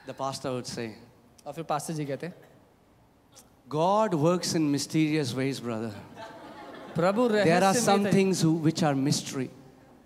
the 0.08 0.16
pastor 0.20 0.50
would 0.50 0.64
say 0.66 0.88
और 1.46 1.54
फिर 1.54 1.64
पास्टर 1.66 1.94
जी 1.94 2.06
कहते 2.06 2.32
God 3.70 4.14
works 4.16 4.56
in 4.56 4.62
mysterious 4.72 5.34
ways 5.36 5.62
brother 5.62 5.94
Prabhu 6.96 7.30
there 7.30 7.64
are 7.64 7.74
some 7.76 8.06
things 8.14 8.44
which 8.46 8.84
are 8.84 8.94
mystery 9.08 9.50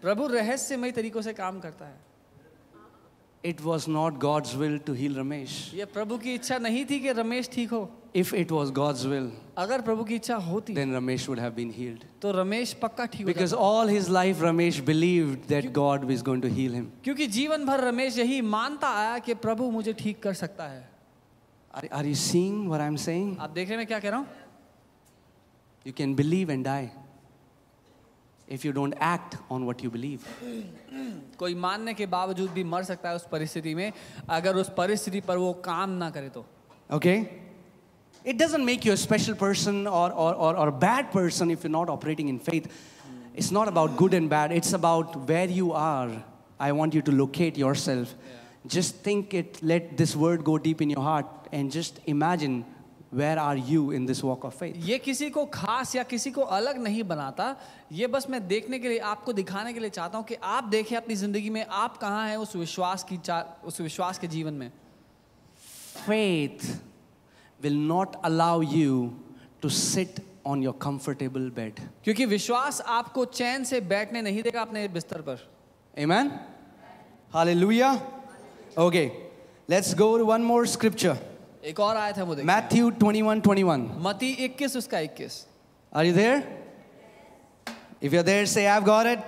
प्रभु 0.02 0.28
रहस्यमय 0.28 0.92
तरीकों 0.92 1.22
से 1.22 1.34
काम 1.34 1.60
करता 1.60 1.86
है। 1.86 2.11
It 3.45 3.61
was 3.65 3.87
not 3.87 4.19
God's 4.19 4.57
will 4.57 4.79
to 4.87 4.93
heal 4.93 5.13
Ramesh. 5.15 5.73
ये 5.75 5.85
प्रभु 5.85 6.17
की 6.19 6.35
इच्छा 6.35 6.59
नहीं 6.59 6.85
थी 6.91 6.99
कि 7.01 7.13
रमेश 7.13 7.49
ठीक 7.53 7.71
हो 7.71 7.89
If 8.15 8.33
it 8.33 8.51
was 8.51 8.71
God's 8.71 9.07
will, 9.07 9.31
अगर 9.59 9.83
प्रभु 9.83 10.05
की 10.05 10.15
इच्छा 10.15 10.37
होती 10.47 10.75
then 10.75 10.91
Ramesh 10.93 11.29
would 11.29 11.39
have 11.39 11.55
been 11.55 11.71
healed. 11.73 12.05
तो 12.23 12.33
रमेश 12.33 12.73
पक्का 12.83 13.07
ठीक 13.13 13.27
हो 13.27 13.33
Because 13.33 13.51
जाता। 13.51 13.63
all 13.63 13.87
his 13.87 14.09
life, 14.09 14.39
Ramesh 14.39 14.85
believed 14.85 15.47
that 15.49 15.73
God 15.73 16.05
was 16.05 16.23
going 16.23 16.41
to 16.43 16.49
heal 16.49 16.73
him. 16.73 16.91
क्योंकि 17.05 17.27
जीवन 17.37 17.67
भर 17.67 17.81
रमेश 17.89 18.19
यही 18.19 18.41
मानता 18.57 18.89
आया 19.03 19.19
कि 19.19 19.35
प्रभु 19.47 19.71
मुझे 19.71 19.93
ठीक 19.93 20.23
कर 20.23 20.35
सकता 20.35 20.69
है 20.73 20.85
Are, 21.75 21.89
are 21.93 22.05
you 22.07 22.15
seeing 22.15 22.69
what 22.69 22.81
I'm 22.81 22.97
saying? 22.97 23.37
आप 23.39 23.51
देख 23.51 23.69
रहे 23.69 23.77
हैं 23.77 23.79
मैं 23.79 23.87
क्या 23.87 24.01
कह 24.01 24.11
रहा 24.11 24.19
हूँ 24.19 24.27
You 25.85 25.93
can 25.93 26.17
believe 26.17 26.49
and 26.51 26.65
die 26.65 26.91
if 28.49 28.65
you 28.65 28.73
don't 28.73 28.95
act 29.01 29.37
on 29.51 29.67
what 29.67 29.83
you 29.83 29.91
believe. 29.91 30.25
कोई 31.39 31.55
मानने 31.55 31.95
के 31.95 32.07
बावजूद 32.07 32.51
भी 32.51 32.65
मर 32.65 32.83
सकता 32.85 33.09
है 33.09 33.17
उस 33.17 33.27
परिस्थिति 33.33 33.75
में 33.75 33.93
अगर 34.29 34.57
उस 34.57 34.71
परिस्थिति 34.77 35.21
पर 35.21 35.37
वो 35.37 35.53
काम 35.65 35.91
ना 36.03 36.11
करे 36.11 36.29
तो 36.29 36.45
Okay? 36.91 37.29
It 38.25 38.39
doesn't 38.39 38.65
make 38.65 38.85
you 38.85 38.93
a 38.93 38.97
special 38.97 39.35
person 39.35 39.87
or, 39.87 40.13
or, 40.13 40.35
or, 40.35 40.57
or 40.57 40.69
a 40.69 40.73
bad 40.73 41.11
person 41.13 41.51
if 41.51 41.65
you're 41.65 41.71
not 41.71 41.89
operating 41.89 42.29
in 42.29 42.39
faith. 42.39 42.69
It's 43.35 43.51
not 43.51 43.69
about 43.69 43.97
good 43.97 44.15
and 44.15 44.31
bad, 44.31 44.51
it's 44.51 44.73
about 44.73 45.29
where 45.29 45.49
you 45.49 45.73
are. 45.73 46.11
I 46.59 46.73
want 46.73 46.95
you 46.95 47.03
to 47.03 47.13
locate 47.13 47.59
yourself. 47.59 48.15
Just 48.67 48.97
think 48.97 49.35
it, 49.35 49.63
let 49.63 49.97
this 49.97 50.17
word 50.17 50.43
go 50.43 50.59
deep 50.59 50.81
in 50.81 50.91
your 50.91 51.03
heart, 51.03 51.27
and 51.53 51.71
just 51.71 52.01
imagine 52.07 52.65
where 53.12 53.38
are 53.38 53.58
you 53.68 53.92
in 53.92 54.06
this 54.06 54.24
walk 54.24 54.46
of 54.46 54.56
faith 54.56 54.74
ये 54.88 54.98
किसी 55.00 55.30
को 55.30 55.46
खास 55.54 55.96
या 55.96 56.04
किसी 56.04 56.32
को 56.32 56.42
अलग 56.58 56.78
नहीं 56.84 57.04
बनाता। 57.04 57.56
ये 57.92 58.08
बस 58.08 58.30
मैं 58.30 58.48
देखने 58.48 58.80
के 58.80 58.90
लिए 58.90 59.00
आपको 59.08 59.34
दिखाने 59.34 59.74
के 59.74 59.80
लिए 59.80 59.90
चाहता 59.90 60.18
हूँ 60.18 60.26
कि 60.26 60.36
आप 60.36 60.64
देखें 60.66 60.96
अपनी 60.98 61.16
ज़िंदगी 61.16 61.50
में 61.50 61.66
आप 61.66 61.98
कहाँ 61.98 62.28
हैं 62.30 62.38
उस 62.38 62.56
विश्वास 62.56 63.06
की 63.12 63.20
उस 63.66 63.82
विश्वास 63.82 64.20
के 64.20 64.28
जीवन 64.28 64.54
में। 64.54 64.72
Faith 65.98 66.66
will 67.60 67.78
not 67.88 68.16
allow 68.26 68.62
you 68.62 69.10
to 69.62 69.70
sit 69.70 70.22
on 70.48 70.64
your 70.64 70.78
comfortable 70.82 71.50
bed 71.56 71.80
क्योंकि 72.04 72.26
विश्वास 72.26 72.82
आपको 72.90 73.26
चैन 73.34 73.64
से 73.64 73.82
बैठने 73.90 74.22
नहीं 74.22 74.44
देगा 74.44 74.62
अपने 74.62 74.88
बिस्तर 74.90 75.22
पर। 75.22 75.48
Amen 75.98 76.32
hallelujah 77.58 77.92
okay 78.80 79.06
let's 79.70 79.94
go 79.98 80.08
one 80.26 80.42
more 80.44 80.68
scripture 80.68 81.18
एक 81.65 81.81
और 81.81 81.97
आया 81.97 82.13
था 82.13 82.25
वो 82.25 82.35
देखिए 82.35 82.51
Matthew 82.51 82.91
21 82.99 83.43
21. 83.43 83.89
मती 84.07 84.35
21 84.49 84.77
उसका 84.77 85.01
21 85.01 85.45
Are 85.93 86.05
you 86.05 86.13
there? 86.13 86.43
If 88.01 88.13
you're 88.13 88.23
there, 88.23 88.45
say, 88.47 88.67
I've 88.69 88.85
got 88.85 89.07
it. 89.07 89.21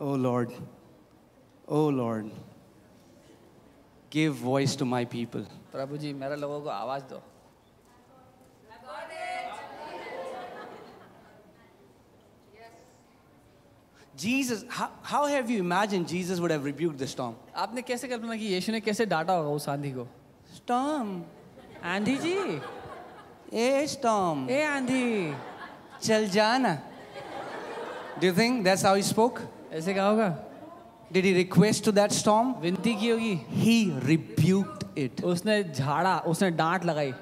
Oh 0.00 0.14
Lord. 0.14 0.52
Oh 1.68 1.88
Lord. 1.88 2.30
Give 4.10 4.34
voice 4.34 4.76
to 4.76 4.84
my 4.84 5.04
people. 5.04 5.44
प्रभु 5.72 5.96
जी 5.96 6.12
मेरे 6.12 6.36
लोगों 6.36 6.60
को 6.60 6.68
आवाज 6.68 7.02
दो 7.10 7.22
Jesus, 14.16 14.64
how, 14.68 14.90
how 15.02 15.26
have 15.26 15.48
you 15.48 15.58
imagined 15.60 16.06
Jesus 16.06 16.38
would 16.38 16.50
have 16.50 16.64
rebuked 16.64 16.98
the 16.98 17.06
storm? 17.06 17.34
आपने 17.56 17.82
कैसे 17.82 18.08
कल्पना 18.08 18.36
की 18.36 18.46
यीशु 18.54 18.72
ने 18.72 18.80
कैसे 18.80 19.06
डांटा 19.06 19.32
होगा 19.32 19.50
उस 19.56 19.68
आंधी 19.68 19.90
को 19.96 20.06
Storm. 20.56 21.24
आंधी 21.84 22.16
जी 22.18 22.60
Hey, 23.52 23.86
storm. 23.86 24.48
ए 24.50 24.62
आंधी 24.64 25.34
Chal 26.02 26.26
jana. 26.28 26.82
Do 28.20 28.26
you 28.26 28.32
think 28.34 28.64
that's 28.64 28.82
how 28.82 28.94
he 28.94 29.02
spoke? 29.02 29.40
ऐसे 29.72 29.94
कहा 29.94 30.08
होगा 30.08 30.36
Did 31.12 31.24
he 31.24 31.34
request 31.34 31.84
to 31.84 31.92
that 31.92 32.12
storm? 32.12 32.54
विनती 32.60 32.94
की 33.00 33.08
होगी 33.10 33.34
He 33.64 33.90
rebuked 34.06 34.84
it. 34.96 35.22
उसने 35.24 35.62
झाड़ा 35.74 36.18
उसने 36.26 36.50
डांट 36.50 36.84
लगाई 36.84 37.14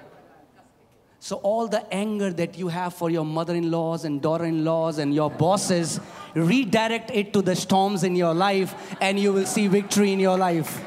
So, 1.23 1.37
all 1.43 1.69
the 1.69 1.83
anger 1.93 2.33
that 2.33 2.57
you 2.57 2.69
have 2.69 2.95
for 2.95 3.11
your 3.11 3.27
mother 3.27 3.55
in 3.55 3.71
laws 3.71 4.07
and 4.07 4.23
daughter 4.23 4.47
in 4.47 4.65
laws 4.65 4.97
and 4.97 5.13
your 5.15 5.29
bosses, 5.31 6.01
redirect 6.36 7.12
it 7.12 7.34
to 7.34 7.42
the 7.42 7.56
storms 7.56 8.04
in 8.04 8.16
your 8.16 8.34
life, 8.34 8.76
and 9.02 9.20
you 9.20 9.34
will 9.34 9.46
see 9.46 9.68
victory 9.68 10.12
in 10.12 10.20
your 10.20 10.38
life. 10.38 10.84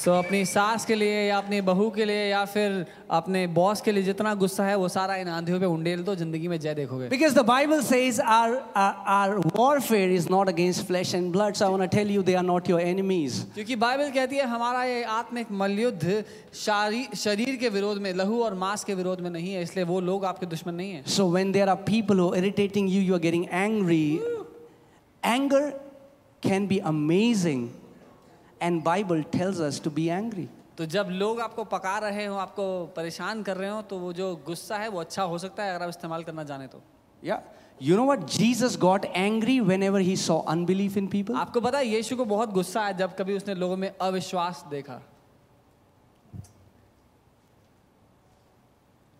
सो 0.00 0.12
अपनी 0.12 0.44
सास 0.46 0.84
के 0.86 0.94
लिए 0.94 1.16
या 1.22 1.38
अपनी 1.38 1.60
बहू 1.60 1.88
के 1.90 2.04
लिए 2.04 2.24
या 2.26 2.44
फिर 2.44 2.84
अपने 3.12 3.46
बॉस 3.56 3.80
के 3.80 3.92
लिए 3.92 4.02
जितना 4.02 4.34
गुस्सा 4.34 4.64
है 4.64 4.76
वो 4.76 4.88
सारा 4.88 5.16
इन 5.16 5.28
आंधियों 5.28 5.58
पे 5.60 5.66
उंडेल 5.66 6.02
दो 6.02 6.14
ज़िंदगी 6.16 6.48
में 6.48 6.58
जय 6.60 6.74
देखोगे। 6.74 7.08
Because 7.08 7.34
the 7.34 7.44
Bible 7.46 7.82
says 7.82 7.98
is 8.06 8.20
our 8.34 8.54
our 8.76 9.34
warfare 9.56 10.12
is 10.12 10.28
not 10.30 10.48
against 10.48 10.84
flesh 10.86 11.14
and 11.14 11.30
blood 11.32 11.54
so 11.54 11.64
I 11.64 11.70
want 11.72 11.90
tell 11.90 12.10
you 12.10 12.22
they 12.22 12.34
are 12.34 12.42
not 12.42 12.70
your 12.70 12.80
enemies 12.80 13.44
क्योंकि 13.54 13.76
बाइबल 13.76 14.10
कहती 14.10 14.36
है 14.36 14.46
हमारा 14.48 14.84
ये 14.84 15.02
आत्मिक 15.16 15.50
मलयुद्ध 15.62 16.24
शरीर 17.16 17.56
के 17.56 17.68
विरोध 17.68 17.98
में 18.02 18.12
लहू 18.14 18.42
और 18.44 18.54
मांस 18.54 18.84
के 18.84 18.94
विरोध 18.94 19.20
में 19.20 19.30
नहीं 19.30 19.52
है 19.54 19.62
इसलिए 19.62 19.84
वो 19.84 20.00
लोग 20.00 20.24
आपके 20.24 20.46
दुश्मन 20.46 20.74
नहीं 20.74 20.92
है। 20.92 21.02
So 21.08 21.28
when 21.30 21.52
there 21.52 21.68
are 21.68 21.76
people 21.90 22.18
who 22.18 22.32
irritating 22.34 22.90
you 22.92 23.02
you 23.02 23.14
are 23.14 23.20
getting 23.20 23.44
angry 23.52 24.02
anger 25.22 25.68
can 26.42 26.66
be 26.66 26.78
amazing 26.86 27.68
and 28.61 28.83
Bible 28.83 29.23
tells 29.23 29.59
us 29.59 29.79
to 29.79 29.89
be 29.89 30.09
angry. 30.09 30.47
तो 30.77 30.85
जब 30.85 31.07
लोग 31.11 31.39
आपको 31.39 31.63
पका 31.71 31.97
रहे 31.97 32.25
हो 32.25 32.35
आपको 32.35 32.63
परेशान 32.95 33.43
कर 33.43 33.57
रहे 33.57 33.69
हो 33.69 33.81
तो 33.89 33.97
वो 33.99 34.11
जो 34.13 34.35
गुस्सा 34.45 34.77
है 34.77 34.89
वो 34.89 34.99
अच्छा 34.99 35.23
हो 35.23 35.37
सकता 35.37 35.63
है 35.63 35.75
अगर 35.75 35.83
आप 35.83 35.89
इस्तेमाल 35.89 36.23
करना 36.23 36.43
जाने 36.43 36.67
तो 36.67 36.81
Yeah. 37.23 37.39
You 37.79 37.95
know 37.97 38.05
what? 38.05 38.27
Jesus 38.27 38.75
got 38.77 39.05
angry 39.13 39.59
whenever 39.59 39.99
he 39.99 40.15
saw 40.15 40.43
unbelief 40.45 40.95
in 40.97 41.09
people. 41.09 41.35
आपको 41.35 41.61
पता 41.61 41.77
है 41.77 41.87
यीशु 41.87 42.15
को 42.15 42.25
बहुत 42.25 42.51
गुस्सा 42.53 42.85
है 42.85 42.97
जब 42.97 43.15
कभी 43.15 43.35
उसने 43.37 43.55
लोगों 43.55 43.77
में 43.77 43.89
अविश्वास 43.89 44.63
देखा 44.71 45.01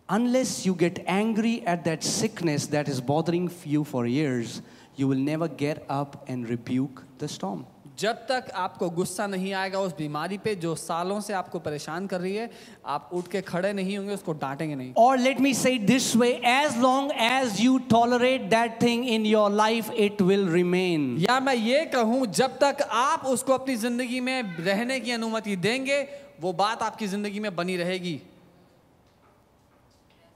Unless 0.10 0.66
you 0.66 0.76
get 0.76 1.04
angry 1.08 1.66
at 1.66 1.84
that 1.86 2.04
sickness 2.04 2.68
that 2.68 2.88
is 2.88 3.02
bothering 3.02 3.50
you 3.66 3.84
for 3.84 4.06
years, 4.06 4.62
you 4.96 5.08
will 5.08 5.18
never 5.18 5.48
get 5.48 5.84
up 5.90 6.24
and 6.30 6.48
rebuke 6.48 7.04
the 7.18 7.28
storm. 7.28 7.66
जब 8.01 8.21
तक 8.27 8.51
आपको 8.55 8.89
गुस्सा 8.91 9.27
नहीं 9.27 9.53
आएगा 9.53 9.81
उस 9.81 9.95
बीमारी 9.97 10.37
पे 10.39 10.55
जो 10.57 10.75
सालों 10.75 11.21
से 11.21 11.33
आपको 11.33 11.59
परेशान 11.59 12.07
कर 12.07 12.21
रही 12.21 12.35
है 12.35 12.51
आप 12.87 13.11
उठ 13.13 13.27
के 13.29 13.41
खड़े 13.43 13.73
नहीं 13.73 13.97
होंगे 13.99 14.15
उसको 14.15 14.33
डांटेंगे 14.33 14.75
नहीं। 14.75 14.93
और 14.97 15.19
let 15.19 15.41
me 15.41 15.53
say 15.55 15.73
this 15.81 16.15
way 16.17 16.29
as 16.45 16.77
long 16.79 17.13
as 17.13 17.61
you 17.61 17.79
you 17.79 18.39
that 18.51 18.81
thing 18.83 19.09
in 19.09 19.27
your 19.27 19.51
life 19.51 19.91
it 19.91 20.23
will 20.23 20.49
remain 20.49 21.17
या 21.21 21.39
मैं 21.41 21.55
ये 21.55 21.85
कहूँ 21.87 22.27
जब 22.27 22.59
तक 22.59 22.83
आप 22.93 23.27
उसको 23.27 23.53
अपनी 23.53 23.77
ज़िंदगी 23.77 24.21
में 24.21 24.57
रहने 24.57 25.01
की 25.01 25.11
अनुमति 25.11 25.57
देंगे 25.57 26.01
वो 26.41 26.53
बात 26.53 26.83
आपकी 26.83 27.07
ज़िंदगी 27.07 27.41
में 27.41 27.55
बनी 27.57 27.77
रहेगी। 27.77 28.21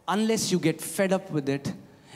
Unless 0.08 0.52
you 0.52 0.58
get 0.58 0.80
fed 0.82 1.12
up 1.12 1.34
with 1.34 1.50
it 1.56 1.72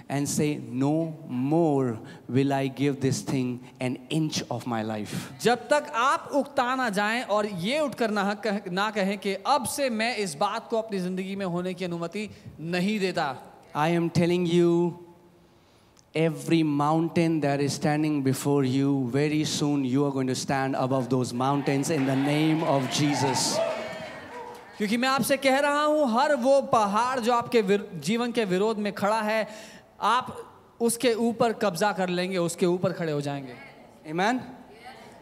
and 0.09 0.29
say, 0.29 0.61
No 0.71 1.17
more 1.29 1.99
will 2.29 2.53
I 2.53 2.69
give 2.69 3.01
this 3.01 3.21
thing 3.21 3.61
an 3.81 3.99
inch 4.11 4.43
of 4.51 4.67
my 4.67 4.83
life. 4.83 5.33
जब 5.43 5.69
तक 5.69 5.91
आप 5.95 6.31
उकता 6.35 6.75
ना 6.75 6.89
जाएँ 6.91 7.23
और 7.25 7.47
ये 7.47 7.81
उठकर 7.81 8.11
ना 8.11 8.35
कह, 8.47 8.61
ना 8.73 8.91
कहें 8.91 9.17
कि 9.19 9.35
अब 9.47 9.67
से 9.67 9.91
मैं 9.91 10.17
इस 10.17 10.35
बात 10.41 10.69
को 10.71 10.79
अपनी 10.79 10.99
ज़िंदगी 10.99 11.37
में 11.37 11.47
होने 11.47 11.75
की 11.75 11.85
अनुमति 11.85 12.29
नहीं 12.61 12.99
देता 13.01 13.37
I 13.75 13.89
am 13.91 14.09
telling 14.11 14.47
you, 14.47 14.99
every 16.15 16.63
mountain 16.63 17.41
that 17.41 17.61
is 17.61 17.75
standing 17.75 18.23
before 18.23 18.65
you, 18.65 19.09
very 19.11 19.45
soon 19.45 19.85
you 19.85 20.05
are 20.07 20.11
going 20.11 20.27
to 20.27 20.35
stand 20.35 20.75
above 20.75 21.11
those 21.11 21.33
mountains 21.35 21.91
in 21.91 22.07
the 22.07 22.17
name 22.17 22.63
of 22.65 22.91
Jesus. 22.91 23.59
क्योंकि 24.79 24.97
मैं 24.97 25.09
आपसे 25.09 25.37
कह 25.37 25.59
रहा 25.59 25.85
हूँ 25.85 26.11
हर 26.13 26.35
वो 26.37 26.61
पहाड़ 26.73 27.21
जो 27.21 27.33
आपके 27.33 27.63
जीवन 28.01 28.33
के 28.33 28.45
विरोध 28.45 28.79
में 28.79 28.93
खड़ा 28.95 29.21
है 29.21 29.47
आप 30.01 30.36
उसके 30.80 31.12
ऊपर 31.14 31.53
कब्जा 31.62 31.92
कर 31.92 32.09
लेंगे 32.09 32.36
उसके 32.38 32.66
ऊपर 32.66 32.92
खड़े 32.92 33.12
हो 33.12 33.20
जाएँगे। 33.20 33.55
I mean 34.11 34.40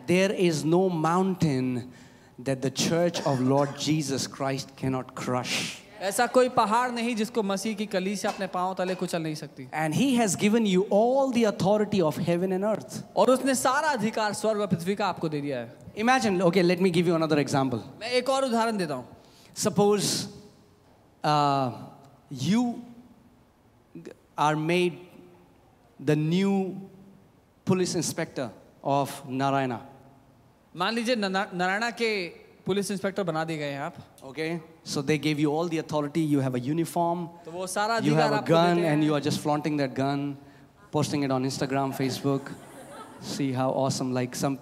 there 0.09 0.33
is 0.33 0.65
no 0.67 0.89
mountain 0.89 1.83
that 2.41 2.61
the 2.67 2.69
church 2.77 3.23
of 3.27 3.41
Lord 3.43 3.77
Jesus 3.79 4.27
Christ 4.35 4.69
cannot 4.79 5.11
crush 5.19 5.59
ऐसा 6.01 6.27
कोई 6.27 6.49
पहाड़ 6.51 6.91
नहीं 6.93 7.15
जिसको 7.17 7.43
मसीह 7.43 7.75
की 7.75 7.87
कली 7.87 8.15
से 8.17 8.29
अपने 8.29 8.47
पाँव 8.47 8.75
तले 8.79 8.95
कुचल 8.95 9.23
नहीं 9.23 9.35
सकती। 9.35 9.69
And 9.75 9.95
he 9.95 10.15
has 10.15 10.37
given 10.39 10.67
you 10.67 10.87
all 10.93 11.33
the 11.33 11.45
authority 11.47 12.01
of 12.01 12.21
heaven 12.21 12.53
and 12.53 12.65
earth 12.65 13.03
और 13.17 13.31
उसने 13.31 13.55
सारा 13.55 13.89
अधिकार 13.91 14.33
स्वर्ग 14.35 14.61
और 14.61 14.67
पृथ्वी 14.67 14.95
का 14.95 15.07
आपको 15.07 15.29
दे 15.29 15.41
दिया 15.41 15.59
है। 15.59 15.75
Imagine 15.99 16.43
okay 16.43 16.63
let 16.63 16.81
me 16.81 16.91
give 16.91 17.09
you 17.09 17.15
another 17.15 17.39
example 17.39 17.81
मैं 18.01 18.11
एक 18.11 18.29
और 18.31 18.45
उदाहरण 18.45 18.77
देता 18.77 18.95
हूँ। 18.95 19.07
Suppose 19.57 20.05
you 22.45 22.75
are 24.38 24.56
made 24.56 24.98
the 26.00 26.16
new 26.16 26.76
police 27.66 27.96
inspector 27.96 28.50
of 28.84 29.10
Narayana. 29.28 29.82
मान 30.76 30.94
लीजिए 30.96 31.16
नना- 31.16 31.54
नारायणा 31.54 31.90
के 32.02 32.10
पुलिस 32.66 32.92
इंस्पेक्टर 32.92 33.24
बना 33.24 33.44
दिए 33.46 33.58
गए 33.58 33.72
हैं 33.72 33.80
आप 33.80 33.96
Okay, 34.30 34.60
so 34.84 35.02
they 35.02 35.18
gave 35.18 35.40
you 35.40 35.52
all 35.52 35.68
the 35.68 35.80
authority. 35.80 36.22
You 36.22 36.40
have 36.40 36.56
a 36.56 36.60
uniform, 36.60 37.28
तो 37.46 37.52
वो 37.52 37.68
सारा 37.68 37.98
you 38.02 38.14
अधिकार 38.14 38.22
have 38.22 38.32
a 38.32 38.38
आपको 38.38 38.48
gun, 38.54 38.76
देते 38.76 38.88
and 38.88 39.02
हैं 39.04 39.10
you 39.10 39.14
are 39.16 39.20
just 39.20 39.40
flaunting 39.42 39.78
that 39.78 39.94
gun, 39.96 40.38
posting 40.92 41.24
it 41.24 41.32
on 41.32 41.44
Instagram, 41.44 41.94
Facebook. 42.02 42.52
See 43.22 43.52
how 43.52 43.70
awesome! 43.72 44.14
Like 44.14 44.36
some 44.36 44.58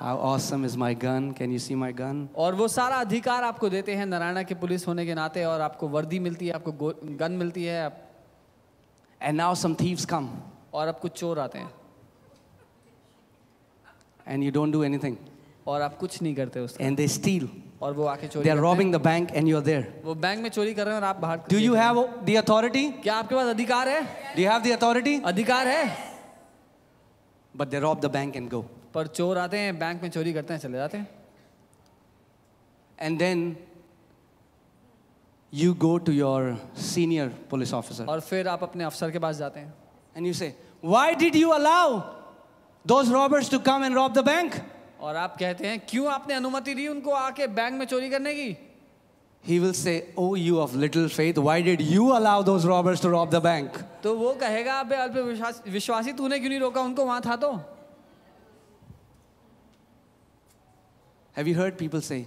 How 0.00 0.16
awesome 0.16 0.64
is 0.64 0.76
my 0.78 0.94
gun? 0.94 1.34
Can 1.34 1.50
you 1.52 1.58
see 1.58 1.74
my 1.74 1.92
gun? 1.92 2.28
और 2.34 2.54
वो 2.54 2.68
सारा 2.68 2.96
अधिकार 3.06 3.44
आपको 3.44 3.68
देते 3.68 3.94
हैं 3.94 4.06
नारायणा 4.06 4.42
के 4.42 4.54
पुलिस 4.54 4.86
होने 4.88 5.04
के 5.06 5.14
नाते 5.14 5.44
और 5.44 5.60
आपको 5.60 5.88
वर्दी 5.88 6.18
मिलती 6.18 6.46
है 6.46 6.52
आपको 6.54 6.72
गन 7.20 7.32
मिलती 7.32 7.64
है 7.64 7.84
आप- 7.84 7.98
And 9.20 9.36
now 9.36 9.52
some 9.52 9.74
thieves 9.76 10.06
come, 10.12 10.28
और 10.72 10.88
अब 10.88 10.98
कुछ 11.02 11.12
चोर 11.20 11.38
आते 11.38 11.58
हैं 11.58 11.70
and 14.26 14.42
you 14.42 14.50
don't 14.50 14.72
do 14.72 14.82
anything, 14.88 15.16
और 15.66 15.82
आप 15.82 15.98
कुछ 15.98 16.20
नहीं 16.22 16.34
करते 16.34 16.60
उसका 16.60 16.84
and 16.84 16.96
they 16.96 17.08
steal. 17.18 17.46
और 17.82 17.92
वो 17.92 18.04
आके 18.06 18.28
चोरी 18.28 18.48
They 18.48 18.56
are 18.56 18.60
robbing 18.62 18.90
the 18.92 19.02
bank, 19.10 19.36
and 19.36 19.46
you're 19.52 19.64
there. 19.68 19.84
वो 20.04 20.14
बैंक 20.14 20.40
में 20.42 20.50
चोरी 20.50 20.74
कर 20.74 20.84
रहे 20.86 20.94
हैं 20.94 21.00
और 21.02 21.08
आप 21.08 21.20
बाहर 21.20 21.44
Do 21.50 21.58
you 21.58 21.74
have 21.74 22.24
the 22.24 22.36
authority? 22.42 22.90
क्या 23.02 23.16
आपके 23.16 23.34
पास 23.34 23.54
अधिकार 23.54 23.88
है 23.88 24.00
Do 24.34 24.42
you 24.46 24.50
have 24.50 24.64
the 24.64 24.76
authority? 24.78 25.20
अधिकार 25.24 25.68
है 25.68 25.84
But 27.54 27.70
they 27.70 27.80
rob 27.80 28.00
the 28.00 28.08
bank 28.08 28.36
and 28.36 28.48
go. 28.50 28.64
पर 28.94 29.06
चोर 29.06 29.38
आते 29.38 29.58
हैं 29.58 29.78
बैंक 29.78 30.02
में 30.02 30.10
चोरी 30.10 30.32
करते 30.32 30.54
हैं 30.54 30.60
चले 30.60 30.78
जाते 30.78 30.98
हैं। 30.98 31.08
And 32.98 33.18
then 33.18 33.56
you 35.52 35.74
go 35.74 35.96
to 35.98 36.12
your 36.12 36.56
senior 36.84 37.28
police 37.50 37.74
officer 37.74 38.06
और 38.06 38.20
फिर 38.20 38.48
आप 38.48 38.62
अपने 38.62 38.84
अफसर 38.84 39.10
के 39.10 39.18
पास 39.18 39.36
जाते 39.36 39.60
हैं। 39.60 39.74
And 40.16 40.26
you 40.26 40.32
say 40.32 40.54
why 40.84 41.14
did 41.14 41.36
you 41.36 41.48
allow 41.50 41.98
those 42.84 43.10
robbers 43.12 43.50
to 43.50 43.58
come 43.60 43.84
and 43.84 43.94
rob 43.94 44.12
the 44.12 44.24
bank 44.24 44.54
और 45.00 45.16
आप 45.16 45.36
कहते 45.36 45.66
हैं 45.66 45.80
क्यों 45.88 46.06
आपने 46.12 46.34
अनुमति 46.34 46.74
दी 46.74 46.88
उनको 46.88 47.10
आके 47.12 47.46
बैंक 47.48 47.78
में 47.78 47.86
चोरी 47.86 48.10
करने 48.10 48.34
की? 48.34 48.56
He 49.44 49.58
will 49.58 49.72
say 49.72 50.14
o 50.18 50.34
you 50.36 50.58
of 50.58 50.76
little 50.76 51.08
faith 51.08 51.38
why 51.38 51.62
did 51.62 51.80
you 51.82 52.08
allow 52.12 52.42
those 52.42 52.66
robbers 52.66 53.02
to 53.02 53.08
rob 53.08 53.30
the 53.30 53.42
bank 53.42 53.76
तो 54.02 54.14
वो 54.16 54.32
कहेगा 54.40 54.78
अल्प 54.80 55.62
विश्वासी 55.68 56.12
तूने 56.12 56.38
क्यों 56.38 56.50
नहीं 56.50 56.60
रोका? 56.60 56.80
उनको 56.80 57.04
वहाँ 57.04 57.20
था 57.20 57.36
तो। 57.36 57.52
Have 61.32 61.46
you 61.46 61.54
heard 61.54 61.78
people 61.78 62.00
say, 62.00 62.26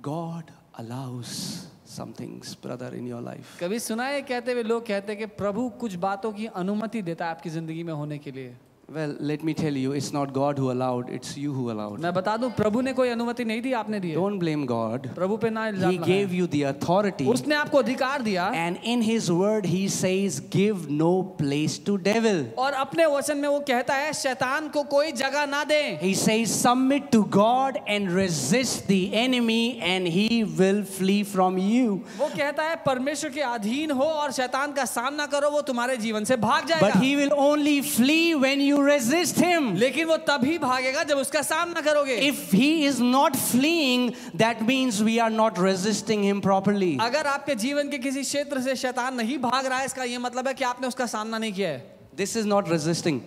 God 0.00 0.50
allows 0.78 1.66
some 1.84 2.12
things, 2.12 2.54
brother, 2.54 2.88
in 2.94 3.06
your 3.06 3.20
life? 3.20 3.58
कभी 3.60 3.78
सुना 3.78 4.04
है 4.06 4.22
कहते 4.22 4.52
हुए 4.52 4.62
लोग 4.62 4.86
कहते 4.86 5.12
हैं 5.12 5.18
कि 5.18 5.26
प्रभु 5.36 5.68
कुछ 5.80 5.94
बातों 6.04 6.32
की 6.32 6.46
अनुमति 6.56 7.02
देता 7.02 7.24
है 7.24 7.30
आपकी 7.30 7.50
ज़िंदगी 7.50 7.82
में 7.82 7.92
होने 7.92 8.18
के 8.18 8.30
लिए 8.30 8.54
Well, 8.89 9.15
let 9.19 9.43
me 9.43 9.55
tell 9.55 9.73
you, 9.75 9.93
it's 9.93 10.13
not 10.13 10.31
God 10.31 10.59
who 10.59 10.69
allowed, 10.71 11.09
it's 11.09 11.35
you 11.35 11.51
who 11.51 11.71
allowed. 11.71 11.99
मैं 12.01 12.13
बता 12.13 12.35
दूं 12.37 12.49
प्रभु 12.55 12.81
ने 12.81 12.91
कोई 12.93 13.09
अनुमति 13.09 13.45
नहीं 13.45 13.61
दी 13.61 13.71
आपने 13.73 13.99
दी 13.99 14.09
है। 14.11 14.15
Don't 14.15 14.37
blame 14.39 14.65
God. 14.67 15.07
प्रभु 15.15 15.37
पे 15.41 15.49
ना 15.49 15.67
इल्जाम 15.67 15.91
He 15.91 15.97
लगाएं। 15.97 16.05
gave 16.07 16.31
you 16.39 16.45
the 16.45 16.61
authority. 16.71 17.25
उसने 17.25 17.55
आपको 17.55 17.77
अधिकार 17.81 18.21
दिया 18.21 18.51
And 18.53 18.77
in 18.83 19.01
his 19.01 19.31
word, 19.31 19.65
he 19.65 19.87
says, 19.87 20.39
Give 20.39 20.87
no 20.87 21.23
place 21.23 21.79
to 21.79 21.97
devil. 21.97 22.43
और 22.59 22.73
अपने 22.83 23.05
वचन 23.15 23.37
में 23.37 23.47
वो 23.47 23.59
कहता 23.67 23.93
है 23.95 24.13
शैतान 24.13 24.69
को 24.69 24.83
कोई 24.93 25.11
जगह 25.23 25.45
ना 25.47 25.63
दे 25.63 25.99
He 25.99 26.13
says, 26.13 26.53
Submit 26.53 27.11
to 27.11 27.25
God 27.25 27.81
and 27.87 28.11
resist 28.11 28.87
the 28.87 29.01
enemy, 29.15 29.79
and 29.81 30.07
he 30.07 30.43
will 30.43 30.83
flee 30.83 31.23
from 31.23 31.57
you. 31.57 32.03
वो 32.19 32.29
कहता 32.37 32.69
है 32.69 32.75
परमेश्वर 32.85 33.31
के 33.31 33.41
अधीन 33.41 33.91
हो 33.97 34.05
और 34.21 34.31
शैतान 34.31 34.73
का 34.73 34.85
सामना 34.85 35.25
करो 35.33 35.49
वो 35.57 35.61
तुम्हारे 35.73 35.97
जीवन 35.97 36.23
से 36.23 36.37
भाग 36.37 36.67
But 36.67 36.79
जाएगा 36.93 37.01
he 37.01 37.15
will 37.15 37.33
only 37.49 37.81
flee 37.81 38.35
when 38.35 38.61
you 38.61 38.75
resist 38.84 39.36
him. 39.36 39.74
लेकिन 39.76 40.06
वो 40.08 40.16
तभी 40.28 40.58
भागेगा 40.58 41.02
जब 41.04 41.18
उसका 41.18 41.42
सामना 41.42 41.80
करोगे 41.80 42.18
If 42.28 42.50
he 42.52 42.84
is 42.86 43.00
not 43.00 43.36
fleeing, 43.36 44.14
that 44.34 44.62
means 44.62 45.02
we 45.02 45.18
are 45.20 45.30
not 45.30 45.58
resisting 45.58 46.22
him 46.24 46.40
properly. 46.40 46.96
अगर 47.00 47.26
आपके 47.26 47.54
जीवन 47.54 47.90
के 47.90 47.98
किसी 47.98 48.22
क्षेत्र 48.22 48.60
से 48.62 48.76
शैतान 48.76 49.14
नहीं 49.14 49.38
भाग 49.38 49.66
रहा 49.66 49.78
है 49.78 49.86
इसका 49.86 50.04
ये 50.04 50.18
मतलब 50.18 50.48
है 50.48 50.54
कि 50.54 50.64
आपने 50.64 50.88
उसका 50.88 51.06
सामना 51.06 51.38
नहीं 51.38 51.52
किया 51.52 51.68
है 51.70 51.82
This 52.16 52.36
is 52.36 52.44
not 52.46 52.68
resisting. 52.68 53.20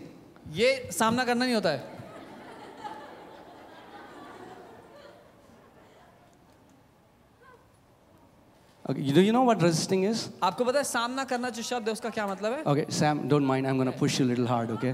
ये 0.54 0.90
सामना 0.92 1.24
करना 1.24 1.46
नहीं 1.46 1.56
होता 1.56 1.70
है 1.70 1.92
Okay, 8.86 9.12
do 9.14 9.22
you 9.22 9.32
know 9.32 9.44
what 9.44 9.62
resisting 9.62 10.04
is? 10.04 10.30
आपको 10.44 10.66
पता 10.66 10.80
है 10.80 10.84
सामना 10.84 11.24
करना 11.24 11.50
जो 11.56 11.64
शब्द 11.64 11.88
है 11.88 11.94
उसका 11.94 12.10
क्या 12.10 12.26
मतलब 12.28 12.54
है 12.54 12.64
Okay, 12.66 12.86
Sam, 12.90 13.28
don't 13.30 13.46
mind. 13.46 13.66
I'm 13.66 13.78
going 13.78 13.92
to 13.92 13.98
push 13.98 14.20
you 14.20 14.26
a 14.26 14.30
little 14.30 14.46
hard, 14.46 14.72
okay? 14.72 14.94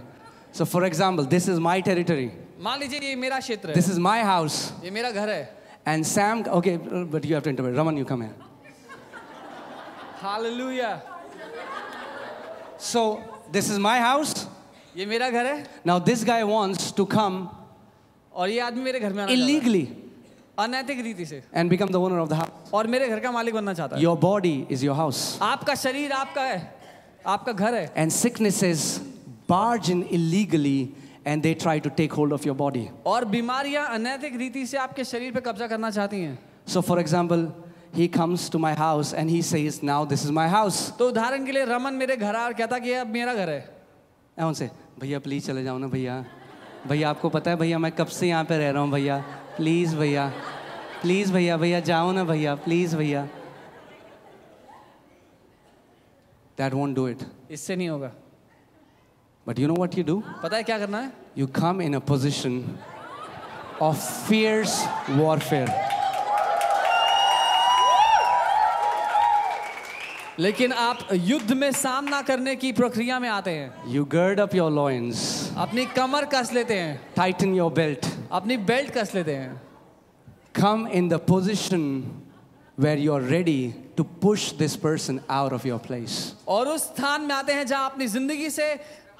So, 0.52 0.64
for 0.64 0.84
example, 0.84 1.24
this 1.24 1.48
is 1.48 1.58
my 1.58 1.80
territory. 1.80 2.30
मान 2.60 2.78
लीजिए 2.80 3.00
ये 3.00 3.16
मेरा 3.16 3.38
क्षेत्र 3.40 3.68
है 3.70 3.74
This 3.74 3.88
is 3.88 3.98
my 3.98 4.20
house. 4.22 4.72
ये 4.84 4.90
मेरा 4.90 5.10
घर 5.10 5.28
है 5.28 5.48
And 5.86 6.06
Sam, 6.06 6.44
okay, 6.58 6.76
but 6.78 7.24
you 7.24 7.34
have 7.34 7.42
to 7.44 7.50
interpret. 7.50 7.76
Raman, 7.76 7.96
you 7.96 8.04
come 8.04 8.22
here. 8.22 8.34
Hallelujah 10.22 11.00
So, 12.78 13.22
this 13.52 13.70
is 13.70 13.78
my 13.78 13.98
house. 13.98 14.46
ये 14.96 15.06
मेरा 15.06 15.30
घर 15.30 15.46
है 15.46 15.66
Now, 15.84 15.98
this 15.98 16.24
guy 16.24 16.42
wants 16.44 16.92
to 16.92 17.06
come 17.06 17.48
और 18.32 18.48
ये 18.50 18.60
आदमी 18.60 18.82
मेरे 18.82 19.00
घर 19.00 19.12
में 19.12 19.22
आना 19.22 19.32
चाहता 19.32 19.44
है। 19.44 19.60
illegally 19.60 19.86
अनैतिक 20.58 21.00
रीति 21.04 21.26
से 21.26 21.42
and 21.52 21.70
become 21.70 21.90
the 21.90 22.00
owner 22.00 22.18
of 22.18 22.28
the 22.28 22.36
house. 22.36 22.70
और 22.72 22.86
मेरे 22.86 23.08
घर 23.08 23.20
का 23.20 23.30
मालिक 23.32 23.54
बनना 23.54 23.74
चाहता 23.74 23.96
है 23.96 24.02
Your 24.02 24.16
body 24.16 24.66
is 24.70 24.82
your 24.82 24.94
house. 24.94 25.38
आपका 25.42 25.74
शरीर 25.74 26.12
आपका 26.12 26.42
है 26.42 26.74
आपका 27.26 27.52
घर 27.52 27.74
है 27.74 27.92
And 27.96 28.12
sicknesses 28.12 29.00
barge 29.51 29.89
in 29.89 30.03
illegally 30.17 30.79
and 31.25 31.43
they 31.43 31.53
try 31.55 31.77
to 31.79 31.89
take 31.89 32.13
hold 32.13 32.31
of 32.37 32.45
your 32.45 32.55
body. 32.55 32.89
और 33.05 33.25
बीमारियाँ 33.25 33.87
अनैतिक 33.95 34.35
रीति 34.37 34.65
से 34.65 34.77
आपके 34.77 35.03
शरीर 35.03 35.33
पे 35.33 35.41
कब्जा 35.47 35.67
करना 35.67 35.89
चाहती 35.91 36.21
हैं 36.21 36.37
So, 36.65 36.81
for 36.81 36.99
example, 36.99 37.43
he 37.93 38.07
comes 38.07 38.49
to 38.49 38.59
my 38.59 38.73
house 38.75 39.13
and 39.13 39.29
he 39.29 39.41
says, 39.41 39.81
Now 39.83 40.05
this 40.05 40.23
is 40.25 40.31
my 40.31 40.47
house. 40.47 40.91
तो 40.99 41.07
उदाहरण 41.09 41.45
के 41.45 41.51
लिए 41.51 41.65
रमन 41.65 41.93
मेरे 41.93 42.15
घर 42.17 42.35
आया 42.35 42.45
और 42.45 42.53
कहता 42.53 42.79
कि 42.79 42.93
अब 42.93 43.07
मेरा 43.17 43.33
घर 43.33 43.49
है 43.49 43.67
I 44.37 44.51
say, 44.53 44.69
भैया 44.99 45.19
प्लीज़ 45.19 45.47
चले 45.47 45.63
जाओ 45.63 45.77
ना 45.77 45.87
भैया 45.87 46.23
भैया 46.87 47.09
आपको 47.09 47.29
पता 47.29 47.51
है 47.51 47.57
भैया 47.57 47.79
मैं 47.79 47.91
कब 47.91 48.07
से 48.07 48.27
यहाँ 48.27 48.43
पे 48.45 48.57
रह 48.57 48.69
रहा 48.71 48.81
हूँ 48.81 48.91
भैया 48.91 49.17
प्लीज़ 49.57 49.95
भैया 49.97 50.27
प्लीज़ 51.01 51.33
भैया 51.33 51.57
भैया 51.57 51.79
जाओ 51.89 52.11
ना 52.11 52.23
भैया 52.23 52.55
प्लीज़ 52.65 52.95
भैया 52.97 53.27
That 56.57 56.73
won't 56.73 56.95
do 56.95 57.05
it. 57.07 57.21
इससे 57.51 57.75
नहीं 57.75 57.89
होगा 57.89 58.11
But 59.49 59.57
you 59.57 59.67
know 59.67 59.77
what 59.81 59.95
you 59.97 60.03
do? 60.03 60.15
पता 60.43 60.57
है 60.57 60.63
क्या 60.63 60.77
करना 60.79 60.97
है? 61.01 61.11
You 61.35 61.47
come 61.47 61.79
in 61.81 61.95
a 61.95 61.99
position 61.99 62.57
of 63.81 63.97
fierce 64.27 64.75
warfare. 65.19 65.69
लेकिन 70.39 70.73
आप 70.73 70.99
युद्ध 71.13 71.53
में 71.53 71.71
सामना 71.71 72.21
करने 72.21 72.55
की 72.55 72.71
प्रक्रिया 72.73 73.19
में 73.19 73.27
आते 73.29 73.51
हैं 73.51 73.91
you 73.93 74.03
gird 74.11 74.39
up 74.39 74.55
your 74.55 74.71
loins 74.71 75.23
अपनी 75.57 75.85
कमर 75.97 76.25
कस 76.33 76.53
लेते 76.53 76.73
हैं 76.73 76.95
टाइटन 77.15 77.55
योर 77.55 77.71
बेल्ट 77.73 78.05
अपनी 78.31 78.57
बेल्ट 78.69 78.93
कस 78.97 79.15
लेते 79.15 79.35
हैं 79.35 79.61
come 80.61 80.87
in 80.93 81.09
the 81.09 81.19
position 81.27 81.83
where 82.77 82.99
you 82.99 83.13
are 83.13 83.23
ready 83.33 83.59
to 83.97 84.03
push 84.21 84.51
this 84.59 84.75
person 84.85 85.19
out 85.41 85.53
of 85.53 85.67
your 85.67 85.79
place 85.87 86.21
और 86.47 86.67
उस 86.67 86.87
स्थान 86.93 87.21
में 87.21 87.35
आते 87.35 87.53
हैं 87.53 87.65
जहाँ 87.67 87.89
अपनी 87.89 88.07
ज़िंदगी 88.07 88.49
से 88.49 88.73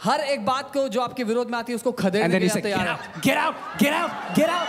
हर 0.05 0.21
एक 0.21 0.45
बात 0.47 0.73
को 0.73 0.89
जो 0.89 1.01
आपके 1.01 1.25
विरोध 1.25 1.51
में 1.51 1.59
आती 1.59 1.73
है 1.73 1.77
उसको 1.77 1.91
And 1.91 1.99
खदेड़ने 2.01 2.29
then 2.29 2.41
के 2.41 2.47
you 2.47 2.55
लिए 2.55 2.63
say, 2.63 2.63
आप 2.63 2.65
Get 2.65 2.75
तैयार 2.75 2.89
out, 2.89 3.01
हैं 3.01 3.23
get 3.23 3.37
out, 3.37 3.55
get 3.79 3.93
out, 3.93 4.11
get 4.37 4.49
out. 4.49 4.69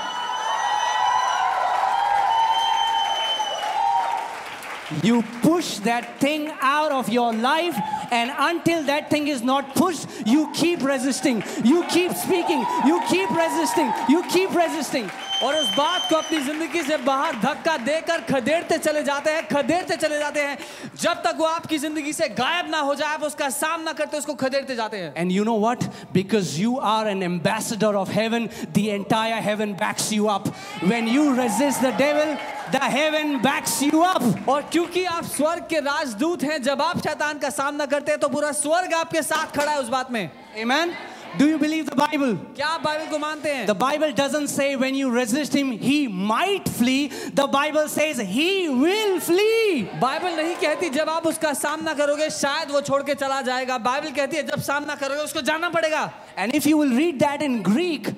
You 5.03 5.23
push 5.41 5.79
that 5.79 6.19
thing 6.19 6.51
out 6.61 6.91
of 6.91 7.09
your 7.09 7.33
life, 7.33 7.75
and 8.11 8.31
until 8.37 8.83
that 8.83 9.09
thing 9.09 9.27
is 9.27 9.41
not 9.41 9.73
pushed, 9.75 10.07
you 10.27 10.51
keep 10.53 10.83
resisting. 10.83 11.43
You 11.63 11.83
keep 11.89 12.13
speaking. 12.13 12.63
You 12.85 13.01
keep 13.09 13.31
resisting. 13.31 13.91
You 14.07 14.21
keep 14.29 14.53
resisting. 14.53 15.09
और 15.42 15.56
उस 15.56 15.68
बात 15.76 16.08
को 16.08 16.16
अपनी 16.16 16.38
ज़िंदगी 16.44 16.82
से 16.82 16.96
बाहर 17.04 17.36
धक्का 17.40 17.76
देकर 17.84 18.20
खदेड़ते 18.30 18.76
चले 18.78 19.02
जाते 19.02 19.30
हैं 19.30 19.46
खदेड़ते 19.48 19.96
चले 19.96 20.18
जाते 20.18 20.40
हैं 20.40 20.58
जब 21.00 21.22
तक 21.24 21.36
वो 21.38 21.44
आपकी 21.46 21.78
ज़िंदगी 21.78 22.12
से 22.12 22.28
गायब 22.36 22.68
ना 22.70 22.80
हो 22.80 22.94
जाए 22.94 23.14
आप 23.14 23.22
उसका 23.24 23.48
सामना 23.50 23.92
करते 23.92 24.18
उसको 24.18 24.34
खदेड़ते 24.34 24.74
जाते 24.76 24.96
हैं 24.96 25.12
And 25.16 25.32
you 25.32 25.44
know 25.44 25.56
what? 25.56 25.86
Because 26.12 26.58
you 26.60 26.78
are 26.78 27.08
an 27.08 27.22
ambassador 27.22 27.92
of 27.96 28.10
heaven, 28.10 28.50
the 28.74 28.90
entire 28.90 29.40
heaven 29.40 29.72
backs 29.74 30.10
you 30.12 30.28
up. 30.28 30.48
When 30.84 31.08
you 31.08 31.24
resist 31.34 31.80
the 31.80 31.92
devil, 31.92 32.36
the 32.72 32.84
heaven 32.96 33.40
backs 33.40 33.80
you 33.82 34.02
up. 34.04 34.22
और 34.48 34.68
क्योंकि 34.72 35.04
आप 35.06 35.24
स्वर्ग 35.26 35.66
के 35.70 35.80
राजदूत 35.80 36.42
हैं 36.42 36.62
जब 36.62 36.82
आप 36.82 36.98
शैतान 37.06 37.38
का 37.38 37.50
सामना 37.52 37.86
करते 37.86 38.12
हैं 38.12 38.20
तो 38.20 38.28
पूरा 38.28 38.52
स्वर्ग 38.60 38.94
आपके 38.94 39.22
साथ 39.22 39.56
खड़ा 39.56 39.72
है 39.72 39.80
उस 39.80 39.88
बात 39.88 40.10
में 40.10 40.28
Amen? 40.58 40.94
Do 41.38 41.46
you 41.46 41.58
believe 41.58 41.86
the 41.88 41.96
Bible? 41.96 42.34
क्या 42.56 42.66
आप 42.66 42.82
बाइबल 42.82 43.06
को 43.10 43.18
मानते 43.18 43.50
हैं 43.54 43.66
The 43.66 43.74
Bible 43.74 44.12
doesn't 44.12 44.48
say 44.48 44.74
when 44.76 44.94
you 44.94 45.10
resist 45.10 45.54
him, 45.54 45.70
he 45.70 46.08
might 46.08 46.68
flee. 46.68 47.10
The 47.34 47.46
Bible 47.46 47.88
says 47.88 48.18
he 48.18 48.68
will 48.68 49.20
flee. 49.20 49.86
Bible 50.00 50.36
नहीं 50.36 50.54
कहती 50.56 50.90
जब 50.90 51.08
आप 51.08 51.26
उसका 51.26 51.52
सामना 51.54 51.94
करोगे 51.94 52.28
शायद 52.30 52.70
वो 52.70 52.80
छोड़ 52.80 53.02
के 53.02 53.14
चला 53.14 53.40
जाएगा 53.42 53.78
बाइबल 53.78 54.10
कहती 54.10 54.36
है 54.36 54.42
जब 54.46 54.60
सामना 54.70 54.94
करोगे 54.94 55.22
उसको 55.22 55.40
जाना 55.42 55.68
पड़ेगा 55.70 56.10
And 56.36 56.54
if 56.54 56.66
you 56.66 56.76
will 56.76 56.94
read 56.96 57.20
that 57.20 57.42
in 57.42 57.62
Greek, 57.62 58.12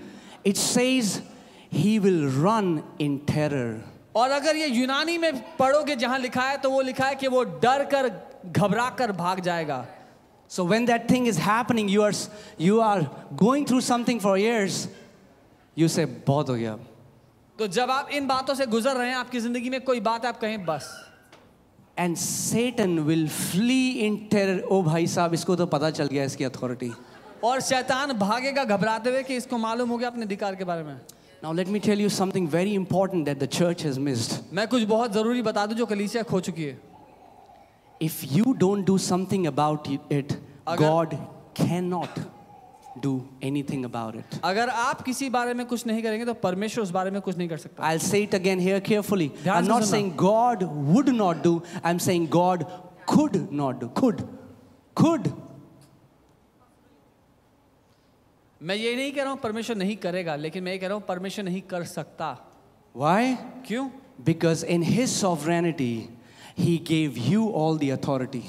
it 0.45 0.57
says 0.57 1.21
he 1.71 1.99
will 2.01 2.29
run 2.29 2.83
in 2.99 3.21
terror. 3.27 3.81
और 4.15 4.31
अगर 4.31 4.57
ये 4.57 4.67
यूनानी 4.69 5.17
में 5.19 5.33
पढ़ोगे 5.59 5.97
जहाँ 5.97 6.19
लिखा 6.19 6.43
है 6.43 6.57
तो 6.63 6.71
वो 6.71 6.81
लिखा 6.83 7.05
है 7.07 7.15
कि 7.15 7.29
वो 7.29 7.43
डर 7.61 7.85
कर 7.93 8.09
घबरा 8.53 8.89
कर 8.99 9.13
भाग 9.13 9.41
जाएगा 9.41 9.85
So 10.52 10.64
when 10.64 10.86
that 10.86 11.08
thing 11.08 11.26
is 11.26 11.38
happening, 11.38 11.90
you 11.90 12.02
are 12.02 12.14
you 12.58 12.82
are 12.82 13.10
going 13.36 13.66
through 13.66 13.82
something 13.82 14.20
for 14.20 14.38
years. 14.38 14.88
You 15.78 15.88
say, 15.88 16.06
"बहुत 16.28 16.50
हो 16.50 16.56
गया." 16.56 16.80
तो 17.60 17.68
जब 17.68 17.92
आप 17.92 18.10
इन 18.10 18.28
बातों 18.28 18.56
से 18.56 18.66
गुजर 18.66 18.96
रहे 18.96 19.10
हैं 19.10 19.16
आपकी 19.16 19.40
जिंदगी 19.40 19.70
में 19.70 19.82
कोई 19.82 20.00
बात 20.00 20.26
आप 20.26 20.40
कहें 20.40 20.66
बस 20.66 21.04
And 22.00 22.18
Satan 22.18 23.06
will 23.06 23.28
flee 23.28 24.06
in 24.06 24.30
terror. 24.30 24.62
Oh 24.72 24.84
भाई 24.84 25.08
साहब 25.08 25.34
इसको 25.34 25.56
तो 25.56 25.66
पता 25.66 25.90
चल 25.90 26.08
गया 26.08 26.24
इसकी 26.24 26.46
authority. 26.46 26.92
और 27.44 27.62
शैतान 27.62 28.14
भागेगा 28.14 28.64
घबराते 28.64 29.10
हुए 29.10 29.24
कि 29.24 29.36
इसको 29.36 29.58
मालूम 29.58 29.90
हो 29.90 29.98
गया 29.98 30.10
अपने 30.10 30.24
अधिकार 30.24 30.56
के 30.56 30.64
बारे 30.64 30.84
में 30.84 31.00
Now 31.44 31.54
let 31.54 31.68
me 31.68 31.80
tell 31.80 32.00
you 32.00 32.10
something 32.10 32.48
very 32.48 32.74
important 32.76 33.26
that 33.26 33.40
the 33.40 33.48
church 33.48 33.84
has 33.84 33.98
missed. 33.98 34.54
मैं 34.54 34.68
कुछ 34.68 34.84
बहुत 34.84 35.12
जरूरी 35.12 35.42
बता 35.42 35.66
दूं 35.66 35.76
जो 35.76 35.86
कलीसिया 35.86 36.24
खो 36.24 36.40
चुकी 36.40 36.64
है 36.64 36.80
If 38.02 38.24
you 38.36 38.54
don't 38.54 38.86
do 38.86 38.98
something 38.98 39.48
about 39.48 39.88
it, 39.88 40.00
अगर- 40.12 40.36
God 40.78 41.18
cannot 41.54 42.20
do 43.02 43.12
anything 43.42 43.86
about 43.86 44.16
it. 44.16 44.40
अगर 44.44 44.70
आप 44.70 45.02
किसी 45.02 45.30
बारे 45.30 45.54
में 45.54 45.66
कुछ 45.66 45.86
नहीं 45.88 46.04
करेंगे 46.04 46.26
तो 46.26 46.34
परमेश्वर 46.34 46.84
उस 46.84 46.92
बारे 46.92 47.12
में 47.12 47.22
कुछ 47.22 47.38
नहीं 47.38 47.50
कर 47.50 47.58
सकता 47.58 47.84
I'll 47.84 48.00
say 48.00 48.24
it 48.28 48.34
again 48.34 48.60
here 48.60 48.80
carefully. 48.82 49.30
ध्यान 49.44 49.58
I'm 49.58 49.66
से 49.66 49.70
not 49.70 49.84
सुनना। 49.84 49.92
saying 49.92 50.16
God 50.16 50.64
would 50.94 51.14
not 51.16 51.44
do, 51.44 51.62
I'm 51.84 52.00
saying 52.00 52.28
God 52.28 52.66
could 53.06 53.52
not 53.52 53.80
do. 53.80 53.90
Could. 53.90 54.28
Could. 54.96 55.34
मैं 58.62 58.76
ये 58.76 58.96
नहीं 58.96 59.12
कह 59.14 59.22
रहा 59.24 59.32
हूं 59.32 59.38
परमेश्वर 59.38 59.76
नहीं 59.76 59.96
करेगा 60.04 60.36
लेकिन 60.36 60.64
मैं 60.64 60.72
ये 60.72 60.78
कह 60.78 60.88
रहा 60.88 60.96
हूं 60.96 61.02
परमेश्वर 61.08 61.46
नहीं 61.46 61.62
कर 61.62 61.84
सकता 61.84 62.36
Why? 62.96 63.38
क्यों 63.68 63.90
Because 64.26 64.64
in 64.64 64.82
His 64.82 65.12
sovereignty, 65.12 66.10
He 66.56 66.80
gave 66.80 67.18
you 67.20 67.50
all 67.50 67.76
the 67.76 67.92
authority. 67.92 68.44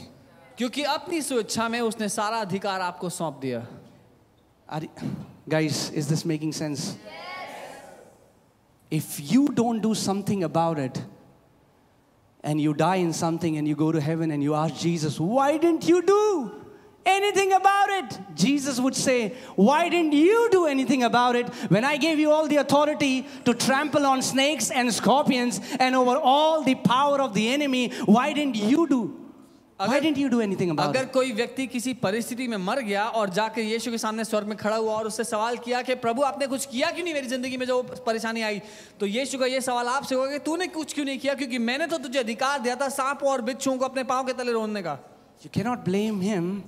क्योंकि 0.58 0.82
अपनी 0.82 1.20
स्वेच्छा 1.22 1.68
में 1.68 1.80
उसने 1.80 2.08
सारा 2.08 2.40
अधिकार 2.40 2.80
आपको 2.80 3.08
सौंप 3.08 3.38
दिया 3.40 3.66
Are, 4.70 4.82
guys, 5.48 5.90
is 5.90 6.08
this 6.08 6.26
making 6.26 6.52
sense? 6.52 6.96
If 8.90 9.32
you 9.32 9.48
don't 9.48 9.80
do 9.80 9.94
something 9.94 10.44
about 10.44 10.78
it, 10.78 11.02
and 12.42 12.60
you 12.60 12.74
die 12.74 12.96
in 12.96 13.12
something 13.12 13.56
and 13.56 13.66
you 13.66 13.74
go 13.74 13.92
to 13.92 14.00
heaven 14.00 14.30
and 14.30 14.42
you 14.42 14.54
ask 14.54 14.76
Jesus, 14.76 15.18
why 15.18 15.58
didn't 15.58 15.88
you 15.88 16.02
do 16.02 16.52
anything 17.04 17.52
about 17.52 17.90
it? 17.90 18.18
Jesus 18.34 18.78
would 18.78 18.94
say, 18.94 19.34
why 19.56 19.88
didn't 19.88 20.12
you 20.12 20.48
do 20.50 20.66
anything 20.66 21.02
about 21.02 21.36
it 21.36 21.48
when 21.68 21.84
I 21.84 21.96
gave 21.96 22.18
you 22.18 22.30
all 22.30 22.46
the 22.46 22.56
authority 22.56 23.26
to 23.44 23.54
trample 23.54 24.06
on 24.06 24.22
snakes 24.22 24.70
and 24.70 24.92
scorpions 24.92 25.60
and 25.80 25.96
over 25.96 26.16
all 26.16 26.62
the 26.62 26.76
power 26.76 27.20
of 27.20 27.34
the 27.34 27.48
enemy? 27.48 27.90
Why 28.04 28.32
didn't 28.32 28.56
you 28.56 28.86
do? 28.86 29.21
Why 29.79 29.87
अगर- 29.87 30.03
didn't 30.03 30.23
you 30.23 30.31
do 30.31 30.41
anything 30.47 30.71
about 30.71 30.81
अगर 30.81 31.05
कोई 31.05 31.31
व्यक्ति 31.31 31.67
किसी 31.67 31.93
परिस्थिति 31.93 32.47
में 32.47 32.57
मर 32.57 32.79
गया 32.79 33.05
और 33.05 33.29
जाकर 33.29 33.61
यीशु 33.61 33.91
के 33.91 33.97
सामने 33.97 34.23
स्वर्ग 34.25 34.47
में 34.47 34.57
खड़ा 34.57 34.75
हुआ 34.75 34.93
और 34.93 35.07
उससे 35.07 35.23
सवाल 35.23 35.57
किया 35.57 35.81
कि 35.81 35.95
प्रभु 35.95 36.21
आपने 36.21 36.47
कुछ 36.47 36.65
किया 36.65 36.91
क्यों 36.91 37.03
नहीं 37.03 37.13
मेरी 37.13 37.27
ज़िंदगी 37.27 37.57
में 37.57 37.65
जो 37.65 37.83
परेशानी 37.83 38.41
आई? 38.41 38.61
तो 38.99 39.05
यीशु 39.05 39.37
का 39.37 39.45
ये 39.45 39.61
सवाल 39.61 39.87
आपसे 39.87 40.15
होगा 40.15 40.31
कि 40.31 40.39
तूने 40.39 40.67
कुछ 40.67 40.93
क्यों 40.93 41.05
नहीं 41.05 41.19
किया? 41.19 41.33
क्योंकि 41.33 41.57
मैंने 41.57 41.87
तो 41.87 41.97
तुझे 41.97 42.19
अधिकार 42.19 42.59
दिया 42.59 42.75
था 42.75 42.89
सांप 42.89 43.23
और 43.23 43.41
बिच्छुओं 43.41 43.77
को 43.77 43.85
अपने 43.85 44.03
पाँव 44.03 44.25
के 44.25 44.33
तले 44.33 44.51
रोनने 44.51 44.81
का। 44.81 44.99
You 45.45 45.51
cannot 45.51 45.85
blame 45.85 46.21
him 46.21 46.61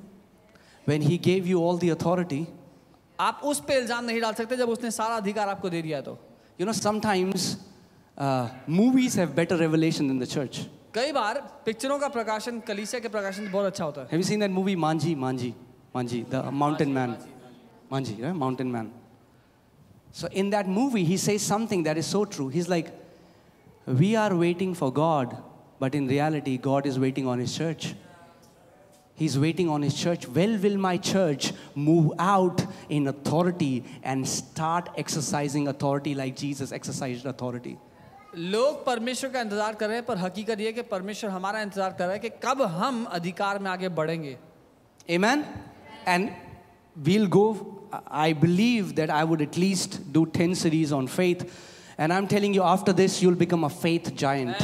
when 0.89 1.01
he 1.12 1.22
gave 1.28 1.45
you 1.45 1.56
all 1.56 1.84
the 1.84 1.95
authority. 1.95 2.45
आप 3.20 3.41
उस 3.43 3.60
पे 3.60 3.78
इल्ज़ाम 3.78 4.06
नहीं 4.06 4.22
डाल 4.22 4.34
सकते 4.34 4.58
जब 4.58 4.70
उसने 4.70 4.91
सारा 4.91 5.16
अधिकार 5.16 5.49
आपको 5.49 5.70
दे 5.70 5.82
दिया 5.82 6.01
तो। 6.01 6.20
Know, 6.60 6.74
sometimes 6.74 7.58
uh, 8.18 8.47
movies 8.70 9.16
have 9.16 9.36
better 9.36 9.58
revelation 9.58 10.08
than 10.08 10.20
the 10.20 10.28
church. 10.38 10.60
कई 10.95 11.12
बार 11.12 11.41
पिक्चरों 11.66 11.99
का 11.99 12.09
प्रकाशन 12.09 12.61
कलीसिया 12.68 13.01
के 13.01 13.09
प्रकाशन 13.09 13.45
से 13.45 13.51
बहुत 13.51 13.66
अच्छा 13.73 13.85
होता 13.85 14.01
है 14.01 14.09
Have 14.11 14.21
you 14.21 14.29
seen 14.31 14.41
that 14.41 14.51
movie 14.51 14.77
Manji, 14.77 15.16
Manji, 15.16 15.55
Manji, 15.95 16.29
the 16.29 16.43
mountain 16.51 16.93
man? 16.93 17.16
Manji, 17.91 18.23
right? 18.23 18.35
Mountain 18.35 18.71
man. 18.73 18.93
So 20.12 20.29
in 20.29 20.51
that 20.51 20.68
movie, 20.68 21.05
he 21.05 21.16
says 21.16 21.43
something 21.43 21.85
that 21.85 21.97
is 21.97 22.07
so 22.07 22.25
true. 22.25 22.49
He's 22.49 22.68
like, 22.68 22.93
we 23.87 24.16
are 24.16 24.35
waiting 24.35 24.75
for 24.75 24.93
God, 24.93 25.37
but 25.79 25.95
in 25.95 26.09
reality, 26.09 26.59
God 26.59 26.87
is 26.87 26.99
waiting 26.99 27.29
on 27.29 27.39
his 27.39 27.57
church. 27.57 27.95
He's 29.14 29.39
waiting 29.39 29.68
on 29.68 29.83
his 29.83 29.95
church. 29.95 30.27
Well, 30.27 30.57
will 30.59 30.79
my 30.79 30.97
church 30.97 31.53
move 31.75 32.12
out 32.18 32.64
in 32.89 33.07
authority 33.07 33.85
and 34.03 34.27
start 34.27 34.89
exercising 34.97 35.68
authority 35.68 36.14
like 36.14 36.37
Jesus 36.37 36.73
exercised 36.73 37.27
authority? 37.27 37.79
लोग 38.37 38.85
परमेश्वर 38.87 39.31
का 39.31 39.41
इंतजार 39.41 39.75
कर 39.75 39.87
रहे 39.89 39.97
हैं 39.97 40.05
पर 40.07 40.18
हकीकत 40.18 40.61
ये 40.61 40.66
है 40.66 40.73
कि 40.73 40.83
परमेश्वर 40.91 41.31
हमारा 41.31 41.61
इंतजार 41.62 41.93
कर 41.99 42.05
रहा 42.05 42.12
है 42.12 42.18
कि 42.18 42.31
कब 42.45 42.62
हम 42.79 43.05
अधिकार 43.18 43.59
में 43.59 43.71
आगे 43.71 43.89
बढ़ेंगे 43.89 44.37
Amen? 45.09 45.45
And 46.07 46.33
we'll 46.97 47.27
go, 47.27 47.89
I 48.07 48.33
believe 48.33 48.95
that 48.97 49.11
I 49.11 49.25
would 49.25 49.43
at 49.43 49.57
least 49.57 50.12
do 50.12 50.27
10 50.27 50.55
series 50.55 50.93
on 50.93 51.09
faith. 51.09 51.51
And 51.99 52.12
I'm 52.12 52.29
telling 52.29 52.55
you, 52.55 52.62
after 52.62 52.93
this, 52.93 53.21
you'll 53.21 53.35
become 53.35 53.64
a 53.64 53.71
faith 53.71 54.14
giant. 54.14 54.57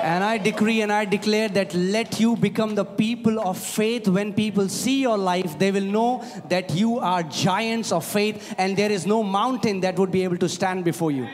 And 0.00 0.22
I 0.24 0.38
decree 0.38 0.80
and 0.82 0.92
I 0.92 1.04
declare 1.04 1.48
that 1.50 1.74
let 1.74 2.20
you 2.20 2.36
become 2.36 2.76
the 2.76 2.84
people 2.84 3.40
of 3.40 3.58
faith. 3.58 4.08
When 4.08 4.32
people 4.32 4.68
see 4.68 5.02
your 5.02 5.18
life, 5.18 5.58
they 5.58 5.70
will 5.72 5.84
know 5.84 6.24
that 6.48 6.70
you 6.70 6.98
are 7.00 7.22
giants 7.24 7.90
of 7.92 8.04
faith 8.04 8.54
and 8.58 8.76
there 8.76 8.92
is 8.92 9.06
no 9.06 9.22
mountain 9.22 9.80
that 9.80 9.98
would 9.98 10.12
be 10.12 10.22
able 10.22 10.36
to 10.38 10.48
stand 10.48 10.84
before 10.84 11.10
you. 11.10 11.28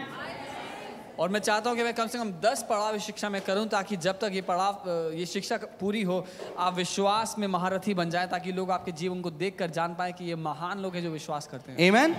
और 1.20 1.30
मैं 1.30 1.40
चाहता 1.40 1.70
हूँ 1.70 1.78
कि 1.78 1.84
मैं 1.84 1.94
कम 1.94 2.08
से 2.08 2.18
कम 2.18 2.32
दस 2.44 2.64
पड़ाव 2.70 2.96
इस 2.96 3.04
शिक्षा 3.04 3.30
में 3.30 3.42
करूँ 3.44 3.66
ताकि 3.68 3.96
जब 4.04 4.20
तक 4.20 4.32
ये 4.34 4.42
पड़ाव 4.50 4.84
ये 5.20 5.26
शिक्षा 5.26 5.58
पूरी 5.80 6.02
हो 6.10 6.26
आप 6.58 6.76
विश्वास 6.76 7.36
में 7.40 7.48
महारथी 7.48 7.94
बन 7.94 8.10
जाएँ 8.10 8.28
ताकि 8.30 8.52
लोग 8.52 8.72
आपके 8.72 8.92
जीवन 9.02 9.22
को 9.22 9.32
देखकर 9.32 9.70
जान 9.78 9.96
पाए 9.96 10.12
कि 10.18 10.26
ये 10.26 10.36
महान 10.36 10.80
लोग 10.80 10.96
हैं 10.96 11.04
जो 11.04 11.12
विश्वास 11.12 11.48
करते 11.52 11.72
हैं 11.72 11.90
Amen? 11.90 12.16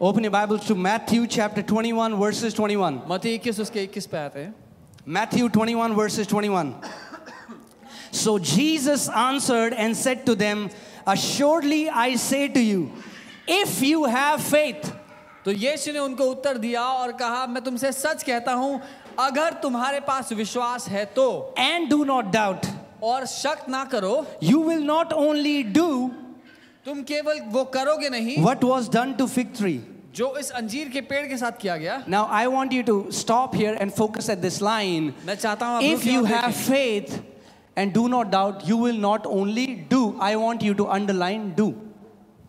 Open 0.00 0.24
your 0.24 0.32
Bibles 0.36 0.66
to 0.68 0.76
Matthew 0.76 1.26
chapter 1.26 1.62
21, 1.62 2.14
verses 2.22 2.54
21. 2.54 3.02
मती 3.08 3.38
21 3.38 3.60
उसके 3.60 3.86
21 3.86 4.06
पे 4.06 4.18
आते 4.18 4.40
हैं 4.40 4.54
Matthew 5.06 5.48
21, 5.48 5.94
verses 5.94 6.26
21. 6.28 6.74
So 8.12 8.38
Jesus 8.38 9.08
answered 9.08 9.72
and 9.74 9.96
said 9.96 10.24
to 10.26 10.36
them, 10.36 10.70
Assuredly 11.04 11.90
I 11.90 12.14
say 12.14 12.46
to 12.48 12.60
you, 12.60 12.92
if 13.46 13.82
you 13.82 14.04
have 14.04 14.40
faith, 14.40 14.92
तो 15.44 15.52
यीशु 15.52 15.92
ने 15.92 15.98
उनको 15.98 16.24
उत्तर 16.24 16.58
दिया 16.58 16.82
और 16.82 17.12
कहा 17.12 17.46
मैं 17.46 17.62
तुमसे 17.64 17.90
सच 17.92 18.22
कहता 18.22 18.52
हूँ 18.52 18.80
अगर 19.20 19.52
तुम्हारे 19.62 20.00
पास 20.00 20.32
विश्वास 20.32 20.88
है 20.88 21.04
तो। 21.16 21.54
एंड 21.58 21.88
डू 21.90 22.04
नॉट 22.04 22.30
डाउट 22.32 22.66
और 23.02 23.26
शक 23.26 23.64
ना 23.68 23.84
करो। 23.84 24.14
You 24.42 24.62
will 24.62 24.82
not 24.84 25.12
only 25.12 25.62
do 25.62 25.88
तुम 26.86 27.02
केवल 27.02 27.40
वो 27.48 27.64
करोगे 27.74 28.08
नहीं। 28.08 28.42
What 28.44 28.64
was 28.64 28.90
done 28.90 29.12
to 29.12 29.26
fig 29.26 29.54
tree 29.56 29.78
जो 30.16 30.34
इस 30.38 30.50
अंजीर 30.52 30.88
के 30.88 31.00
पेड़ 31.02 31.26
के 31.28 31.36
साथ 31.36 31.60
किया 31.60 31.76
गया। 31.76 32.02
Now 32.08 32.28
I 32.32 32.46
want 32.46 32.72
you 32.72 32.82
to 32.82 33.04
stop 33.12 33.56
here 33.56 33.74
and 33.74 33.90
focus 33.92 34.30
at 34.30 34.38
this 34.38 34.60
line 34.62 35.12
मैं 35.26 35.34
चाहता 35.36 35.66
हूँ 35.66 35.82
if 35.82 36.08
you 36.08 36.24
have 36.24 36.50
faith 36.50 37.18
and 37.78 37.92
do 37.94 38.08
not 38.08 38.30
doubt 38.30 38.68
you 38.68 38.84
will 38.84 39.00
not 39.00 39.26
only 39.38 39.66
do 39.90 40.14
I 40.22 40.34
want 40.34 40.62
you 40.62 40.74
to 40.74 40.84
underline 40.98 41.50
do 41.56 41.72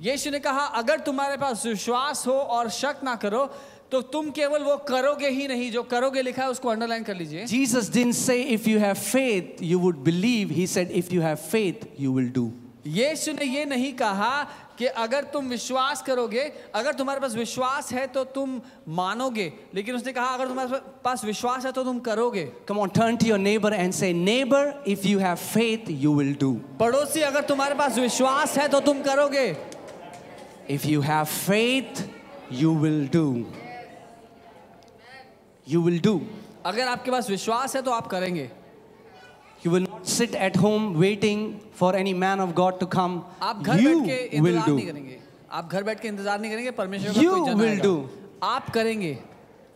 यीशु 0.02 0.32
ने 0.32 0.40
कहा 0.40 0.66
अगर 0.76 1.00
तुम्हारे 1.00 1.38
पास 1.38 1.66
विश्वास 1.66 2.26
हो 2.28 2.34
और 2.34 2.70
शक 2.70 3.00
ना 3.04 3.16
करो 3.16 3.46
तो 3.92 4.02
तुम 4.12 4.30
केवल 4.32 4.64
वो 4.64 4.76
करोगे 4.88 5.30
ही 5.30 5.48
नहीं 5.48 5.72
जो 5.72 5.84
करोगे 5.84 6.22
लिखा 6.22 6.44
है 6.44 6.50
उसको 6.50 6.70
अंडरलाइन 6.70 7.04
कर 7.04 7.16
लीजिए 7.16 7.46
Jesus 7.46 7.90
didn't 7.92 8.14
say 8.16 8.42
if 8.56 8.70
you 8.70 8.80
have 8.80 8.94
faith 8.96 9.64
you 9.64 9.80
would 9.80 10.04
believe 10.04 10.52
he 10.52 10.68
said 10.68 10.92
if 10.92 11.14
you 11.14 11.22
have 11.22 11.36
faith 11.48 11.88
you 12.00 12.14
will 12.14 12.32
do. 12.38 12.50
यीशु 12.88 13.32
ने 13.34 13.46
ये 13.46 13.66
नहीं 13.66 13.92
कहा 13.94 14.44
कि 14.78 14.86
अगर 14.86 15.24
तुम 15.34 15.48
विश्वास 15.50 16.02
करोगे 16.02 16.42
अगर 16.76 16.94
तुम्हारे 16.94 17.20
पास 17.20 17.36
विश्वास 17.36 17.92
है 17.94 18.06
तो 18.08 18.24
तुम 18.36 18.60
मानोगे 18.98 19.52
लेकिन 19.76 19.96
उसने 19.96 20.14
कहा 20.14 20.26
अगर 20.34 20.48
तुम्हारे 20.48 20.80
पास 21.04 21.24
विश्वास 21.26 21.66
है 21.66 21.72
तो 21.72 21.84
तुम 21.84 22.00
करोगे 22.00 22.48
Come 22.68 22.80
on, 22.80 22.90
turn 22.90 23.18
to 23.18 23.28
your 23.28 23.40
neighbor 23.40 23.74
and 23.74 23.96
say, 23.96 24.12
Neighbor, 24.14 24.76
if 24.86 25.06
you 25.06 25.20
have 25.20 25.40
faith, 25.40 25.90
you 26.04 26.12
will 26.12 26.34
do. 26.44 26.52
पड़ोसी 26.80 27.22
अगर 27.22 27.44
तुम्हारे 27.44 27.76
पास 27.76 27.98
विश्वास 28.00 28.58
है 28.58 28.68
तो 28.68 28.80
तुम 28.82 29.02
करोगे 29.02 29.48
If 30.69 30.85
you 30.87 31.01
have 31.03 31.29
faith, 31.29 32.09
you 32.51 32.73
will 32.73 33.07
do. 33.07 33.47
You 35.67 35.81
will 35.83 35.99
do. 35.99 36.21
अगर 36.67 36.89
आपके 36.89 37.11
पास 37.11 37.29
विश्वास 37.31 37.77
है 37.77 37.83
तो 37.83 37.91
आप 37.91 38.07
करेंगे 38.07 38.51
You 39.63 39.71
will 39.71 39.83
not 39.87 40.07
sit 40.09 40.35
at 40.35 40.57
home 40.57 40.85
waiting 40.99 41.61
for 41.81 41.95
any 41.95 42.15
man 42.15 42.41
of 42.41 42.55
God 42.55 42.79
to 42.81 42.87
come. 42.87 43.23
आप 43.43 43.63
घर 43.63 43.77
बैठ 43.77 44.07
के 44.07 44.37
You 44.37 44.43
will 44.43 44.57
इंतजार 44.57 44.69
नहीं 44.69 44.87
do. 44.87 44.93
करेंगे 44.93 45.19
आप 45.53 45.71
घर 45.71 45.83
बैठ 45.85 46.01
के 46.01 46.09
इंतजार 46.09 46.41
नहीं 46.41 46.51
करेंगे 46.53 46.71
परमेश्वर 46.79 47.13
का 47.15 47.21
You 47.21 47.31
कोई 47.31 47.51
जन 47.51 47.59
will 47.59 47.69
आएगा। 47.71 47.83
do. 47.83 48.09
आप 48.43 48.71
करेंगे 48.75 49.19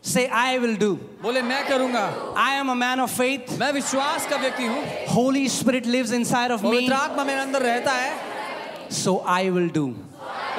Say, 0.05 0.29
I 0.29 0.59
will 0.59 0.77
do. 0.77 0.95
बोले 1.23 1.43
मैं 1.43 1.63
करूंगा 1.69 2.35
I 2.37 2.55
am 2.63 2.69
a 2.69 2.75
man 2.75 3.01
of 3.01 3.11
faith. 3.11 3.59
मैं 3.59 3.73
विश्वास 3.73 4.27
का 4.31 4.37
व्यक्ति 4.41 4.67
हूँ 4.67 4.83
Holy 5.09 5.47
Spirit 5.49 5.87
lives 5.87 6.13
inside 6.13 6.51
of 6.51 6.63
me. 6.63 6.71
पवित्र 6.71 6.93
आत्मा 6.95 7.25
मेरे 7.25 7.41
अंदर 7.41 7.63
रहता 7.63 7.93
है 7.93 8.13
So 8.91 9.21
I 9.25 9.51
will 9.51 9.69
do. 9.69 9.87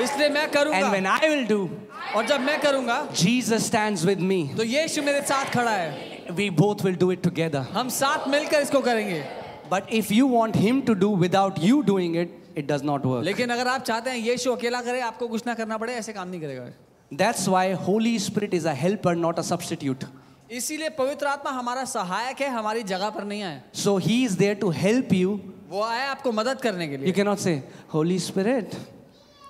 इसलिए 0.03 0.29
मैं 0.29 0.51
करूँगा। 0.51 0.79
And 0.79 0.87
when 0.87 1.07
I 1.07 1.29
will 1.29 1.47
do 1.47 1.69
और 2.17 2.27
जब 2.27 2.41
मैं 2.41 2.61
करूँगा 2.61 3.07
जीसस 3.15 3.67
स्टैंड्स 3.67 4.05
विद 4.05 4.21
मी 4.23 4.43
तो 4.57 4.65
यीशु 4.65 5.03
मेरे 5.03 5.21
साथ 5.23 5.53
खड़ा 5.55 5.71
है। 5.71 6.33
We 6.33 6.51
both 6.59 6.85
will 6.85 6.97
do 6.97 7.11
it 7.13 7.23
together 7.23 7.67
हम 7.73 7.89
साथ 7.91 8.29
मिलकर 8.29 8.63
इसको 8.63 8.81
करेंगे। 8.83 9.23
But 9.71 9.93
if 9.95 10.13
you 10.15 10.29
want 10.29 10.57
him 10.57 10.81
to 10.83 10.95
do 10.97 11.15
without 11.17 11.59
you 11.63 11.81
doing 11.83 12.17
it 12.17 12.39
it 12.57 12.71
does 12.71 12.85
not 12.85 13.07
work 13.07 13.25
लेकिन 13.25 13.51
अगर 13.51 13.69
आप 13.69 13.83
चाहते 13.83 14.11
हैं 14.11 14.19
यीशु 14.19 14.53
अकेला 14.53 14.81
करे 14.83 15.01
आपको 15.03 15.29
कुछ 15.29 15.47
ना 15.47 15.55
करना 15.55 15.77
पड़े 15.79 15.93
ऐसे 15.95 16.13
काम 16.13 16.29
नहीं 16.29 16.41
करेगा। 16.41 16.65
That's 17.11 17.49
why 17.49 17.73
Holy 17.87 18.19
Spirit 18.21 18.55
is 18.55 18.69
a 18.69 18.73
helper 18.77 19.15
not 19.17 19.39
a 19.39 19.43
substitute 19.45 20.05
इसीलिए 20.53 20.89
पवित्र 20.91 21.27
आत्मा 21.27 21.51
हमारा 21.53 21.85
सहायक 21.87 22.41
है 22.41 22.49
हमारी 22.51 22.83
जगह 22.85 23.11
पर 23.11 23.25
नहीं 23.25 23.43
आए। 23.43 23.61
So 23.75 23.97
he 23.99 24.23
is 24.25 24.37
there 24.39 24.55
to 24.61 24.71
help 24.77 25.13
you 25.13 25.39
वो 25.69 25.83
आया 25.83 26.11
आपको 26.11 26.33
मदद 26.33 26.61
करने 26.61 26.89
के 26.89 26.97
लिए। 26.97 27.07
यू 27.07 27.13
कैन 27.15 27.27
नॉट 27.27 27.39
से 27.39 27.53
होली 27.95 28.19
स्पिरिट 28.21 28.75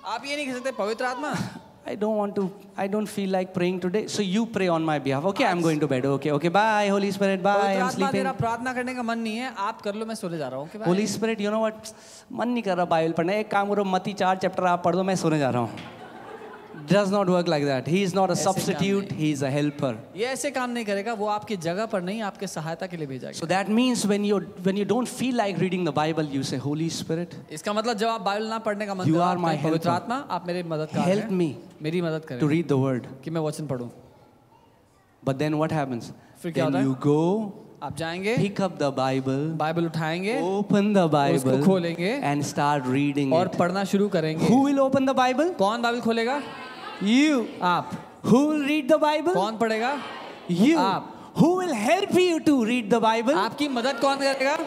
आप 0.05 0.23
ये 0.25 0.35
नहीं 0.35 0.45
कह 0.47 0.53
सकते 0.53 0.71
पवित्र 0.83 1.05
आत्मा 1.05 1.33
I 1.83 1.95
don't 2.01 2.15
want 2.15 2.35
to, 2.35 2.43
I 2.77 2.85
don't 2.87 3.09
feel 3.11 3.31
like 3.35 3.53
praying 3.53 3.79
today. 3.83 4.01
So 4.07 4.21
you 4.21 4.45
pray 4.45 4.67
on 4.67 4.83
my 4.89 4.97
behalf. 4.99 5.23
Okay, 5.29 5.45
I'm 5.45 5.61
going 5.61 5.79
to 5.79 5.87
bed. 5.87 6.05
Okay, 6.05 6.31
okay, 6.31 6.49
bye, 6.49 6.87
Holy 6.89 7.09
Spirit, 7.11 7.41
bye, 7.41 7.55
I'm 7.75 7.89
sleeping. 7.89 8.11
तेरा 8.13 8.33
प्रार्थना 8.41 8.73
करने 8.73 8.93
का 8.95 9.03
मन 9.03 9.19
नहीं 9.19 9.37
है 9.37 9.53
आप 9.67 9.81
कर 9.81 9.95
लो 9.95 10.05
मैं 10.05 10.15
सोने 10.15 10.37
जा 10.37 10.47
रहा 10.47 10.59
हूँ 10.59 10.67
भाई 10.75 10.87
Holy 10.87 11.07
Spirit 11.13 11.41
you 11.41 11.51
know 11.51 11.59
what 11.59 11.87
मन 12.39 12.49
नहीं 12.49 12.63
कर 12.63 12.77
रहा 12.77 12.85
बाइबल 12.93 13.13
पढ़ने 13.19 13.39
एक 13.39 13.51
काम 13.51 13.69
करो 13.69 13.83
मती 13.95 14.13
चार 14.21 14.37
चैप्टर 14.45 14.65
आप 14.73 14.83
पढ़ 14.85 14.95
दो 14.95 15.03
मैं 15.09 15.15
सोने 15.23 15.39
जा 15.39 15.49
रहा 15.49 15.61
हूँ 15.61 16.00
like 16.89 17.65
that 17.65 17.87
he 17.87 18.03
is 18.03 18.15
not 18.15 18.29
a 18.29 18.33
ऐसे 18.33 18.43
काम 18.43 18.53
सब्स्टिट्यूट 18.53 19.03
नहीं। 19.03 19.19
ही 19.19 19.31
इज़ 19.31 19.45
अ 19.45 19.49
हेल्पर 19.49 19.97
ये 20.15 20.25
ऐसे 20.25 20.51
काम 20.51 20.69
नहीं 20.69 20.85
करेगा 20.85 21.13
वो 21.13 21.27
आपकी 21.27 21.57
जगह 21.57 21.85
पर 21.85 22.01
नहीं 22.01 22.21
आपके 22.21 22.47
सहायता 22.47 22.87
के 22.87 22.97
लिए 22.97 23.07
भेजा 23.07 23.31
So 23.31 23.45
that 23.45 23.69
means 23.69 24.05
when 24.07 24.23
you 24.23 24.39
when 24.63 24.75
you 24.75 24.85
don't 24.85 25.07
feel 25.07 25.35
like 25.35 25.57
reading 25.57 25.83
the 25.83 25.91
Bible, 25.91 26.23
you 26.23 26.43
say, 26.43 26.57
Holy 26.57 26.89
Spirit, 26.89 27.35
इसका 27.51 27.73
मतलब 27.73 27.97
जब 27.97 28.07
आप 28.07 28.21
बाइबल 28.21 28.47
ना 28.47 28.59
पढ़ने 28.59 28.85
का 28.85 28.95
मन 28.95 29.05
You 29.05 29.15
are 29.15 29.37
my 29.37 29.55
पवित्र 29.63 29.89
helper. 29.89 30.01
आत्मा 30.01 30.15
आप 30.15 30.47
मेरे 30.47 30.63
मदद 30.63 30.89
help 30.89 31.31
me 31.31 31.49
मेरी 31.81 32.01
मदद 32.01 32.39
to 32.39 32.47
read 32.47 32.67
the 32.67 32.77
word. 32.77 33.07
कि 33.23 33.31
मैं 33.31 33.41
वचन 33.41 33.67
पढूं 33.67 33.89
But 35.25 35.37
then 35.37 35.57
what 35.57 35.71
happens? 35.71 36.11
फिर 36.41 36.51
क्या 36.51 36.65
Then 36.65 36.75
होता 36.75 36.79
है? 36.79 36.85
you 36.85 36.95
go, 36.95 37.51
आप 37.83 37.95
जाएँगे 37.97 38.35
pick 38.37 38.59
up 38.59 38.79
the 38.79 38.91
Bible, 38.91 39.57
Bible 39.57 39.85
उठाएँगे 39.85 40.39
open 40.41 40.93
the 40.93 41.05
उसको 41.35 41.63
खोलेंगे 41.65 42.21
and 42.23 42.45
start 42.45 42.83
reading 42.85 43.33
और 43.33 43.47
it. 43.47 43.57
पढ़ना 43.57 43.83
शुरू 43.83 44.09
करेंगे 44.09 44.47
Who 44.47 44.59
will 44.65 44.79
open 44.79 45.05
the 45.05 45.15
Bible? 45.15 45.53
कौन 45.57 45.81
बाइबल 45.81 46.01
खोलेगा 46.01 46.41
You. 47.02 47.48
आप 47.62 47.90
Who 48.24 48.46
will 48.48 48.64
read 48.68 48.88
the 48.88 48.98
Bible? 48.98 49.32
कौन 49.34 49.58
पढ़ेगा 49.58 50.00
You. 50.48 50.78
आप. 50.78 51.12
Who 51.36 51.56
will 51.56 51.74
help 51.74 52.14
you 52.14 52.40
to 52.40 52.64
read 52.64 52.90
the 52.90 53.00
Bible? 53.00 53.34
आपकी 53.34 53.68
मदद 53.68 54.00
कौन 54.00 54.18
करेगा 54.18 54.58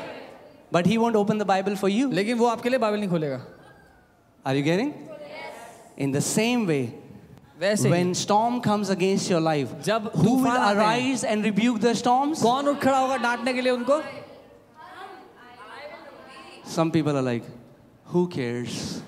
But 0.72 0.86
he 0.86 0.98
won't 1.00 1.16
open 1.16 1.38
the 1.40 1.46
Bible 1.46 1.76
for 1.76 1.90
you. 1.90 2.10
लेकिन 2.12 2.38
वो 2.38 2.48
आपके 2.48 2.70
लिए 2.70 2.80
बाइबल 2.80 3.00
नहीं 3.00 3.10
खोलेगा 3.10 3.42
Are 4.46 4.56
you 4.56 4.64
getting? 4.64 4.94
In 5.98 6.12
the 6.12 6.22
same 6.22 6.66
way, 6.68 6.94
वैसे 7.60 7.88
ही, 7.88 7.92
when 7.92 8.14
storm 8.16 8.62
comes 8.62 8.90
against 8.90 9.30
your 9.30 9.42
life, 9.42 9.74
जब 9.84 10.12
who 10.14 10.36
will 10.36 10.46
तूफान 10.46 10.58
आते 10.58 10.78
हैं, 10.78 10.86
arise 10.86 11.24
and 11.24 11.44
rebuke 11.44 11.80
the 11.82 11.94
storms? 11.96 12.42
कौन 12.42 12.68
उठ 12.68 12.80
खड़ा 12.82 12.98
होगा 12.98 13.18
डांटने 13.24 13.54
के 13.54 13.62
लिए 13.62 13.72
उनको 13.72 14.02
Some 16.64 16.92
people 16.92 17.18
are 17.18 17.22
like, 17.24 17.44
who 18.06 18.28
cares? 18.28 19.02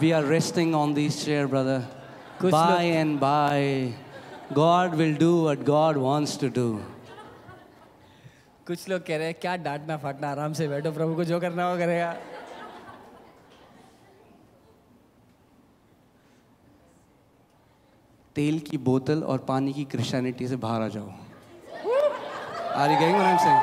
We 0.00 0.12
are 0.12 0.22
resting 0.22 0.74
on 0.74 0.92
this 0.94 1.24
chair, 1.24 1.48
brother. 1.48 1.82
कुछ 2.43 2.51
by 2.51 2.87
and 2.89 3.19
by 3.19 3.63
God 4.53 4.95
will 4.95 5.15
do 5.17 5.31
what 5.45 5.63
God 5.65 5.97
wants 5.97 6.39
to 6.39 6.47
do 6.55 6.65
कुछ 8.67 8.87
लोग 8.89 9.05
कह 9.05 9.17
रहे 9.17 9.27
हैं 9.27 9.35
क्या 9.41 9.55
डांटना 9.63 9.97
फाटना 9.97 10.29
आराम 10.31 10.53
से 10.53 10.67
बैठो 10.67 10.91
प्रभु 10.91 11.15
को 11.15 11.23
जो 11.23 11.39
करना 11.39 11.63
हो 11.65 11.77
करेगा. 11.77 12.11
तेल 18.35 18.59
की 18.69 18.77
बोतल 18.85 19.23
और 19.23 19.37
पानी 19.47 19.73
की 19.73 19.83
क्रिश्चियनिटी 19.85 20.47
से 20.47 20.55
बाहर 20.57 20.81
आ 20.81 20.87
जाओ। 20.87 21.09
अरे 22.83 22.95
गई 22.95 23.13
मनाम 23.13 23.37
सिंह 23.37 23.57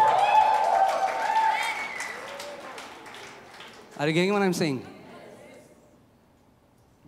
अरे 3.99 4.13
गई 4.13 4.31
मनाम 4.31 4.53
Singh 4.53 4.81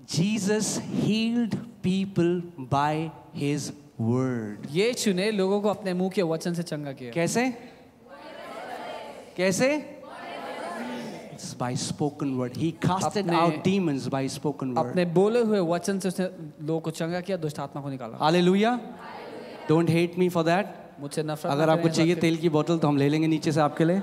Jesus 0.09 0.79
healed 0.79 1.57
people 1.83 2.43
by 2.59 3.11
his 3.35 3.73
word. 3.99 4.67
यीशु 4.71 5.13
ने 5.13 5.31
लोगों 5.31 5.61
को 5.61 5.69
अपने 5.69 5.95
मुँह 5.95 6.11
के 6.15 6.23
वचन 6.23 6.55
से 6.55 6.63
चंगा 6.63 6.93
किया 6.93 7.11
कैसे 7.13 7.49
कैसे 9.37 9.69
It's 11.35 11.55
by 11.55 11.75
spoken 11.75 12.37
word. 12.39 12.57
He 12.57 12.73
casted 12.73 13.27
अपने- 13.27 13.39
out 13.39 13.65
demons 13.65 14.09
by 14.09 14.27
spoken 14.29 14.75
word. 14.75 14.79
अपने 14.79 15.05
बोले 15.15 15.41
हुए 15.43 15.61
वचन 15.71 15.99
से 15.99 16.09
उसने 16.09 16.27
लोगों 16.67 16.81
को 16.81 16.91
चंगा 16.91 17.21
किया 17.21 17.37
दुष्ट 17.37 17.61
आत्मा 17.61 17.83
को 17.83 17.89
निकाला 17.91 18.19
Hallelujah. 18.19 18.79
Don't 19.69 19.89
hate 19.89 20.19
me 20.19 20.29
for 20.29 20.45
that. 20.45 20.79
मुझसे 21.01 21.23
नफरत 21.23 21.53
अगर 21.53 21.71
आपको 21.71 21.89
चाहिए 21.89 22.15
तेल 22.15 22.37
की 22.37 22.49
बोतल 22.49 22.79
तो 22.79 22.89
हम 22.89 22.97
ले 22.97 23.09
लेंगे 23.09 23.27
नीचे 23.29 23.53
से 23.53 23.61
आपके 23.61 23.85
लिए 23.85 24.03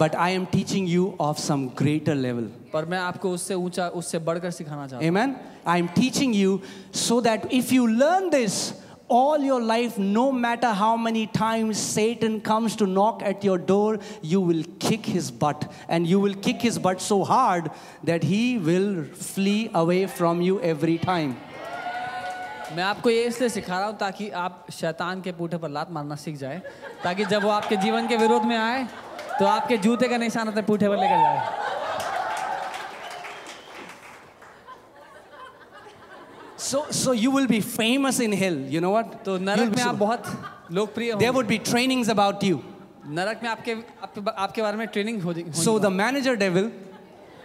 But 0.00 0.14
I 0.14 0.32
am 0.32 0.44
teaching 0.52 0.88
you 0.88 1.12
of 1.20 1.38
some 1.38 1.66
greater 1.78 2.14
level 2.14 2.50
पर 2.72 2.84
मैं 2.84 2.98
आपको 2.98 3.30
उससे 3.30 3.54
ऊंचा 3.54 3.88
उससे 4.00 4.18
बढ़कर 4.18 4.50
सिखाना 4.50 4.86
चाहता 4.86 5.08
Amen. 5.08 5.34
I 5.66 5.76
am 5.78 5.88
teaching 5.96 6.32
you 6.34 6.54
so 6.92 7.20
that 7.20 7.52
if 7.52 7.72
you 7.72 7.88
learn 7.88 8.30
this 8.30 8.56
all 9.08 9.38
your 9.38 9.60
life, 9.60 9.98
no 9.98 10.32
matter 10.32 10.68
how 10.68 10.96
many 10.96 11.26
times 11.26 11.78
Satan 11.78 12.40
comes 12.40 12.76
to 12.76 12.86
knock 12.86 13.22
at 13.22 13.44
your 13.44 13.58
door, 13.58 13.98
you 14.22 14.40
will 14.40 14.64
kick 14.78 15.04
his 15.04 15.30
butt. 15.30 15.70
And 15.88 16.06
you 16.06 16.18
will 16.18 16.34
kick 16.34 16.62
his 16.62 16.78
butt 16.78 17.00
so 17.00 17.22
hard 17.22 17.70
that 18.04 18.24
he 18.24 18.58
will 18.58 19.04
flee 19.04 19.70
away 19.74 20.06
from 20.06 20.40
you 20.40 20.60
every 20.62 20.98
time. 20.98 21.34
हूं। 21.34 22.76
मैं 22.76 22.82
आपको 22.82 23.10
ये 23.10 23.24
इसलिए 23.24 23.48
सिखा 23.48 23.78
रहा 23.78 23.86
हूँ 23.88 23.96
ताकि 23.98 24.28
आप 24.42 24.66
शैतान 24.72 25.20
के 25.22 25.32
पूठे 25.32 25.56
पर 25.58 25.70
लात 25.70 25.90
मारना 25.92 26.14
सीख 26.16 26.36
जाए 26.36 26.60
ताकि 27.04 27.24
जब 27.24 27.42
वो 27.42 27.50
आपके 27.50 27.76
जीवन 27.76 28.08
के 28.08 28.16
विरोध 28.16 28.44
में 28.44 28.56
आए 28.56 28.86
तो 29.39 29.45
आपके 29.45 29.77
जूते 29.77 30.07
का 30.07 30.17
निशान 30.17 30.47
अपने 30.47 30.61
पूठे 30.61 30.87
पर 30.89 30.97
लेकर 30.97 31.21
जाए 31.21 31.65
So, 36.67 36.79
so 36.89 37.11
you 37.13 37.31
will 37.31 37.47
be 37.47 37.61
famous 37.61 38.19
in 38.19 38.33
hell. 38.33 38.55
You 38.75 38.81
know 38.81 38.89
what? 38.89 39.23
तो 39.25 39.37
नरक 39.37 39.75
में 39.75 39.83
आप 39.83 39.95
बहुत 39.95 40.25
लोकप्रिय 40.71 41.19
there 41.19 41.31
would 41.31 41.47
be 41.47 41.59
trainings 41.59 42.09
about 42.09 42.43
you. 42.43 42.59
नरक 43.05 43.43
में 43.43 43.49
आपके 43.49 43.75
आपके, 44.03 44.21
आपके 44.31 44.61
बारे 44.61 44.77
में 44.77 44.87
ट्रेनिंग 44.87 45.21
हो 45.21 45.31
होगी 45.31 45.53
So 45.53 45.77
the 45.79 45.89
manager 45.89 46.35
devil, 46.35 46.71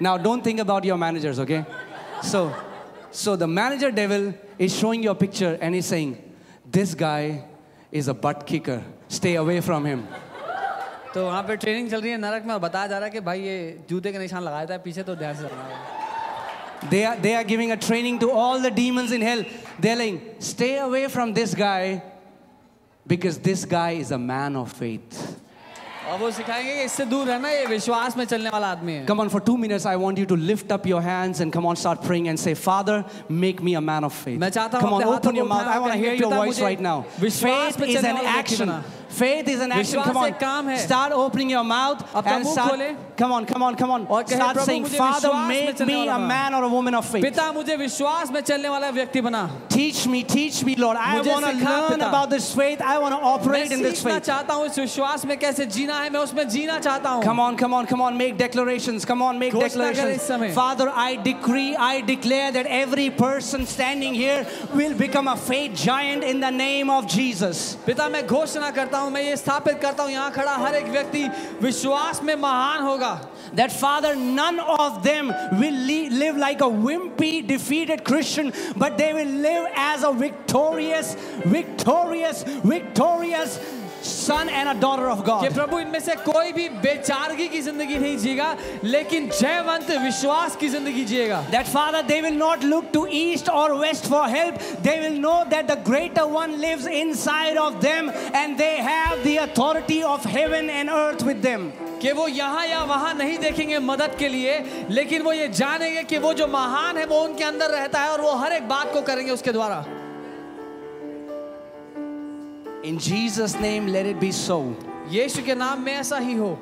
now 0.00 0.16
don't 0.16 0.42
think 0.42 0.60
about 0.60 0.84
your 0.84 0.96
managers, 0.96 1.38
okay? 1.38 1.64
So, 2.22 2.52
so 3.10 3.36
the 3.36 3.46
manager 3.46 3.90
devil 3.90 4.34
is 4.58 4.76
showing 4.76 5.02
you 5.02 5.10
a 5.10 5.14
picture 5.14 5.56
and 5.60 5.74
he's 5.74 5.86
saying, 5.86 6.16
this 6.70 6.94
guy 6.94 7.44
is 7.92 8.08
a 8.08 8.14
butt 8.14 8.46
kicker. 8.46 8.82
Stay 9.08 9.36
away 9.36 9.60
from 9.60 9.84
him. 9.84 10.08
तो 11.13 11.25
वहाँ 11.25 11.41
पे 11.43 11.55
training 11.57 11.89
चल 11.91 12.01
रही 12.01 12.11
है 12.11 12.17
नरक 12.17 12.43
में 12.45 12.53
और 12.53 12.59
बताया 12.59 12.87
जा 12.87 12.97
रहा 12.97 13.05
है 13.05 13.11
कि 13.11 13.19
भाई 13.27 13.41
ये 13.41 13.77
जूते 13.89 14.11
का 14.13 14.19
निशान 14.19 14.43
लगाया 14.43 14.65
था 14.65 14.77
पीछे 14.85 15.03
तो 15.03 15.15
ध्यान 15.15 15.35
से 15.35 15.43
रखना 15.43 15.63
है 15.63 15.95
They 16.89 17.03
are, 17.09 17.15
they 17.21 17.33
are 17.35 17.43
giving 17.43 17.71
a 17.71 17.77
training 17.77 18.19
to 18.19 18.29
all 18.29 18.59
the 18.59 18.69
demons 18.69 19.11
in 19.11 19.21
hell. 19.21 19.43
They're 19.79 19.95
like, 19.95 20.35
stay 20.39 20.77
away 20.77 21.07
from 21.07 21.33
this 21.33 21.55
guy 21.55 22.03
because 23.05 23.39
this 23.39 23.65
guy 23.65 23.91
is 24.03 24.11
a 24.11 24.17
man 24.19 24.55
of 24.55 24.71
faith. 24.71 25.37
और 26.09 26.19
वो 26.19 26.29
सिखाएंगे 26.31 26.73
कि 26.75 26.81
इससे 26.83 27.05
दूर 27.05 27.25
रहना 27.27 27.49
ये 27.49 27.65
विश्वास 27.67 28.15
में 28.17 28.23
चलने 28.25 28.49
वाला 28.49 28.67
आदमी 28.71 28.93
है 28.93 29.05
Come 29.07 29.19
on, 29.23 29.29
for 29.29 29.39
two 29.41 29.57
minutes, 29.57 29.85
I 29.85 29.95
want 30.03 30.17
you 30.21 30.25
to 30.27 30.35
lift 30.51 30.71
up 30.71 30.85
your 30.85 31.01
hands 31.01 31.41
and 31.41 31.51
come 31.51 31.65
on, 31.65 31.75
start 31.75 32.01
praying 32.03 32.27
and 32.29 32.39
say, 32.39 32.53
Father, 32.53 33.03
make 33.27 33.61
me 33.61 33.73
a 33.75 33.81
man 33.81 34.03
of 34.03 34.13
faith. 34.13 34.39
मैं 34.39 34.49
चाहता 34.49 34.77
हूं 34.77 34.81
Come 34.85 34.93
on, 34.93 35.01
अपने 35.01 35.11
हाथों 35.11 35.17
open 35.17 35.31
को 35.31 35.35
your 35.41 35.47
mouth. 35.49 35.61
उठाएं 35.63 35.73
I 35.73 35.77
और 35.77 35.81
want 35.81 35.93
to 35.93 35.97
कहेंगे, 35.97 36.07
hear 36.07 36.15
your 36.15 36.31
"पिता, 36.31 36.37
voice 39.11 39.17
मुझे 39.17 39.17
right 39.17 39.17
now. 39.17 39.17
विश्वास 39.17 39.17
Faith 39.17 39.45
में 39.45 39.53
is 39.53 39.59
चलने 39.59 39.67
an 39.67 39.67
वाला 39.67 39.67
व्यक्ति 39.67 39.67
action. 39.67 39.67
बना। 39.67 39.67
Faith 39.67 39.67
is 39.67 39.67
an 39.67 39.71
action. 39.71 39.77
विश्वास 39.77 40.07
Come 40.07 40.17
on. 40.17 40.27
एक 40.27 40.39
काम 40.39 40.67
है। 40.69 40.87
Start 40.87 41.11
opening 41.11 41.49
your 41.49 41.63
mouth 41.63 42.03
अपना 42.13 42.31
and 42.31 42.43
मुंह 42.43 42.53
start. 42.53 42.69
खोले। 42.69 42.95
Come 43.17 43.31
on, 43.31 43.45
come 43.47 43.63
on, 43.63 43.75
come 43.75 43.91
on. 43.91 44.05
और 44.07 44.23
कहे, 44.23 44.35
Start 44.37 44.53
"प्रभु, 44.53 44.65
saying, 44.65 44.81
मुझे 44.81 44.97
Father, 44.97 45.29
विश्वास 45.29 45.47
में 45.49 45.67
make 45.67 45.75
चलने 45.77 45.93
me 45.93 45.97
वाला 45.97 46.15
a 46.15 46.19
बना." 46.19 46.27
man 46.27 46.53
or 46.53 46.63
a 46.63 46.69
woman 46.69 46.93
of 46.93 47.05
faith. 47.05 47.23
पिता 47.23 47.51
मुझे 47.53 47.75
विश्वास 47.77 48.31
में 48.31 48.41
चलने 48.41 48.69
वाला 48.69 48.89
व्यक्ति 48.89 49.21
बना 49.21 49.49
Teach 49.69 50.05
me, 50.07 50.23
teach 50.23 50.63
me, 50.63 50.75
Lord. 50.75 50.97
I 50.97 51.17
मुझे 51.17 51.31
want 51.31 51.45
to 51.45 51.51
सिखा, 51.51 51.69
learn 51.69 51.93
पिता। 51.93 52.07
about 52.09 52.29
this 52.29 52.53
faith. 52.53 52.81
I 52.81 52.97
want 52.99 53.13
to 53.15 53.21
मैं 53.21 53.33
operate 53.33 53.71
in 53.71 53.81
this 53.81 53.99
सीखना 53.99 54.13
faith. 54.13 54.23
चाहता 54.25 54.53
हूँ 54.53 54.65
इस 54.67 54.77
विश्वास 54.79 55.25
में 55.25 55.37
कैसे 55.37 55.65
जीना 55.65 55.99
है 56.01 56.09
मैं 56.09 56.19
उसमें 56.19 56.47
जीना 56.49 56.77
चाहता 56.79 57.09
हूँ 57.09 57.23
Come 57.23 57.39
on, 57.39 57.57
come 57.57 57.73
on, 57.73 57.85
come 57.87 58.01
on. 58.01 58.17
Make 58.17 58.37
declarations. 58.37 59.03
Come 59.05 59.21
on, 59.21 59.39
make 59.39 59.53
घोषणा 59.53 59.91
करें 59.91 60.13
इस 60.15 60.21
declarations. 60.21 60.27
समय। 60.27 60.53
Father, 60.53 60.89
I 60.89 61.15
decree, 61.15 61.75
I 61.75 62.01
declare 62.01 62.51
that 62.51 62.67
every 62.67 63.09
person 63.09 63.65
standing 63.65 64.13
here 64.13 64.45
will 64.75 64.93
become 64.93 65.27
a 65.27 65.35
faith 65.35 65.73
giant 65.75 66.23
in 66.23 66.39
the 66.39 66.51
name 66.51 66.89
of 66.89 67.07
Jesus. 67.07 67.77
पिता 67.85 68.09
मैं 68.09 68.25
घोषणा 68.27 68.71
करता 68.71 68.97
हूँ 69.01 69.11
मैं 69.11 69.21
ये 69.23 69.37
स्थापित 69.37 69.79
करता 69.81 70.03
हूँ 70.03 70.11
यहाँ 70.11 70.31
खड़ा 70.31 70.55
हर 70.57 70.75
एक 70.75 70.87
व्यक्ति 70.91 71.27
विश्वास 71.61 72.21
में 72.23 72.35
महान 72.35 72.81
होगा 72.83 73.19
That 73.53 73.71
Father, 73.71 74.13
none 74.15 74.59
of 74.59 75.03
them 75.03 75.33
will 75.53 75.73
li- 75.73 76.09
live 76.09 76.35
like 76.35 76.59
a 76.59 76.65
wimpy, 76.65 77.47
defeated 77.47 78.03
Christian, 78.03 78.51
but 78.75 78.97
they 78.97 79.13
will 79.13 79.25
live 79.25 79.69
as 79.73 80.03
a 80.03 80.11
victorious, 80.11 81.15
victorious, 81.45 82.43
victorious 82.43 83.57
son 84.02 84.48
and 84.48 84.68
a 84.68 84.74
daughter 84.80 85.08
of 85.08 85.18
कि 85.18 85.26
God. 85.26 85.54
प्रभु 85.54 85.78
इनमें 85.78 86.00
से 86.00 86.14
कोई 86.24 86.52
भी 86.52 86.68
बेचारगी 86.82 87.48
की 87.48 87.60
ज़िंदगी 87.60 87.96
नहीं 87.98 88.16
जिएगा 88.18 88.56
लेकिन 88.84 89.28
जयवंत 89.30 89.90
विश्वास 90.02 90.56
की 90.56 90.68
ज़िंदगी 90.68 91.04
जिएगा 91.04 91.50
That 91.50 91.68
Father, 91.68 92.02
they 92.02 92.20
will 92.22 92.38
not 92.38 92.64
look 92.64 92.92
to 92.92 93.06
east 93.10 93.48
or 93.48 93.78
west 93.78 94.06
for 94.06 94.24
help. 94.28 94.58
They 94.82 94.98
will 95.00 95.18
know 95.20 95.44
that 95.50 95.68
the 95.68 95.76
greater 95.84 96.26
one 96.26 96.60
lives 96.60 96.86
inside 96.86 97.56
of 97.56 97.80
them 97.80 98.10
and 98.34 98.58
they 98.58 98.76
have 98.78 99.22
the 99.24 99.38
authority 99.38 100.02
of 100.04 100.24
heaven 100.24 100.70
and 100.70 100.90
earth 100.90 101.22
with 101.22 101.42
them. 101.42 101.72
कि 102.02 102.12
वो 102.12 102.26
यहाँ 102.28 102.66
या 102.66 102.82
वहाँ 102.84 103.12
नहीं 103.14 103.38
देखेंगे 103.38 103.78
मदद 103.78 104.16
के 104.18 104.28
लिए 104.28 104.58
लेकिन 104.90 105.22
वो 105.22 105.32
ये 105.32 105.48
जानेंगे 105.48 106.02
कि 106.04 106.18
वो 106.18 106.32
जो 106.34 106.46
महान 106.48 106.96
है 106.98 107.04
वो 107.06 107.20
उनके 107.24 107.44
अंदर 107.44 107.70
रहता 107.70 108.00
है 108.00 108.10
और 108.10 108.20
वो 108.20 108.32
हर 108.36 108.52
एक 108.52 108.68
बात 108.68 108.92
को 108.92 109.02
करेंगे 109.02 109.30
उसके 109.32 109.52
द्वारा 109.52 109.84
In 112.83 112.99
Jesus' 112.99 113.59
name, 113.59 113.87
let 113.87 114.05
it 114.05 114.19
be 114.19 114.31
so. 114.31 114.59
यीशु 115.11 115.43
के 115.45 115.55
नाम 115.55 115.81
में 115.81 115.93
ऐसा 115.93 116.17
ही 116.17 116.33
हो 116.37 116.57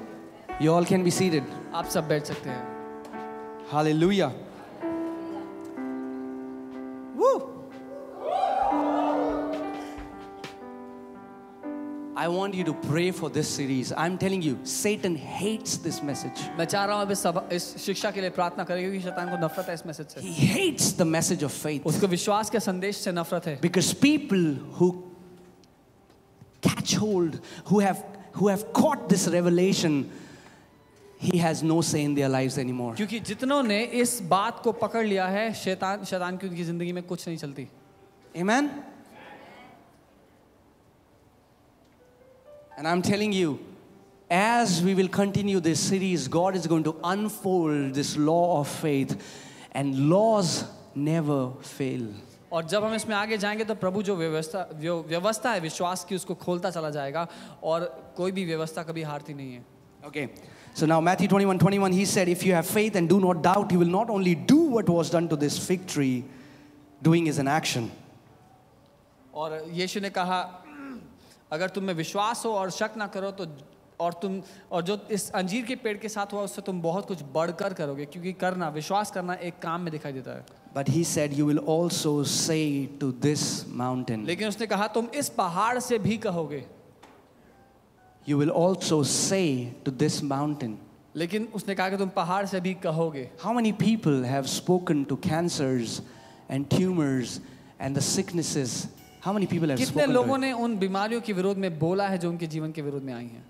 You 0.59 0.71
all 0.73 0.85
can 0.85 1.03
be 1.03 1.11
seated. 1.11 1.43
आप 1.73 1.85
सब 1.89 2.07
बैठ 2.07 2.25
सकते 2.25 2.49
हैं 2.49 2.63
Hallelujah. 3.71 4.31
Woo! 7.17 7.51
I 12.17 12.29
want 12.29 12.53
you 12.53 12.63
to 12.63 12.73
pray 12.73 13.11
for 13.11 13.29
this 13.29 13.47
series. 13.49 13.91
I'm 13.91 14.17
telling 14.17 14.41
you, 14.41 14.57
Satan 14.63 15.15
hates 15.17 15.77
this 15.77 16.01
message. 16.01 16.39
मैं 16.57 16.65
चाह 16.65 16.85
रहा 16.85 16.95
हूँ 16.95 17.05
अब 17.05 17.11
इस 17.11 17.19
सभा 17.23 17.43
इस 17.53 17.63
शिक्षा 17.85 18.11
के 18.11 18.21
लिए 18.21 18.29
प्रार्थना 18.37 18.63
करें 18.63 18.81
क्योंकि 18.81 19.01
शैतान 19.01 19.29
को 19.29 19.45
नफरत 19.45 19.67
है 19.67 19.73
इस 19.73 19.85
मैसेज 19.85 20.07
से 20.07 20.21
He 20.21 20.47
hates 20.53 20.93
the 20.93 21.05
message 21.05 21.43
of 21.43 21.51
faith 21.51 21.85
उसको 21.85 22.07
विश्वास 22.07 22.49
के 22.49 22.59
संदेश 22.59 22.97
से 22.97 23.11
नफरत 23.11 23.47
है 23.47 23.59
because 23.61 23.93
people 23.93 24.45
who 24.79 25.03
catch 26.89 26.95
hold, 27.05 27.39
who 27.71 27.79
have 27.87 28.03
who 28.35 28.49
have 28.49 28.63
caught 28.73 29.07
this 29.09 29.27
revelation, 29.27 30.11
he 31.17 31.37
has 31.37 31.63
no 31.63 31.81
say 31.81 32.03
in 32.03 32.15
their 32.15 32.29
lives 32.29 32.57
anymore. 32.57 32.93
क्योंकि 32.95 33.19
जितनों 33.19 33.61
ने 33.63 33.83
इस 34.01 34.19
बात 34.29 34.61
को 34.63 34.71
पकड़ 34.81 35.05
लिया 35.05 35.27
है 35.27 35.53
शैतान 35.53 36.03
शैतान 36.05 36.37
की 36.37 36.47
उनकी 36.47 36.63
जिंदगी 36.63 36.91
में 36.91 37.03
कुछ 37.03 37.27
नहीं 37.27 37.37
चलती 37.37 37.67
Amen? 38.35 38.69
And 42.77 42.85
I'm 42.85 43.01
telling 43.01 43.31
you, 43.31 43.59
as 44.29 44.81
we 44.83 44.93
will 44.95 45.07
continue 45.07 45.61
this 45.61 45.79
series, 45.79 46.27
God 46.27 46.57
is 46.57 46.67
going 46.67 46.83
to 46.83 46.95
unfold 47.03 47.93
this 47.93 48.17
law 48.17 48.59
of 48.59 48.67
faith, 48.67 49.15
and 49.71 50.09
laws 50.09 50.65
never 50.93 51.51
fail. 51.61 52.05
और 52.52 52.64
जब 52.64 52.84
हम 52.84 52.94
इसमें 52.94 53.16
आगे 53.16 53.38
जाएँगे 53.38 53.64
तो 53.64 53.74
प्रभु 53.74 54.02
जो 54.02 54.16
व्यवस्था 54.16 54.68
जो 54.74 55.04
व्यवस्था 55.08 55.52
है 55.52 55.60
विश्वास 55.60 56.04
की 56.04 56.14
उसको 56.14 56.34
खोलता 56.34 56.70
चला 56.70 56.90
जाएगा 56.90 57.26
और 57.62 57.84
कोई 58.16 58.32
भी 58.32 58.44
व्यवस्था 58.44 58.82
कभी 58.82 59.02
हारती 59.02 59.34
नहीं 59.34 59.52
है। 59.54 59.64
Okay 60.06 60.28
so 60.76 60.86
now 60.86 61.00
Matthew 61.00 61.28
21 61.28 61.58
21 61.58 61.92
he 61.92 62.06
said 62.06 62.28
if 62.28 62.44
you 62.44 62.54
have 62.54 62.62
faith 62.62 62.96
and 62.96 63.08
do 63.08 63.18
not 63.20 63.36
doubt 63.36 63.72
he 63.72 63.76
will 63.76 63.88
not 63.88 64.10
only 64.10 64.34
do 64.34 64.58
what 64.70 64.88
was 64.88 65.12
done 65.12 65.26
to 65.26 65.36
this 65.36 65.66
fig 65.66 66.24
doing 67.02 67.28
is 67.28 67.40
an 67.40 67.48
action 67.48 67.90
और 69.34 69.64
यीशु 69.68 70.00
ने 70.00 70.10
कहा 70.10 70.40
अगर 71.52 71.68
तुम 71.68 71.84
में 71.84 71.94
विश्वास 71.94 72.44
हो 72.46 72.52
और 72.52 72.70
शक 72.70 72.90
ना 72.96 73.06
करो 73.06 73.30
तो 73.30 73.44
और 74.00 74.12
तुम 74.22 74.40
और 74.72 74.82
जो 74.82 74.98
इस 75.10 75.30
अंजीर 75.40 75.64
के 75.66 75.76
पेड़ 75.84 75.96
के 75.98 76.08
साथ 76.08 76.32
हुआ 76.32 76.42
उससे 76.42 76.62
तुम 76.66 76.80
बहुत 76.82 77.06
कुछ 77.08 77.22
बढ़कर 77.34 77.74
करोगे 77.80 78.04
क्योंकि 78.12 78.32
करना 78.40 78.68
विश्वास 78.76 79.10
करना 79.10 79.34
एक 79.48 79.58
काम 79.62 79.80
में 79.80 79.92
दिखाई 79.92 80.12
देता 80.12 80.36
है 80.36 80.58
But 80.74 80.88
he 80.88 81.02
said, 81.04 81.32
You 81.32 81.46
will 81.46 81.58
also 81.58 82.10
say 82.24 82.86
to 83.00 83.12
this 83.24 83.66
mountain, 83.80 84.26
लेकिन 84.26 84.48
उसने 84.48 84.66
कहा 84.66 84.86
तुम 84.94 85.08
इस 85.14 85.28
पहाड़ 85.38 85.78
से 85.78 85.98
भी 85.98 86.16
कहोगे 86.26 86.62
You 88.26 88.38
will 88.38 88.50
also 88.50 89.02
say 89.02 89.72
to 89.84 89.90
this 90.04 90.22
mountain. 90.22 90.78
लेकिन 91.16 91.48
उसने 91.54 91.74
कहा 91.74 91.88
कि 91.90 91.96
तुम 91.96 92.08
पहाड़ 92.16 92.44
से 92.46 92.60
भी 92.60 92.74
कहोगे 92.84 93.28
How 93.44 93.52
many 93.52 93.72
people 93.72 94.22
have 94.24 94.48
spoken 94.48 95.04
to 95.06 95.16
cancers 95.28 96.00
and 96.48 96.70
tumors 96.70 97.40
and 97.80 97.96
the 97.96 98.02
sicknesses? 98.02 98.86
How 99.24 99.32
many 99.32 99.46
people 99.46 99.68
have 99.68 99.78
कितने 99.78 100.02
spoken 100.02 100.12
लोगों 100.14 100.28
to 100.28 100.34
it? 100.34 100.40
ने 100.40 100.52
उन 100.64 100.76
बीमारियों 100.78 101.20
के 101.20 101.32
विरोध 101.32 101.56
में 101.56 101.78
बोला 101.78 102.08
है 102.08 102.18
जो 102.18 102.28
उनके 102.30 102.46
जीवन 102.46 102.72
के 102.72 102.82
विरोध 102.82 103.02
में 103.02 103.12
आई 103.14 103.24
हैं 103.24 103.44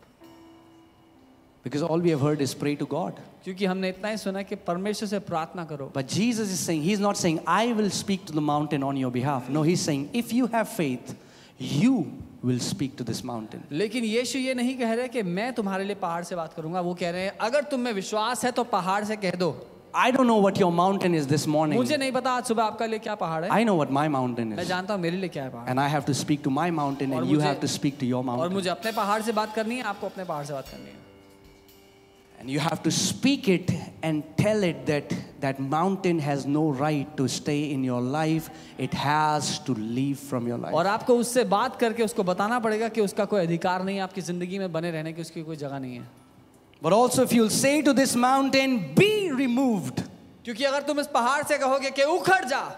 Because 1.65 1.81
all 1.81 1.99
we 1.99 2.11
have 2.11 2.21
heard 2.21 2.41
is 2.41 2.53
pray 2.53 2.75
to 2.75 2.85
God. 2.85 3.19
क्योंकि 3.43 3.65
हमने 3.65 3.89
इतना 3.89 4.09
ही 4.09 4.17
सुना 4.17 4.41
कि 4.43 4.55
परमेश्वर 4.67 5.07
से 5.07 5.19
प्रार्थना 5.19 5.63
करो 5.65 5.91
But 5.93 6.07
Jesus 6.07 6.51
is 6.51 6.59
saying, 6.59 6.83
He's 6.83 6.99
not 6.99 7.17
saying, 7.17 7.39
I 7.47 7.73
will 7.73 7.89
speak 7.89 8.25
to 8.27 8.33
the 8.33 8.41
mountain 8.41 8.83
on 8.83 8.95
your 8.97 9.11
behalf. 9.11 9.49
No, 9.49 9.63
He's 9.63 9.81
saying, 9.81 10.09
if 10.13 10.31
you 10.33 10.47
have 10.47 10.69
faith, 10.69 11.15
you 11.59 12.11
will 12.43 12.59
speak 12.59 12.95
to 12.97 13.03
this 13.03 13.23
mountain. 13.23 13.63
लेकिन 13.71 14.03
यीशु 14.03 14.39
ये 14.39 14.53
नहीं 14.53 14.77
कह 14.77 14.93
रहे 14.93 15.07
कि 15.07 15.23
मैं 15.23 15.51
तुम्हारे 15.53 15.83
लिए 15.83 15.95
पहाड़ 16.01 16.23
से 16.23 16.35
बात 16.35 16.53
करूंगा 16.53 16.81
वो 16.81 16.93
कह 16.99 17.09
रहे 17.11 17.23
हैं 17.23 17.37
अगर 17.47 17.63
तुम 17.71 17.79
में 17.79 17.91
विश्वास 17.93 18.45
है 18.45 18.51
तो 18.51 18.63
पहाड़ 18.75 19.03
से 19.03 19.15
कह 19.15 19.35
दो 19.39 19.55
I 19.95 20.11
don't 20.11 20.27
know 20.27 20.37
what 20.43 20.57
your 20.59 20.71
mountain 20.71 21.13
is 21.15 21.25
this 21.25 21.47
morning. 21.47 21.77
मुझे 21.79 21.97
नहीं 21.97 22.11
पता 22.11 22.31
आज 22.37 22.43
सुबह 22.51 22.63
आपका 22.63 22.85
लिए 22.85 22.99
क्या 22.99 23.15
पहाड़ 23.15 23.43
है 23.43 23.49
I 23.49 23.63
know 23.63 23.75
what 23.81 23.91
my 23.97 24.07
mountain 24.17 24.53
मैं 24.55 24.63
is. 24.63 24.67
जानता 24.67 24.93
हूँ 24.93 25.01
मेरे 25.01 25.17
लिए 25.17 25.29
क्या 25.29 25.43
है 25.43 25.49
पहाड़ 25.51 25.69
And 25.69 25.79
I 25.79 25.87
have 25.87 26.05
to 26.05 26.13
speak 26.13 26.43
to 26.43 26.51
my 26.59 26.69
mountain, 26.81 27.13
और 27.13 27.23
and 27.23 27.31
you 27.31 27.37
मुझे- 27.37 27.49
have 27.49 27.59
to 27.61 27.71
speak 27.77 27.97
to 27.99 28.05
your 28.05 28.21
और 28.21 28.25
mountain. 28.29 28.53
मुझे 28.53 28.69
अपने 28.69 28.91
पहाड़ 28.91 29.21
से 29.21 29.31
बात 29.31 29.55
करनी 29.55 29.75
है 29.75 29.83
आपको 29.93 30.07
अपने 30.07 30.23
पहाड़ 30.23 30.45
से 30.45 30.53
बात 30.53 30.69
करनी 30.69 30.89
है 30.89 31.03
And 32.39 32.49
you 32.49 32.59
have 32.59 32.83
to 32.83 32.91
speak 32.91 33.47
it 33.47 33.71
and 34.03 34.23
tell 34.37 34.63
it 34.63 34.85
that 34.85 35.13
that 35.39 35.59
mountain 35.59 36.19
has 36.19 36.45
no 36.45 36.69
right 36.69 37.07
to 37.17 37.27
stay 37.27 37.71
in 37.71 37.83
your 37.83 38.01
life. 38.01 38.49
It 38.77 38.93
has 38.93 39.57
to 39.59 39.73
leave 39.73 40.19
from 40.19 40.47
your 40.47 40.57
life. 40.57 40.73
और 40.73 40.87
आपको 40.87 41.15
उससे 41.17 41.43
बात 41.43 41.79
करके 41.79 42.03
उसको 42.03 42.23
बताना 42.23 42.59
पड़ेगा 42.59 42.89
कि 42.89 43.01
उसका 43.01 43.25
कोई 43.25 43.41
अधिकार 43.41 43.83
नहीं 43.83 43.95
है 43.95 44.01
आपकी 44.03 44.21
जिंदगी 44.21 44.59
में 44.59 44.71
बने 44.71 44.91
रहने 44.91 45.13
की 45.13 45.21
उसकी 45.21 45.43
कोई 45.43 45.55
जगह 45.55 45.79
नहीं 45.79 45.95
है 45.95 46.05
But 46.81 46.93
also, 46.93 47.23
if 47.23 47.31
you'll 47.33 47.49
say 47.49 47.81
to 47.81 47.93
this 47.93 48.15
mountain, 48.15 48.93
be 48.93 49.31
removed, 49.31 50.03
क्योंकि 50.43 50.63
अगर 50.63 50.81
तुम 50.87 50.99
इस 50.99 51.07
पहाड़ 51.13 51.43
से 51.43 51.57
कहोगे 51.57 51.91
कि 51.91 52.03
उखड़ 52.03 52.43
जा 52.45 52.75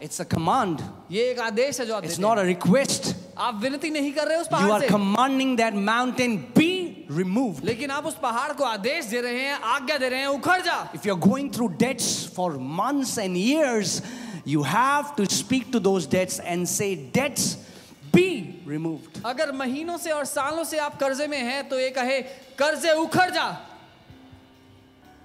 it's 0.00 0.20
a 0.20 0.24
command, 0.24 0.82
ये 1.10 1.30
एक 1.30 1.38
आदेश 1.40 1.80
है 1.80 1.86
जो 1.86 1.94
आप 1.94 2.02
it's 2.04 2.16
देते 2.18 2.22
not 2.22 2.38
हैं। 2.38 2.44
a 2.44 2.54
request. 2.54 3.14
आप 3.38 3.60
विनती 3.62 3.90
नहीं 3.90 4.12
कर 4.12 4.28
रहे 4.28 4.36
उस 4.36 4.46
You 4.46 4.52
पहाड़ 4.52 4.70
are 4.70 4.80
से 4.80 4.88
commanding 4.88 5.56
that 5.56 5.74
mountain 5.74 6.52
be 6.54 6.83
removed. 7.09 7.63
लेकिन 7.63 7.91
आप 7.91 8.05
उस 8.05 8.15
पहाड़ 8.21 8.51
को 8.53 8.63
आदेश 8.63 9.05
दे 9.05 9.21
रहे 9.21 9.41
हैं 9.41 9.59
आज्ञा 9.61 9.97
दे 9.97 10.09
रहे 10.09 10.19
हैं 10.19 10.27
उखड़ 10.27 10.61
जा 10.61 10.93
If 10.93 11.05
you're 11.05 11.19
going 11.19 11.51
through 11.51 11.69
debts 11.77 12.25
for 12.25 12.51
months 12.57 13.17
and 13.17 13.37
years, 13.37 14.01
you 14.45 14.63
have 14.63 15.15
to 15.15 15.25
speak 15.29 15.71
to 15.71 15.79
those 15.79 16.05
debts 16.07 16.39
and 16.39 16.67
say, 16.67 16.95
Debts 16.95 17.57
be 18.11 18.59
removed. 18.65 19.21
अगर 19.25 19.51
महीनों 19.51 19.97
से 19.97 20.11
और 20.11 20.25
सालों 20.25 20.63
से 20.63 20.77
आप 20.79 20.97
कर्जे 20.99 21.27
में 21.27 21.37
हैं 21.37 21.67
तो 21.69 21.79
ये 21.79 21.89
कहे 21.91 22.21
कर्जे 22.57 22.91
उखड़ 23.03 23.29
जा 23.31 23.47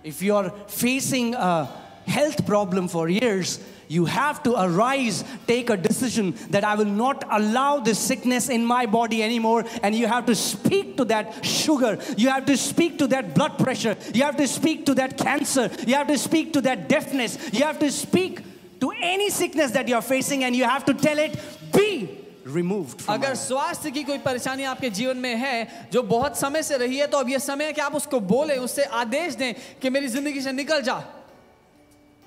If 0.03 0.23
you're 0.23 0.51
facing 0.67 1.35
a 1.35 1.69
health 2.07 2.47
problem 2.47 2.89
for 2.89 3.09
years, 3.09 3.61
you 3.90 4.06
have 4.06 4.42
to 4.44 4.54
arise, 4.60 5.24
take 5.48 5.70
a 5.70 5.78
decision 5.78 6.36
that 6.50 6.64
I 6.64 6.76
will 6.76 6.86
not 6.86 7.24
allow 7.30 7.80
this 7.80 8.00
sickness 8.00 8.50
in 8.50 8.66
my 8.66 8.86
body 8.86 9.22
anymore. 9.22 9.66
And 9.84 9.94
you 9.94 10.08
have 10.08 10.26
to 10.26 10.36
speak 10.36 10.98
to 10.98 11.06
that 11.06 11.46
sugar. 11.46 12.00
You 12.18 12.30
have 12.30 12.46
to 12.48 12.58
speak 12.58 12.98
to 13.00 13.08
that 13.08 13.36
blood 13.36 13.58
pressure. 13.60 13.96
You 14.14 14.24
have 14.24 14.38
to 14.38 14.48
speak 14.48 14.86
to 14.88 14.96
that 14.96 15.18
cancer. 15.18 15.70
You 15.86 15.96
have 15.96 16.08
to 16.08 16.18
speak 16.18 16.54
to 16.54 16.62
that 16.62 16.90
deafness. 16.90 17.38
You 17.54 17.64
have 17.66 17.80
to 17.80 17.92
speak 17.92 18.42
to 18.80 18.92
any 19.02 19.30
sickness 19.30 19.72
that 19.72 19.88
you're 19.88 20.02
facing 20.02 20.44
and 20.44 20.56
you 20.56 20.64
have 20.66 20.86
to 20.86 20.94
tell 20.94 21.18
it, 21.20 21.40
be 21.72 22.10
removed. 22.44 23.02
From 23.02 23.14
my 23.14 23.18
अगर 23.18 23.30
life." 23.30 23.48
स्वास्थ्य 23.48 23.92
की 23.92 24.04
कोई 24.04 24.18
परेशानी 24.26 24.64
आपके 24.64 24.90
जीवन 24.90 25.18
में 25.18 25.36
है 25.36 25.90
जो 25.92 26.04
बहुत 26.04 26.38
समय 26.38 26.64
से 26.64 26.78
रही 26.78 26.98
है 26.98 27.08
तो 27.08 27.18
अब 27.18 27.30
ये 27.30 27.40
समय 27.40 27.66
है 27.66 27.74
कि 27.74 27.82
आप 27.82 27.96
उसको 27.96 28.20
बोले 28.20 28.58
उससे 28.58 28.84
आदेश 28.84 29.36
दें 29.36 29.54
कि 29.82 29.90
मेरी 29.90 30.08
जिंदगी 30.08 30.42
से 30.42 30.52
निकल 30.52 30.82
जा 30.82 31.04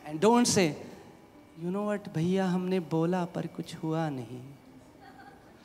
And 0.09 0.19
don't 0.19 0.47
say, 0.47 0.74
you 1.64 1.69
know 1.72 1.81
what 1.90 2.07
भैया 2.15 2.45
हमने 2.45 2.80
बोला 2.91 3.23
पर 3.34 3.45
कुछ 3.56 3.73
हुआ 3.84 4.07
नहीं। 4.10 4.40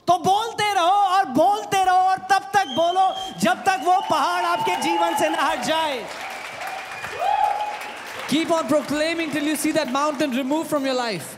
तो 0.09 0.17
बोलते 0.25 0.73
रहो 0.75 0.99
और 1.15 1.25
बोलते 1.39 1.83
रहो 1.85 2.03
और 2.11 2.19
तब 2.31 2.43
तक 2.55 2.67
बोलो 2.75 3.07
जब 3.41 3.63
तक 3.65 3.81
वो 3.85 3.95
पहाड़ 4.11 4.45
आपके 4.47 4.77
जीवन 4.83 5.17
से 5.19 5.29
ना 5.29 5.43
हट 5.43 5.65
जाए। 5.65 5.97
Keep 8.31 8.53
on 8.53 8.69
proclaiming 8.69 9.33
till 9.33 9.49
you 9.49 9.57
see 9.57 9.73
that 9.73 9.91
mountain 9.91 10.37
remove 10.37 10.63
from 10.65 10.87
your 10.87 10.97
life 10.97 11.37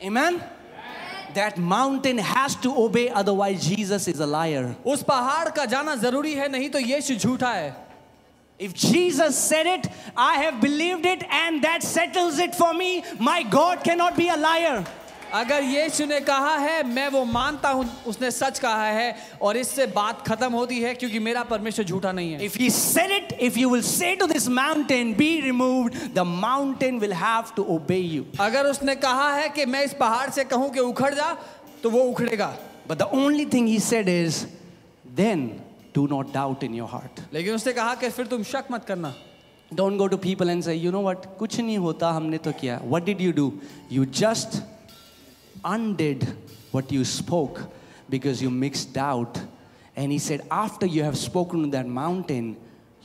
amen 0.00 0.40
that 1.34 1.58
mountain 1.74 2.18
has 2.32 2.58
to 2.62 2.72
obey 2.84 3.06
otherwise 3.22 3.68
Jesus 3.68 4.08
is 4.08 4.22
a 4.22 4.26
liar 4.26 4.74
उस 4.86 5.02
पहाड़ 5.08 5.48
का 5.50 5.64
जाना 5.76 5.94
ज़रूरी 6.02 6.34
है 6.34 6.48
नहीं 6.48 6.70
तो 6.70 6.78
यीशु 6.78 7.14
झूठा 7.14 7.52
है। 7.52 7.70
If 8.60 8.74
Jesus 8.74 9.36
said 9.38 9.66
it, 9.66 9.88
I 10.14 10.34
have 10.34 10.60
believed 10.60 11.06
it, 11.06 11.22
and 11.24 11.64
that 11.64 11.82
settles 11.82 12.38
it 12.38 12.54
for 12.54 12.74
me. 12.74 13.02
My 13.18 13.42
God 13.42 13.82
cannot 13.82 14.16
be 14.16 14.28
a 14.28 14.36
liar. 14.38 14.84
अगर 15.34 15.62
यीशु 15.62 16.04
ने 16.06 16.20
कहा 16.20 16.56
है 16.56 16.82
मैं 16.84 17.08
वो 17.08 17.24
मानता 17.24 17.68
हूँ 17.68 17.84
उसने 18.08 18.30
सच 18.30 18.58
कहा 18.58 18.86
है 18.86 19.14
और 19.42 19.56
इससे 19.56 19.86
बात 19.94 20.26
खत्म 20.26 20.52
होती 20.52 20.80
है 20.80 20.94
क्योंकि 20.94 21.18
मेरा 21.18 21.42
परमेश्वर 21.52 21.84
झूठा 21.84 22.12
नहीं 22.12 22.32
है 22.32 22.44
if 22.44 22.58
you 22.62 22.70
said 22.70 23.12
it 23.12 23.32
if 23.40 23.58
you 23.58 23.70
will 23.70 23.82
say 23.82 24.14
to 24.16 24.26
this 24.26 24.48
mountain 24.58 25.14
be 25.14 25.30
removed 25.40 25.94
the 26.14 26.26
mountain 26.26 26.98
will 27.00 27.12
have 27.22 27.54
to 27.56 27.64
obey 27.76 27.98
you 27.98 28.24
अगर 28.40 28.66
उसने 28.66 28.94
कहा 29.06 29.32
है 29.34 29.48
कि 29.48 29.66
मैं 29.66 29.84
इस 29.84 29.94
पहाड़ 30.00 30.28
से 30.30 30.44
कहूँ 30.44 30.70
कि 30.70 30.80
उखड़ 30.80 31.14
जा 31.14 31.36
तो 31.82 31.90
वो 31.90 32.02
उखड़ेगा 32.10 32.54
but 32.88 32.98
the 32.98 33.10
only 33.14 33.46
thing 33.54 33.68
he 33.68 33.78
said 33.88 34.08
is 34.08 34.44
then 35.14 35.50
do 35.93 36.07
not 36.07 36.33
doubt 36.33 36.63
in 36.63 36.73
your 36.73 36.87
heart. 36.87 37.21
लेकिन 37.33 37.55
उसने 37.55 37.73
कहा 37.73 37.95
कि 37.95 38.09
फिर 38.09 38.27
तुम 38.27 38.43
शक 38.43 38.71
मत 38.71 38.85
करना 38.85 39.13
Don't 39.73 39.97
go 39.97 40.07
to 40.07 40.17
people 40.17 40.49
and 40.49 40.63
say, 40.63 40.75
you 40.75 40.91
know 40.91 41.01
what, 41.01 41.25
कुछ 41.37 41.59
नहीं 41.59 41.77
होता 41.77 42.11
हमने 42.11 42.37
तो 42.37 42.51
किया. 42.53 42.81
What 42.83 43.05
did 43.05 43.19
you 43.19 43.33
do? 43.33 43.59
You 43.89 44.05
just 44.05 44.61
undid 45.63 46.27
what 46.71 46.91
you 46.91 47.03
spoke 47.03 47.61
because 48.09 48.41
you 48.41 48.51
mixed 48.51 48.93
doubt. 48.93 49.39
And 49.95 50.11
he 50.11 50.19
said, 50.19 50.45
after 50.51 50.85
you 50.85 51.03
have 51.03 51.17
spoken 51.17 51.63
to 51.63 51.69
that 51.71 51.87
mountain, 51.87 52.57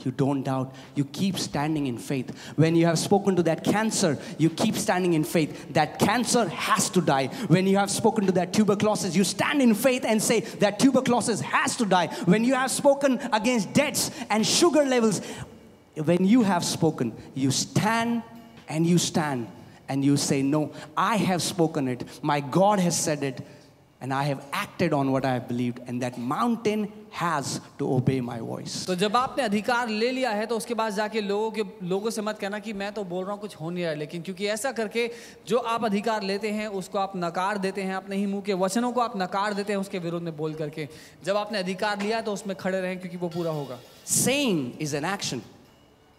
you 0.06 0.12
don't 0.12 0.44
doubt. 0.44 0.72
You 0.94 1.04
keep 1.04 1.36
standing 1.36 1.88
in 1.88 1.98
faith. 1.98 2.30
When 2.54 2.76
you 2.76 2.86
have 2.86 2.96
spoken 2.96 3.34
to 3.34 3.42
that 3.42 3.64
cancer, 3.64 4.16
you 4.38 4.48
keep 4.48 4.76
standing 4.76 5.14
in 5.14 5.24
faith. 5.24 5.74
That 5.74 5.98
cancer 5.98 6.48
has 6.48 6.88
to 6.90 7.00
die. 7.00 7.26
When 7.48 7.66
you 7.66 7.76
have 7.78 7.90
spoken 7.90 8.24
to 8.26 8.32
that 8.32 8.52
tuberculosis, 8.52 9.16
you 9.16 9.24
stand 9.24 9.60
in 9.60 9.74
faith 9.74 10.04
and 10.06 10.22
say, 10.22 10.40
that 10.60 10.78
tuberculosis 10.78 11.40
has 11.40 11.76
to 11.78 11.86
die. 11.86 12.06
When 12.26 12.44
you 12.44 12.54
have 12.54 12.70
spoken 12.70 13.18
against 13.32 13.72
debts 13.72 14.12
and 14.30 14.46
sugar 14.46 14.84
levels, 14.84 15.20
when 15.96 16.24
you 16.24 16.44
have 16.44 16.64
spoken, 16.64 17.12
you 17.34 17.50
stand 17.50 18.22
and 18.68 18.86
you 18.86 18.98
stand 18.98 19.48
and 19.88 20.04
you 20.04 20.16
say, 20.16 20.40
No, 20.40 20.72
I 20.96 21.16
have 21.16 21.42
spoken 21.42 21.88
it. 21.88 22.04
My 22.22 22.38
God 22.38 22.78
has 22.78 22.96
said 22.96 23.24
it. 23.24 23.40
And 23.98 24.12
I 24.12 24.24
have 24.24 24.44
acted 24.52 24.92
on 24.92 25.10
what 25.10 25.24
I 25.24 25.32
have 25.32 25.48
believed. 25.48 25.80
And 25.86 26.02
that 26.02 26.18
mountain 26.18 26.92
has 27.16 27.60
to 27.78 27.86
obey 27.96 28.20
my 28.20 28.38
voice. 28.40 28.86
तो 28.86 28.94
जब 28.94 29.16
आपने 29.16 29.44
अधिकार 29.44 29.88
ले 29.88 30.10
लिया 30.10 30.30
है 30.30 30.46
तो 30.46 30.56
उसके 30.56 30.74
बाद 30.74 30.92
जाके 30.92 31.20
लोगों 31.20 31.50
के 31.50 31.62
लोगों 31.86 32.10
से 32.10 32.22
मत 32.22 32.38
कहना 32.38 32.58
कि 32.58 32.72
मैं 32.72 32.92
तो 32.92 33.04
बोल 33.04 33.24
रहा 33.24 33.32
हूँ 33.32 33.40
कुछ 33.40 33.54
हो 33.56 33.70
नहीं 33.70 33.84
रहा 33.84 33.92
है 33.92 33.98
लेकिन 33.98 34.22
क्योंकि 34.22 34.46
ऐसा 34.46 34.72
करके 34.72 35.10
जो 35.48 35.58
आप 35.58 35.84
अधिकार 35.84 36.22
लेते 36.22 36.50
हैं 36.50 36.66
उसको 36.68 36.98
आप 36.98 37.12
नकार 37.16 37.58
देते 37.58 37.82
हैं 37.82 37.94
अपने 37.94 38.16
ही 38.16 38.26
मुँह 38.26 38.42
के 38.42 38.54
वचनों 38.54 38.92
को 38.92 39.00
आप 39.00 39.16
नकार 39.16 39.54
देते 39.54 39.72
हैं 39.72 39.80
उसके 39.80 39.98
विरोध 39.98 40.22
में 40.22 40.36
बोल 40.36 40.54
करके 40.54 40.88
जब 41.24 41.36
आपने 41.36 41.58
अधिकार 41.58 42.02
लिया 42.02 42.20
तो 42.20 42.32
उसमें 42.32 42.56
खड़े 42.56 42.80
रहें 42.80 42.98
क्योंकि 43.00 43.16
वो 43.16 43.28
पूरा 43.28 43.50
होगा 43.50 43.78
Saying 44.06 44.80
is 44.80 44.94
an 44.94 45.04
action. 45.04 45.40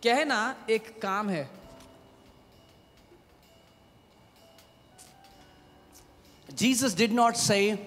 कहना 0.03 0.55
एक 0.69 1.01
काम 1.01 1.29
है 1.29 1.57
Jesus 6.49 6.95
did 6.95 7.11
not 7.11 7.37
say, 7.37 7.77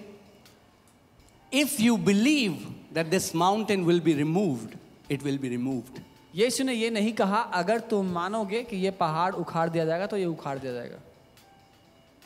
if 1.51 1.79
you 1.79 1.97
believe 1.97 2.80
that 2.92 3.10
this 3.10 3.32
mountain 3.34 3.84
will 3.84 4.00
be 4.00 4.14
removed, 4.14 4.76
it 5.08 5.22
will 5.22 5.38
be 5.38 5.48
removed. 5.48 6.00
यीशु 6.36 6.64
ने 6.64 6.72
ये 6.74 6.90
नहीं 6.90 7.12
कहा 7.14 7.40
अगर 7.58 7.80
तुम 7.90 8.06
मानोगे 8.12 8.62
कि 8.70 8.76
ये 8.76 8.90
पहाड़ 9.02 9.34
उखाड़ 9.34 9.68
दिया 9.68 9.84
जाएगा 9.84 10.06
तो 10.06 10.16
ये 10.16 10.24
उखाड़ 10.26 10.58
दिया 10.58 10.72
जाएगा 10.72 10.98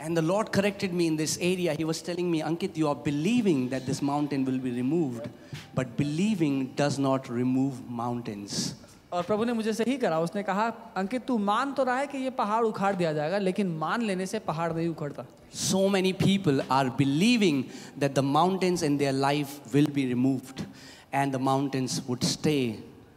And 0.01 0.17
the 0.17 0.23
Lord 0.23 0.51
corrected 0.51 0.95
me 0.95 1.07
in 1.07 1.17
this 1.17 1.37
area. 1.39 1.75
He 1.75 1.85
was 1.85 2.01
telling 2.01 2.31
me, 2.31 2.41
Ankit, 2.41 2.75
you 2.75 2.89
are 2.89 2.95
believing 2.95 3.69
that 3.69 3.85
this 3.85 4.01
mountain 4.01 4.47
will 4.47 4.59
be 4.59 4.71
removed, 4.71 5.29
but 5.75 5.95
believing 5.99 6.73
does 6.75 6.99
not 6.99 7.29
remove 7.29 7.83
mountains. 7.91 8.75
और 9.16 9.24
प्रभु 9.24 9.44
ने 9.46 9.54
मुझे 9.54 9.74
सही 9.74 9.96
करा। 9.98 10.20
उसने 10.20 10.42
कहा 10.44 10.64
अंकित 10.98 11.26
तू 11.26 11.38
मान 11.40 11.72
तो 11.74 11.84
रहा 11.84 11.98
है 11.98 12.08
कि 12.08 12.18
ये 12.18 12.30
पहाड़ 12.30 12.64
उखाड़ 12.66 12.96
दिया 12.96 13.12
जाएगा 13.14 13.38
लेकिन 13.38 13.68
मान 13.78 14.02
लेने 14.02 14.26
से 14.26 14.40
पहाड़ 14.40 14.72
नहीं 14.74 14.88
उखड़ता। 14.88 15.26
So 15.56 15.88
many 15.90 16.12
people 16.14 16.62
are 16.72 16.90
believing 16.98 17.64
that 18.00 18.14
the 18.16 18.20
mountains 18.30 18.84
in 18.84 18.98
their 18.98 19.14
life 19.14 19.74
will 19.74 19.88
be 19.96 20.06
removed 20.06 20.62
and 21.14 21.34
the 21.34 21.42
mountains 21.42 22.02
would 22.10 22.24
stay 22.24 22.58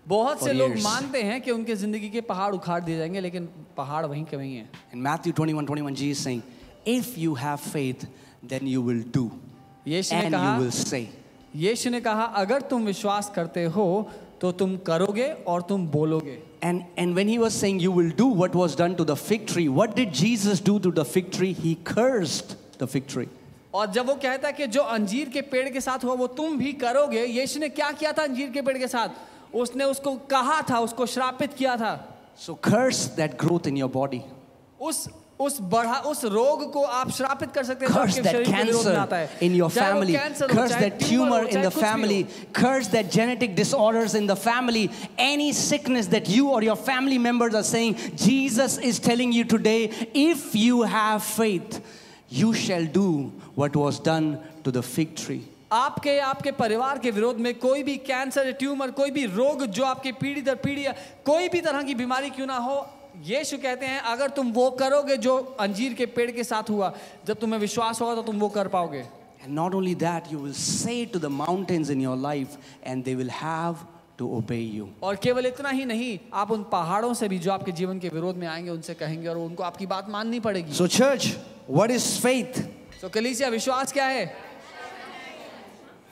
बहुत 0.07 0.45
से 0.45 0.53
लोग 0.53 0.77
मानते 0.83 1.23
हैं 1.23 1.41
कि 1.41 1.51
उनके 1.51 1.75
ज़िंदगी 1.77 2.11
के 2.11 2.20
पहाड़ 2.31 2.53
उखाड़ 2.55 2.81
दिए 2.85 2.99
जाएँगे 2.99 3.20
लेकिन 3.20 3.49
पहाड़ 3.77 4.05
वहीं 4.07 4.25
के 4.25 4.37
वहीं 4.37 4.57
है। 4.57 4.69
In 4.95 5.01
Matthew 5.01 5.33
21 5.33 5.61
21 5.62 5.95
Jesus 5.95 6.25
saying 6.25 6.43
if 6.87 7.19
you 7.20 7.35
have 7.35 7.57
faith 7.66 8.07
then 8.45 8.66
you 8.66 8.83
will 8.83 9.05
do 9.15 9.31
यीशु 9.89 10.16
ने 10.16 10.31
कहा 10.31 10.97
यीशु 11.57 11.91
ने 11.91 12.01
कहा 12.01 12.25
अगर 12.37 12.61
तुम 12.70 12.87
विश्वास 12.87 13.33
करते 13.35 13.65
हो 13.75 13.87
तो 14.40 14.52
तुम 14.52 14.77
करोगे 14.86 15.32
और 15.47 15.62
तुम 15.62 15.86
बोलोगे 15.89 16.39
And, 16.60 16.85
and 16.97 17.15
when 17.15 17.28
he 17.28 17.39
was 17.39 17.55
saying, 17.55 17.78
You 17.81 17.93
will 17.93 18.10
do 18.10 18.27
what 18.27 18.55
was 18.55 18.74
done 18.74 18.97
to 18.97 19.05
the 19.05 19.15
fig 19.16 19.47
tree, 19.47 19.69
what 19.69 19.94
did 19.94 20.12
Jesus 20.12 20.60
do 20.60 20.78
to 20.81 20.90
the 20.90 21.05
fig 21.05 21.31
tree? 21.31 21.52
He 21.52 21.77
cursed 21.77 22.56
the 22.78 22.86
fig 22.86 23.06
tree. 23.06 23.28
और 23.74 23.90
जब 23.93 24.06
वो 24.06 24.15
कहता 24.15 24.48
है 24.48 24.52
कि 24.52 24.66
जो 24.66 24.82
अंजीर 24.82 25.28
के 25.28 25.40
पेड़ 25.52 25.69
के 25.69 25.81
साथ 25.81 26.05
हुआ 26.05 26.15
वो 26.15 26.27
तुम 26.36 26.56
भी 26.59 26.73
करोगे 26.82 27.24
यीशु 27.24 27.60
ने 27.60 27.69
क्या 27.69 27.90
किया 27.93 28.12
था 28.12 28.23
अंजीर 28.23 28.51
के 28.51 28.62
पेड़ 28.62 28.77
के 28.78 28.89
साथ 28.89 29.55
उसने 29.55 29.85
उसको 29.85 30.15
कहा 30.31 30.60
था 30.70 30.78
उसको 30.81 31.06
श्रापित 31.06 31.55
किया 31.59 31.77
था 31.77 31.93
So 32.39 32.55
curse 32.55 33.09
that 33.16 33.36
growth 33.36 33.66
in 33.66 33.77
your 33.77 33.90
body. 33.90 34.23
उस 34.81 35.09
उस 35.40 35.56
बढ़ा 35.73 35.98
उस 36.10 36.24
रोग 36.24 36.62
को 36.73 36.82
आप 36.82 37.10
श्रापित 37.16 37.51
कर 37.55 37.65
सकते 37.65 37.86
हैं 37.86 37.93
आपके 37.93 38.23
शरीर 38.23 38.48
में 38.86 38.97
आता 38.97 39.16
है। 39.16 39.28
In 39.43 39.55
your 39.55 39.70
family 39.70 40.15
curse 40.15 40.73
that 40.74 40.98
tumor 40.98 41.47
in 41.47 41.62
the 41.62 41.69
family 41.69 42.23
curse 42.55 42.86
that 42.93 43.10
genetic 43.12 43.55
disorders 43.56 44.15
in 44.15 44.27
the 44.27 44.35
family 44.39 44.89
any 45.20 45.52
sickness 45.52 46.06
that 46.16 46.31
you 46.31 46.51
और 46.52 46.65
your 46.65 46.77
family 46.89 47.19
members 47.28 47.55
are 47.55 47.62
saying 47.70 47.94
Jesus 48.24 48.78
is 48.85 49.01
telling 49.06 49.35
you 49.35 49.44
today 49.55 49.77
if 50.16 50.56
you 50.56 50.82
have 50.97 51.19
faith 51.28 51.81
you 52.32 52.52
shall 52.65 52.86
do 52.94 53.06
what 53.59 53.77
was 53.77 54.01
done 54.06 54.36
to 54.65 54.70
the 54.70 54.81
fig 54.90 55.15
tree 55.16 55.40
आपके 55.73 56.19
आपके 56.24 56.51
परिवार 56.59 56.98
के 56.98 57.10
विरोध 57.10 57.39
में 57.39 57.55
कोई 57.59 57.82
भी 57.82 57.97
cancer 58.05 58.52
tumour 58.59 58.90
कोई 59.01 59.10
भी 59.10 59.24
रोग 59.32 59.66
जो 59.78 59.85
आपके 59.85 60.12
पीढ़ी 60.20 60.43
दर 60.43 60.55
पीढ़ी 60.62 60.86
कोई 61.24 61.48
भी 61.48 61.60
तरह 61.60 61.82
की 61.82 61.94
बीमारी 61.94 62.31
क्यों 62.31 62.47
ना 62.47 62.56
हो 62.56 62.77
यीशु 63.27 63.59
कहते 63.59 63.86
हैं 63.86 64.01
अगर 64.01 64.28
तुम 64.31 64.51
वो 64.53 64.70
करोगे 64.70 65.16
जो 65.16 65.36
अंजीर 65.61 65.95
के 65.95 66.07
पेड़ 66.07 66.31
के 66.31 66.45
साथ 66.45 66.70
हुआ 66.70 66.93
जब 67.27 67.39
तुम्हें 67.39 67.61
विश्वास 67.61 68.01
होगा 68.01 68.15
तो 68.15 68.23
तुम 68.23 68.39
वो 68.39 68.49
कर 68.49 68.69
पाओगे 68.69 69.05
And 69.45 69.55
not 69.55 69.73
only 69.73 69.95
that, 69.95 70.31
you 70.32 70.39
will 70.39 70.53
say 70.53 71.05
to 71.07 71.19
the 71.19 71.31
mountains 71.31 71.90
in 71.90 72.01
your 72.01 72.16
life, 72.16 72.57
and 72.82 73.05
they 73.05 73.15
will 73.15 73.31
have 73.31 73.77
to 74.19 74.31
obey 74.36 74.62
you. 74.62 74.89
और 75.03 75.16
केवल 75.16 75.47
इतना 75.47 75.70
ही 75.70 75.85
नहीं 75.85 76.19
आप 76.35 76.51
उन 76.51 76.62
पहाड़ों 76.73 77.12
से 77.15 77.28
भी 77.28 77.39
जो 77.39 77.53
आपके 77.53 77.73
जीवन 77.73 77.99
के 77.99 78.09
विरोध 78.09 78.36
में 78.36 78.47
आएँगे 78.47 78.70
उनसे 78.70 78.95
कहेंगे 78.95 79.28
और 79.28 79.39
उनको 79.39 79.62
आपकी 79.62 79.86
बात 79.86 80.09
माननी 80.11 80.40
पड़ेगी 80.40 80.73
So, 80.73 80.89
church, 80.89 81.36
what 81.69 81.90
is 81.90 82.09
faith? 82.27 82.61
तो 83.01 83.09
कलीसिया 83.09 83.49
विश्वास 83.49 83.93
क्या 83.93 84.07
है 84.07 84.27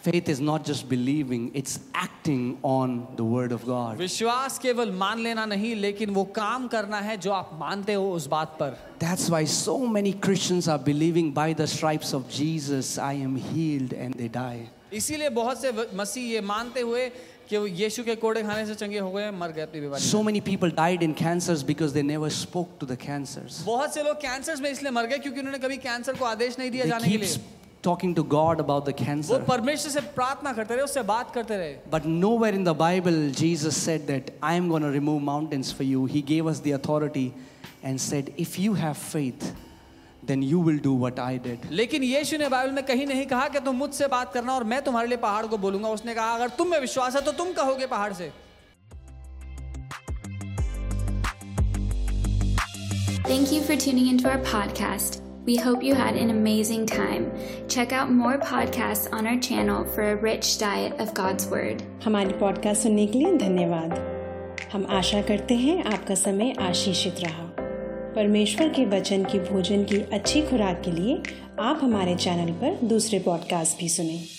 Faith 0.05 0.29
is 0.29 0.39
not 0.39 0.63
just 0.65 0.89
believing, 0.89 1.51
it's 1.53 1.79
acting 1.93 2.57
on 2.63 2.93
the 3.17 3.23
word 3.23 3.51
of 3.51 3.65
God. 3.65 3.97
विश्वास 3.97 4.57
केवल 4.59 4.91
मान 4.91 5.19
लेना 5.19 5.45
नहीं 5.45 5.75
लेकिन 5.75 6.09
वो 6.13 6.23
काम 6.35 6.67
करना 6.67 6.99
है 7.07 7.17
जो 7.17 7.31
आप 7.31 7.49
मानते 7.59 7.93
हो 7.93 8.11
उस 8.13 8.25
बात 8.27 8.57
पर 8.61 8.77
That's 8.99 9.29
why 9.29 9.43
so 9.45 9.77
many 9.97 10.13
Christians 10.13 10.67
are 10.67 10.79
believing 10.79 11.31
by 11.31 11.53
the 11.53 11.67
stripes 11.67 12.13
of 12.13 12.27
Jesus, 12.29 12.97
I 12.97 13.13
am 13.13 13.35
healed, 13.35 13.93
and 13.93 14.15
they 14.15 14.27
die. 14.27 14.69
इसीलिए 14.93 15.29
बहुत 15.29 15.61
से 15.61 15.71
व- 15.71 15.87
मसीह 15.95 16.31
ये 16.31 16.41
मानते 16.41 16.81
हुए 16.81 17.07
कि 17.49 17.57
वो 17.57 17.65
यीशु 17.67 18.03
के 18.03 18.15
कोड़े 18.15 18.41
खाने 18.43 18.65
से 18.65 18.75
चंगे 18.75 18.99
हो 18.99 19.11
गए 19.11 19.29
मर 19.31 19.51
गए 19.51 19.61
अपनी 19.61 19.81
बीमारी 19.81 20.01
So 20.09 20.23
many 20.23 20.41
people 20.41 20.71
died 20.71 21.03
in 21.03 21.13
cancers 21.13 21.61
because 21.63 21.93
they 21.93 22.01
never 22.01 22.29
spoke 22.41 22.77
to 22.79 22.85
the 22.87 22.97
cancers. 22.97 23.61
बहुत 23.65 23.93
से 23.93 24.03
लोग 24.03 24.17
कैंसर 24.21 24.61
में 24.61 24.69
इसलिए 24.71 24.91
मर 24.91 25.05
गए 25.13 25.17
क्योंकि 25.19 25.39
उन्होंने 25.39 25.59
कभी 25.59 25.77
कैंसर 25.87 26.17
को 26.17 26.25
आदेश 26.25 26.59
नहीं 26.59 26.71
दिया 26.71 26.85
They 26.85 26.91
जाने 26.91 27.07
के 27.07 27.17
keep 27.17 27.21
लिए 27.21 27.37
talking 27.85 28.13
to 28.15 28.23
God 28.23 28.59
about 28.59 28.85
the 28.85 28.93
वो 28.93 29.05
cancer. 29.05 29.39
परमेश्वर 29.47 29.91
से 29.91 30.01
प्रार्थना 30.15 30.53
करते 30.53 30.75
रहे 30.75 30.83
उससे 30.83 31.03
बात 31.03 31.33
करते 31.33 31.57
रहे 31.57 31.75
But 31.89 32.05
nowhere 32.05 32.53
in 32.53 32.63
the 32.63 32.73
Bible 32.73 33.31
Jesus 33.31 33.75
said 33.75 34.07
that 34.07 34.31
I 34.41 34.53
am 34.55 34.69
going 34.69 34.83
to 34.83 34.91
remove 34.91 35.21
mountains 35.23 35.71
for 35.71 35.83
you. 35.83 36.05
He 36.05 36.21
gave 36.21 36.47
us 36.47 36.59
the 36.59 36.71
authority 36.73 37.33
and 37.83 37.99
said, 37.99 38.33
If 38.37 38.59
you 38.59 38.73
have 38.75 38.97
faith, 38.97 39.53
then 40.23 40.43
you 40.43 40.59
will 40.59 40.77
do 40.77 40.93
what 40.93 41.17
I 41.19 41.37
did. 41.37 41.65
लेकिन 41.71 42.03
यीशु 42.03 42.37
ने 42.37 42.49
Bible 42.49 42.71
में 42.71 42.83
कहीं 42.85 43.07
नहीं 43.07 43.25
कहा 43.25 43.47
कि 43.49 43.59
तुम 43.65 43.75
मुझसे 43.75 44.07
बात 44.07 44.33
करना 44.33 44.55
और 44.55 44.63
मैं 44.73 44.81
तुम्हारे 44.83 45.07
लिए 45.07 45.17
पहाड़ 45.17 45.45
को 45.47 45.57
बोलूंगा 45.57 45.89
उसने 45.89 46.13
कहा 46.13 46.35
अगर 46.35 46.49
तुम 46.57 46.71
में 46.71 46.79
विश्वास 46.79 47.15
है 47.15 47.21
तो 47.25 47.31
तुम 47.41 47.53
कहोगे 47.53 47.87
पहाड़ 47.97 48.13
से 48.13 48.31
Thank 53.25 53.51
you 53.53 53.61
for 53.61 53.75
tuning 53.77 54.07
into 54.07 54.29
our 54.29 54.39
podcast. 54.39 55.21
We 55.45 55.55
hope 55.55 55.83
you 55.83 55.95
had 55.95 56.15
an 56.15 56.29
amazing 56.29 56.85
time. 56.85 57.31
Check 57.67 57.93
out 57.93 58.11
more 58.11 58.37
podcasts 58.37 59.11
on 59.11 59.25
our 59.25 59.39
channel 59.39 59.85
for 59.85 60.03
a 60.03 60.15
rich 60.15 60.57
diet 60.59 60.99
of 60.99 61.13
God's 61.13 61.47
Word. 61.47 61.81
हमारी 62.05 62.33
पॉडकास्ट 62.39 62.83
सुनने 62.83 63.07
के 63.07 63.19
लिए 63.19 63.37
धन्यवाद 63.37 63.97
हम 64.73 64.85
आशा 64.89 65.21
करते 65.21 65.55
हैं 65.55 65.83
आपका 65.83 66.15
समय 66.15 66.53
आशीषित 66.59 67.19
रहा 67.19 67.51
परमेश्वर 68.15 68.69
के 68.69 68.85
वचन 68.85 69.23
की 69.23 69.39
भोजन 69.39 69.83
की 69.83 70.01
अच्छी 70.13 70.41
खुराक 70.41 70.81
के 70.85 70.91
लिए 70.91 71.21
आप 71.59 71.79
हमारे 71.83 72.15
चैनल 72.15 72.51
पर 72.61 72.87
दूसरे 72.87 73.19
पॉडकास्ट 73.19 73.79
भी 73.79 73.89
सुनें 73.89 74.34